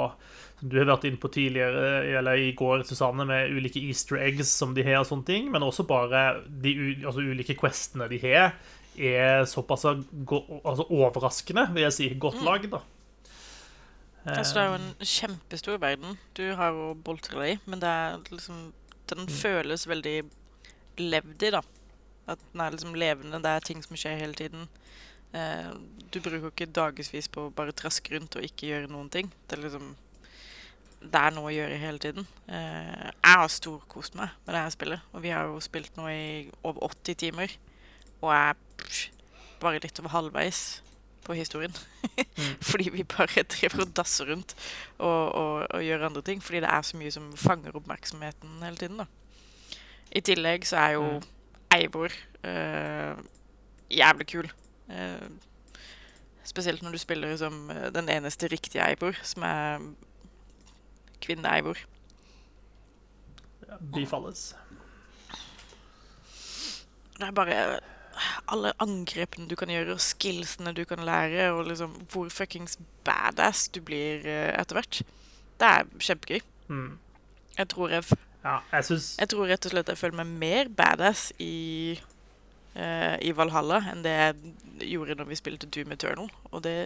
[0.58, 4.50] som Du har vært inne på tidligere, eller i går, Susanne, med ulike easter eggs
[4.50, 6.72] som de har, og sånne ting, men også bare de
[7.04, 8.56] altså, ulike questene de har,
[8.98, 12.08] er såpass altså, overraskende, vil jeg si.
[12.18, 12.82] Godt lagd, da.
[14.26, 17.88] Altså, det er jo en kjempestor verden du har å boltre deg i, men det
[17.88, 18.72] er liksom
[19.08, 20.18] Den føles veldig
[21.00, 21.62] levd i, da.
[22.28, 23.38] At den er liksom levende.
[23.40, 24.66] Det er ting som skjer hele tiden.
[25.32, 25.70] Eh,
[26.12, 29.30] du bruker ikke dagevis på å bare traske rundt og ikke gjøre noen ting.
[29.48, 29.94] Det er liksom
[30.98, 32.26] Det er noe å gjøre hele tiden.
[32.50, 36.08] Eh, jeg har storkost meg med det her spillet, og vi har jo spilt nå
[36.10, 37.54] i over 80 timer.
[38.18, 38.56] Og jeg er
[39.62, 40.82] bare litt over halvveis
[41.28, 41.74] på historien.
[42.70, 44.54] fordi vi bare driver og dasser rundt
[44.98, 46.42] og, og, og gjør andre ting.
[46.44, 49.02] Fordi det er så mye som fanger oppmerksomheten hele tiden.
[49.04, 49.08] da.
[50.08, 51.08] I tillegg så er jo
[51.76, 52.14] Eivor
[52.48, 53.20] eh,
[53.92, 54.48] jævlig kul.
[54.88, 55.28] Uh,
[56.48, 59.84] spesielt når du spiller som eh, den eneste riktige Eivor, som er
[61.20, 61.76] kvinne-Eivor.
[63.94, 64.56] Bifalles.
[67.18, 67.80] Det er bare
[68.50, 73.68] alle angrepene du kan gjøre, og skillsene du kan lære, og liksom hvor fuckings badass
[73.74, 75.02] du blir eh, etter hvert.
[75.58, 76.40] Det er kjempegøy.
[76.68, 76.98] Mm.
[77.58, 79.16] Jeg tror jeg, Ja, jeg synes...
[79.18, 81.98] jeg tror rett og slett jeg føler meg mer badass i,
[82.76, 86.76] uh, i Valhalla enn det jeg gjorde når vi spilte Doom Eternal, og det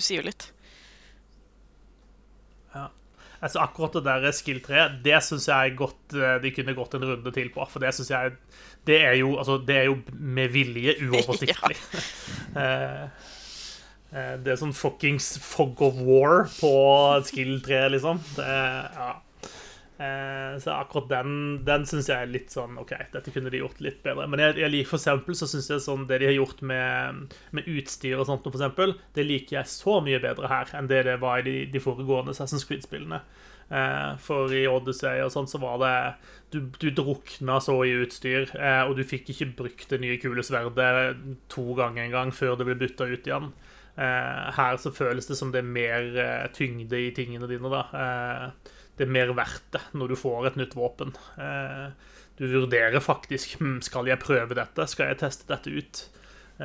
[0.00, 0.48] sier jo litt.
[3.46, 7.06] Altså, Akkurat det der skill 3, det syns jeg godt eh, de kunne gått en
[7.12, 7.66] runde til på.
[7.70, 8.36] For det syns jeg
[8.86, 11.78] Det er jo, altså, det er jo med vilje uoversiktlig.
[12.56, 13.06] Eh,
[14.12, 16.74] eh, det er sånn fuckings fog of war på
[17.26, 18.22] skill 3, liksom.
[18.38, 19.12] Det, ja.
[19.96, 21.30] Eh, så akkurat den,
[21.64, 24.26] den syns jeg er litt sånn OK, dette kunne de gjort litt bedre.
[24.28, 27.32] Men jeg, jeg liker for eksempel, så synes jeg sånn det de har gjort med,
[27.56, 31.06] med utstyr og sånt, for eksempel, det liker jeg så mye bedre her enn det
[31.08, 33.22] det var i de, de foregående Assassin's Creed-spillene.
[33.72, 35.94] Eh, for i Odyssey og sånn så var det
[36.54, 41.24] Du, du drukna så i utstyr, eh, og du fikk ikke brukt det nye kulesverdet
[41.50, 43.50] to ganger engang før det ble bytta ut igjen.
[43.96, 48.50] Her så føles det som det er mer tyngde i tingene dine, da.
[48.96, 51.12] Det er mer verdt det når du får et nytt våpen.
[51.40, 51.88] Eh,
[52.40, 56.02] du vurderer faktisk hm, skal jeg prøve dette, skal jeg teste dette ut.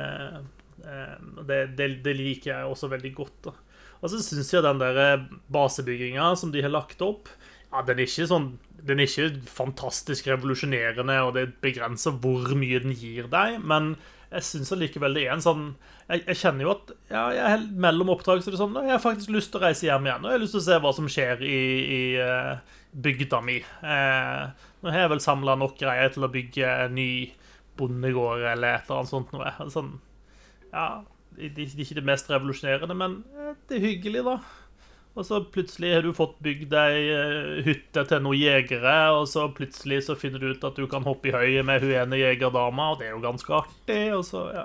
[0.00, 0.40] Eh,
[0.84, 3.38] eh, det, det, det liker jeg også veldig godt.
[3.50, 3.56] da.
[4.02, 7.30] Og så syns jeg den der basebygginga som de har lagt opp,
[7.72, 8.52] ja, den er ikke sånn
[8.82, 13.94] den er ikke fantastisk revolusjonerende, og det begrenser hvor mye den gir deg, men
[14.32, 15.64] jeg syns allikevel det er en sånn
[16.08, 18.78] jeg, jeg kjenner jo at ja, jeg er helt mellom oppdrag så det er sånn,
[18.80, 20.24] jeg har faktisk lyst til å reise hjem igjen.
[20.24, 21.60] Og jeg har lyst til å se hva som skjer i,
[21.96, 23.58] i eh, bygda mi.
[23.62, 27.12] Eh, nå har jeg vel samla nok greier til å bygge en ny
[27.78, 29.54] bondegård eller et eller annet sånt noe.
[29.72, 29.94] Sånn,
[30.72, 30.86] ja,
[31.38, 34.36] det er ikke det mest revolusjonerende, men eh, det er hyggelig, da.
[35.12, 39.44] Og så plutselig har du fått bygd ei eh, hytte til noen jegere, og så
[39.52, 42.92] plutselig så finner du ut at du kan hoppe i høyet med hun ene jegerdama,
[42.94, 44.64] og det er jo ganske artig, og så, ja.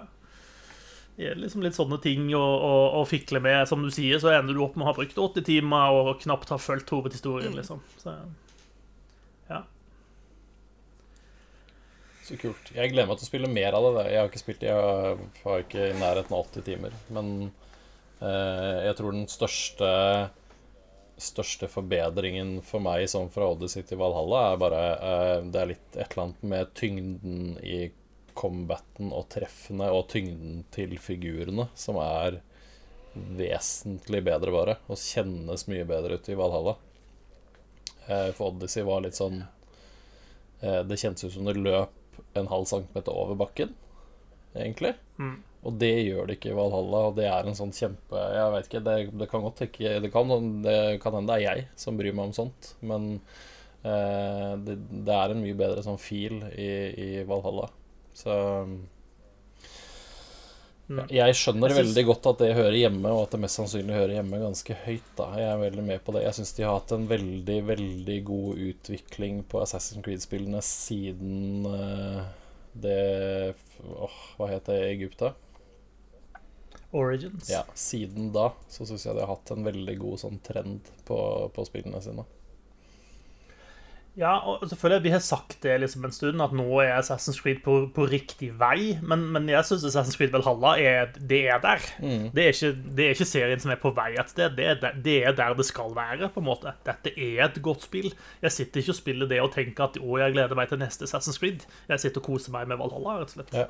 [1.18, 3.64] Det er liksom litt sånne ting å, å, å fikle med.
[3.68, 6.52] Som du sier, så ender du opp med å ha brukt 80 timer og knapt
[6.54, 7.82] har fulgt hovedhistorien, liksom.
[7.98, 8.14] Så,
[9.50, 9.64] ja.
[12.28, 12.70] Så kult.
[12.76, 14.06] Jeg gleder meg til å spille mer av det.
[14.12, 14.78] Jeg har ikke spilt Jeg
[15.42, 16.96] har ikke i nærheten av 80 timer.
[17.18, 17.50] Men
[18.20, 19.88] jeg tror den største
[21.18, 25.96] Største forbedringen for meg som fra Odyssey til Valhalla, er bare eh, Det er litt
[25.96, 27.80] et eller annet med tyngden i
[28.38, 32.38] combaten og treffene og tyngden til figurene som er
[33.34, 34.78] vesentlig bedre, bare.
[34.94, 36.76] Og kjennes mye bedre ut i Valhalla.
[38.06, 39.42] Eh, for Odyssey var litt sånn
[40.62, 43.74] eh, Det kjentes ut som det løp en halv centimeter over bakken,
[44.54, 44.94] egentlig.
[45.18, 45.42] Mm.
[45.66, 48.68] Og det gjør det ikke i Valhalla, og det er en sånn kjempe Jeg vet
[48.70, 51.98] ikke, det, det kan godt ikke det kan, det kan hende det er jeg som
[51.98, 53.10] bryr meg om sånt, men
[53.82, 54.78] eh, det,
[55.08, 57.68] det er en mye bedre sånn feel i, i Valhalla.
[58.18, 58.38] Så
[60.88, 61.82] ja, jeg skjønner Jeg synes...
[61.82, 65.10] veldig godt at det hører hjemme, og at det mest sannsynlig hører hjemme ganske høyt.
[65.20, 66.24] da Jeg er veldig med på det.
[66.24, 72.22] Jeg syns de har hatt en veldig, veldig god utvikling på Assassin's Creed-spillene siden eh,
[72.78, 73.02] det
[73.84, 75.34] Åh, hva het det Egypta?
[76.96, 77.50] Origins.
[77.52, 81.20] Ja, siden da så syns jeg de har hatt en veldig god sånn trend på,
[81.54, 82.24] på spillene sine.
[84.18, 87.60] Ja, og selvfølgelig Vi har sagt det liksom en stund, at nå er Assassin's Creed
[87.62, 88.96] på, på riktig vei.
[89.06, 91.84] Men, men jeg syns Assassin's Creed Valhalla er, det er der.
[92.34, 94.56] Det, er ikke, det er ikke serien som er på vei et sted.
[94.58, 96.32] Det er, der, det er der det skal være.
[96.34, 96.74] på en måte.
[96.88, 98.10] Dette er et godt spill.
[98.42, 101.06] Jeg sitter ikke og spiller det og tenker at å, jeg gleder meg til neste
[101.06, 101.68] Assassin's Creed.
[101.92, 103.54] Jeg sitter og koser meg med Valhalla, rett og slett.
[103.54, 103.70] Ja.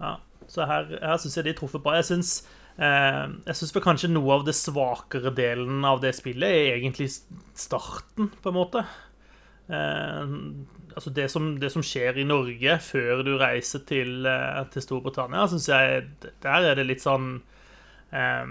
[0.00, 0.16] Ja,
[0.50, 1.94] så her, her syns jeg de truffet bra.
[2.00, 2.32] Jeg syns
[2.80, 8.50] eh, jeg kanskje noe av det svakere delen av det spillet er egentlig starten, på
[8.50, 8.84] en måte.
[9.70, 10.34] Eh,
[10.96, 15.46] altså det som, det som skjer i Norge før du reiser til, eh, til Storbritannia,
[15.50, 16.08] syns jeg
[16.42, 17.36] Der er det litt sånn
[18.10, 18.46] eh,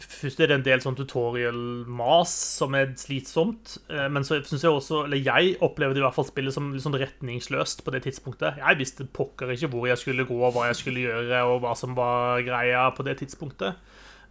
[0.00, 3.76] Først er det en del sånn tutorial-mas som er slitsomt.
[3.90, 6.82] eh, Men så syns jeg også Eller jeg opplevde i hvert fall spillet som litt
[6.82, 8.56] sånn retningsløst på det tidspunktet.
[8.58, 11.94] Jeg visste pokker ikke hvor jeg skulle gå, hva jeg skulle gjøre, og hva som
[11.94, 13.76] var greia på det tidspunktet.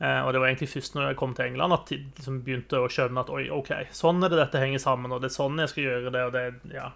[0.01, 2.81] Eh, Og det var egentlig først når jeg kom til England at jeg liksom begynte
[2.81, 5.57] å skjønne at oi, OK, sånn er det dette henger sammen, og det er sånn
[5.61, 6.91] jeg skal gjøre det, og det Ja.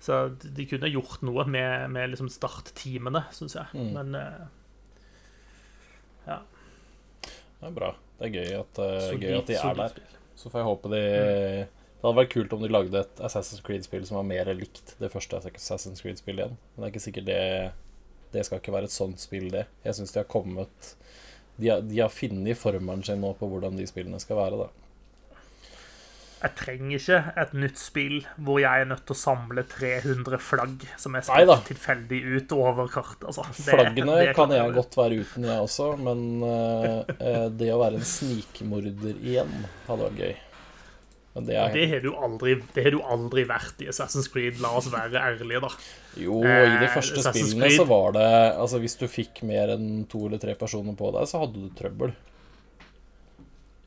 [0.00, 3.66] Så de kunne gjort noe med, med liksom startteamene, syns jeg.
[3.94, 4.46] Men eh,
[6.28, 6.38] ja.
[7.64, 7.94] Det er bra.
[8.18, 9.94] Det er gøy at, uh, gøy at de er der.
[10.36, 14.04] Så får jeg håpe de Det hadde vært kult om de lagde et Assassin's Creed-spill
[14.04, 16.58] som var mer likt det første Assassin's Creed-spillet igjen.
[16.74, 17.40] Men det er ikke sikkert det
[18.34, 19.64] Det skal ikke være et sånt spill, det.
[19.86, 20.90] Jeg syns de har kommet
[21.56, 24.83] De har, de har funnet formelen sin nå på hvordan de spillene skal være, da.
[26.44, 30.84] Jeg trenger ikke et nytt spill hvor jeg er nødt til å samle 300 flagg
[31.00, 33.24] som er spilt tilfeldig ut over kartet.
[33.32, 33.46] Altså.
[33.56, 38.00] Det- Flaggene det kan jeg godt være uten, jeg også, men eh, det å være
[38.02, 39.54] en snikmorder igjen
[39.88, 40.34] hadde vært gøy.
[41.34, 44.60] Det er Det har du aldri, det har du aldri vært i Assassin's Creed.
[44.62, 45.70] La oss være ærlige, da.
[46.22, 47.74] Jo, i de Eh, første eh, spillene Creed.
[47.80, 51.26] så var det Altså, hvis du fikk mer enn to eller tre personer på deg,
[51.26, 52.14] så hadde du trøbbel.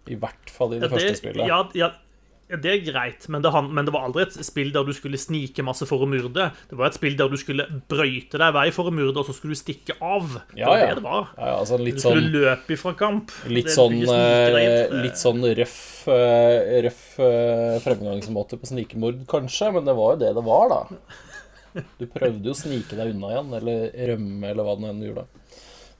[0.08, 1.48] I hvert fall i det, Ja, første spillet.
[1.48, 1.90] Ja, ja,
[2.48, 5.20] ja, det er greit, men det, men det var aldri et spill der du skulle
[5.20, 6.46] snike masse for å myrde.
[6.70, 9.36] Det var et spill der du skulle brøyte deg vei for å myrde, og så
[9.36, 10.30] skulle du stikke av.
[10.54, 10.88] Det Ja, var ja.
[10.88, 11.28] det det var.
[11.36, 13.34] Ja, ja, altså Du skulle sånn løpe ifra kamp.
[13.52, 15.80] Litt sånn, eh, litt sånn røff,
[16.16, 21.84] eh, røff eh, fremgangsmåte på snikemord, kanskje, men det var jo det det var, da.
[22.00, 25.08] Du prøvde jo å snike deg unna igjen, eller rømme, eller hva det enn du
[25.12, 25.28] gjorde.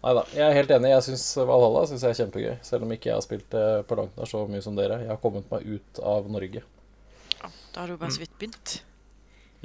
[0.04, 0.90] Nei da, jeg er helt enig.
[0.94, 2.52] Jeg syns Valhalla synes jeg er kjempegøy.
[2.64, 5.00] Selv om ikke jeg har spilt det på langt nær så mye som dere.
[5.04, 6.62] Jeg har kommet meg ut av Norge.
[7.42, 8.76] Ja, Da har du bare så vidt begynt.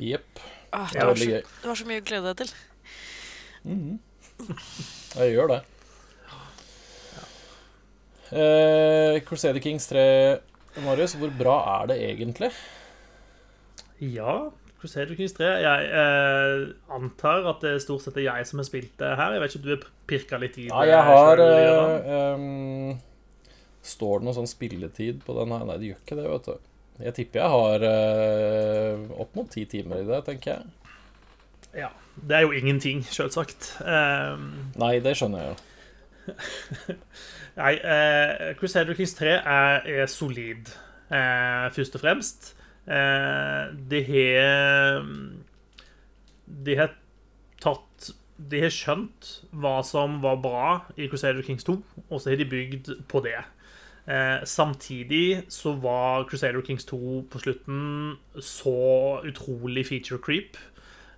[0.01, 0.41] Jepp.
[0.73, 1.43] Ah, Det er var veldig gøy.
[1.63, 2.55] Du har så mye å glede deg til.
[5.21, 5.61] Jeg gjør det.
[8.33, 10.03] Eh, Crusader Kings 3,
[10.87, 12.49] Marius, hvor bra er det egentlig?
[14.01, 14.49] Ja,
[14.83, 15.49] Crusader Kings 3.
[15.63, 19.37] Jeg eh, antar at det stort sett er jeg som har spilt det her.
[19.37, 20.73] Jeg vet ikke om du har pirka litt i det?
[20.73, 23.01] Ja, jeg har selv, eh, ehm,
[23.83, 25.65] Står det noe sånn spilletid på den her?
[25.67, 26.69] Nei, det gjør ikke det, vet du.
[27.03, 30.95] Jeg tipper jeg har eh, opp mot ti timer i det, tenker jeg.
[31.83, 31.91] Ja.
[32.15, 33.73] Det er jo ingenting, selvsagt.
[33.81, 36.97] Um, Nei, det skjønner jeg jo.
[37.63, 40.71] Nei, eh, Crusader Kings 3 er, er solid,
[41.11, 42.53] eh, først og fremst.
[42.89, 45.05] Eh, det har
[46.65, 46.91] De har
[47.63, 50.65] tatt De har skjønt hva som var bra
[50.99, 51.77] i Crusader Kings 2,
[52.11, 53.39] og så har de bygd på det.
[54.11, 60.59] Eh, samtidig så var Crusader Kings 2 på slutten så utrolig feature creep.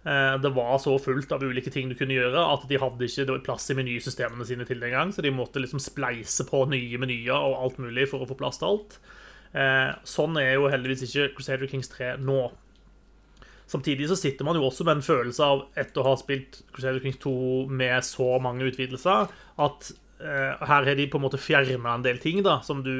[0.05, 3.41] Eh, Det var så fullt av ulike ting du kunne gjøre at de hadde ikke
[3.43, 7.33] plass i menysystemene sine til den gang, så de måtte liksom spleise på nye menyer
[7.33, 8.99] og alt mulig for å få plass til alt.
[9.55, 12.41] Eh, Sånn er jo heldigvis ikke Crusader Kings 3 nå.
[13.71, 17.01] Samtidig så sitter man jo også med en følelse av, etter å ha spilt Crusader
[17.05, 17.35] Kings 2
[17.73, 19.31] med så mange utvidelser,
[19.65, 22.93] at eh, her har de på en måte fjerna en del ting da, som du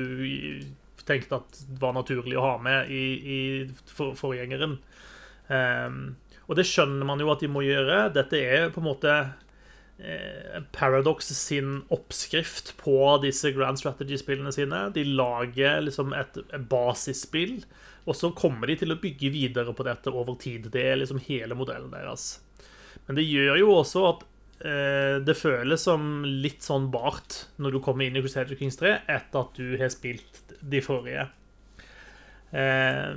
[1.05, 3.41] tenkte at var naturlig å ha med i, i
[3.93, 4.79] for, forgjengeren.
[5.53, 5.99] Ehm,
[6.49, 8.07] og det skjønner man jo at de må gjøre.
[8.15, 9.17] Dette er på en måte
[10.75, 14.81] Paradox sin oppskrift på disse Grand Strategy-spillene sine.
[14.95, 16.41] De lager liksom et
[16.71, 17.61] basisspill,
[18.05, 20.67] og så kommer de til å bygge videre på dette over tid.
[20.75, 22.41] Det er liksom hele modellen deres.
[23.07, 24.27] Men det gjør jo også at
[24.67, 28.97] eh, det føles som litt sånn bart når du kommer inn i Crusader Kings 3
[29.07, 31.29] etter at du har spilt de forrige.
[32.51, 33.13] Eh,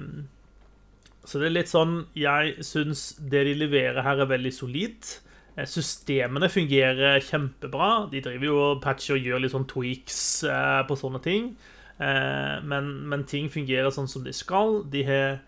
[1.27, 5.17] så det er litt sånn Jeg syns det de leverer her, er veldig solid.
[5.57, 8.07] Eh, Systemene fungerer kjempebra.
[8.11, 11.51] De driver jo patcher og gjør litt sånn tweaks eh, på sånne ting.
[11.97, 14.83] Eh, men, men ting fungerer sånn som de skal.
[14.93, 15.39] De har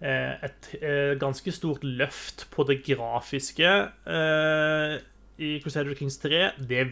[0.00, 0.66] et
[1.20, 3.72] ganske stort løft på det grafiske
[5.36, 6.38] i Crusader Kings 3.
[6.56, 6.86] Det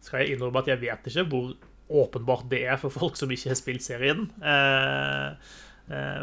[0.00, 1.50] skal jeg innrømme at jeg vet ikke hvor
[2.06, 4.30] åpenbart det er for folk som ikke har spilt serien.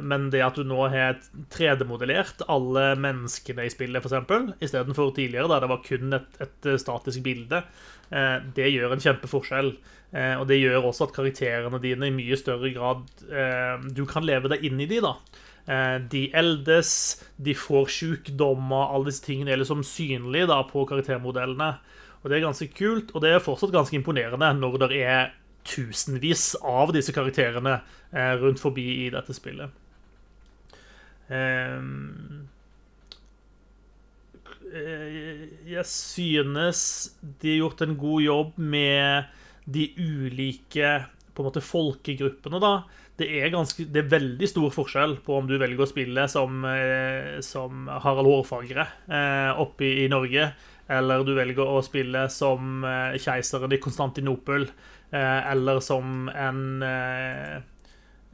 [0.06, 1.16] Men det at du nå har
[1.54, 7.24] 3D-modellert alle menneskene i spillet, f.eks., istedenfor tidligere, da det var kun et, et statisk
[7.26, 7.64] bilde,
[8.12, 9.72] eh, det gjør en kjempeforskjell.
[10.14, 14.24] Eh, Og det gjør også at karakterene dine i mye større grad eh, Du kan
[14.24, 15.16] leve deg inn i de, da.
[15.66, 16.92] Eh, De eldes,
[17.42, 21.72] de får sykdommer, alle disse tingene er liksom synlige da på karaktermodellene.
[22.22, 25.34] Og det er ganske kult, og det er fortsatt ganske imponerende når det er
[25.66, 27.80] tusenvis av disse karakterene
[28.14, 29.74] eh, rundt forbi i dette spillet.
[31.34, 32.46] Ehm,
[34.70, 36.84] eh, jeg synes
[37.42, 39.34] de har gjort en god jobb med
[39.66, 40.94] de ulike
[41.34, 42.76] på en måte folkegruppene, da.
[43.16, 46.66] Det er, ganske, det er veldig stor forskjell på om du velger å spille som,
[46.68, 48.88] eh, som Harald Hårfagre
[49.64, 50.50] oppe i, Norge,
[50.92, 52.84] eller du velger å spille som
[53.18, 54.68] keiseren i Konstantinopel,
[55.12, 57.58] eller som en eh,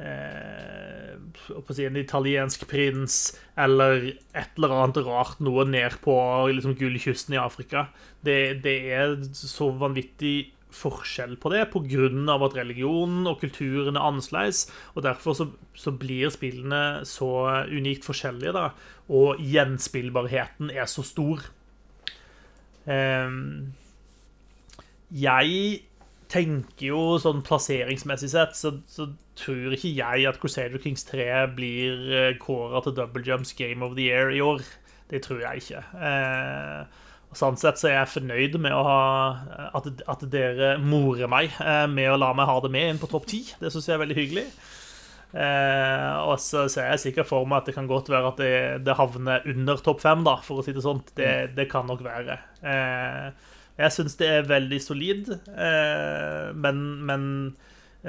[0.01, 1.17] eh,
[1.72, 3.19] si, en italiensk prins,
[3.59, 6.16] eller et eller annet rart noe ned på
[6.53, 7.90] liksom, gullkysten i Afrika.
[8.25, 12.08] Det, det er så vanvittig forskjell på det pga.
[12.45, 14.72] at religionen og kulturen er annerledes.
[14.95, 18.72] Og derfor så, så blir spillene så unikt forskjellige, da.
[19.09, 21.43] Og gjenspillbarheten er så stor.
[22.88, 23.74] Ehm,
[25.11, 25.82] jeg
[26.32, 31.27] tenker jo sånn plasseringsmessig sett, så, så tror ikke jeg at Crusader Kings 3
[31.58, 34.64] blir kåra til Double Jumps Game of the Year i år.
[35.11, 35.84] Det tror jeg ikke.
[36.00, 37.00] Eh,
[37.32, 39.00] og Sånn sett så er jeg fornøyd med ha,
[39.80, 43.08] at, at dere morer meg eh, med å la meg ha det med inn på
[43.11, 43.45] topp ti.
[43.60, 44.45] Det syns jeg er veldig hyggelig.
[45.32, 48.56] Eh, og så ser jeg sikkert for meg at det kan godt være at det,
[48.84, 51.00] det havner under topp fem, da, for å si det sånn.
[51.16, 52.35] Det, det kan nok være.
[52.68, 53.50] Eh,
[53.82, 57.26] jeg syns det er veldig solid, eh, men, men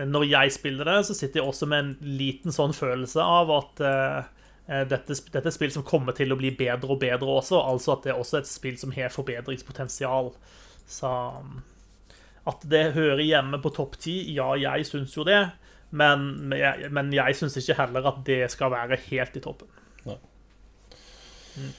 [0.08, 3.82] når jeg spiller det, så sitter jeg også med en liten sånn følelse av at
[3.84, 4.30] eh,
[4.66, 7.58] Eh, dette, dette, er et spill som kommer til å bli bedre og bedre også,
[7.58, 10.30] altså at det er også et spill som har forbedringspotensial.
[10.86, 11.10] Så
[12.48, 15.42] at det hører hjemme på topp ti, ja, jeg syns jo det,
[15.90, 19.70] men jeg, men jeg syns ikke heller at det skal være helt i toppen.
[20.06, 20.18] Nei.
[21.58, 21.72] Mm.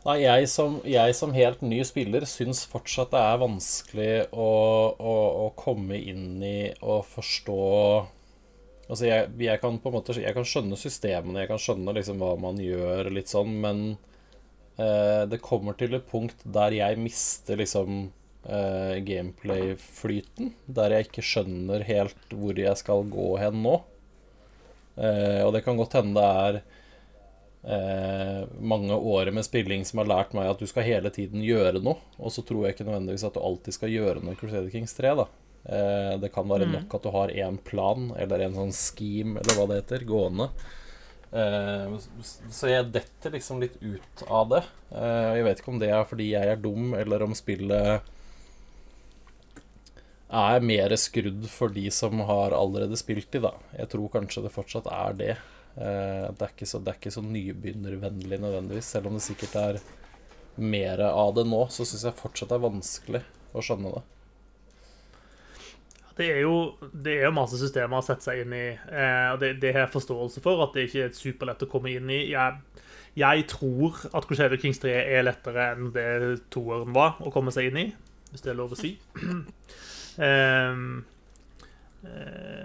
[0.00, 4.46] Nei, jeg som, jeg som, helt ny spiller syns fortsatt det er vanskelig å,
[4.96, 7.60] å, å komme inn i og forstå
[8.90, 12.18] Altså, jeg, jeg, kan på en måte Jeg kan skjønne systemene, jeg kan skjønne liksom
[12.18, 13.84] hva man gjør, litt sånn, men
[14.80, 18.00] eh, det kommer til et punkt der jeg mister liksom
[18.50, 20.50] eh, gameplay-flyten.
[20.66, 23.76] Der jeg ikke skjønner helt hvor jeg skal gå hen nå.
[24.98, 26.60] Eh, og det kan godt hende det er
[27.64, 31.82] eh, mange året med spilling som har lært meg at du skal hele tiden gjøre
[31.82, 31.98] noe.
[32.18, 34.96] Og så tror jeg ikke nødvendigvis at du alltid skal gjøre noe i Crusader Kings
[34.98, 35.14] 3.
[35.22, 35.30] da
[35.64, 36.76] Eh, det kan være mm.
[36.76, 40.48] nok at du har én plan, eller en sånn scheme, eller hva det heter, gående.
[41.30, 44.62] Eh, så jeg detter liksom litt ut av det.
[44.94, 48.16] Eh, jeg vet ikke om det er fordi jeg er dum, eller om spillet
[50.30, 53.52] er mer skrudd for de som har allerede spilt i, da.
[53.76, 55.32] Jeg tror kanskje det fortsatt er det.
[55.80, 58.90] Det er ikke så, det er ikke så nybegynnervennlig nødvendigvis.
[58.92, 59.78] Selv om det sikkert er
[60.60, 63.22] mer av det nå, så syns jeg fortsatt det er vanskelig
[63.56, 64.02] å skjønne det
[66.20, 66.56] det er jo
[67.04, 68.66] det er masse systemer å sette seg inn i.
[68.74, 72.10] Eh, og det, har jeg forståelse for, at det ikke er superlett å komme inn
[72.12, 72.20] i.
[72.32, 72.82] Jeg,
[73.18, 76.10] jeg tror at Crusader Kings 3 er lettere enn det
[76.52, 77.86] toeren var å komme seg inn i,
[78.32, 78.94] hvis det er lov å si.
[80.28, 80.84] eh,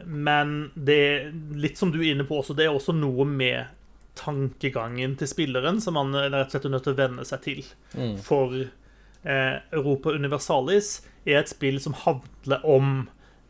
[0.06, 1.26] men det er
[1.60, 3.74] litt som du er inne på også, det er også noe med
[4.16, 7.66] tankegangen til spilleren som man rett og slett er nødt til å venne seg til.
[7.98, 8.16] Mm.
[8.24, 12.96] For eh, Europa Universalis er et spill som handler om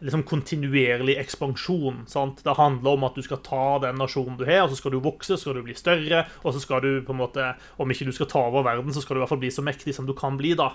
[0.03, 2.03] liksom kontinuerlig ekspansjon.
[2.11, 2.41] Sant?
[2.43, 4.99] Det handler om at du skal ta den nasjonen du har, og så skal du
[5.03, 8.09] vokse, så skal du bli større, og så skal du på en måte Om ikke
[8.09, 10.07] du skal ta over verden, så skal du i hvert fall bli så mektig som
[10.07, 10.73] du kan bli, da.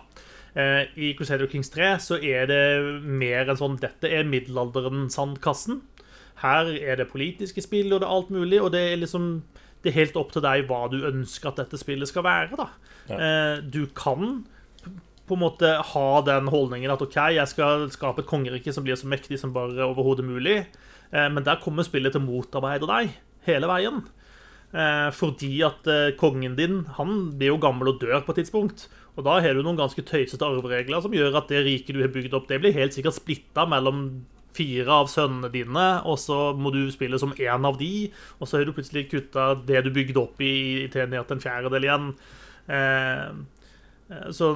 [0.59, 2.63] Eh, I Crusader Kings 3 så er det
[3.07, 5.81] mer enn sånn Dette er middelalderen-sandkassen.
[6.43, 9.43] Her er det politiske spill, og det er alt mulig, og det er liksom
[9.81, 12.67] Det er helt opp til deg hva du ønsker at dette spillet skal være, da.
[13.09, 13.17] Ja.
[13.17, 14.43] Eh, du kan
[15.31, 18.99] på en måte ha den holdningen at OK, jeg skal skape et kongerike som blir
[18.99, 20.67] så mektig som bare overhodet mulig.
[21.15, 23.15] Eh, men der kommer spillet til å motarbeide deg
[23.47, 24.03] hele veien.
[24.71, 28.87] Eh, fordi at eh, kongen din han blir jo gammel og dør på et tidspunkt.
[29.19, 32.13] Og da har du noen ganske tøysete arveregler som gjør at det riket du har
[32.15, 34.23] bygd opp, det blir helt sikkert splitta mellom
[34.55, 38.59] fire av sønnene dine, og så må du spille som én av de, og så
[38.59, 42.09] har du plutselig kutta det du bygde opp i, til ned til en fjerdedel igjen.
[44.35, 44.51] Så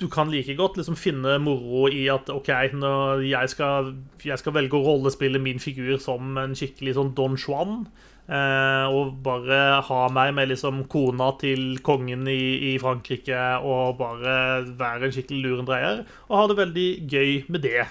[0.00, 3.92] du kan like godt liksom finne moro i at OK, jeg skal,
[4.24, 9.18] jeg skal velge å rollespille min figur som en skikkelig sånn Don Juan, eh, og
[9.20, 15.12] bare ha meg med liksom kona til kongen i, i, Frankrike og bare være en
[15.12, 17.82] skikkelig lurendreier, og ha det veldig gøy med det.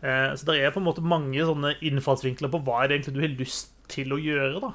[0.00, 3.16] Eh, så det er på en måte mange sånne innfallsvinkler på hva er det egentlig
[3.16, 4.62] du har lyst til å gjøre.
[4.62, 4.72] da.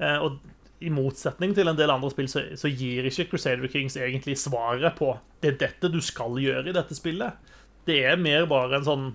[0.00, 0.40] Eh, og
[0.84, 4.98] i motsetning til en del andre spill, så, så, gir ikke Crusader Kings egentlig svaret
[4.98, 7.38] på det er dette du skal gjøre i dette spillet.
[7.86, 9.06] Det er mer bare en sånn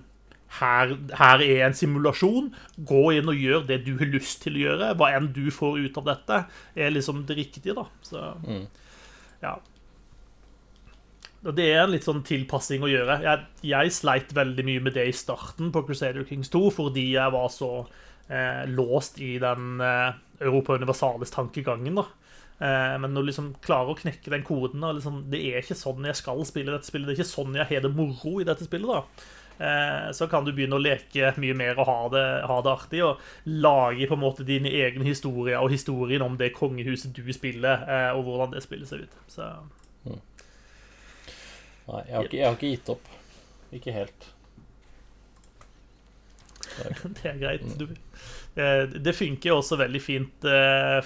[0.58, 2.50] her, her, er en simulasjon.
[2.76, 4.92] Gå inn og gjør det du har lyst til å gjøre.
[4.98, 6.40] Hva enn du får ut av dette,
[6.74, 7.86] er liksom det riktige, da.
[8.06, 8.64] Så, mm.
[9.44, 9.56] ja.
[11.40, 13.20] Det er en litt sånn tilpassing å gjøre.
[13.24, 17.32] Jeg, jeg, sleit veldig mye med det i starten på Crusader Kings 2, fordi jeg
[17.32, 17.70] var så
[18.28, 22.02] eh, låst i den eh, Europa Universalis-tankegangen.
[22.02, 22.04] da.
[22.60, 26.04] Eh, men du liksom klarer å knekke den koden og liksom, Det er ikke sånn
[26.04, 27.08] jeg skal spille dette spillet.
[27.08, 28.90] Det er ikke sånn jeg har det moro i dette spillet.
[28.90, 29.38] da.
[29.60, 33.02] Eh, så kan du begynne å leke mye mer og ha det, ha det artig.
[33.04, 37.84] Og lage på en måte dine egne historier og historien om det kongehuset du spiller,
[37.84, 39.18] eh, og hvordan det spiller seg ut.
[39.28, 39.48] Så.
[40.06, 40.20] Mm.
[41.90, 43.16] Nei, jeg har, ikke, jeg har ikke gitt opp.
[43.76, 44.30] Ikke helt.
[47.18, 47.64] Det er greit.
[47.76, 47.90] Du,
[48.58, 50.46] Eh, det funker også veldig fint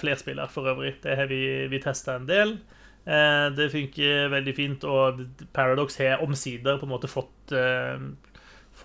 [0.01, 0.95] flerspiller for øvrig.
[1.03, 2.55] Det har vi, vi testa en del.
[3.05, 5.19] Det funker veldig fint, og
[5.53, 7.53] Paradox har omsider på en måte fått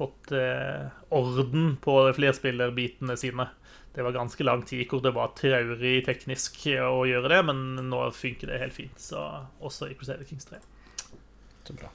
[0.01, 3.49] fått eh, orden på flerspillerbitene sine.
[3.95, 8.05] Det var ganske lang tid hvor det var traurig teknisk å gjøre det, men nå
[8.15, 9.01] funker det helt fint.
[9.03, 9.21] Så
[9.59, 10.61] også i Crusader Kings 3.
[11.67, 11.91] Så bra.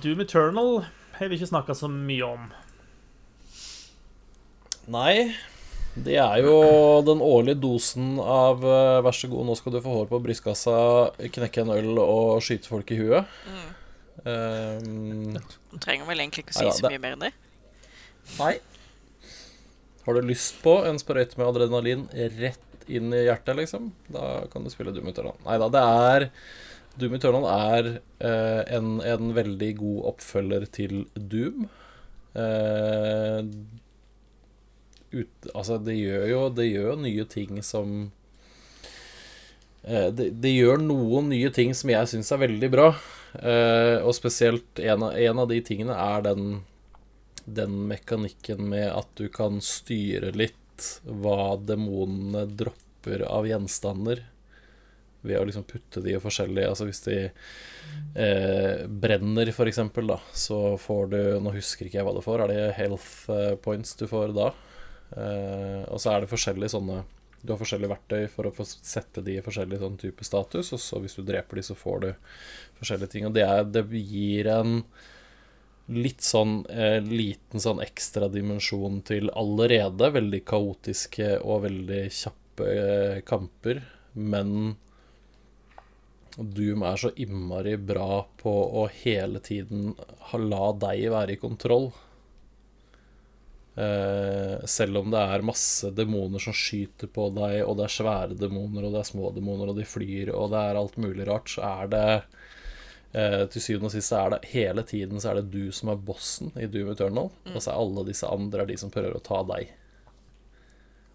[0.00, 0.84] Doom Eternal
[1.18, 2.48] har vi ikke snakka så mye om.
[4.90, 5.34] Nei,
[5.94, 6.54] det er jo
[7.04, 10.78] den årlige dosen av eh, vær så god, nå skal du få hår på brystkassa,
[11.36, 13.36] knekke en øl og skyte folk i huet.
[14.24, 15.38] Um,
[15.70, 17.32] Du trenger vel egentlig ikke å si ja, så mye mer enn det.
[18.38, 18.54] nei.
[20.04, 22.06] Har du lyst på en sprøyte med adrenalin
[22.40, 23.90] rett inn i hjertet, liksom?
[24.12, 25.36] Da kan du spille Doom Eternal.
[25.44, 26.26] Nei da, det er
[27.00, 27.90] Doom Eternal er
[28.24, 31.68] uh, en, en veldig god oppfølger til Doom.
[32.34, 33.44] Uh,
[35.10, 38.12] ut, altså, det gjør jo Det gjør nye ting som
[39.82, 42.92] uh, det, det gjør noen nye ting som jeg syns er veldig bra.
[43.38, 46.60] Eh, og spesielt en av, en av de tingene er den
[47.44, 50.56] den mekanikken med at du kan styre litt
[51.04, 54.24] hva demonene dropper av gjenstander.
[55.20, 60.16] Ved å liksom putte de i forskjellige Altså hvis de eh, brenner, for eksempel, da,
[60.32, 62.44] så får du Nå husker ikke jeg hva du får.
[62.46, 64.48] Er det health eh, points du får da?
[65.12, 67.02] Eh, og så er det forskjellige sånne
[67.40, 70.82] Du har forskjellige verktøy for å få sette de i forskjellig sånn type status, og
[70.82, 72.10] så hvis du dreper de, så får du
[72.80, 73.28] forskjellige ting.
[73.28, 74.82] Og det, er, det gir en
[75.90, 83.16] litt sånn eh, liten sånn ekstra dimensjon til allerede veldig kaotiske og veldig kjappe eh,
[83.26, 83.82] kamper,
[84.14, 84.76] men
[86.38, 89.96] Doom er så innmari bra på å hele tiden
[90.46, 91.90] la deg være i kontroll.
[93.76, 98.38] Eh, selv om det er masse demoner som skyter på deg, og det er svære
[98.38, 101.52] demoner, og det er små demoner, og de flyr, og det er alt mulig rart,
[101.52, 102.06] så er det
[103.12, 105.90] Eh, til syvende og sist så er det hele tiden så er det du som
[105.90, 109.16] er bossen i Doom Eternal, og så er alle disse andre er de som prøver
[109.18, 109.72] å ta deg.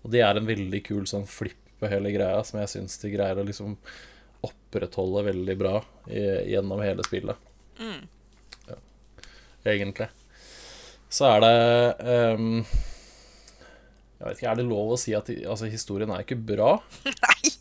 [0.04, 3.14] Og det er en veldig kul sånn flipp på hele greia, som jeg syns de
[3.14, 3.78] greier å liksom
[4.46, 5.80] opprettholde veldig bra
[6.12, 6.20] i,
[6.52, 7.40] gjennom hele spillet.
[8.68, 8.78] Ja,
[9.72, 10.12] egentlig.
[11.16, 11.56] Så er det
[12.36, 12.50] um,
[14.20, 16.76] Jeg vet ikke, er det lov å si at altså, historien er ikke bra?
[17.26, 17.54] Nei,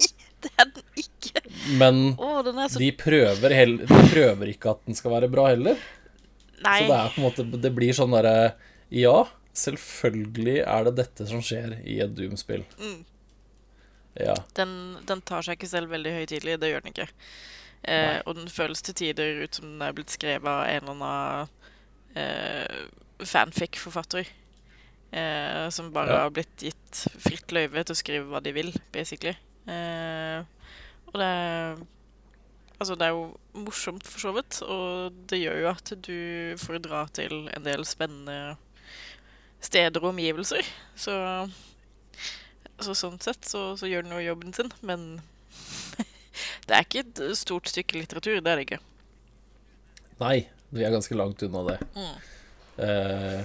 [0.45, 1.45] det er den ikke.
[1.79, 5.47] Men Å, den så de prøver, heller, de prøver ikke at den skal være bra
[5.53, 5.79] heller.
[6.65, 6.79] Nei.
[6.81, 8.55] Så det er på en måte Det blir sånn derre
[8.95, 9.17] Ja,
[9.55, 12.65] selvfølgelig er det dette som skjer i et Doom-spill.
[14.19, 14.37] Ja.
[14.57, 14.73] Den,
[15.07, 16.59] den tar seg ikke selv veldig høytidelig.
[16.63, 17.09] Det gjør den ikke.
[17.85, 20.95] Eh, og den føles til tider ut som den er blitt skrevet av en eller
[20.95, 21.51] annen
[22.17, 22.85] eh,
[23.29, 24.29] fanfic-forfatter.
[25.15, 26.23] Eh, som bare Ja.
[26.25, 29.37] har blitt gitt fritt løyve til å skrive hva de vil, basically.
[29.69, 30.43] Eh,
[31.09, 31.77] og det er
[32.81, 36.81] Altså, det er jo morsomt, for så vidt, og det gjør jo at du får
[36.83, 38.57] dra til en del spennende
[39.63, 40.67] steder og omgivelser.
[40.99, 41.15] Så
[42.83, 45.23] så sånn sett så, så gjør den jo jobben sin, men
[46.67, 48.81] det er ikke et stort stykke litteratur, det er det ikke.
[50.21, 51.79] Nei, vi er ganske langt unna det.
[51.95, 52.17] Mm.
[52.77, 53.45] Eh,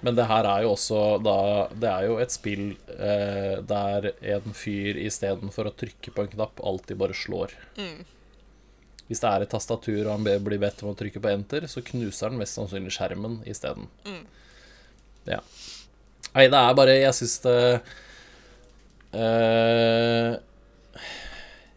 [0.00, 1.36] men det her er jo også da
[1.72, 2.64] Det er jo et spill
[2.96, 7.54] eh, der en fyr istedenfor å trykke på en knapp, alltid bare slår.
[7.76, 8.04] Mm.
[9.10, 11.82] Hvis det er et tastatur og han blir bedt om å trykke på enter, så
[11.82, 13.90] knuser han mest sannsynlig skjermen isteden.
[14.06, 14.22] Mm.
[15.28, 15.40] Ja.
[16.30, 17.56] Nei, det er bare Jeg syns det
[19.18, 20.38] eh,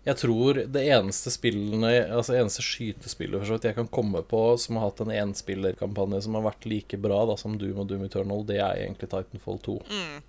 [0.04, 4.90] Jeg tror det eneste spillene Altså eneste skytespillet for jeg kan komme på som har
[4.90, 8.60] hatt en enspillerkampanje som har vært like bra da som Doom og Doom Eternal, det
[8.60, 9.80] er egentlig Titanfall 2.
[9.88, 10.22] Mm.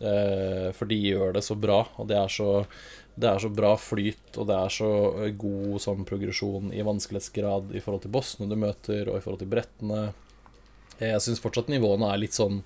[0.00, 2.64] Eh, for de gjør det så bra, og det er så,
[3.20, 4.90] det er så bra flyt, og det er så
[5.26, 9.42] eh, god sånn progresjon i vanskelighetsgrad i forhold til bossene du møter, og i forhold
[9.44, 10.02] til brettene.
[11.00, 12.62] Jeg syns fortsatt nivåene er litt sånn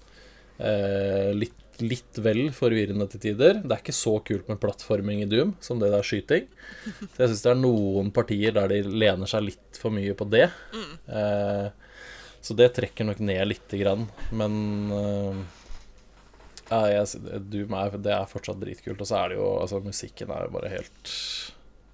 [0.58, 3.60] eh, litt, litt vel forvirrende til tider.
[3.62, 6.46] Det er ikke så kult med plattforming i Doom som det der skyting.
[7.00, 10.28] Så jeg syns det er noen partier der de lener seg litt for mye på
[10.30, 10.46] det.
[11.08, 11.66] Eh,
[12.44, 14.04] så det trekker nok ned lite grann,
[14.36, 14.56] men
[14.92, 15.40] eh,
[16.92, 19.00] jeg, Doom er, det er fortsatt dritkult.
[19.00, 21.14] Og så er det jo Altså, musikken er jo bare helt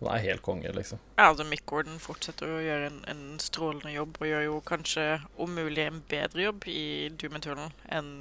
[0.00, 1.00] Den er helt konge, liksom.
[1.18, 5.52] Ja, altså Mick fortsetter å gjøre en, en strålende jobb, og gjør jo kanskje om
[5.55, 6.84] mulig en bedre jobb i
[7.20, 8.12] Doom Eternal enn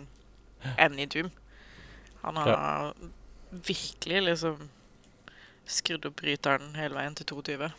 [0.77, 1.29] enn i Doom.
[2.22, 2.93] Han har
[3.49, 4.69] virkelig liksom
[5.69, 7.69] skrudd opp bryteren hele veien til 22.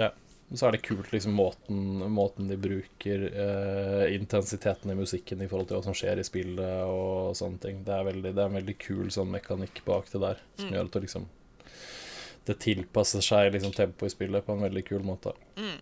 [0.00, 0.10] Ja.
[0.50, 1.78] Og så er det kult liksom måten,
[2.12, 6.82] måten de bruker eh, intensiteten i musikken i forhold til hva som skjer i spillet
[6.84, 7.80] og sånne ting.
[7.86, 10.74] Det er, veldig, det er en veldig kul sånn mekanikk bak det der, som Mm.
[10.76, 11.26] gjør at det liksom
[12.44, 15.32] Det tilpasser seg liksom tempoet i spillet på en veldig kul måte.
[15.56, 15.78] Mm.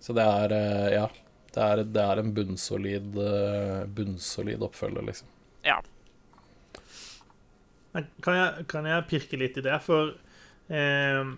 [0.00, 1.08] Så det er eh, Ja.
[1.54, 5.28] Det er, det er en bunnsolid, eh, bunnsolid oppfølger, liksom.
[5.62, 5.76] Ja.
[7.94, 9.76] Kan jeg, kan jeg pirke litt i det?
[9.84, 10.14] For
[10.68, 11.34] eh,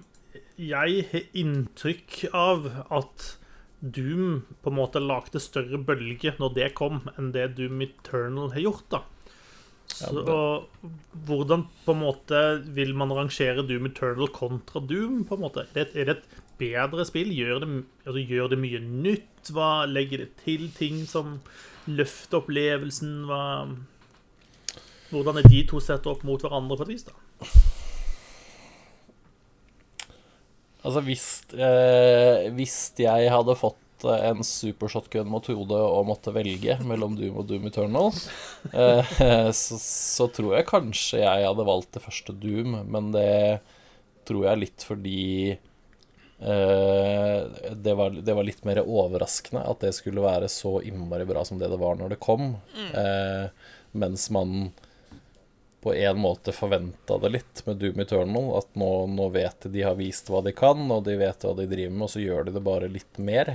[0.56, 3.32] jeg har inntrykk av at
[3.80, 8.64] Doom på en måte lagde større bølge når det kom, enn det Doom Eternal har
[8.64, 8.88] gjort.
[8.94, 9.02] da.
[9.86, 10.22] Så,
[11.28, 12.40] hvordan på en måte
[12.76, 15.24] vil man rangere Doom Eternal kontra Doom?
[15.28, 15.66] på en måte?
[15.74, 17.30] Det, er det et bedre spill?
[17.36, 17.70] Gjør det,
[18.04, 19.52] altså, gjør det mye nytt?
[19.54, 21.38] Hva Legger det til ting som
[21.86, 23.20] løfter opplevelsen?
[23.28, 23.42] Hva,
[25.10, 27.06] hvordan er de to sett opp mot hverandre på et vis?
[27.06, 27.14] da?
[30.86, 31.26] Altså, hvis,
[31.58, 37.40] eh, hvis jeg hadde fått eh, en supershotgun mot hodet og måtte velge mellom Doom
[37.42, 38.12] og Doom Eternal,
[38.70, 39.16] eh,
[39.62, 43.62] så, så tror jeg kanskje jeg hadde valgt det første Doom, men det
[44.26, 47.40] tror jeg litt fordi eh,
[47.74, 51.58] det, var, det var litt mer overraskende at det skulle være så innmari bra som
[51.58, 52.52] det det var når det kom.
[52.94, 53.46] Eh,
[53.96, 54.68] mens man
[55.86, 58.50] på en måte forventa det litt med Doom Eternal.
[58.58, 61.54] At nå, nå vet de de har vist hva de kan, og de vet hva
[61.58, 63.52] de driver med, og så gjør de det bare litt mer.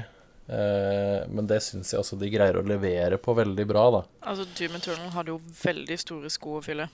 [0.51, 4.01] Eh, men det syns jeg altså de greier å levere på veldig bra, da.
[4.31, 6.89] Altså, Doom Eternal hadde jo veldig store sko å fylle.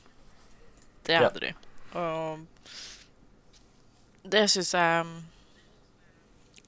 [1.07, 1.23] Det Ja.
[1.29, 1.53] hadde de.
[1.95, 2.43] Og
[4.27, 5.05] det syns jeg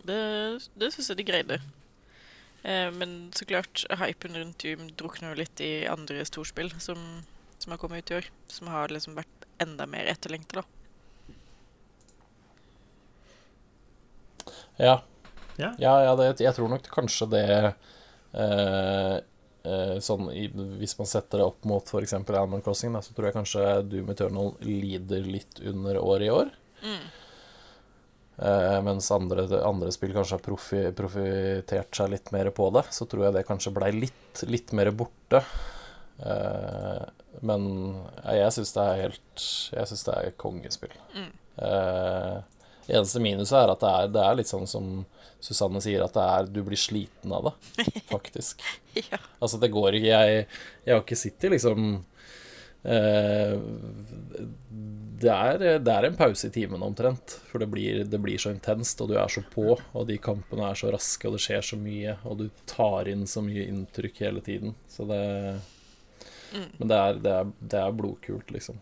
[0.07, 0.19] Det,
[0.79, 1.57] det syns jeg de greide.
[2.63, 6.97] Eh, men så klart, hypen rundt Doom drukner jo litt i andre storspill som,
[7.59, 8.29] som har kommet ut i år.
[8.47, 10.67] Som har liksom vært enda mer etterlengta, da.
[14.79, 14.95] Ja.
[15.59, 15.73] Ja.
[15.77, 19.15] Ja, ja det, jeg tror nok kanskje det eh,
[19.67, 20.45] eh, Sånn i,
[20.79, 22.15] Hvis man setter det opp mot f.eks.
[22.15, 26.53] Animal Crossing, da, så tror jeg kanskje Doom Eternal lider litt under året i år.
[26.79, 27.07] Mm.
[28.39, 32.85] Uh, mens andre, andre spill kanskje har profi, profitert seg litt mer på det.
[32.95, 35.43] Så tror jeg det kanskje blei litt, litt mer borte.
[36.19, 37.03] Eh,
[37.45, 37.65] men
[38.25, 39.43] jeg syns det er helt
[39.75, 40.95] Jeg syns det er kongespill.
[41.15, 41.31] Mm.
[41.65, 42.35] Eh,
[42.89, 44.91] eneste minuset er at det er, det er litt sånn som
[45.39, 48.63] Susanne sier, at det er, du blir sliten av det, faktisk.
[48.97, 49.21] Ja.
[49.39, 50.47] Altså, det går ikke Jeg,
[50.83, 51.85] jeg har ikke sittet liksom
[52.83, 53.55] eh,
[55.19, 58.51] det, er, det er en pause i timen omtrent, for det blir, det blir så
[58.55, 61.65] intenst, og du er så på, og de kampene er så raske, og det skjer
[61.71, 64.75] så mye, og du tar inn så mye inntrykk hele tiden.
[64.91, 65.23] Så det
[66.53, 66.69] Mm.
[66.77, 68.79] Men det er, det er, det er blodkult, liksom.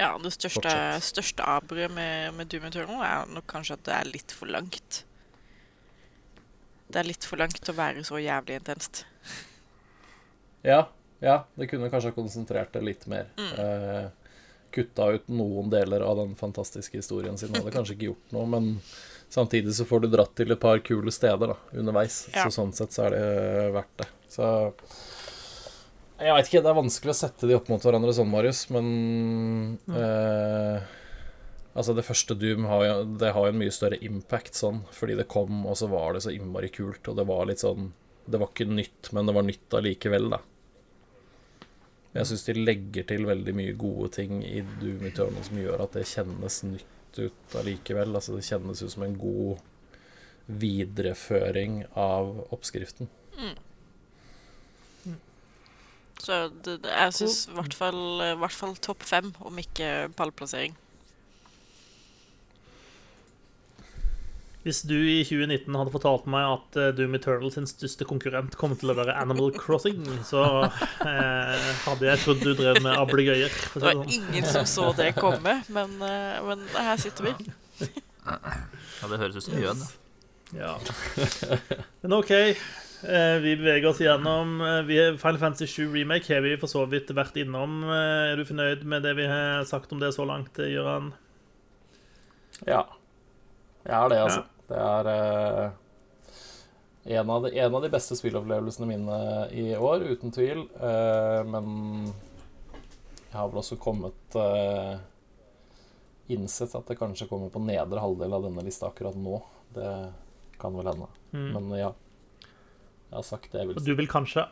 [0.00, 0.72] Ja, det største,
[1.04, 5.02] største aberet med, med Doom Eternal er nok kanskje at det er litt for langt.
[6.90, 9.04] Det er litt for langt å være så jævlig intenst.
[10.64, 10.86] Ja,
[11.20, 13.28] ja, det kunne kanskje ha konsentrert det litt mer.
[13.36, 14.08] Eh,
[14.72, 17.52] kutta ut noen deler av den fantastiske historien sin.
[17.54, 18.70] Hadde kanskje ikke gjort noe, men
[19.28, 22.22] samtidig så får du dratt til et par kule steder da, underveis.
[22.32, 22.46] Ja.
[22.46, 24.08] Så sånn sett så er det verdt det.
[24.32, 24.48] Så
[26.20, 28.88] jeg veit ikke, det er vanskelig å sette de opp mot hverandre sånn, Marius, men
[29.88, 30.96] eh,
[31.70, 35.16] Altså, det første Doom har jo Det har jo en mye større impact sånn, fordi
[35.20, 37.92] det kom, og så var det så innmari kult, og det var litt sånn
[38.26, 40.40] Det var ikke nytt, men det var nytt allikevel, da.
[42.10, 45.94] Jeg syns de legger til veldig mye gode ting i Doom Eternal som gjør at
[45.94, 48.16] det kjennes nytt ut allikevel.
[48.18, 49.62] Altså, det kjennes ut som en god
[50.50, 53.10] videreføring av oppskriften.
[56.20, 60.10] Så det, det, jeg syns i hvert fall, i hvert fall topp fem, om ikke
[60.18, 60.76] pallplassering.
[64.60, 68.74] Hvis du i 2019 hadde fortalt meg at eh, Doom Eternal sin største konkurrent kom
[68.76, 73.48] til å være Animal Crossing, så eh, hadde jeg trodd du drev med ablegøyer.
[73.48, 74.12] Det var sånn.
[74.18, 77.48] ingen som så det komme, men, eh, men her sitter vi.
[78.20, 79.80] Ja, det høres ut som Jøn.
[80.52, 80.76] Ja.
[82.02, 82.34] Men OK.
[83.04, 86.84] Eh, Vi beveger oss gjennom eh, vi Final Fantasy 7 Remake har vi for så
[86.90, 87.82] vidt vært innom.
[87.88, 91.12] Eh, Er du fornøyd med det vi har sagt om det så langt, Gøran?
[92.66, 92.84] Ja.
[93.86, 94.42] Jeg er det, altså.
[94.70, 95.70] Det er eh,
[97.16, 99.20] en, av de, en av de beste spillopplevelsene mine
[99.56, 100.66] i år, uten tvil.
[100.76, 102.10] Eh, men
[103.30, 104.98] jeg har vel også kommet eh,
[106.30, 109.40] Innsett at det kanskje kommer på nedre halvdel av denne lista akkurat nå.
[109.74, 109.88] Det
[110.60, 111.08] kan vel hende.
[111.32, 111.48] Mm.
[111.56, 111.88] Men ja.
[113.10, 113.90] Jeg har sagt det jeg vil si.
[113.90, 114.46] du vil kanskje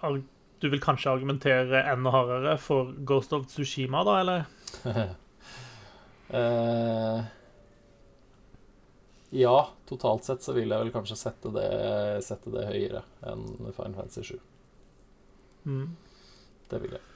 [0.59, 4.45] du vil kanskje argumentere enda hardere for Ghost of Tsushima, da, eller?
[6.35, 7.21] uh,
[9.45, 11.69] ja, totalt sett så vil jeg vel kanskje sette det,
[12.27, 13.47] sette det høyere enn
[13.77, 14.43] Final Fantasy 7.
[15.69, 15.87] Mm.
[16.69, 17.07] Det vil jeg.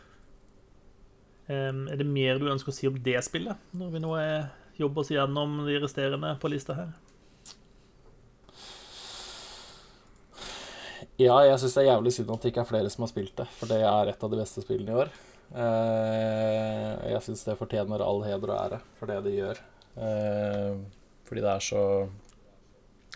[1.51, 4.53] Um, er det mer du ønsker å si om det spillet, når vi nå er
[4.79, 6.93] jobber oss gjennom de resterende på lista her?
[11.23, 13.37] Ja, jeg syns det er jævlig synd at det ikke er flere som har spilt
[13.39, 15.13] det, for det er et av de beste spillene i år.
[15.53, 19.61] Eh, jeg syns det fortjener all heder og ære for det de gjør.
[20.01, 20.77] Eh,
[21.29, 21.83] fordi det er så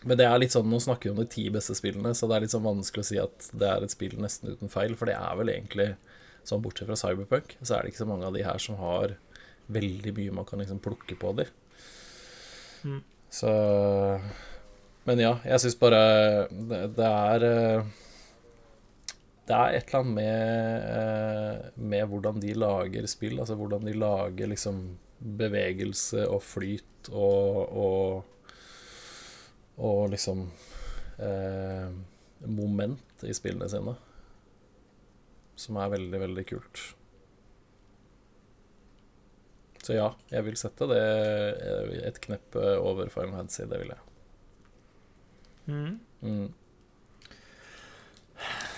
[0.05, 2.37] Men det er litt sånn, nå snakker vi om de ti beste spillene, så det
[2.37, 5.09] er litt sånn vanskelig å si at det er et spill nesten uten feil, for
[5.09, 5.87] det er vel egentlig
[6.47, 9.17] sånn bortsett fra Cyberpunk, så er det ikke så mange av de her som har
[9.73, 11.49] veldig mye man kan liksom plukke på de.
[12.85, 13.01] Mm.
[13.33, 13.51] Så
[15.07, 16.01] Men ja, jeg syns bare
[16.51, 17.95] det, det er eh,
[19.47, 23.95] det er et eller annet med, eh, med hvordan de lager spill, altså hvordan de
[23.95, 24.81] lager liksom
[25.39, 28.25] bevegelse og flyt og og,
[29.79, 30.43] og liksom
[31.23, 31.95] eh,
[32.43, 33.95] moment i spillene sine.
[35.57, 36.83] Som er veldig, veldig kult.
[39.87, 43.63] Så ja, jeg vil sette det eh, et knepp over Final Fantasy.
[43.71, 44.06] Det vil jeg.
[45.67, 45.99] Mm.
[46.23, 46.49] Mm.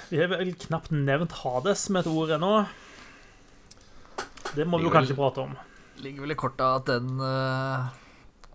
[0.08, 2.52] Vi har vel knapt nevnt Hades med et ord ennå.
[4.56, 5.56] Det må vi jo kanskje prate om.
[6.00, 7.90] Ligger vel i korta at den uh,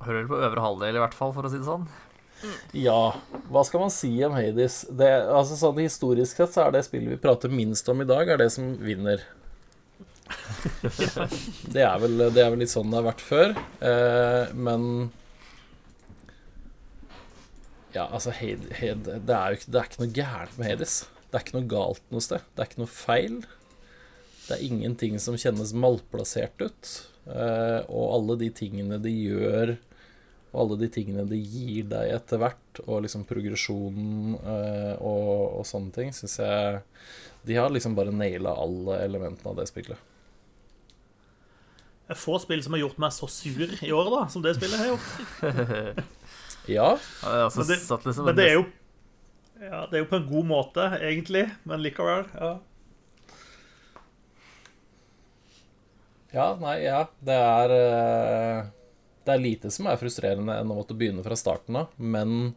[0.06, 1.86] hører på øvre halvdel, i hvert fall, for å si det sånn.
[2.76, 3.14] Ja,
[3.54, 4.82] hva skal man si om Hades?
[4.92, 8.28] Det, altså sånn Historisk sett så er det spillet vi prater minst om i dag,
[8.28, 9.24] er det som vinner.
[11.74, 13.54] Det er vel, det er vel litt sånn det har vært før.
[13.84, 15.12] Uh, men
[17.94, 20.96] Ja, altså Hade, Hade, det, er jo ikke, det er ikke noe gærent med Hades.
[21.30, 22.46] Det er ikke noe galt noe sted.
[22.54, 23.40] Det er ikke noe feil.
[24.44, 26.94] Det er ingenting som kjennes malplassert ut.
[27.30, 29.76] Eh, og alle de tingene de gjør
[30.54, 35.64] og alle de tingene de gir deg etter hvert, og liksom progresjonen eh, og, og
[35.66, 36.82] sånne ting, syns jeg
[37.50, 39.98] De har liksom bare naila alle elementene av det spillet.
[42.04, 44.54] Det er få spill som har gjort meg så sur i år, da, som det
[44.60, 46.04] spillet har gjort.
[46.72, 46.94] Ja,
[47.48, 48.66] også Men det- satt liksom Men det er jo
[49.64, 52.26] ja, det er jo på en god måte, egentlig, men likevel.
[52.36, 52.50] Ja.
[56.34, 57.04] ja, nei, ja.
[57.24, 58.66] Det er eh,
[59.24, 62.54] Det er lite som er frustrerende enn å måtte begynne fra starten av, men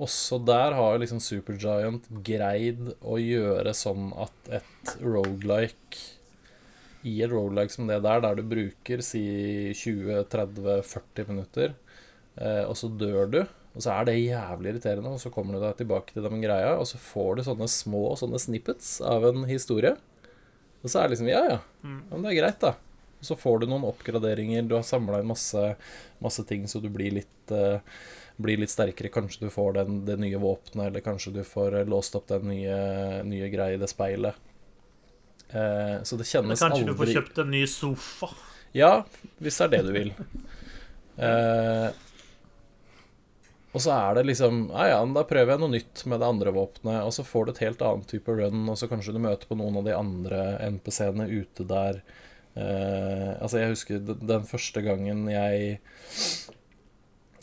[0.00, 5.98] også der har liksom Supergiant greid å gjøre sånn at et roguelike
[7.04, 9.24] I et roguelike som det der, der du bruker si
[9.74, 11.74] 20-30-40 minutter,
[12.40, 13.40] og så dør du,
[13.76, 16.72] og så er det jævlig irriterende, og så kommer du deg tilbake til den greia,
[16.80, 19.92] og så får du sånne små sånne snippets av en historie.
[20.80, 22.72] Og så er det liksom Ja, ja, ja men det er greit, da.
[23.20, 25.74] Og så får du noen oppgraderinger, du har samla inn masse,
[26.24, 27.84] masse ting, så du blir litt uh,
[28.40, 29.12] blir litt sterkere.
[29.12, 32.48] Kanskje du får den, det nye våpenet, eller kanskje du får eh, låst opp den
[32.48, 32.78] nye,
[33.28, 34.38] nye greia i det speilet.
[35.50, 38.30] Uh, så det kjennes kanskje du får kjøpt en ny sofa.
[38.76, 39.02] Ja,
[39.42, 40.14] hvis det er det du vil.
[41.20, 41.86] Eh,
[43.70, 46.54] og så er det liksom Ja, ja, da prøver jeg noe nytt med det andre
[46.54, 49.50] våpenet, og så får du et helt annet type run, og så kanskje du møter
[49.50, 50.40] på noen av de andre
[50.74, 52.00] NPC-ene ute der.
[52.58, 55.76] Eh, altså, jeg husker den første gangen jeg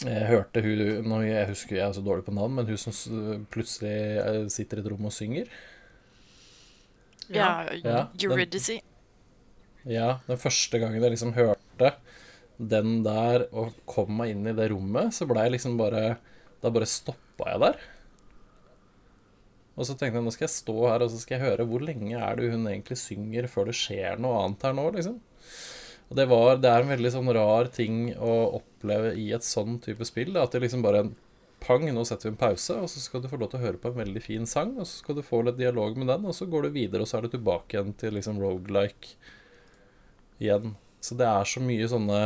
[0.05, 3.45] jeg hørte hun nå, Jeg husker jeg er så dårlig på navn, men hun som
[3.49, 5.49] plutselig eh, sitter i et rom og synger.
[7.33, 8.81] Ja, Ja, Eurydice.
[9.87, 11.93] Ja, den første gangen jeg liksom hørte
[12.57, 16.17] den der og kom meg inn i det rommet, så ble jeg liksom bare
[16.57, 17.75] Da bare stoppa jeg der.
[19.77, 21.83] Og så tenkte jeg nå skal jeg stå her og så skal jeg høre hvor
[21.85, 25.19] lenge er det hun egentlig synger før det skjer noe annet her nå, liksom.
[26.07, 29.77] Og det, var, det er en veldig sånn rar ting å oppleve i et sånn
[29.83, 30.33] type spill.
[30.33, 31.05] Da, at det liksom bare
[31.57, 33.79] Pang, nå setter vi en pause, og så skal du få lov til å høre
[33.81, 36.35] på en veldig fin sang, og så skal du få litt dialog med den, og
[36.37, 39.15] så går du videre, og så er du tilbake igjen til liksom rogelike
[40.37, 40.75] igjen.
[40.99, 42.21] Så det er så mye sånne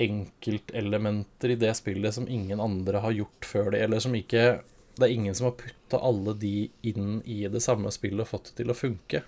[0.00, 4.62] enkeltelementer i det spillet som ingen andre har gjort før det, eller som ikke
[4.96, 8.50] Det er ingen som har putta alle de inn i det samme spillet og fått
[8.50, 9.22] det til å funke.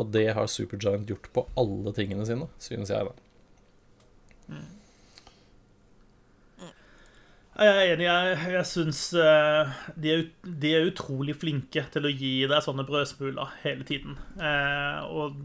[0.00, 4.58] Og det har Supergiant gjort på alle tingene sine, synes jeg, da.
[7.60, 8.06] Jeg er enig.
[8.08, 10.16] Jeg, jeg syns eh, de,
[10.64, 14.16] de er utrolig flinke til å gi deg sånne brødsmuler hele tiden.
[14.40, 15.36] Eh, og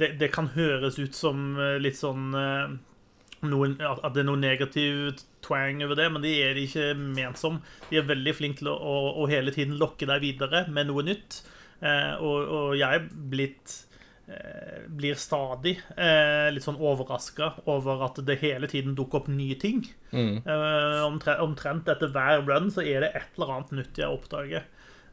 [0.00, 2.78] det, det kan høres ut som eh, litt sånn eh,
[3.48, 7.40] noen, At det er noe negativ twang over det, men det er de ikke ment
[7.40, 7.60] som.
[7.88, 11.04] De er veldig flinke til å, å, å hele tiden lokke deg videre med noe
[11.06, 11.42] nytt.
[11.80, 13.76] Eh, og, og jeg er blitt
[14.28, 19.56] eh, blir stadig eh, litt sånn overraska over at det hele tiden dukker opp nye
[19.60, 19.86] ting.
[20.12, 20.42] Mm.
[20.44, 24.68] Eh, omtre, omtrent etter hver run så er det et eller annet nytt jeg oppdager.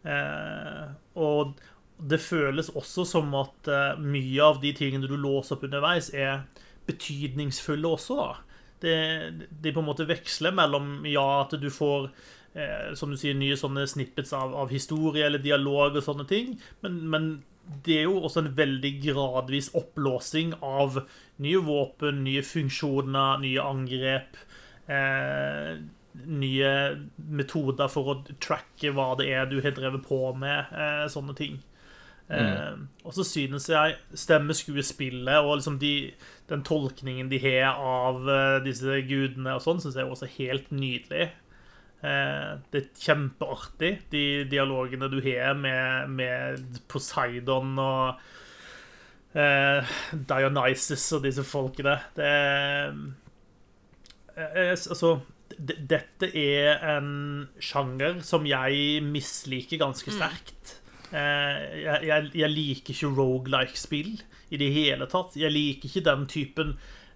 [0.08, 0.84] Eh,
[1.20, 1.58] og
[1.98, 6.45] det føles også som at eh, mye av de tingene du låser opp underveis, er
[6.88, 8.30] betydningsfulle også, da.
[8.77, 8.98] Det,
[9.50, 12.11] de på en måte veksler mellom ja, at du får
[12.53, 16.53] eh, Som du sier, nye sånne snippets av, av historie eller dialog og sånne ting.
[16.85, 17.30] Men, men
[17.84, 21.01] det er jo også en veldig gradvis oppblåsing av
[21.43, 24.38] nye våpen, nye funksjoner, nye angrep.
[24.88, 25.82] Eh,
[26.26, 26.69] nye
[27.17, 30.72] metoder for å tracke hva det er du har drevet på med.
[30.72, 31.59] Eh, sånne ting.
[32.28, 36.12] Eh, og så synes jeg stemmeskuespillet og liksom de,
[36.50, 40.74] den tolkningen de har av eh, disse gudene og sånn, syns jeg også er helt
[40.76, 41.30] nydelig.
[42.06, 48.20] Eh, det er kjempeartig, de dialogene du har med, med Poseidon og
[49.34, 51.98] eh, Dionysus og disse folkene.
[52.18, 52.94] Det er
[54.36, 55.16] eh, Altså
[55.58, 60.77] dette er en sjanger som jeg misliker ganske sterkt.
[61.16, 64.14] Eh, jeg, jeg, jeg liker ikke rogelike-spill
[64.52, 65.38] i det hele tatt.
[65.40, 66.74] Jeg liker ikke den typen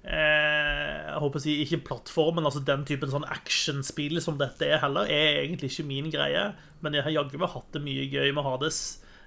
[0.07, 4.69] eh, Jeg håper å si ikke plattform, men altså den typen sånn actionspill som dette
[4.69, 6.51] er heller, er egentlig ikke min greie.
[6.83, 8.79] Men jeg har jaggu meg hatt det mye gøy med Hades.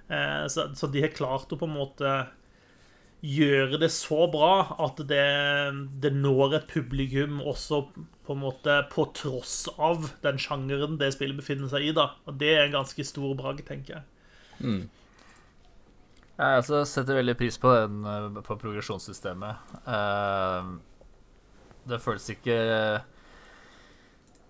[0.09, 2.17] Eh, så, så de har klart å på en måte
[3.25, 5.21] gjøre det så bra at det,
[6.01, 7.79] det når et publikum også
[8.25, 11.95] på en måte på tross av den sjangeren det spillet befinner seg i.
[11.95, 14.05] da Og det er en ganske stor bragd, tenker jeg.
[16.35, 19.55] Jeg også setter veldig pris på, den, eh, på progresjonssystemet.
[19.87, 20.75] Eh,
[21.85, 22.55] Det føles ikke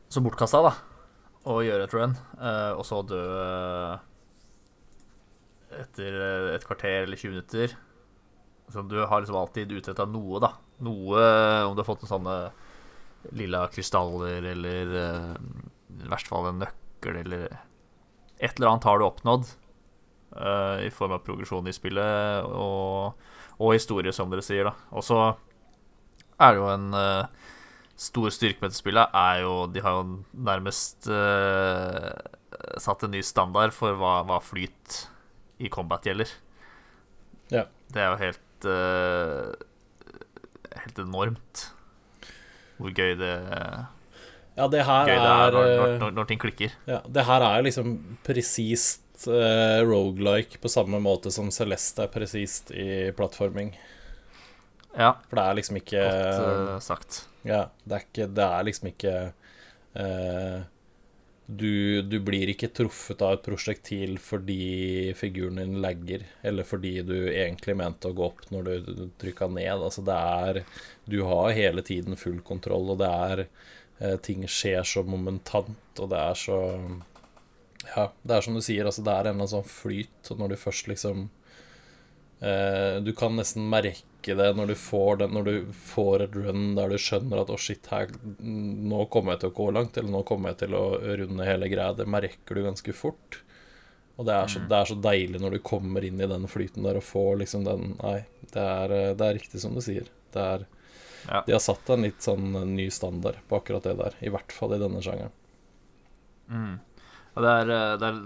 [0.09, 0.71] så bortkasta, da,
[1.51, 3.97] å gjøre et run, eh, og så dø eh,
[5.81, 7.75] etter eh, et kvarter eller 20 minutter.
[8.71, 10.53] Så du har liksom alltid utretta noe, da.
[10.81, 11.19] Noe
[11.67, 12.37] Om du har fått noen sånne
[13.37, 15.35] lilla krystaller, eller eh,
[16.05, 17.45] i verste fall en nøkkel, eller
[18.39, 19.51] Et eller annet har du oppnådd.
[20.35, 23.27] Eh, I form av progresjon i spillet og,
[23.59, 24.69] og historie, som dere sier.
[24.69, 25.19] da Og så
[26.39, 27.51] er det jo en uh,
[27.95, 32.11] stor styrke med dette spillet er jo De har jo nærmest uh,
[32.81, 35.05] satt en ny standard for hva, hva flyt
[35.63, 36.27] i combat gjelder.
[37.53, 37.63] Ja.
[37.93, 39.55] Det er jo helt uh,
[40.75, 41.69] Helt enormt
[42.75, 43.31] hvor gøy det,
[44.57, 46.73] Ja, det her gøy det er er, når, når, når, når ting klikker.
[46.89, 47.93] ja, Det her er liksom
[48.25, 53.73] presist uh, rogelike på samme måte som Celeste er presist i plattforming.
[54.95, 57.25] Ja, For det er liksom ikke godt uh, sagt.
[57.45, 59.15] Ja, det er, ikke, det er liksom ikke
[59.99, 60.63] uh,
[61.45, 67.15] du, du blir ikke truffet av et prosjektil fordi figuren din lagger, eller fordi du
[67.29, 69.77] egentlig mente å gå opp når du, du trykka ned.
[69.77, 70.61] Altså det er
[71.05, 76.09] Du har hele tiden full kontroll, og det er eh, Ting skjer så momentant, og
[76.09, 76.59] det er så
[77.93, 80.53] Ja, det er som du sier, altså det er en eller annen sånn flyt, når
[80.53, 81.27] du først liksom
[82.39, 86.75] Eh, du kan nesten merke det når du får det, når du får et run
[86.75, 90.11] der du skjønner at å, shit, her, nå kommer jeg til å gå langt, eller
[90.11, 90.83] nå kommer jeg til å
[91.21, 91.95] runde hele greia.
[91.95, 93.39] Det merker du ganske fort.
[94.15, 96.85] Og det er, så, det er så deilig når du kommer inn i den flyten
[96.87, 98.21] der og får liksom den Nei,
[98.53, 100.09] det er, eh, det er riktig som du sier.
[100.35, 100.71] Det er
[101.25, 101.39] Ja.
[101.41, 104.13] De har satt en litt sånn ny standard på akkurat det der.
[104.21, 105.31] I hvert fall i denne sjangeren.
[106.45, 106.75] Mm.
[107.35, 108.19] Det er, eh, det er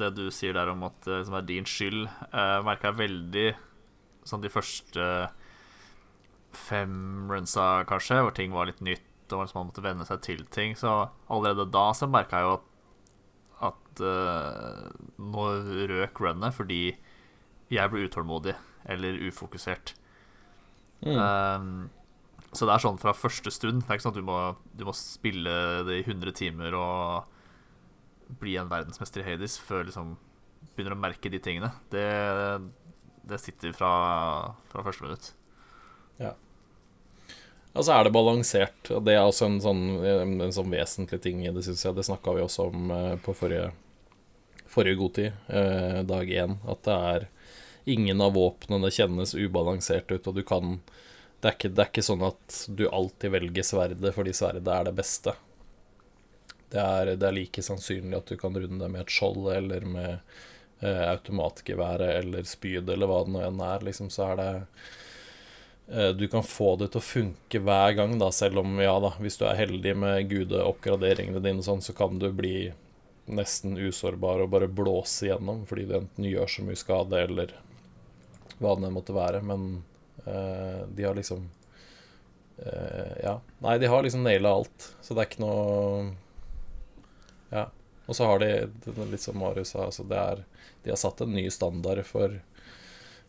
[0.00, 3.48] det du sier der om at det liksom er din skyld, uh, merka jeg veldig
[4.26, 5.04] sånn de første
[6.58, 10.42] fem runsa, kanskje, hvor ting var litt nytt, og liksom man måtte venne seg til
[10.50, 10.74] ting.
[10.78, 10.90] Så
[11.30, 12.66] allerede da så merka jeg jo at,
[13.70, 14.90] at uh,
[15.22, 15.46] nå
[15.92, 16.82] røk runnet fordi
[17.70, 18.56] jeg ble utålmodig
[18.88, 19.94] eller ufokusert.
[21.04, 21.90] Um,
[22.50, 23.84] så det er sånn fra første stund.
[23.84, 24.38] Det er ikke sånn at du må,
[24.74, 27.36] du må spille det i 100 timer og
[28.40, 30.16] bli en verdensmester i Hades før liksom
[30.76, 31.72] begynner å merke de tingene.
[31.92, 32.06] Det,
[33.28, 33.92] det sitter fra,
[34.70, 35.32] fra første minutt.
[37.78, 39.82] Og så er det balansert, det er også en sånn,
[40.42, 41.94] en sånn vesentlig ting i det, syns jeg.
[41.94, 43.68] Det snakka vi også om eh, på forrige,
[44.66, 47.28] forrige godtid, eh, dag én, at det er
[47.88, 50.80] ingen av våpnene kjennes ubalansert ut, og du kan
[51.38, 54.88] det er, ikke, det er ikke sånn at du alltid velger sverdet fordi sverdet er
[54.88, 55.36] det beste.
[56.72, 59.86] Det er, det er like sannsynlig at du kan runde det med et skjold eller
[59.88, 60.10] med
[60.80, 63.86] eh, automatgeværet eller spyd eller hva det nå enn er.
[63.88, 64.50] Liksom, så er det
[65.94, 69.14] eh, Du kan få det til å funke hver gang, da, selv om, ja da,
[69.22, 72.72] hvis du er heldig med gudeoppgraderingene dine, sånn, så kan du bli
[73.28, 77.52] nesten usårbar og bare blåse igjennom fordi du enten gjør så mye skade eller
[78.58, 79.42] hva det måtte være.
[79.44, 79.68] Men
[80.24, 81.48] eh, de har liksom
[82.60, 83.38] eh, Ja.
[83.64, 86.08] Nei, de har liksom naila alt, så det er ikke noe
[87.50, 87.68] Ja.
[88.08, 88.50] Og så har de,
[89.10, 90.44] litt som Marius sa, altså det er
[90.84, 92.38] De har satt en ny standard for,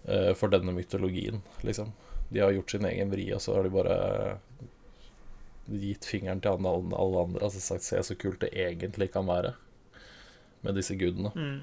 [0.08, 1.92] uh, for denne mytologien, liksom.
[2.30, 3.98] De har gjort sin egen vri, og så har de bare
[5.70, 7.44] gitt fingeren til alle, alle andre.
[7.46, 9.56] Altså sagt se så kult det egentlig kan være
[10.66, 11.32] med disse gudene.
[11.36, 11.60] Mm.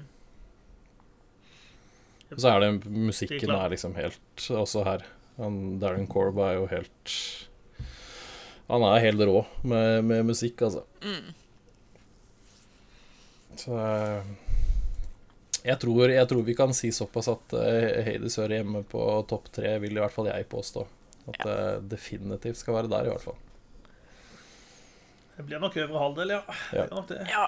[2.27, 5.05] Og så er det musikken er liksom helt Også her.
[5.37, 7.13] Han, Darren Corb er jo helt
[8.67, 10.83] Han er helt rå med, med musikk, altså.
[10.99, 11.31] Mm.
[13.57, 14.29] Så eh,
[15.67, 19.51] jeg tror, jeg tror vi kan si såpass at eh, Hades hører hjemme på topp
[19.59, 20.85] tre, vil i hvert fall jeg påstå.
[21.27, 21.59] At det
[21.91, 23.39] definitivt skal være der, i hvert fall.
[25.37, 26.43] Det blir nok øvre halvdel, ja.
[26.71, 26.85] Ja.
[26.85, 27.19] Det nok det.
[27.29, 27.47] Ja.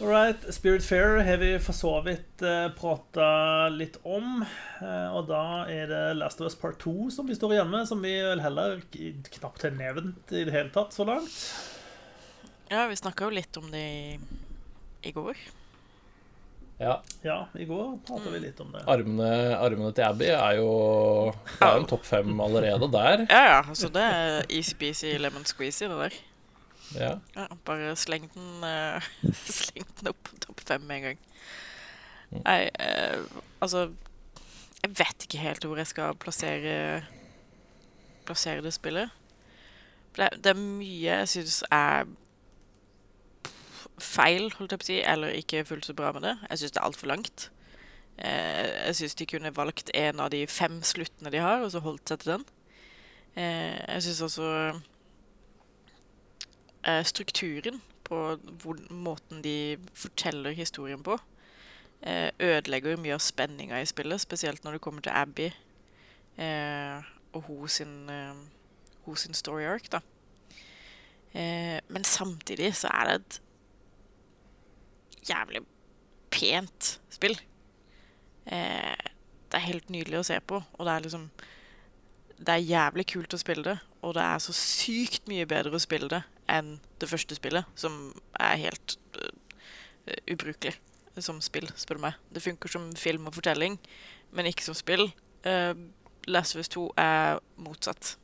[0.00, 2.44] All right, Spirit Fair har vi for så vidt
[2.76, 4.44] prata litt om.
[4.80, 7.88] Eh, og da er det Last of Us Part 2 som vi står igjen med,
[7.88, 11.36] som vi vel heller knapt har nevnt i det hele tatt så langt.
[12.70, 14.18] Ja, vi snakka jo litt om det i,
[15.10, 15.38] i går.
[16.80, 17.02] Ja.
[17.22, 18.80] Ja, i går prata vi litt om det.
[18.88, 20.70] Armene, armene til Abby er jo
[21.58, 23.24] Det er jo en topp fem allerede der.
[23.28, 23.58] Ja, ja.
[23.68, 26.16] Altså, det er easy-peasy lemon squeezy, det der.
[26.94, 27.10] Ja.
[27.36, 29.10] Ja, bare sleng den, uh,
[29.60, 31.20] sleng den opp på topp fem med en gang.
[32.46, 33.88] Nei, uh, altså
[34.80, 36.74] Jeg vet ikke helt hvor jeg skal plassere
[38.24, 39.10] Plassere det spillet.
[40.16, 42.08] Det, det er mye jeg syns er
[44.04, 46.36] feil, holdt jeg på å si, eller ikke fullt så bra med det.
[46.48, 47.46] Jeg syns det er altfor langt.
[48.18, 51.82] Eh, jeg syns de kunne valgt en av de fem sluttene de har, og så
[51.84, 52.46] holdt seg til den.
[53.36, 54.50] Eh, jeg syns også
[56.84, 58.20] eh, strukturen på
[58.62, 61.18] hvor, måten de forteller historien på,
[62.00, 65.50] ødelegger mye av spenninga i spillet, spesielt når det kommer til Abby
[67.36, 68.08] og hun sin,
[69.04, 70.00] hun sin story arc, da.
[71.34, 73.40] Eh, men samtidig så er det et
[75.26, 75.62] jævlig
[76.30, 77.36] pent spill.
[78.46, 79.06] Eh,
[79.50, 81.30] det er helt nydelig å se på, og det er liksom
[82.40, 85.82] Det er jævlig kult å spille det, og det er så sykt mye bedre å
[85.82, 89.28] spille det enn det første spillet, som er helt uh,
[90.24, 90.72] ubrukelig
[91.20, 92.16] som spill, spør du meg.
[92.32, 93.76] Det funker som film og fortelling,
[94.32, 95.10] men ikke som spill.
[95.44, 95.76] Uh,
[96.32, 98.16] Last of Us 2 er motsatt,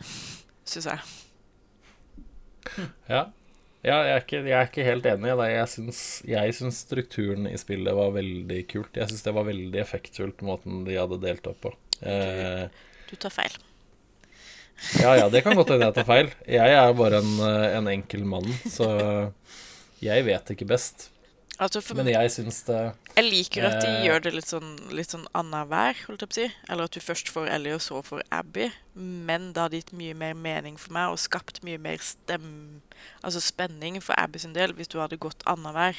[0.70, 0.98] syns jeg.
[3.08, 3.28] Ja.
[3.80, 5.46] Ja, jeg, er ikke, jeg er ikke helt enig i det.
[5.54, 8.92] Jeg syns, jeg syns strukturen i spillet var veldig kult.
[9.00, 11.72] Jeg syns det var veldig effektfullt, måten de hadde delt opp på.
[12.04, 12.66] Eh,
[13.08, 13.56] Du tar feil.
[15.00, 16.28] ja, ja, det kan godt hende jeg tar feil.
[16.48, 18.90] Jeg er bare en, eh, en enkel mann, så
[20.04, 21.08] jeg vet ikke best.
[21.60, 22.76] Altså for Men jeg syns det
[23.18, 24.04] Jeg liker at de Eh.
[24.06, 26.46] gjør det litt sånn, litt sånn annenhver, holdt jeg på å si.
[26.70, 28.70] Eller at du først får Ellie, og så får Abby.
[28.94, 32.80] Men det hadde gitt mye mer mening for meg, og skapt mye mer stem...
[33.22, 35.96] Altså spenning for Abby sin del, hvis du hadde gått annenhver.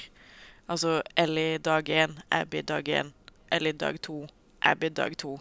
[0.67, 3.13] Altså Ellie dag én, Abby dag én.
[3.51, 4.27] Ellie dag to,
[4.63, 5.39] Abby dag to.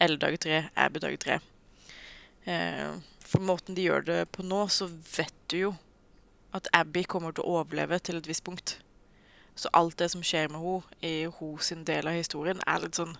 [0.00, 1.40] Ellie dag tre, Abby dag tre.
[2.46, 2.94] Eh,
[3.26, 5.76] for måten de gjør det på nå, så vet du jo
[6.54, 8.78] at Abby kommer til å overleve til et visst punkt.
[9.58, 13.16] Så alt det som skjer med henne i hennes del av historien, er litt sånn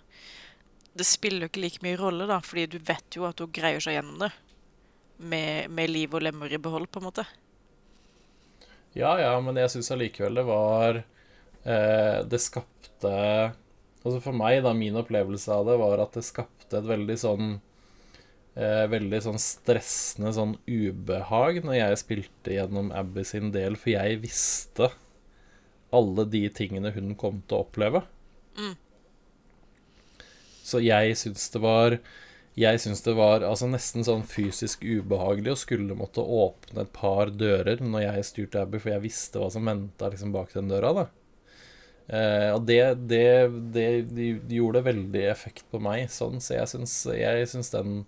[0.95, 3.83] Det spiller jo ikke like mye rolle, da, fordi du vet jo at hun greier
[3.83, 4.31] seg gjennom det.
[5.19, 7.25] Med, med liv og lemmer i behold, på en måte.
[8.97, 13.11] Ja, ja, men jeg syns allikevel det var eh, Det skapte
[13.99, 17.51] Altså for meg, da, min opplevelse av det var at det skapte et veldig sånn
[18.55, 24.23] eh, Veldig sånn stressende sånn ubehag når jeg spilte gjennom Abby sin del, for jeg
[24.23, 24.89] visste
[25.95, 28.03] alle de tingene hun kom til å oppleve.
[28.59, 28.75] Mm.
[30.65, 31.97] Så jeg syns det var
[32.59, 37.31] jeg syns det var altså, nesten sånn fysisk ubehagelig å skulle måtte åpne et par
[37.31, 40.91] dører når jeg styrte Abby, for jeg visste hva som venta liksom, bak den døra.
[40.97, 41.05] da.
[42.09, 43.25] Uh, og det, det,
[43.71, 48.01] det de, de gjorde veldig effekt på meg, sånn, så jeg syns den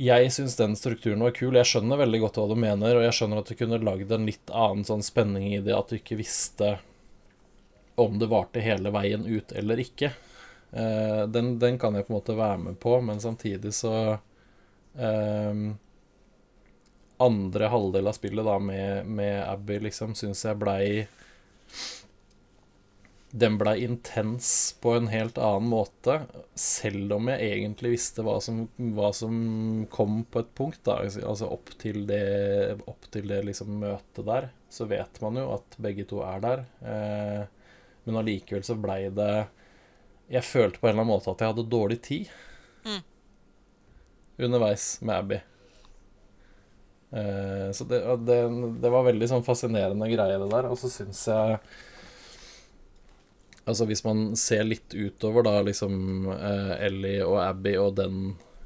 [0.00, 1.58] jeg syns den strukturen var kul.
[1.58, 4.24] Jeg skjønner veldig godt hva du mener, og jeg skjønner at du kunne lagd en
[4.28, 6.78] litt annen sånn spenning i det, at du ikke visste
[8.00, 10.12] om det varte hele veien ut eller ikke.
[10.72, 15.62] Uh, den, den kan jeg på en måte være med på, men samtidig så uh,
[17.20, 20.84] Andre halvdel av spillet da med, med Abby liksom syns jeg blei
[23.30, 24.48] Den blei intens
[24.82, 26.16] på en helt annen måte,
[26.58, 28.64] selv om jeg egentlig visste hva som,
[28.96, 30.80] hva som kom på et punkt.
[30.88, 35.46] da Altså opp til det, opp til det liksom møtet der, så vet man jo
[35.54, 36.64] at begge to er der.
[36.82, 37.44] Eh,
[38.04, 39.32] men allikevel så blei det
[40.30, 42.30] jeg følte på en eller annen måte at jeg hadde dårlig tid
[42.80, 43.02] Mm.
[44.40, 45.40] underveis med Abby.
[47.10, 48.38] Eh, så det, det,
[48.80, 50.68] det var veldig sånn fascinerende greie, det der.
[50.70, 51.58] Og så syns jeg
[53.68, 58.20] Altså hvis man ser litt utover da liksom eh, Ellie og Abby og den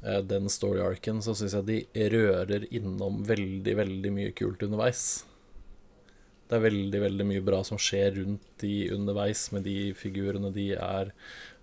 [0.04, 5.24] eh, den story-arken, så syns jeg de rører innom veldig, veldig mye kult underveis.
[6.48, 10.70] Det er veldig, veldig mye bra som skjer rundt de underveis med de figurene de
[10.76, 11.10] er,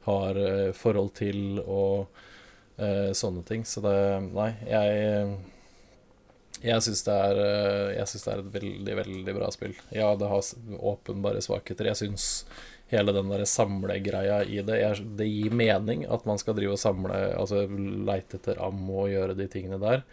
[0.10, 2.12] har eh, forhold til og
[2.82, 3.66] eh, sånne ting.
[3.66, 3.98] Så det
[4.34, 5.40] Nei, jeg
[6.62, 9.74] jeg syns det, eh, det er et veldig, veldig bra spill.
[9.90, 10.44] Ja, det har
[10.78, 11.90] åpenbare svakheter.
[11.90, 12.26] Jeg syns
[12.92, 16.82] hele den der samlegreia i det jeg, Det gir mening at man skal drive og
[16.82, 20.04] samle, altså leite etter ammo og gjøre de tingene der.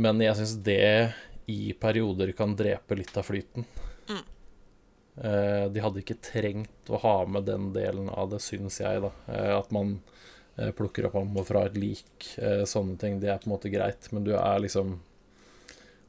[0.00, 1.12] Men jeg syns det
[1.50, 3.66] i perioder kan drepe litt av flyten.
[4.08, 4.22] Mm.
[5.24, 9.12] Eh, De hadde ikke trengt å ha med den delen av det, syns jeg, da.
[9.28, 9.98] Eh, At man
[10.56, 13.72] eh, plukker opp ammo fra et lik, eh, sånne ting, det er på en måte
[13.72, 15.00] greit, men du er liksom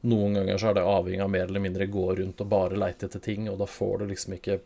[0.02, 3.06] Noen ganger så er det avhengig av mer eller mindre gå rundt og bare leite
[3.06, 4.56] etter ting, og da får du liksom ikke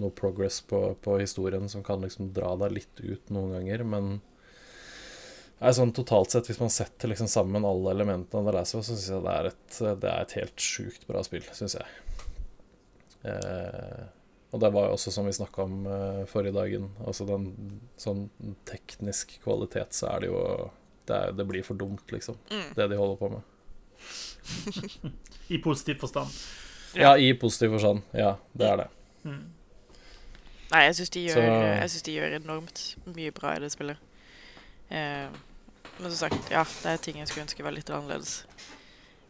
[0.00, 4.14] noe progress på, på historien som kan liksom dra deg litt ut noen ganger, men
[5.64, 8.80] Nei, sånn totalt sett, hvis man setter liksom sammen alle elementene av The Last of
[8.82, 11.76] Us, så syns jeg det er, et, det er et helt sjukt bra spill, syns
[11.78, 11.86] jeg.
[13.24, 14.02] Eh,
[14.54, 17.46] og det var jo også som vi snakka om eh, forrige dagen, altså den
[18.02, 18.26] sånn
[18.68, 20.42] teknisk kvalitet, så er det jo
[21.04, 22.68] Det, er, det blir for dumt, liksom, Mm.
[22.76, 23.42] det de holder på med.
[25.54, 26.30] I positiv forstand.
[26.96, 28.02] Ja, i positiv forstand.
[28.12, 28.86] Ja, det er det.
[29.24, 29.42] Mm.
[30.74, 31.24] Nei, jeg syns de,
[32.08, 33.96] de gjør enormt mye bra i det spillet.
[34.90, 35.28] Eh,
[36.00, 38.40] men som sagt, ja, det er ting jeg skulle ønske var litt annerledes.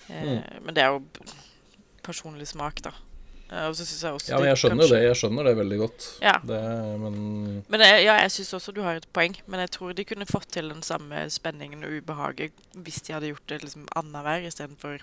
[0.08, 1.02] Eh, Men det er jo
[2.05, 2.92] personlig smak, da.
[3.52, 5.02] Eh, og så synes jeg også Ja, men jeg skjønner kanskje- det.
[5.05, 6.06] Jeg skjønner det veldig godt.
[6.24, 6.32] Ja.
[6.48, 6.60] Det,
[7.05, 10.05] men Men jeg, ja, jeg syns også du har et poeng, men jeg tror de
[10.05, 14.47] kunne fått til den samme spenningen og ubehaget hvis de hadde gjort det liksom annenhver
[14.48, 14.98] istedenfor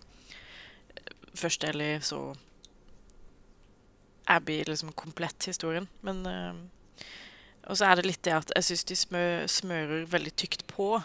[1.35, 2.35] først eller så
[4.27, 5.87] Abby, liksom komplett historien.
[6.01, 6.53] Men uh,
[7.69, 11.03] Og så er det litt det at jeg syns de smø, smører veldig tykt på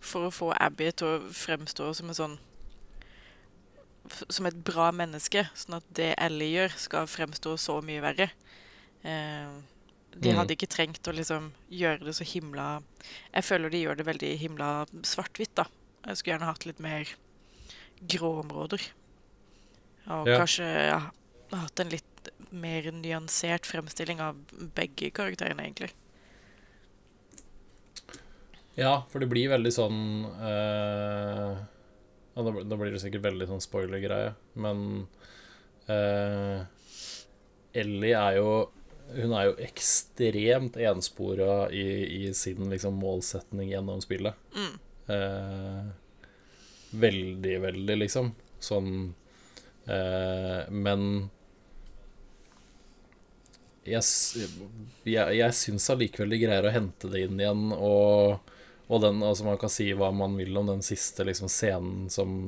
[0.00, 2.38] for å få Abby til å fremstå som en sånn
[4.30, 8.30] Som et bra menneske, sånn at det Ellie gjør, skal fremstå så mye verre.
[9.04, 9.50] Eh,
[10.18, 10.36] de Mm.
[10.38, 12.82] hadde ikke trengt å liksom gjøre det så himla
[13.34, 15.64] Jeg føler de gjør det veldig himla svart-hvitt, da.
[16.06, 17.04] Jeg skulle gjerne hatt litt mer
[18.06, 18.80] grå områder.
[20.08, 20.38] Og Ja.
[20.38, 21.10] kanskje ja,
[21.52, 22.04] hatt en litt
[22.50, 24.38] mer nyansert fremstilling av
[24.76, 25.92] begge karakterene, egentlig.
[28.78, 30.02] Ja, for det blir veldig sånn
[30.38, 34.82] uh, ja, da, da blir det sikkert veldig sånn spoiler-greie, men
[35.90, 36.62] uh,
[37.74, 38.52] Ellie er jo
[39.08, 41.82] Hun er jo ekstremt enspora i,
[42.28, 44.36] i sin liksom målsetning gjennom spillet.
[44.52, 44.74] Mm.
[45.08, 45.86] Uh,
[46.92, 48.34] veldig, veldig, liksom.
[48.60, 49.14] Sånn
[49.88, 51.30] Men
[53.88, 54.48] jeg,
[55.08, 58.54] jeg, jeg syns allikevel de greier å hente det inn igjen, og,
[58.88, 62.40] og den, altså man kan si hva man vil om den siste liksom, scenen som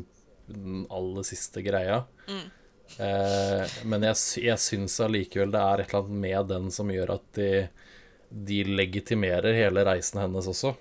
[0.50, 2.02] den aller siste greia.
[2.28, 2.48] Mm.
[2.98, 7.14] Eh, men jeg, jeg syns allikevel det er et eller annet med den som gjør
[7.16, 7.50] at de,
[8.30, 10.74] de legitimerer hele reisen hennes også,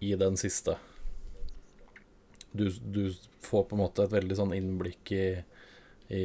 [0.00, 0.76] i den siste.
[2.52, 3.10] Du, du
[3.44, 5.26] får på en måte et veldig sånn innblikk i,
[6.10, 6.24] i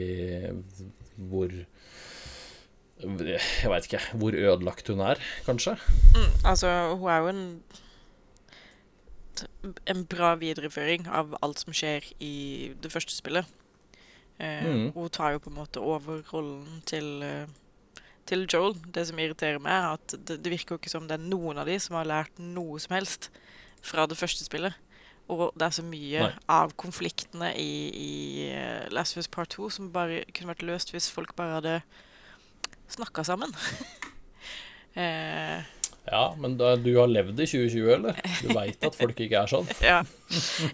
[1.30, 1.52] hvor
[3.02, 4.00] Jeg veit ikke.
[4.16, 5.76] Hvor ødelagt hun er, kanskje.
[6.16, 7.44] Mm, altså, hun er jo en
[9.92, 13.46] en bra videreføring av alt som skjer i det første spillet.
[14.40, 14.92] Eh, Mm.
[14.96, 17.46] Hun tar jo på en måte over rollen til, eh,
[18.26, 18.74] til Joel.
[18.94, 21.58] Det som irriterer meg, er at det, det virker jo ikke som det er noen
[21.58, 23.30] av de som har lært noe som helst
[23.82, 24.74] fra det første spillet.
[25.28, 26.34] Og det er så mye Nei.
[26.48, 30.92] av konfliktene i, i eh, Last of Us Part 2 som bare kunne vært løst
[30.92, 31.82] hvis folk bare hadde
[32.94, 33.52] snakka sammen.
[34.96, 35.64] eh,
[36.06, 38.20] Ja, men da, du har levd i 2020, eller?
[38.44, 39.66] Du veit at folk ikke er sånn?
[39.82, 40.04] Ja,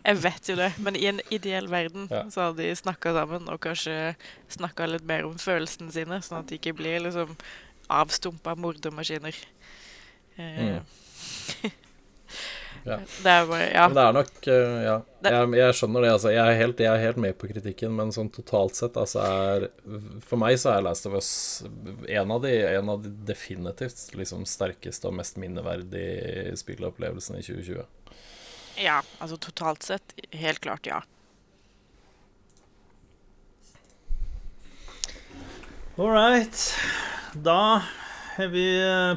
[0.04, 0.72] jeg vet jo det.
[0.84, 2.26] Men i en ideell verden Ja.
[2.34, 4.16] så hadde de snakka sammen og kanskje
[4.52, 7.32] snakka litt mer om følelsene sine, sånn at de ikke blir liksom
[7.92, 9.36] avstumpa mordermaskiner.
[10.36, 10.82] Eh,
[12.84, 12.98] Ja.
[13.24, 13.84] Det er bare Ja.
[13.88, 16.12] Men det er nok eh, Ja, jeg, jeg skjønner det.
[16.16, 16.32] Altså.
[16.34, 19.68] Jeg, er helt, jeg er helt med på kritikken, men sånn totalt sett altså er
[20.26, 21.32] For meg så er Last of Us
[22.10, 27.86] en av de, en av de definitivt liksom sterkeste og mest minneverdige spillopplevelsene i 2020.
[28.82, 31.02] ja, altså totalt sett helt klart ja.
[35.98, 36.56] All right.
[37.34, 37.82] Da
[38.52, 38.66] vi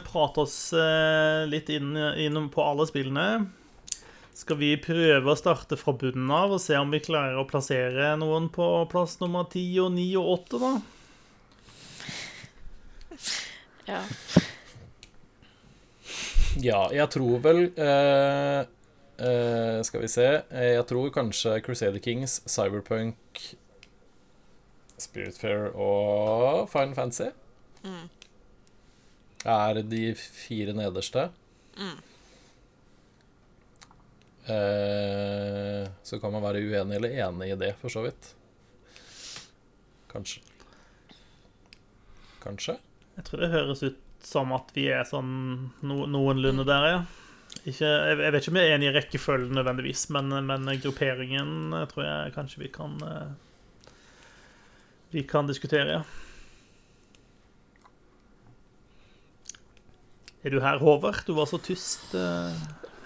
[0.06, 3.46] prater oss eh, litt inn, inn på alle spillene.
[4.34, 8.14] Skal vi prøve å starte fra bunnen av og se om vi klarer å plassere
[8.18, 10.72] noen på plass nummer 10 og 9 og 8, da?
[13.92, 14.00] ja.
[16.62, 18.64] Ja, jeg tror vel eh,
[19.14, 20.24] Eh, skal vi se.
[20.50, 23.54] Eh, Jeg tror kanskje Crusader Kings, Cyberpunk,
[24.98, 27.30] Spiritfair og Final Fantasy
[27.84, 28.08] Mm.
[29.44, 31.28] Er de fire nederste.
[31.76, 31.98] Mm.
[34.44, 38.34] Eh, så kan man være uenig eller enig i det, for så vidt.
[40.12, 40.42] Kanskje.
[42.44, 42.78] Kanskje?
[43.16, 45.30] Jeg tror det høres ut som at vi er sånn
[45.84, 47.04] no, noenlunde der, ja.
[47.64, 51.72] Ikke, jeg, jeg vet ikke om jeg er enig i rekkefølgen nødvendigvis, men, men grupperingen
[51.72, 53.32] eh, tror jeg kanskje vi kan eh,
[55.14, 56.23] Vi kan diskutere, ja.
[60.44, 61.22] Er du her, Håvard?
[61.26, 62.12] Du var så tyst.
[62.14, 62.52] eh.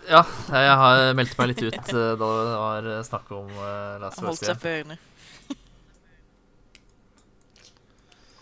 [0.09, 4.23] Ja, jeg har meldt meg litt ut eh, da det var snakk om uh, Last
[4.25, 4.61] Holdt seg 1.
[4.63, 4.97] for ørene.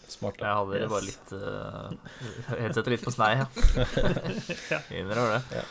[0.09, 0.39] Smart.
[0.41, 0.89] Jeg hadde Yes.
[0.93, 3.47] bare litt uh, Headsetet litt på snei, ja.
[4.73, 4.79] Ja.
[4.97, 5.65] Innrømmer det.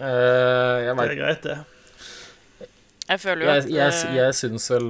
[0.00, 1.58] Eh, jeg Det er greit, det.
[3.10, 4.88] Jeg føler jo at jeg, jeg, jeg syns vel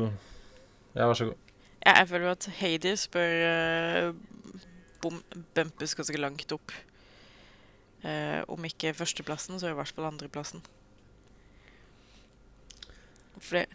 [0.95, 1.37] Ja, vær så god.
[1.85, 4.15] Ja, jeg føler jo at Hades bør uh,
[5.03, 5.19] bom,
[5.57, 6.73] bumpes ganske langt opp.
[8.03, 10.63] Eh, om ikke førsteplassen, så i hvert fall andreplassen.
[13.41, 13.67] For det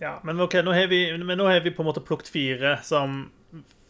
[0.00, 2.78] Ja, men ok, nå har, vi, men nå har vi på en måte plukket fire
[2.84, 3.28] som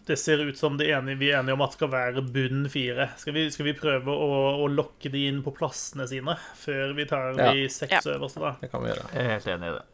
[0.04, 3.06] det ser ut som det enige, vi er enige om at skal være bunn fire.
[3.16, 7.06] Skal vi, skal vi prøve å, å lokke de inn på plassene sine før vi
[7.08, 8.52] tar de seks øverste, da?
[8.60, 9.06] Det kan vi gjøre.
[9.14, 9.84] Jeg er helt enig i det.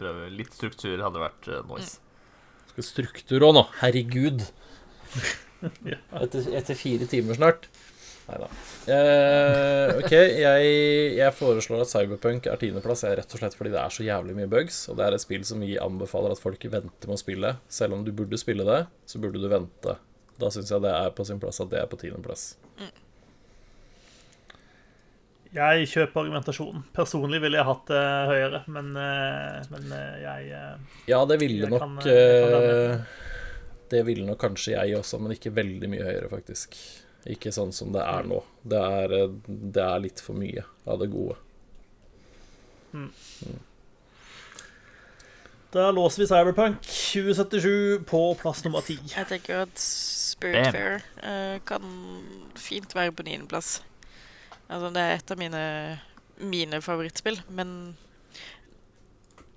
[0.00, 2.00] Prøve litt struktur hadde vært nice.
[2.00, 2.66] Mm.
[2.72, 3.68] Skal struktur òg nå.
[3.84, 4.48] Herregud.
[5.84, 5.98] Ja.
[6.16, 7.66] Etter, etter fire timer snart.
[8.30, 8.48] Nei da.
[8.94, 10.68] Eh, OK, jeg,
[11.18, 13.02] jeg foreslår at Cyberpunk er tiendeplass.
[13.10, 14.84] Rett og slett fordi det er så jævlig mye bugs.
[14.92, 17.56] Og det er et spill som vi anbefaler at folk venter med å spille.
[17.66, 19.96] Selv om du burde spille det, så burde du vente.
[20.40, 22.52] Da syns jeg det er på sin plass at det er på tiendeplass.
[25.50, 26.84] Jeg kjøper argumentasjonen.
[26.94, 31.66] Personlig ville jeg hatt det høyere, men, eh, men eh, jeg eh, Ja, det ville
[31.72, 33.06] nok kan-
[33.90, 36.78] Det ville nok kanskje jeg også, men ikke veldig mye høyere, faktisk.
[37.28, 38.40] Ikke sånn som det er nå.
[38.62, 41.36] Det er, eh, det er litt for mye av det gode.
[45.70, 48.96] Da låser vi Cyberpunk 2077 på plass nummer ti.
[49.12, 51.84] Jeg tenker at Spiritfair uh, kan
[52.58, 53.78] fint være på niendeplass.
[54.66, 55.62] Altså, det er et av mine,
[56.42, 57.94] mine favorittspill, men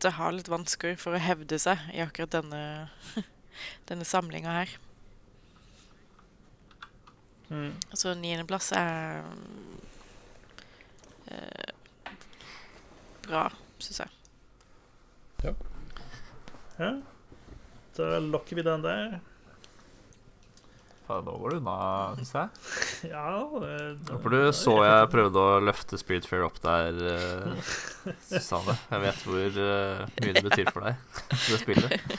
[0.04, 2.64] det har litt vansker for å hevde seg i akkurat denne,
[3.90, 4.78] denne samlinga her.
[7.54, 7.74] Mm.
[7.94, 9.22] Så niendeplass er
[11.30, 11.74] eh,
[13.28, 13.46] bra,
[13.78, 14.16] syns jeg.
[15.44, 15.54] Ja.
[16.80, 16.90] ja.
[17.94, 19.20] Da lokker vi den der.
[21.04, 21.78] Faen, nå går du unna,
[22.18, 22.50] syns jeg.
[23.14, 23.28] Ja
[23.60, 23.74] det,
[24.24, 27.74] For du så jeg prøvde å løfte Spirit Fair opp der, uh,
[28.32, 28.80] Susanne.
[28.90, 32.16] Jeg vet hvor uh, mye det betyr for deg, det spillet.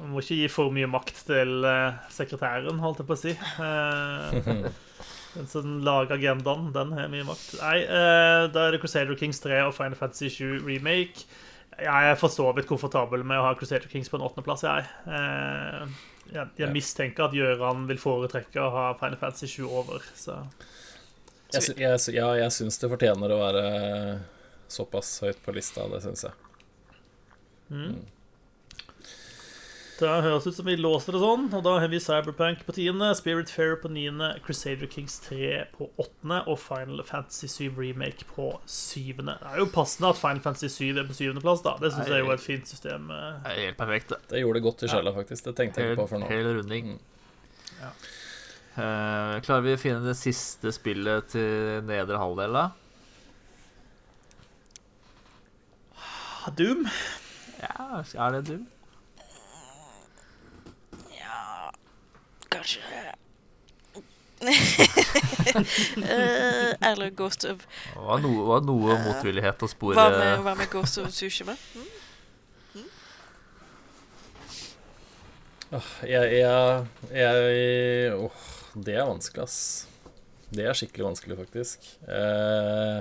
[0.00, 3.34] Man må ikke gi for mye makt til eh, sekretæren, holdt jeg på å si.
[3.34, 4.66] Eh,
[5.36, 7.54] den som lager agendaen, den har mye makt.
[7.60, 11.26] Nei, eh, da er det Crusader Kings 3 og Final Fantasy 7 Remake.
[11.80, 14.88] Jeg er for så vidt komfortabel med å ha Crusader Kings på en åttendeplass, jeg.
[16.32, 20.42] Jeg, jeg mistenker at Gjøran vil foretrekke å ha Final Fantasy 7 over, så
[21.52, 23.64] Jeg, jeg, ja, jeg syns det fortjener å være
[24.72, 26.50] såpass høyt på lista, det syns jeg.
[27.72, 28.21] mm.
[30.02, 33.12] Det høres ut som vi låser det sånn, og da har vi Cyberpunk på tiende,
[33.14, 38.48] Spirit Fair på niende, Crusader Kings 3 på åttende og Final Fantasy 7 Remake på
[38.66, 39.36] syvende.
[39.38, 41.76] Det er jo passende at Final Fantasy 7 er på syvendeplass, da.
[41.78, 43.06] Det syns jeg er jo et fint system.
[43.14, 43.38] eh.
[43.46, 44.20] Det er helt perfekt, det.
[44.34, 45.46] Det gjorde det godt i sjela, faktisk.
[45.46, 46.32] Det tenkte jeg ikke på for nå.
[46.32, 46.92] hel runding.
[47.78, 47.94] Ja.
[48.72, 52.68] Uh, klarer vi å finne det siste spillet til nedre halvdel, da?
[56.58, 56.86] Doom.
[57.62, 58.81] Ja, er det du?
[62.52, 63.02] Kanskje
[64.42, 64.50] Eh,
[66.90, 70.70] Eller Ghost of Det var noe, var noe motvillighet å spore Hva med, hva med
[70.72, 71.54] Ghost of Tsushima?
[71.76, 71.90] Mm?
[76.04, 78.30] Jeg, jeg, jeg Åh,
[78.74, 79.58] det er vanskelig, ass.
[80.52, 81.78] Det er skikkelig vanskelig, faktisk.
[82.04, 82.98] Eh,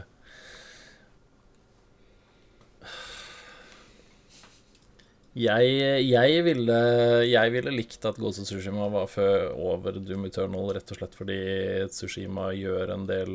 [5.31, 5.67] jeg,
[6.09, 6.77] jeg, ville,
[7.23, 11.15] jeg ville likt at Ghost of Tsushima var før over Doom Eternal, rett og slett
[11.15, 11.37] fordi
[11.87, 13.31] Tsushima gjør en del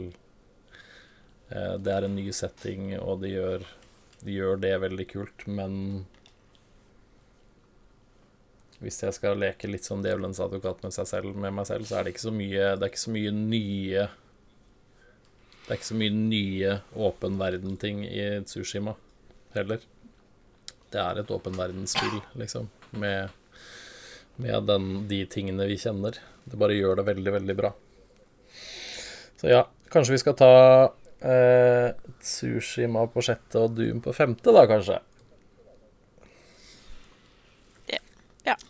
[1.49, 3.65] eh, Det er en ny setting, og de gjør,
[4.20, 5.81] de gjør det veldig kult, men
[8.84, 11.97] hvis jeg skal leke litt sånn djevelens advokat med, seg selv, med meg selv, så
[11.97, 14.02] er det ikke så mye Det er ikke så mye nye
[15.65, 18.99] Det er ikke så mye nye åpen verden-ting i Tsushima
[19.57, 19.81] heller.
[20.97, 23.28] Det er et åpen verdensspill, liksom, med,
[24.41, 26.16] med den, de tingene vi kjenner.
[26.49, 27.73] Det bare gjør det veldig, veldig bra.
[29.36, 29.58] Så ja,
[29.92, 30.49] kanskje vi skal ta
[31.20, 31.91] eh,
[32.25, 34.97] Tsushima på sjette og Doom på femte, da, kanskje.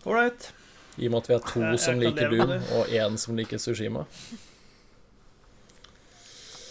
[0.07, 0.49] All right.
[0.97, 3.37] I og med at vi har to Jeg- jeg som liker Doom, og én som
[3.37, 4.07] liker Tsushima.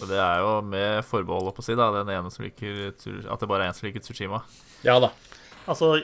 [0.01, 1.91] Og det er jo med forbehold på å si, da.
[2.03, 2.87] Den ene som liker
[3.31, 4.41] At det bare er en som liker Tsushima.
[4.83, 5.11] Ja da.
[5.67, 5.95] Altså,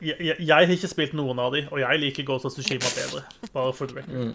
[0.00, 2.90] jeg, jeg, jeg har ikke spilt noen av de, og jeg liker Ghost of Tsushima
[2.96, 3.22] bedre.
[3.54, 4.34] Bare for the record.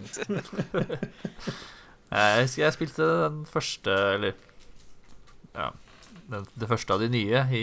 [2.12, 4.32] Jeg husker jeg spilte den første, eller
[5.54, 5.70] Ja.
[6.32, 7.62] Den, det første av de nye i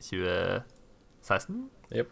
[0.00, 1.58] 2016.
[1.92, 2.10] Jep.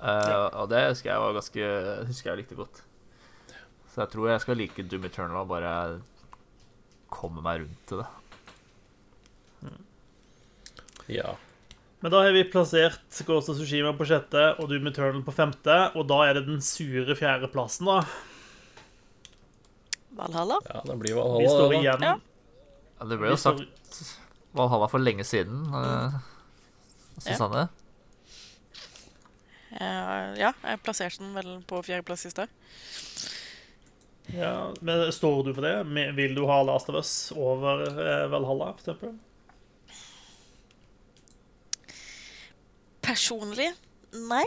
[0.00, 1.70] Eh, og det husker jeg var ganske
[2.08, 2.80] Husker jeg likte godt.
[3.90, 5.72] Så jeg tror jeg skal like Doom Eternal og bare
[7.10, 8.08] komme meg rundt til det.
[11.10, 11.32] Ja.
[12.00, 15.74] Men da har vi plassert Ghost of Tsushima på sjette og Doom Eternal på femte,
[15.98, 17.98] og da er det den sure fjerdeplassen, da.
[20.16, 20.56] Valhalla?
[20.66, 21.42] ja, det blir Valhalla.
[21.44, 22.14] Vi står igjen Ja.
[23.00, 23.60] Ja, det ble vi jo står-
[23.92, 24.16] sagt
[24.56, 25.66] Valhalla for lenge siden.
[25.72, 26.16] Uh,
[27.20, 27.20] Ja.
[27.34, 27.68] Susanne?
[29.76, 32.48] Eh, ja, jeg plasserte den vel på fjerdeplass i stad.
[34.34, 35.74] Ja, men Står du for det?
[36.16, 39.12] Vil du ha Last of Us over eh, Valhalla, for
[43.10, 43.72] Personlig
[44.12, 44.44] nei.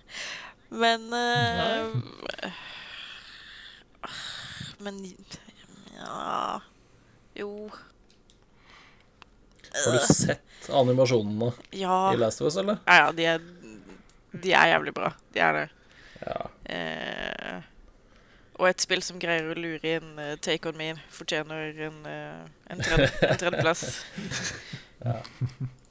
[0.82, 1.86] Men eh,
[4.82, 4.98] Men
[5.94, 6.60] ja
[7.34, 7.70] Jo.
[9.70, 12.12] Har du sett animasjonene Ja.
[12.14, 12.78] i Last of Us, eller?
[12.86, 13.40] Ja, ja, de er,
[14.32, 15.12] de er jævlig bra.
[15.32, 15.64] De er det.
[16.24, 16.50] Ja.
[16.64, 17.62] Eh,
[18.56, 22.46] og et spill som greier å lure inn uh, Take On Me, fortjener en, uh,
[22.72, 23.84] en, tredje, en tredjeplass.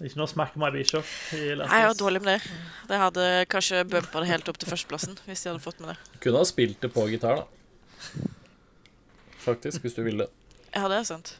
[0.00, 1.04] Ikke noe smack my bishop
[1.34, 2.52] jeg var dårlig med det.
[2.88, 5.18] Det hadde kanskje bumpa det helt opp til førsteplassen.
[5.26, 6.20] hvis de hadde fått med det.
[6.24, 8.30] Kunne ha spilt det på gitar, da.
[9.40, 10.26] Faktisk, hvis du ville.
[10.72, 11.34] Ja, det er sant.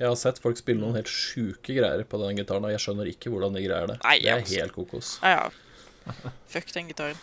[0.00, 3.10] Jeg har sett folk spille noen helt sjuke greier på den gitaren, og jeg skjønner
[3.12, 3.98] ikke hvordan de greier det.
[4.02, 4.56] Nei, Det er altså.
[4.58, 5.10] helt kokos.
[5.22, 6.32] Ja, ja.
[6.50, 7.20] Fuck den gitaren.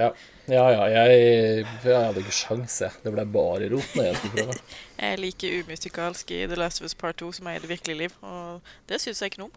[0.00, 0.08] Ja,
[0.48, 2.96] ja, ja jeg, jeg hadde ikke sjans, jeg.
[3.04, 4.58] Det ble bare rot når jeg skulle prøve.
[5.00, 7.64] Jeg er like umusikalsk i The Last of Us Part 2 som jeg er i
[7.64, 9.54] det virkelige liv, og det syns jeg ikke noe om.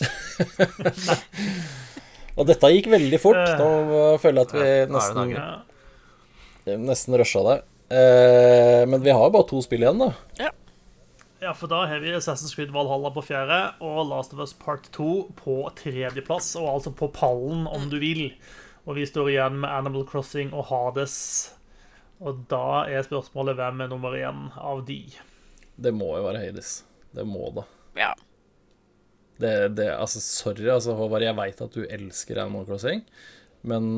[2.40, 3.36] Og dette gikk veldig fort.
[3.42, 3.58] Eh.
[3.60, 3.68] Nå
[4.22, 5.34] føler jeg at vi Ja, nesten.
[6.86, 7.58] Nesten rusha det.
[7.90, 10.10] Eh, men vi har jo bare to spill igjen, da.
[11.42, 14.88] ja, for da har vi Assassin's Creed Valhalla på fjerde og Last of Us Part
[14.96, 15.08] 2
[15.40, 18.30] på tredjeplass, og altså på pallen, om du vil.
[18.86, 21.16] Og vi står igjen med Animal Crossing og Hades.
[22.20, 25.00] Og da er spørsmålet hvem er nummer én av de?
[25.80, 26.82] Det må jo være Hades.
[27.16, 27.64] Det må da.
[27.96, 28.10] Ja.
[29.40, 33.00] Det, det, altså, sorry, altså, Håvard, jeg veit at du elsker Animal Crossing,
[33.64, 33.88] men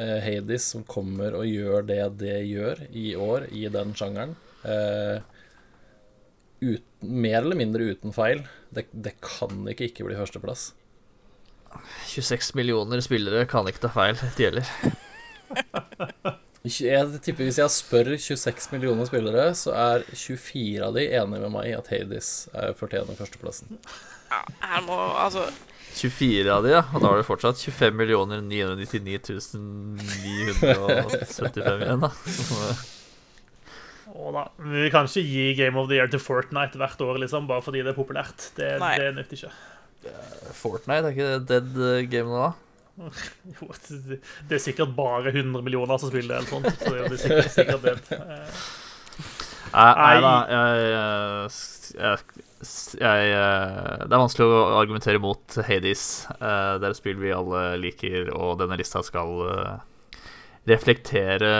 [0.00, 4.32] eh, Hades, som kommer og gjør det det gjør i år, i den sjangeren
[4.64, 5.20] eh,
[6.64, 8.40] uten, Mer eller mindre uten feil,
[8.74, 10.72] det, det kan ikke ikke bli førsteplass.
[12.08, 14.66] 26 millioner spillere kan ikke ta feil, det heller.
[16.68, 21.50] Jeg tipper Hvis jeg spør 26 millioner spillere, så er 24 av de enige med
[21.54, 23.66] meg i at Hades er fortjener førsteplassen.
[24.28, 24.40] ja.
[24.62, 25.42] Her må Altså
[25.98, 26.82] 24 av de, ja.
[26.92, 32.10] Og da har du fortsatt 25 millioner 999 975 igjen, da.
[32.36, 32.54] Så,
[34.34, 37.64] da, Vi kan ikke gi Game of the Year til Fortnite hvert år, liksom, bare
[37.64, 38.38] fordi det er populært.
[38.56, 38.94] Det, Nei.
[39.00, 39.52] det nytter ikke.
[40.54, 42.52] Fortnite, er ikke det dead eh, game nå, da?
[43.58, 43.68] Jo,
[44.48, 46.82] det er sikkert bare 100 millioner som spiller det, eller sånt.
[46.82, 48.18] Så det er sikkert, sikkert det.
[48.18, 48.60] Eh,
[49.68, 50.20] Nei, Nei.
[50.24, 50.30] da.
[50.48, 52.18] Jeg, jeg, jeg,
[53.02, 56.04] jeg eh, Det er vanskelig å argumentere mot Hades.
[56.38, 59.76] Eh, Det er et spill vi alle liker, og denne lista skal eh,
[60.72, 61.52] reflektere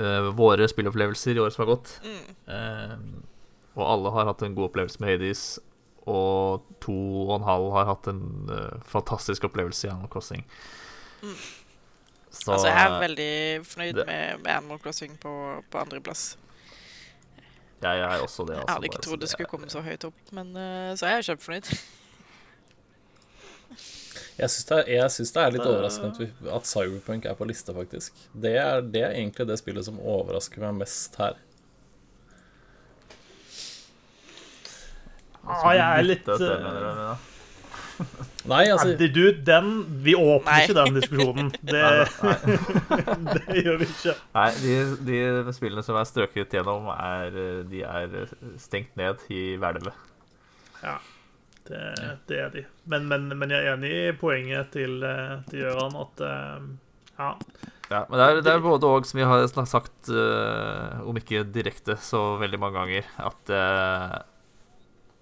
[0.00, 1.94] eh, våre spillopplevelser i året som har gått.
[2.04, 2.26] mm.
[2.56, 2.98] Eh,
[3.76, 5.40] og alle har hatt en god opplevelse med Hades,
[6.06, 6.94] og to
[7.26, 10.44] og en halv har hatt en uh, fantastisk opplevelse i Animal Crossing.
[11.22, 11.36] Mm.
[12.30, 16.38] Så Altså, jeg er eh, veldig fornøyd det- med, med Animal Crossing på, på andreplass.
[17.82, 18.54] jeg er også det.
[18.54, 21.16] Jeg altså, hadde ikke trodd det skulle komme så høyt opp, men uh, så er
[21.16, 21.72] jeg kjempefornøyd.
[24.36, 27.72] Jeg syns det, jeg det er litt overraskende at, vi, at Cyberpunk er på lista,
[27.72, 28.12] faktisk.
[28.32, 31.38] Det er, det er egentlig det spillet som overrasker meg mest her.
[35.46, 37.32] Ja, jeg er litt eh?
[38.46, 39.70] Nei, altså Nei, du, den
[40.04, 40.62] Vi åpner Nei.
[40.64, 41.50] ikke den diskusjonen.
[41.72, 41.82] Det,
[43.34, 44.14] det gjør vi ikke.
[44.36, 44.74] Nei, de,
[45.08, 49.96] de spillene som er strøket gjennom, er, eh, de er stengt ned i hvelvet.
[50.84, 50.98] Ja,
[51.66, 51.82] det,
[52.30, 52.66] det er de.
[52.84, 56.68] Men, men, men jeg er enig i poenget til, eh, til Gøran at eh,
[57.16, 57.32] ja.
[57.86, 61.44] Ja, men det er, det er både og, som vi har sagt, eh, om ikke
[61.54, 63.52] direkte, så veldig mange ganger, at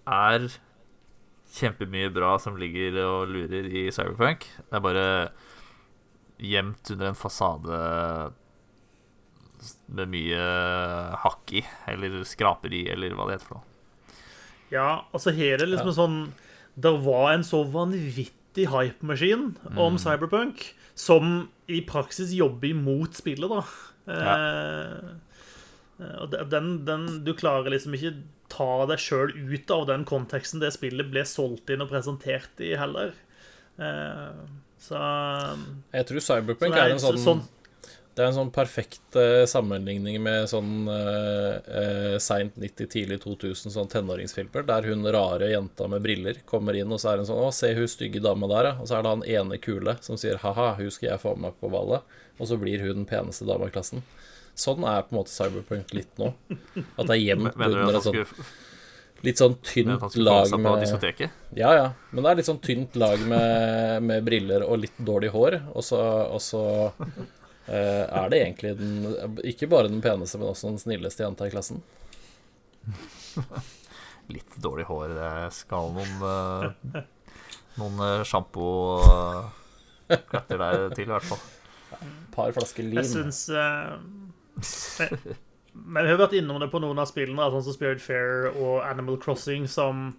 [0.05, 0.49] er
[1.55, 4.47] kjempemye bra som ligger og lurer i Cyberpunk.
[4.59, 5.07] Det er bare
[6.43, 7.83] gjemt under en fasade
[9.95, 10.47] med mye
[11.23, 13.71] hakk i, eller skraperi, eller hva det heter for noe.
[14.75, 15.99] ja, altså her er det liksom ja.
[16.01, 16.17] sånn
[16.75, 20.67] Det var en så vanvittig hypemaskin om Cyberpunk
[20.99, 23.63] som i praksis jobber imot spillet, da.
[24.15, 25.15] Eh,
[26.21, 28.17] og den, den Du klarer liksom ikke
[28.53, 32.75] ta deg sjøl ut av den konteksten det spillet ble solgt inn og presentert i,
[32.79, 33.15] heller.
[33.79, 34.45] Eh,
[34.85, 35.01] så
[35.95, 37.45] Jeg tror Cyberpunk er er en sånn, sånn-
[38.15, 43.91] Det er en sånn perfekt uh, sammenligning med sånn uh, seint 90, tidlig 2000 sånn
[43.91, 47.51] tenåringsfilmer, der hun rare jenta med briller kommer inn, og så er hun sånn 'Å,
[47.53, 48.75] se hun stygge dama der', ja.
[48.79, 51.59] Og så er det han ene kule som sier 'ha-ha, hun skal jeg få med
[51.59, 52.07] på ballet',
[52.39, 54.05] og så blir hun den peneste dama i klassen.
[54.55, 56.29] Sånn er på en måte Cyberpunk litt nå.
[56.95, 58.45] At det er gjemt under et sånt
[59.25, 60.85] litt sånn tynt lag med?
[61.57, 61.93] Ja, ja.
[62.11, 65.53] Men det er litt sånn tynt lag med, med briller og litt dårlig hår.
[65.73, 66.63] Og så, og så
[67.01, 67.05] uh,
[67.73, 68.93] er det egentlig den
[69.49, 71.79] Ikke bare den peneste, men også den snilleste jenta i klassen.
[74.35, 75.09] Litt dårlig hår.
[75.17, 76.65] Det skal noen uh,
[77.81, 81.45] Noen uh, sjampo-klatter der til, i hvert fall.
[82.35, 83.05] Par flasker jeg lim.
[83.07, 83.93] syns eh,
[84.59, 88.83] men, vi har vært innom det på noen av spillene, sånn som Spirit Fair og
[88.87, 90.11] Animal Crossing, som,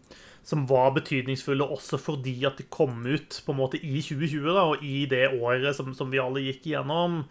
[0.45, 4.65] som var betydningsfulle også fordi at de kom ut på en måte i 2020, da,
[4.73, 7.23] og i det året som, som vi alle gikk igjennom.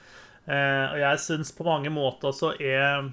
[0.44, 3.12] Eh, og jeg syns på mange måter så er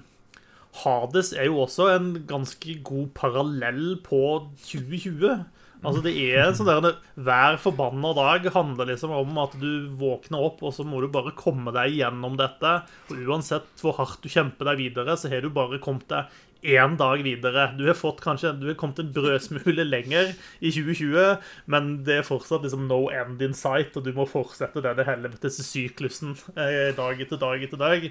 [0.82, 4.22] Hades er jo også en ganske god parallell på
[4.64, 5.42] 2020.
[5.82, 6.94] Altså det er sånn der
[7.26, 11.34] Hver forbanna dag handler liksom om at du våkner opp, og så må du bare
[11.38, 12.78] komme deg gjennom dette.
[13.10, 16.30] Og uansett hvor hardt du kjemper deg videre, så har du bare kommet deg
[16.62, 17.72] én dag videre.
[17.74, 22.28] Du har fått kanskje Du har kommet en brødsmule lenger i 2020, men det er
[22.28, 27.22] fortsatt liksom no end in sight, og du må fortsette denne helvetes syklusen eh, dag
[27.22, 28.06] etter dag etter dag.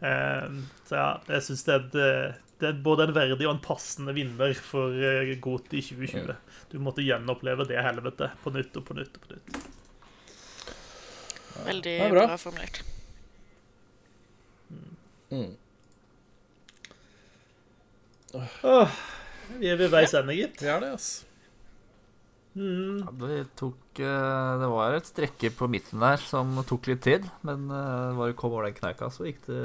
[0.00, 0.48] Eh,
[0.88, 4.12] så ja, jeg syns det er et det er både en verdig og en passende
[4.14, 6.36] vinner for eh, GOT i 2020.
[6.70, 9.56] Du måtte gjenoppleve det helvetet på nytt og på nytt og på nytt.
[11.66, 12.26] Veldig bra.
[12.28, 12.38] bra.
[12.38, 12.82] formulert.
[15.32, 15.50] Mm.
[18.32, 18.94] Oh,
[19.58, 20.62] vi er ved veis ende, gitt.
[20.62, 21.10] Vi er det, ass.
[22.52, 22.98] Mm.
[23.00, 27.28] Ja, det tok eh, Det var et strekke på midten der som tok litt tid.
[27.46, 29.60] Men eh, bare kom over den kneika, så gikk det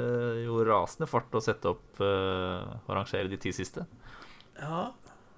[0.46, 3.84] jo rasende fart å sette opp eh, og rangere de ti siste.
[4.58, 4.88] Ja,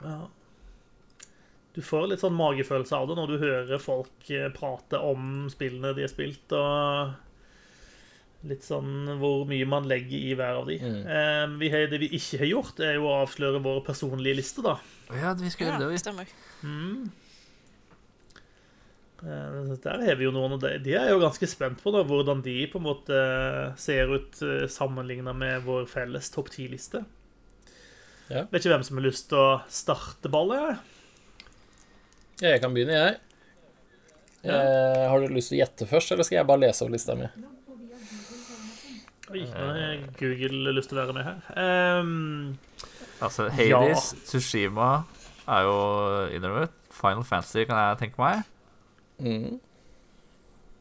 [0.05, 0.21] ja.
[1.75, 5.93] Du får litt sånn magefølelse av det når du hører folk eh, prate om spillene
[5.95, 7.15] de har spilt, og
[8.51, 10.79] litt sånn hvor mye man legger i hver av de.
[10.81, 11.01] Mm.
[11.05, 14.65] Eh, vi har, det vi ikke har gjort, er jo å avsløre våre personlige liste,
[14.67, 14.79] da.
[15.15, 16.01] Ja, vi skal gjøre det, vi.
[16.03, 16.33] stemmer.
[16.65, 17.11] Mm.
[19.21, 22.03] Eh, Der har vi jo noen, og de, de er jo ganske spent på da,
[22.09, 23.19] hvordan de på en måte
[23.81, 24.39] ser ut
[24.73, 27.05] sammenligna med vår felles topp ti-liste.
[28.31, 28.45] Ja.
[28.53, 30.61] Vet ikke hvem som har lyst til å starte ballet.
[30.71, 30.79] jeg.
[32.41, 33.19] Ja, jeg kan begynne, jeg.
[34.49, 37.17] Eh, har du lyst til å gjette først, eller skal jeg bare lese opp lista
[37.19, 37.27] mi?
[39.31, 41.43] Oi, nå har Google lyst til å være med her.
[42.01, 42.59] Um,
[43.21, 45.03] Altså, Hades, Tsushima
[45.45, 45.75] er jo
[46.39, 46.73] innrømmet.
[46.97, 48.47] Final Fantasy kan jeg tenke meg.
[49.21, 49.59] Mm.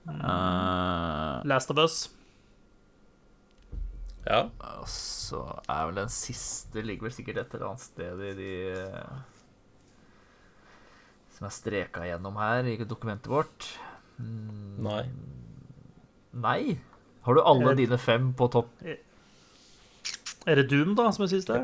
[0.10, 1.98] Uh, Last of Us.
[4.30, 4.44] Ja.
[4.60, 5.40] og så
[5.72, 9.22] er vel den siste Ligger vel sikkert et eller annet sted i de eh,
[11.34, 13.70] Som er streka gjennom her i dokumentet vårt.
[14.20, 15.04] Mm, Nei.
[16.36, 16.62] Nei?
[17.26, 18.70] Har du alle Er det- dine fem på topp?
[20.46, 21.58] Er det Doom, da, som er siste?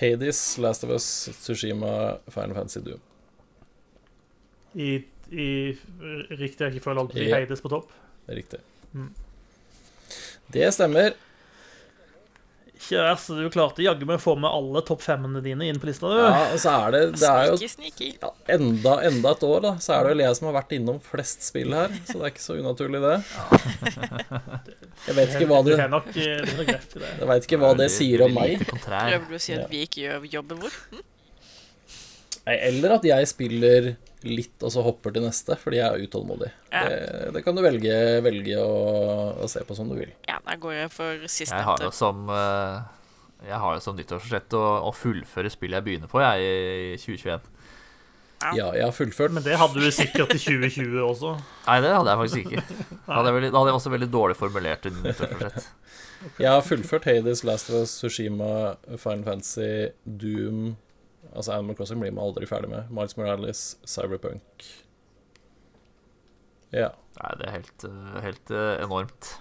[0.00, 1.06] Hades, Last of Us,
[1.40, 3.00] Tsushima, Final Fantasy Doom.
[4.74, 5.50] I, i
[6.34, 7.36] riktig rekkefølge alt Ja.
[7.38, 7.92] Heides på topp?
[8.26, 8.60] Det er riktig.
[8.94, 9.12] Mm.
[10.54, 11.14] Det stemmer.
[12.74, 13.30] Ikke verst.
[13.32, 16.10] Du klarte jaggu meg å få med alle topp femmene dine inn på lista.
[16.10, 16.18] du.
[16.20, 18.08] Ja, og så er det Det er jo Sneaky, sneaky.
[18.20, 19.72] ja, enda, enda et år, da.
[19.80, 21.88] Så er det vel jeg som har vært innom flest spill her.
[22.04, 23.16] Så det er ikke så unaturlig, det.
[25.06, 25.72] Jeg vet ikke hva du.
[25.78, 28.66] Jeg vet ikke hva det sier om meg.
[28.68, 30.78] Prøver du å si at vi ikke gjør jobben vår?
[32.52, 33.94] Eller at jeg spiller
[34.30, 36.50] litt og så hopper til neste, fordi jeg er utålmodig.
[36.72, 36.82] Ja.
[36.88, 37.94] Det, det kan du velge,
[38.24, 38.74] velge å,
[39.44, 40.12] å se på som du vil.
[40.28, 41.90] Ja, da går jeg for Jeg har sistnevnte.
[41.96, 42.78] som eh,
[43.50, 47.50] Jeg har jo som nyttårsforsett å, å fullføre spillet jeg begynner på, jeg, i 2021.
[48.52, 49.32] Ja, jeg har fullført.
[49.32, 51.34] Men det hadde du sikkert i 2020 også.
[51.68, 52.64] Nei, det hadde jeg faktisk ikke.
[53.04, 55.66] Da hadde jeg, veldig, da hadde jeg også veldig dårlig formulert et nyttårsforsett.
[56.40, 58.48] Jeg har fullført Hades, Last of Us, Sushima,
[58.96, 60.70] Final Fantasy, Doom
[61.34, 62.90] Altså Animal Crossing blir man aldri ferdig med.
[62.94, 64.68] Miles Morales, Cyberpunk.
[66.74, 66.92] Ja.
[67.20, 69.34] Nei, det er helt, eh, helt eh, enormt.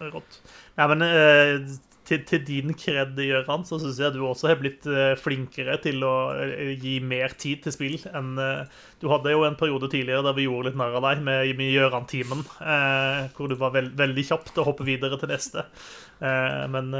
[0.00, 0.40] Rått.
[0.78, 1.56] Ja, men eh,
[2.08, 4.86] til, til din kred, Gøran, så syns jeg du også har blitt
[5.20, 6.14] flinkere til å
[6.80, 8.32] gi mer tid til spill enn
[8.98, 11.70] Du hadde jo en periode tidligere der vi gjorde litt narr av deg med, med
[11.76, 15.68] Gøran-timen, eh, hvor du var veld, veldig kjapp til å hoppe videre til neste.
[16.18, 16.90] Eh, men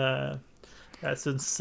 [1.01, 1.57] jeg syns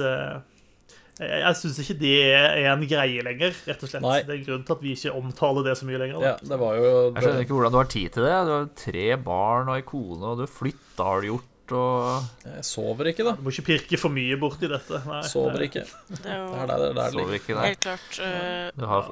[1.19, 4.03] jeg, jeg syns ikke det er en greie lenger, rett og slett.
[4.05, 4.17] Nei.
[4.23, 6.21] Det er en grunn til at vi ikke omtaler det så mye lenger.
[6.23, 8.33] Ja, det var jo Jeg skjønner ikke hvordan du har tid til det.
[8.47, 12.63] Du har tre barn og ei kone, og du flytta har du gjort, og Jeg
[12.65, 13.33] sover ikke, da.
[13.37, 15.01] Du må ikke pirke for mye borti dette.
[15.09, 15.83] Nei, Sover det- ikke.
[16.09, 17.67] Det er Det er jo der det, der det sover ikke nei.
[17.73, 18.71] helt klart Uh...
[18.79, 19.11] Du har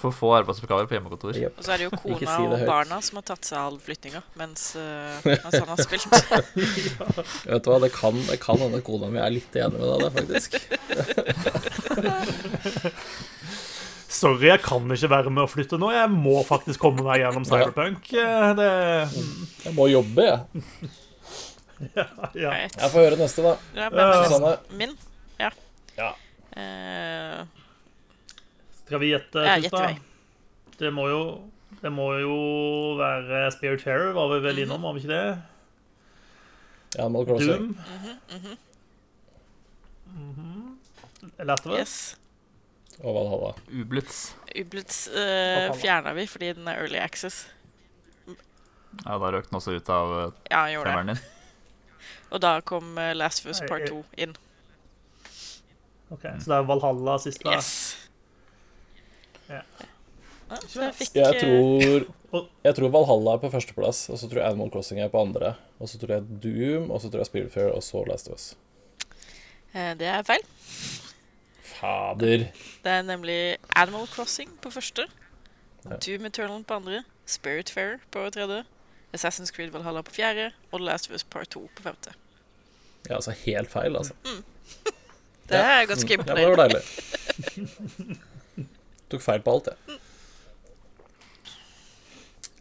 [0.00, 1.36] for, få arbeidsoppgaver på hjemmekontor.
[1.36, 1.58] Yep.
[1.60, 3.76] Og så er det jo kona si det og barna som har tatt seg all
[3.84, 6.08] flyttinga mens, uh, mens han har spilt.
[7.50, 9.98] Vet du hva, det kan, det kan hende kona mi er litt enig med deg
[10.06, 10.50] der, faktisk.
[14.10, 15.92] Sorry, jeg kan ikke være med å flytte nå.
[15.94, 18.08] Jeg må faktisk komme meg gjennom Cyberpunk.
[18.12, 18.70] Eh, Det,
[19.64, 20.40] Jeg må jobbe, jeg.
[21.94, 22.50] ja, ja.
[22.66, 23.54] Jeg får høre neste, da.
[23.78, 24.52] Ja, men Susanne.
[24.76, 24.92] min?
[25.40, 25.50] Ja.
[25.96, 26.10] Ja.
[26.58, 27.38] Eh,
[28.90, 29.94] Skal vi gjette, Ja?
[30.80, 31.22] Det må jo
[31.78, 32.36] det må jo
[32.98, 35.42] være Spirit Fairer, var vi vel innom, var vi ikke det?
[36.98, 37.68] Animal Crossing.
[37.70, 38.56] Doom.
[40.10, 40.78] Mhm.
[41.38, 41.78] Last of Us?
[41.78, 42.16] yes.
[43.00, 43.52] Og Valhalla.
[43.70, 44.34] Ublitz.
[44.58, 47.46] Ublitz uh, fjerna vi fordi den er early access.
[49.06, 51.22] Ja, da røk den også ut av eh, Ja, femmeren din.
[52.34, 54.34] Og da kom uh, Last of Us Part 2 inn.
[56.10, 57.54] Ok, Så det er Valhalla sist, da?
[57.54, 58.09] Yes.
[59.50, 59.60] Ja.
[60.50, 64.26] Ja, så jeg fikk Jeg eh, tror, jeg tror Valhalla er på førsteplass, og så
[64.30, 65.52] tror jeg Animal Crossing er på andre.
[65.78, 68.48] Og så tror jeg Doom, og så tror jeg Spiritfarer, og så Last of Us.
[69.74, 70.42] eh, Det er feil.
[71.62, 72.48] Fader.
[72.84, 75.06] Det er nemlig Animal Crossing på første.
[75.86, 75.96] Ja.
[76.02, 77.04] Doom Eternal på andre.
[77.26, 78.64] Spiritfarer på tredje.
[79.14, 80.50] Assassin's Creed Valhalla på fjerde.
[80.72, 82.10] Og Last of Us Part 2 på femte.
[83.08, 84.14] Ja, altså helt feil, altså.
[85.50, 85.80] Det Ja.
[85.82, 86.42] er ganske imponerende.
[86.42, 88.16] Ja, det var deilig.
[89.10, 89.98] Tok feil på alt, jeg.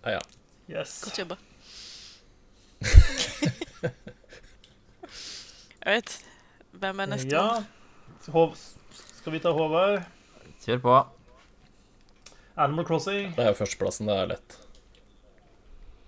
[0.04, 0.22] Ja, ja.
[0.70, 0.96] Yes.
[1.06, 1.36] Godt jobba.
[5.80, 6.16] Jeg vet.
[6.72, 7.36] Hvem er neste?
[7.36, 7.64] Ja.
[8.34, 8.56] Hov
[9.18, 10.04] Skal vi ta Håvard?
[10.66, 10.98] Kjør på.
[12.60, 13.32] Animal Crossing.
[13.38, 14.10] Det er jo førsteplassen.
[14.10, 14.58] Det er lett.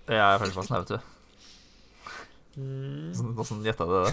[0.08, 0.98] Det er førsteplassen her, vet du.
[2.62, 3.38] Mm.
[3.40, 4.08] Åssen gjetta du det?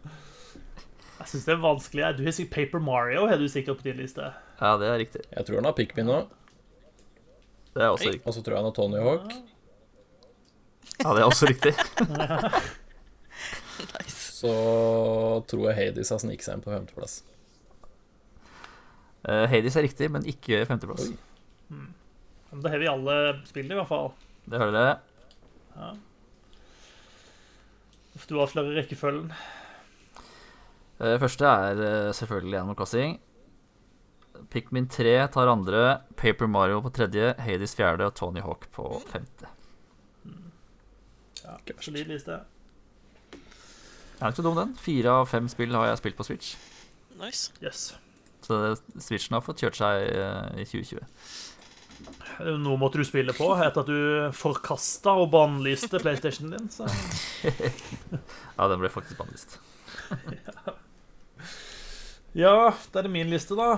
[1.24, 2.08] Jeg syns det er vanskelig.
[2.18, 4.26] Du har sikkert Paper Mario har du sikkert på din liste.
[4.60, 5.22] Ja, det er riktig.
[5.30, 6.18] Jeg tror han har Pikmin nå,
[7.72, 8.26] Det er også riktig.
[8.28, 9.32] og så tror jeg han har Tony Hawk.
[11.00, 11.72] Ja, det er også riktig.
[13.74, 14.20] Nice.
[14.38, 14.50] Så
[15.50, 17.16] tror jeg Hades har sniket seg inn på femteplass.
[19.24, 21.08] Uh, Hades er riktig, men ikke femteplass.
[21.72, 21.88] Mm.
[22.52, 23.16] Men Da har vi alle
[23.48, 24.12] spillene, i hvert fall.
[24.46, 25.90] Det hører dere.
[28.28, 29.32] Du avslører rekkefølgen.
[31.00, 33.16] Eh, første er eh, selvfølgelig Animal Crossing.
[34.50, 39.50] Pikmin 3 tar andre, Paper Mario på tredje, Hades fjerde og Tony Hawk på femte.
[41.44, 42.40] Ja, Solid liste.
[44.20, 44.76] Er ikke så dum, den.
[44.80, 46.54] Fire av fem spill har jeg spilt på Switch.
[47.20, 47.52] Nice.
[47.62, 47.94] Yes.
[48.44, 51.02] Så Switchen har fått kjørt seg eh, i 2020.
[52.64, 56.70] Noe måtte du spille på etter at du forkasta og bannlyste PlayStationen din.
[56.72, 56.88] Så.
[58.54, 59.58] Ja, den ble faktisk bannlyst.
[62.34, 63.76] Ja, da er det min liste, da.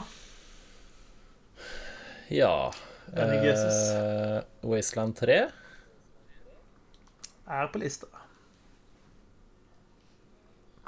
[2.33, 2.73] Ja
[3.13, 5.37] uh, eh, Wasteland 3.
[7.47, 8.07] Er på lista.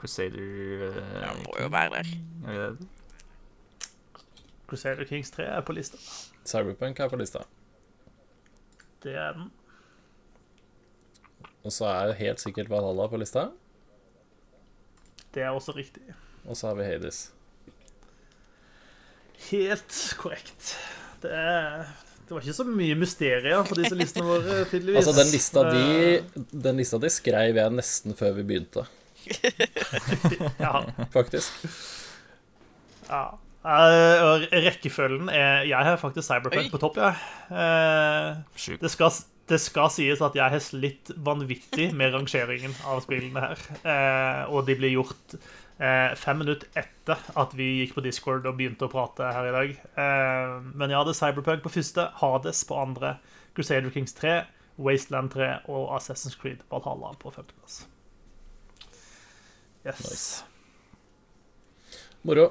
[0.00, 2.10] Crusader uh, Ja, må jo være der.
[2.48, 2.76] er?
[4.66, 6.00] Crusader Kings 3 er på lista.
[6.44, 7.44] Cyberpunk er på lista.
[9.02, 9.52] Det er den.
[11.64, 13.50] Og så er helt sikkert Valhalla på lista.
[15.34, 16.02] Det er også riktig.
[16.44, 17.38] Og så har vi Hades.
[19.49, 20.75] Helt korrekt.
[21.23, 21.86] Det, er,
[22.28, 25.00] det var ikke så mye mysterier på disse listene våre, tydeligvis.
[25.07, 28.84] Altså, den lista de, Den lista de skrev jeg nesten før vi begynte,
[30.65, 30.83] Ja.
[31.15, 31.65] faktisk.
[33.08, 33.23] ja.
[33.68, 36.70] Eh, og rekkefølgen er Jeg har faktisk Cyberpunk Oi.
[36.73, 37.17] på topp, jeg.
[37.50, 38.76] Ja.
[38.81, 39.10] Det, skal,
[39.50, 43.65] det skal sies at jeg har slitt vanvittig med rangeringen av spillene her.
[43.83, 45.36] Eh, og de blir gjort
[45.81, 49.55] eh, fem minutter etter at vi gikk på Discord og begynte å prate her i
[49.55, 49.74] dag.
[50.05, 53.16] Eh, men jeg hadde Cyberpunk på første, Hades på andre,
[53.57, 54.40] Crusader Kings 3,
[54.78, 57.82] Wasteland 3 og Assassin's Creed Valhalla på femteplass.
[59.86, 60.05] Yes.
[60.05, 60.44] Nice.
[62.26, 62.50] Moro.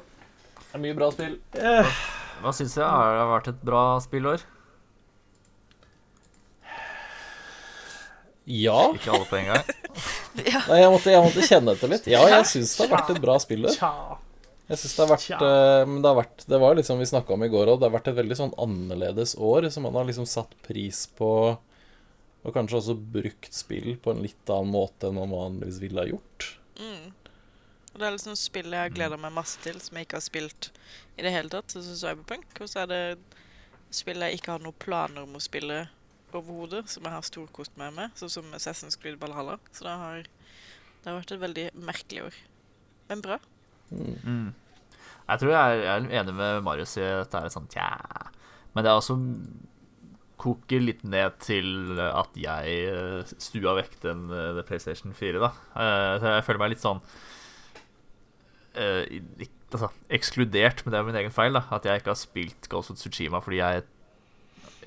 [0.67, 1.37] Det er mye bra spill.
[1.55, 1.97] Eh,
[2.41, 4.43] Hva syns jeg har det vært et bra spillår?
[8.47, 8.93] Ja.
[8.95, 9.73] Ikke alle på en gang.
[10.37, 12.07] Nei, jeg måtte, jeg måtte kjenne etter litt.
[12.07, 13.67] Ja, jeg syns det har vært et bra spill.
[13.67, 17.35] Jeg synes det har vært eh, Men det har vært Det var liksom vi snakka
[17.35, 20.07] om i går òg, det har vært et veldig sånn annerledes år, som man har
[20.07, 25.19] liksom satt pris på Og kanskje også brukt spill på en litt annen måte enn
[25.19, 26.51] man vanligvis ville ha gjort.
[26.79, 27.11] Mm.
[27.91, 30.27] Og det er liksom spill jeg har gleda meg masse til, som jeg ikke har
[30.27, 30.69] spilt
[31.17, 31.73] i det hele tatt.
[31.73, 32.45] Så Cyberpunk.
[32.61, 33.01] Og så er det
[33.91, 35.87] spill jeg ikke har noen planer om å spille
[36.35, 39.57] overhodet, som jeg har storkost meg med, sånn som Assassin's Creed Valhalla.
[39.71, 42.39] Så det har, det har vært et veldig merkelig år.
[43.07, 43.39] Men bra.
[43.91, 44.51] Mm.
[45.27, 47.89] Jeg tror jeg er, jeg er enig med Marius i at det er sånn tja.
[48.75, 49.17] Men det er også
[50.37, 55.51] koker litt ned til at jeg eh, stua vekk den, eh, PlayStation 4, da.
[55.73, 57.01] Eh, Så jeg føler meg litt sånn
[58.77, 59.03] uh,
[59.73, 61.63] altså, ekskludert, men det er min egen feil, da.
[61.73, 63.87] At jeg ikke har spilt Ghost of Tsushima fordi jeg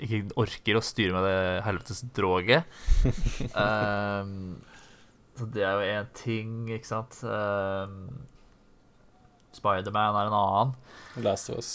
[0.07, 2.67] ikke orker å styre med det helvetes droget.
[3.55, 4.59] um,
[5.39, 7.21] så det er jo én ting, ikke sant.
[7.25, 8.27] Um,
[9.57, 10.75] Spiderman er en annen.
[11.25, 11.73] Last of Us.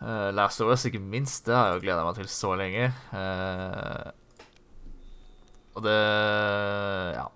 [0.00, 1.46] Uh, Last of Us, ikke minst.
[1.46, 2.90] Det har jeg jo gleda meg til så lenge.
[3.12, 4.12] Uh,
[5.74, 5.98] og det
[7.16, 7.26] Ja.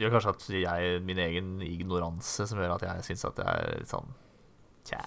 [0.00, 3.66] Gjør kanskje at jeg min egen ignoranse som gjør at jeg syns at det er
[3.82, 4.14] litt sånn
[4.88, 5.00] Tja.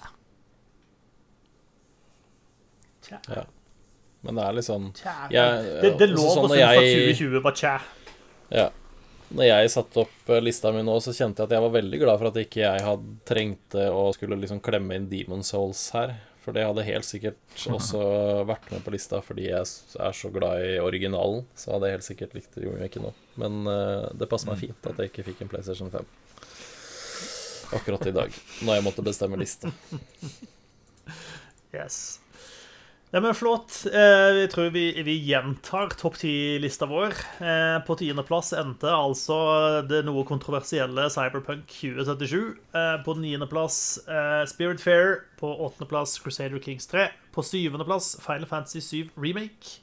[3.02, 3.18] Tja.
[3.26, 3.42] Ja.
[4.24, 4.86] Men det er litt sånn
[5.30, 7.74] Jeg- det, det lå sånn på jeg- 2020 var tja.
[8.50, 8.68] Ja.
[9.34, 11.98] Når jeg satte opp eh, lista mi nå, så kjente jeg at jeg var veldig
[12.00, 16.14] glad for at ikke jeg hadde trengte å skulle liksom klemme inn Demon Souls her.
[16.44, 17.40] For det hadde helt sikkert
[17.76, 18.00] også
[18.46, 21.46] vært med på lista fordi jeg er så glad i originalen.
[21.56, 23.12] Så hadde jeg helt sikkert likt det, gjorde jeg ikke nå.
[23.40, 26.04] Men uh, det passer meg fint at jeg ikke fikk en PlayStation 5
[27.74, 28.30] akkurat i dag,
[28.62, 29.72] når jeg måtte bestemme liste.
[31.74, 32.20] Yes.
[33.14, 33.84] Nei, men Flott.
[33.86, 37.12] Eh, vi tror vi, vi gjentar topp ti-lista vår.
[37.46, 39.36] Eh, på tiendeplass endte altså
[39.86, 42.40] det noe kontroversielle Cyberpunk 2077.
[42.74, 43.76] Eh, på niendeplass
[44.10, 45.20] eh, Spirit Fair.
[45.38, 47.06] På åttendeplass Crusader Kings 3.
[47.36, 49.76] På syvendeplass Final Fantasy 7 Remake.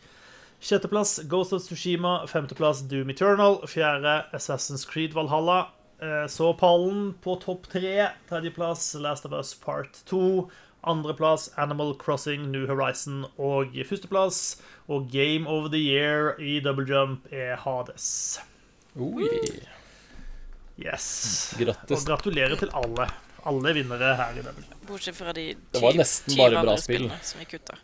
[0.59, 2.25] Sjetteplass Ghost of Tsushima.
[2.27, 3.61] Femteplass Doom Eternal.
[3.63, 5.69] Fjerde Assassin's Creed Valhalla.
[6.03, 8.09] Eh, Så pallen på topp tre.
[8.27, 10.49] Tredjeplass Last of Us Part 2.
[10.83, 13.25] Andreplass Animal Crossing New Horizon.
[13.37, 14.57] Og førsteplass
[14.91, 18.39] og Game of the Year i Double Jump er Hades.
[18.99, 19.27] Oi.
[20.81, 21.53] Yes.
[21.59, 21.99] Grattis.
[22.01, 23.05] Og gratulerer til alle.
[23.45, 24.87] Alle vinnere her i Double Jump.
[24.89, 27.05] Bortsett fra de Det var ty- nesten 20 bare bra andre spill.
[27.07, 27.77] spillene som vi kutta.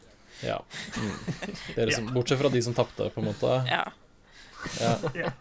[0.43, 0.57] Ja.
[0.97, 1.55] Mm.
[1.75, 3.53] Dere som, bortsett fra de som tapte, på en måte.
[3.69, 3.85] Ja.
[4.81, 5.31] Ja.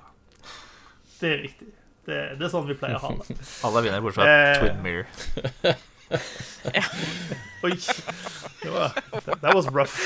[1.21, 1.69] Det er riktig.
[2.07, 3.37] Det, det er sånn vi pleier å ha det.
[3.67, 4.61] Alle vinner bortsett fra Eh.
[4.61, 5.77] Twin Mirror.
[7.67, 7.73] Oi.
[8.63, 8.89] Det var,
[9.41, 9.97] that was rough.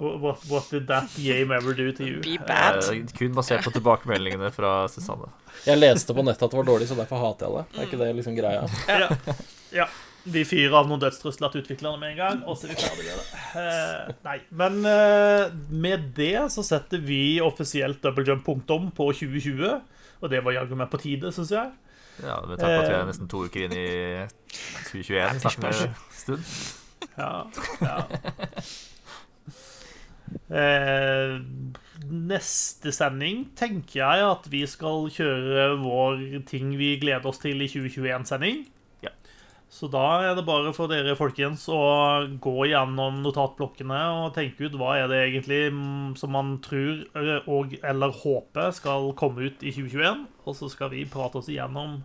[0.00, 2.20] What, what did that game ever do to you?
[2.20, 2.84] Be bad.
[2.88, 5.28] Eh, kun basert på tilbakemeldingene fra Susanne.
[5.66, 7.64] Jeg leste på nettet at det var dårlig, så derfor hater jeg det.
[7.76, 8.62] Er ikke det liksom greia?
[8.88, 9.10] Ja.
[9.82, 9.88] ja.
[10.24, 13.12] De fyrer av noen dødstrusler til utviklerne med en gang, og så er vi ferdige
[13.12, 13.44] med det.
[13.60, 15.44] Eh, nei, men eh,
[15.84, 19.78] med det så setter vi offisielt double jump punktum på 2020.
[20.20, 21.72] Og det var jaggu meg på tide, syns jeg.
[22.22, 23.00] Ja, Med tanke på at vi Eh.
[23.00, 24.26] er nesten to uker inn i
[24.90, 26.44] 2021, snart med stund.
[27.18, 27.44] Ja,
[27.80, 27.96] ja.
[30.50, 31.40] Eh,
[32.10, 37.68] neste sending tenker jeg at vi skal kjøre vår ting vi gleder oss til i
[37.70, 38.64] 2021-sending.
[39.70, 41.78] Så da er det bare for dere folkens å
[42.42, 47.04] gå gjennom notatblokkene og tenke ut hva er det egentlig mm, som man tror
[47.46, 50.24] og eller håper skal komme ut i 2021.
[50.44, 52.00] Og så skal vi prate oss igjennom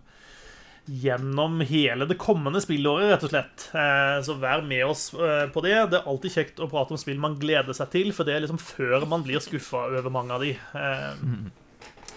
[0.85, 3.63] gjennom hele det kommende spillåret, rett og slett.
[3.73, 5.73] Eh, Så vær med oss på det.
[5.89, 8.43] Det er alltid kjekt å prate om spill man gleder seg til, for det er
[8.45, 10.51] liksom før man blir skuffa over mange av de.
[10.53, 11.49] Eh,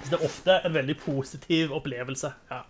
[0.05, 2.35] Så det er ofte en veldig positiv opplevelse.
[2.53, 2.61] Ja.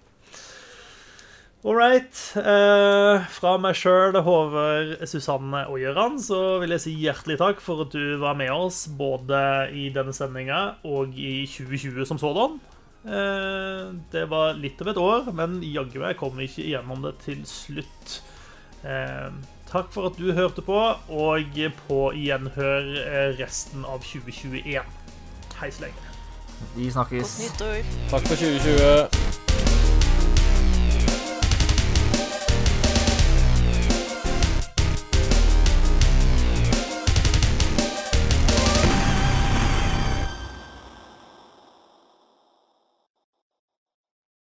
[1.65, 2.15] All right.
[2.39, 7.83] Eh, fra meg sjøl, Håvard, Susanne og Gøran, så vil jeg si hjertelig takk for
[7.83, 9.41] at du var med oss både
[9.75, 12.61] i denne sendinga og i 2020 som sådan.
[13.09, 17.17] Eh, Det var litt av et år, men jaggu meg kom vi ikke igjennom det
[17.27, 18.20] til slutt.
[18.87, 19.31] Eh,
[19.69, 20.78] Takk for at du hørte på,
[21.12, 24.81] og på gjenhør eh, resten av 2021.
[25.59, 26.07] Hei så lenge.
[26.78, 27.37] Vi snakkes.
[27.37, 27.93] Godt nyttår.
[28.15, 29.48] Takk for 2020.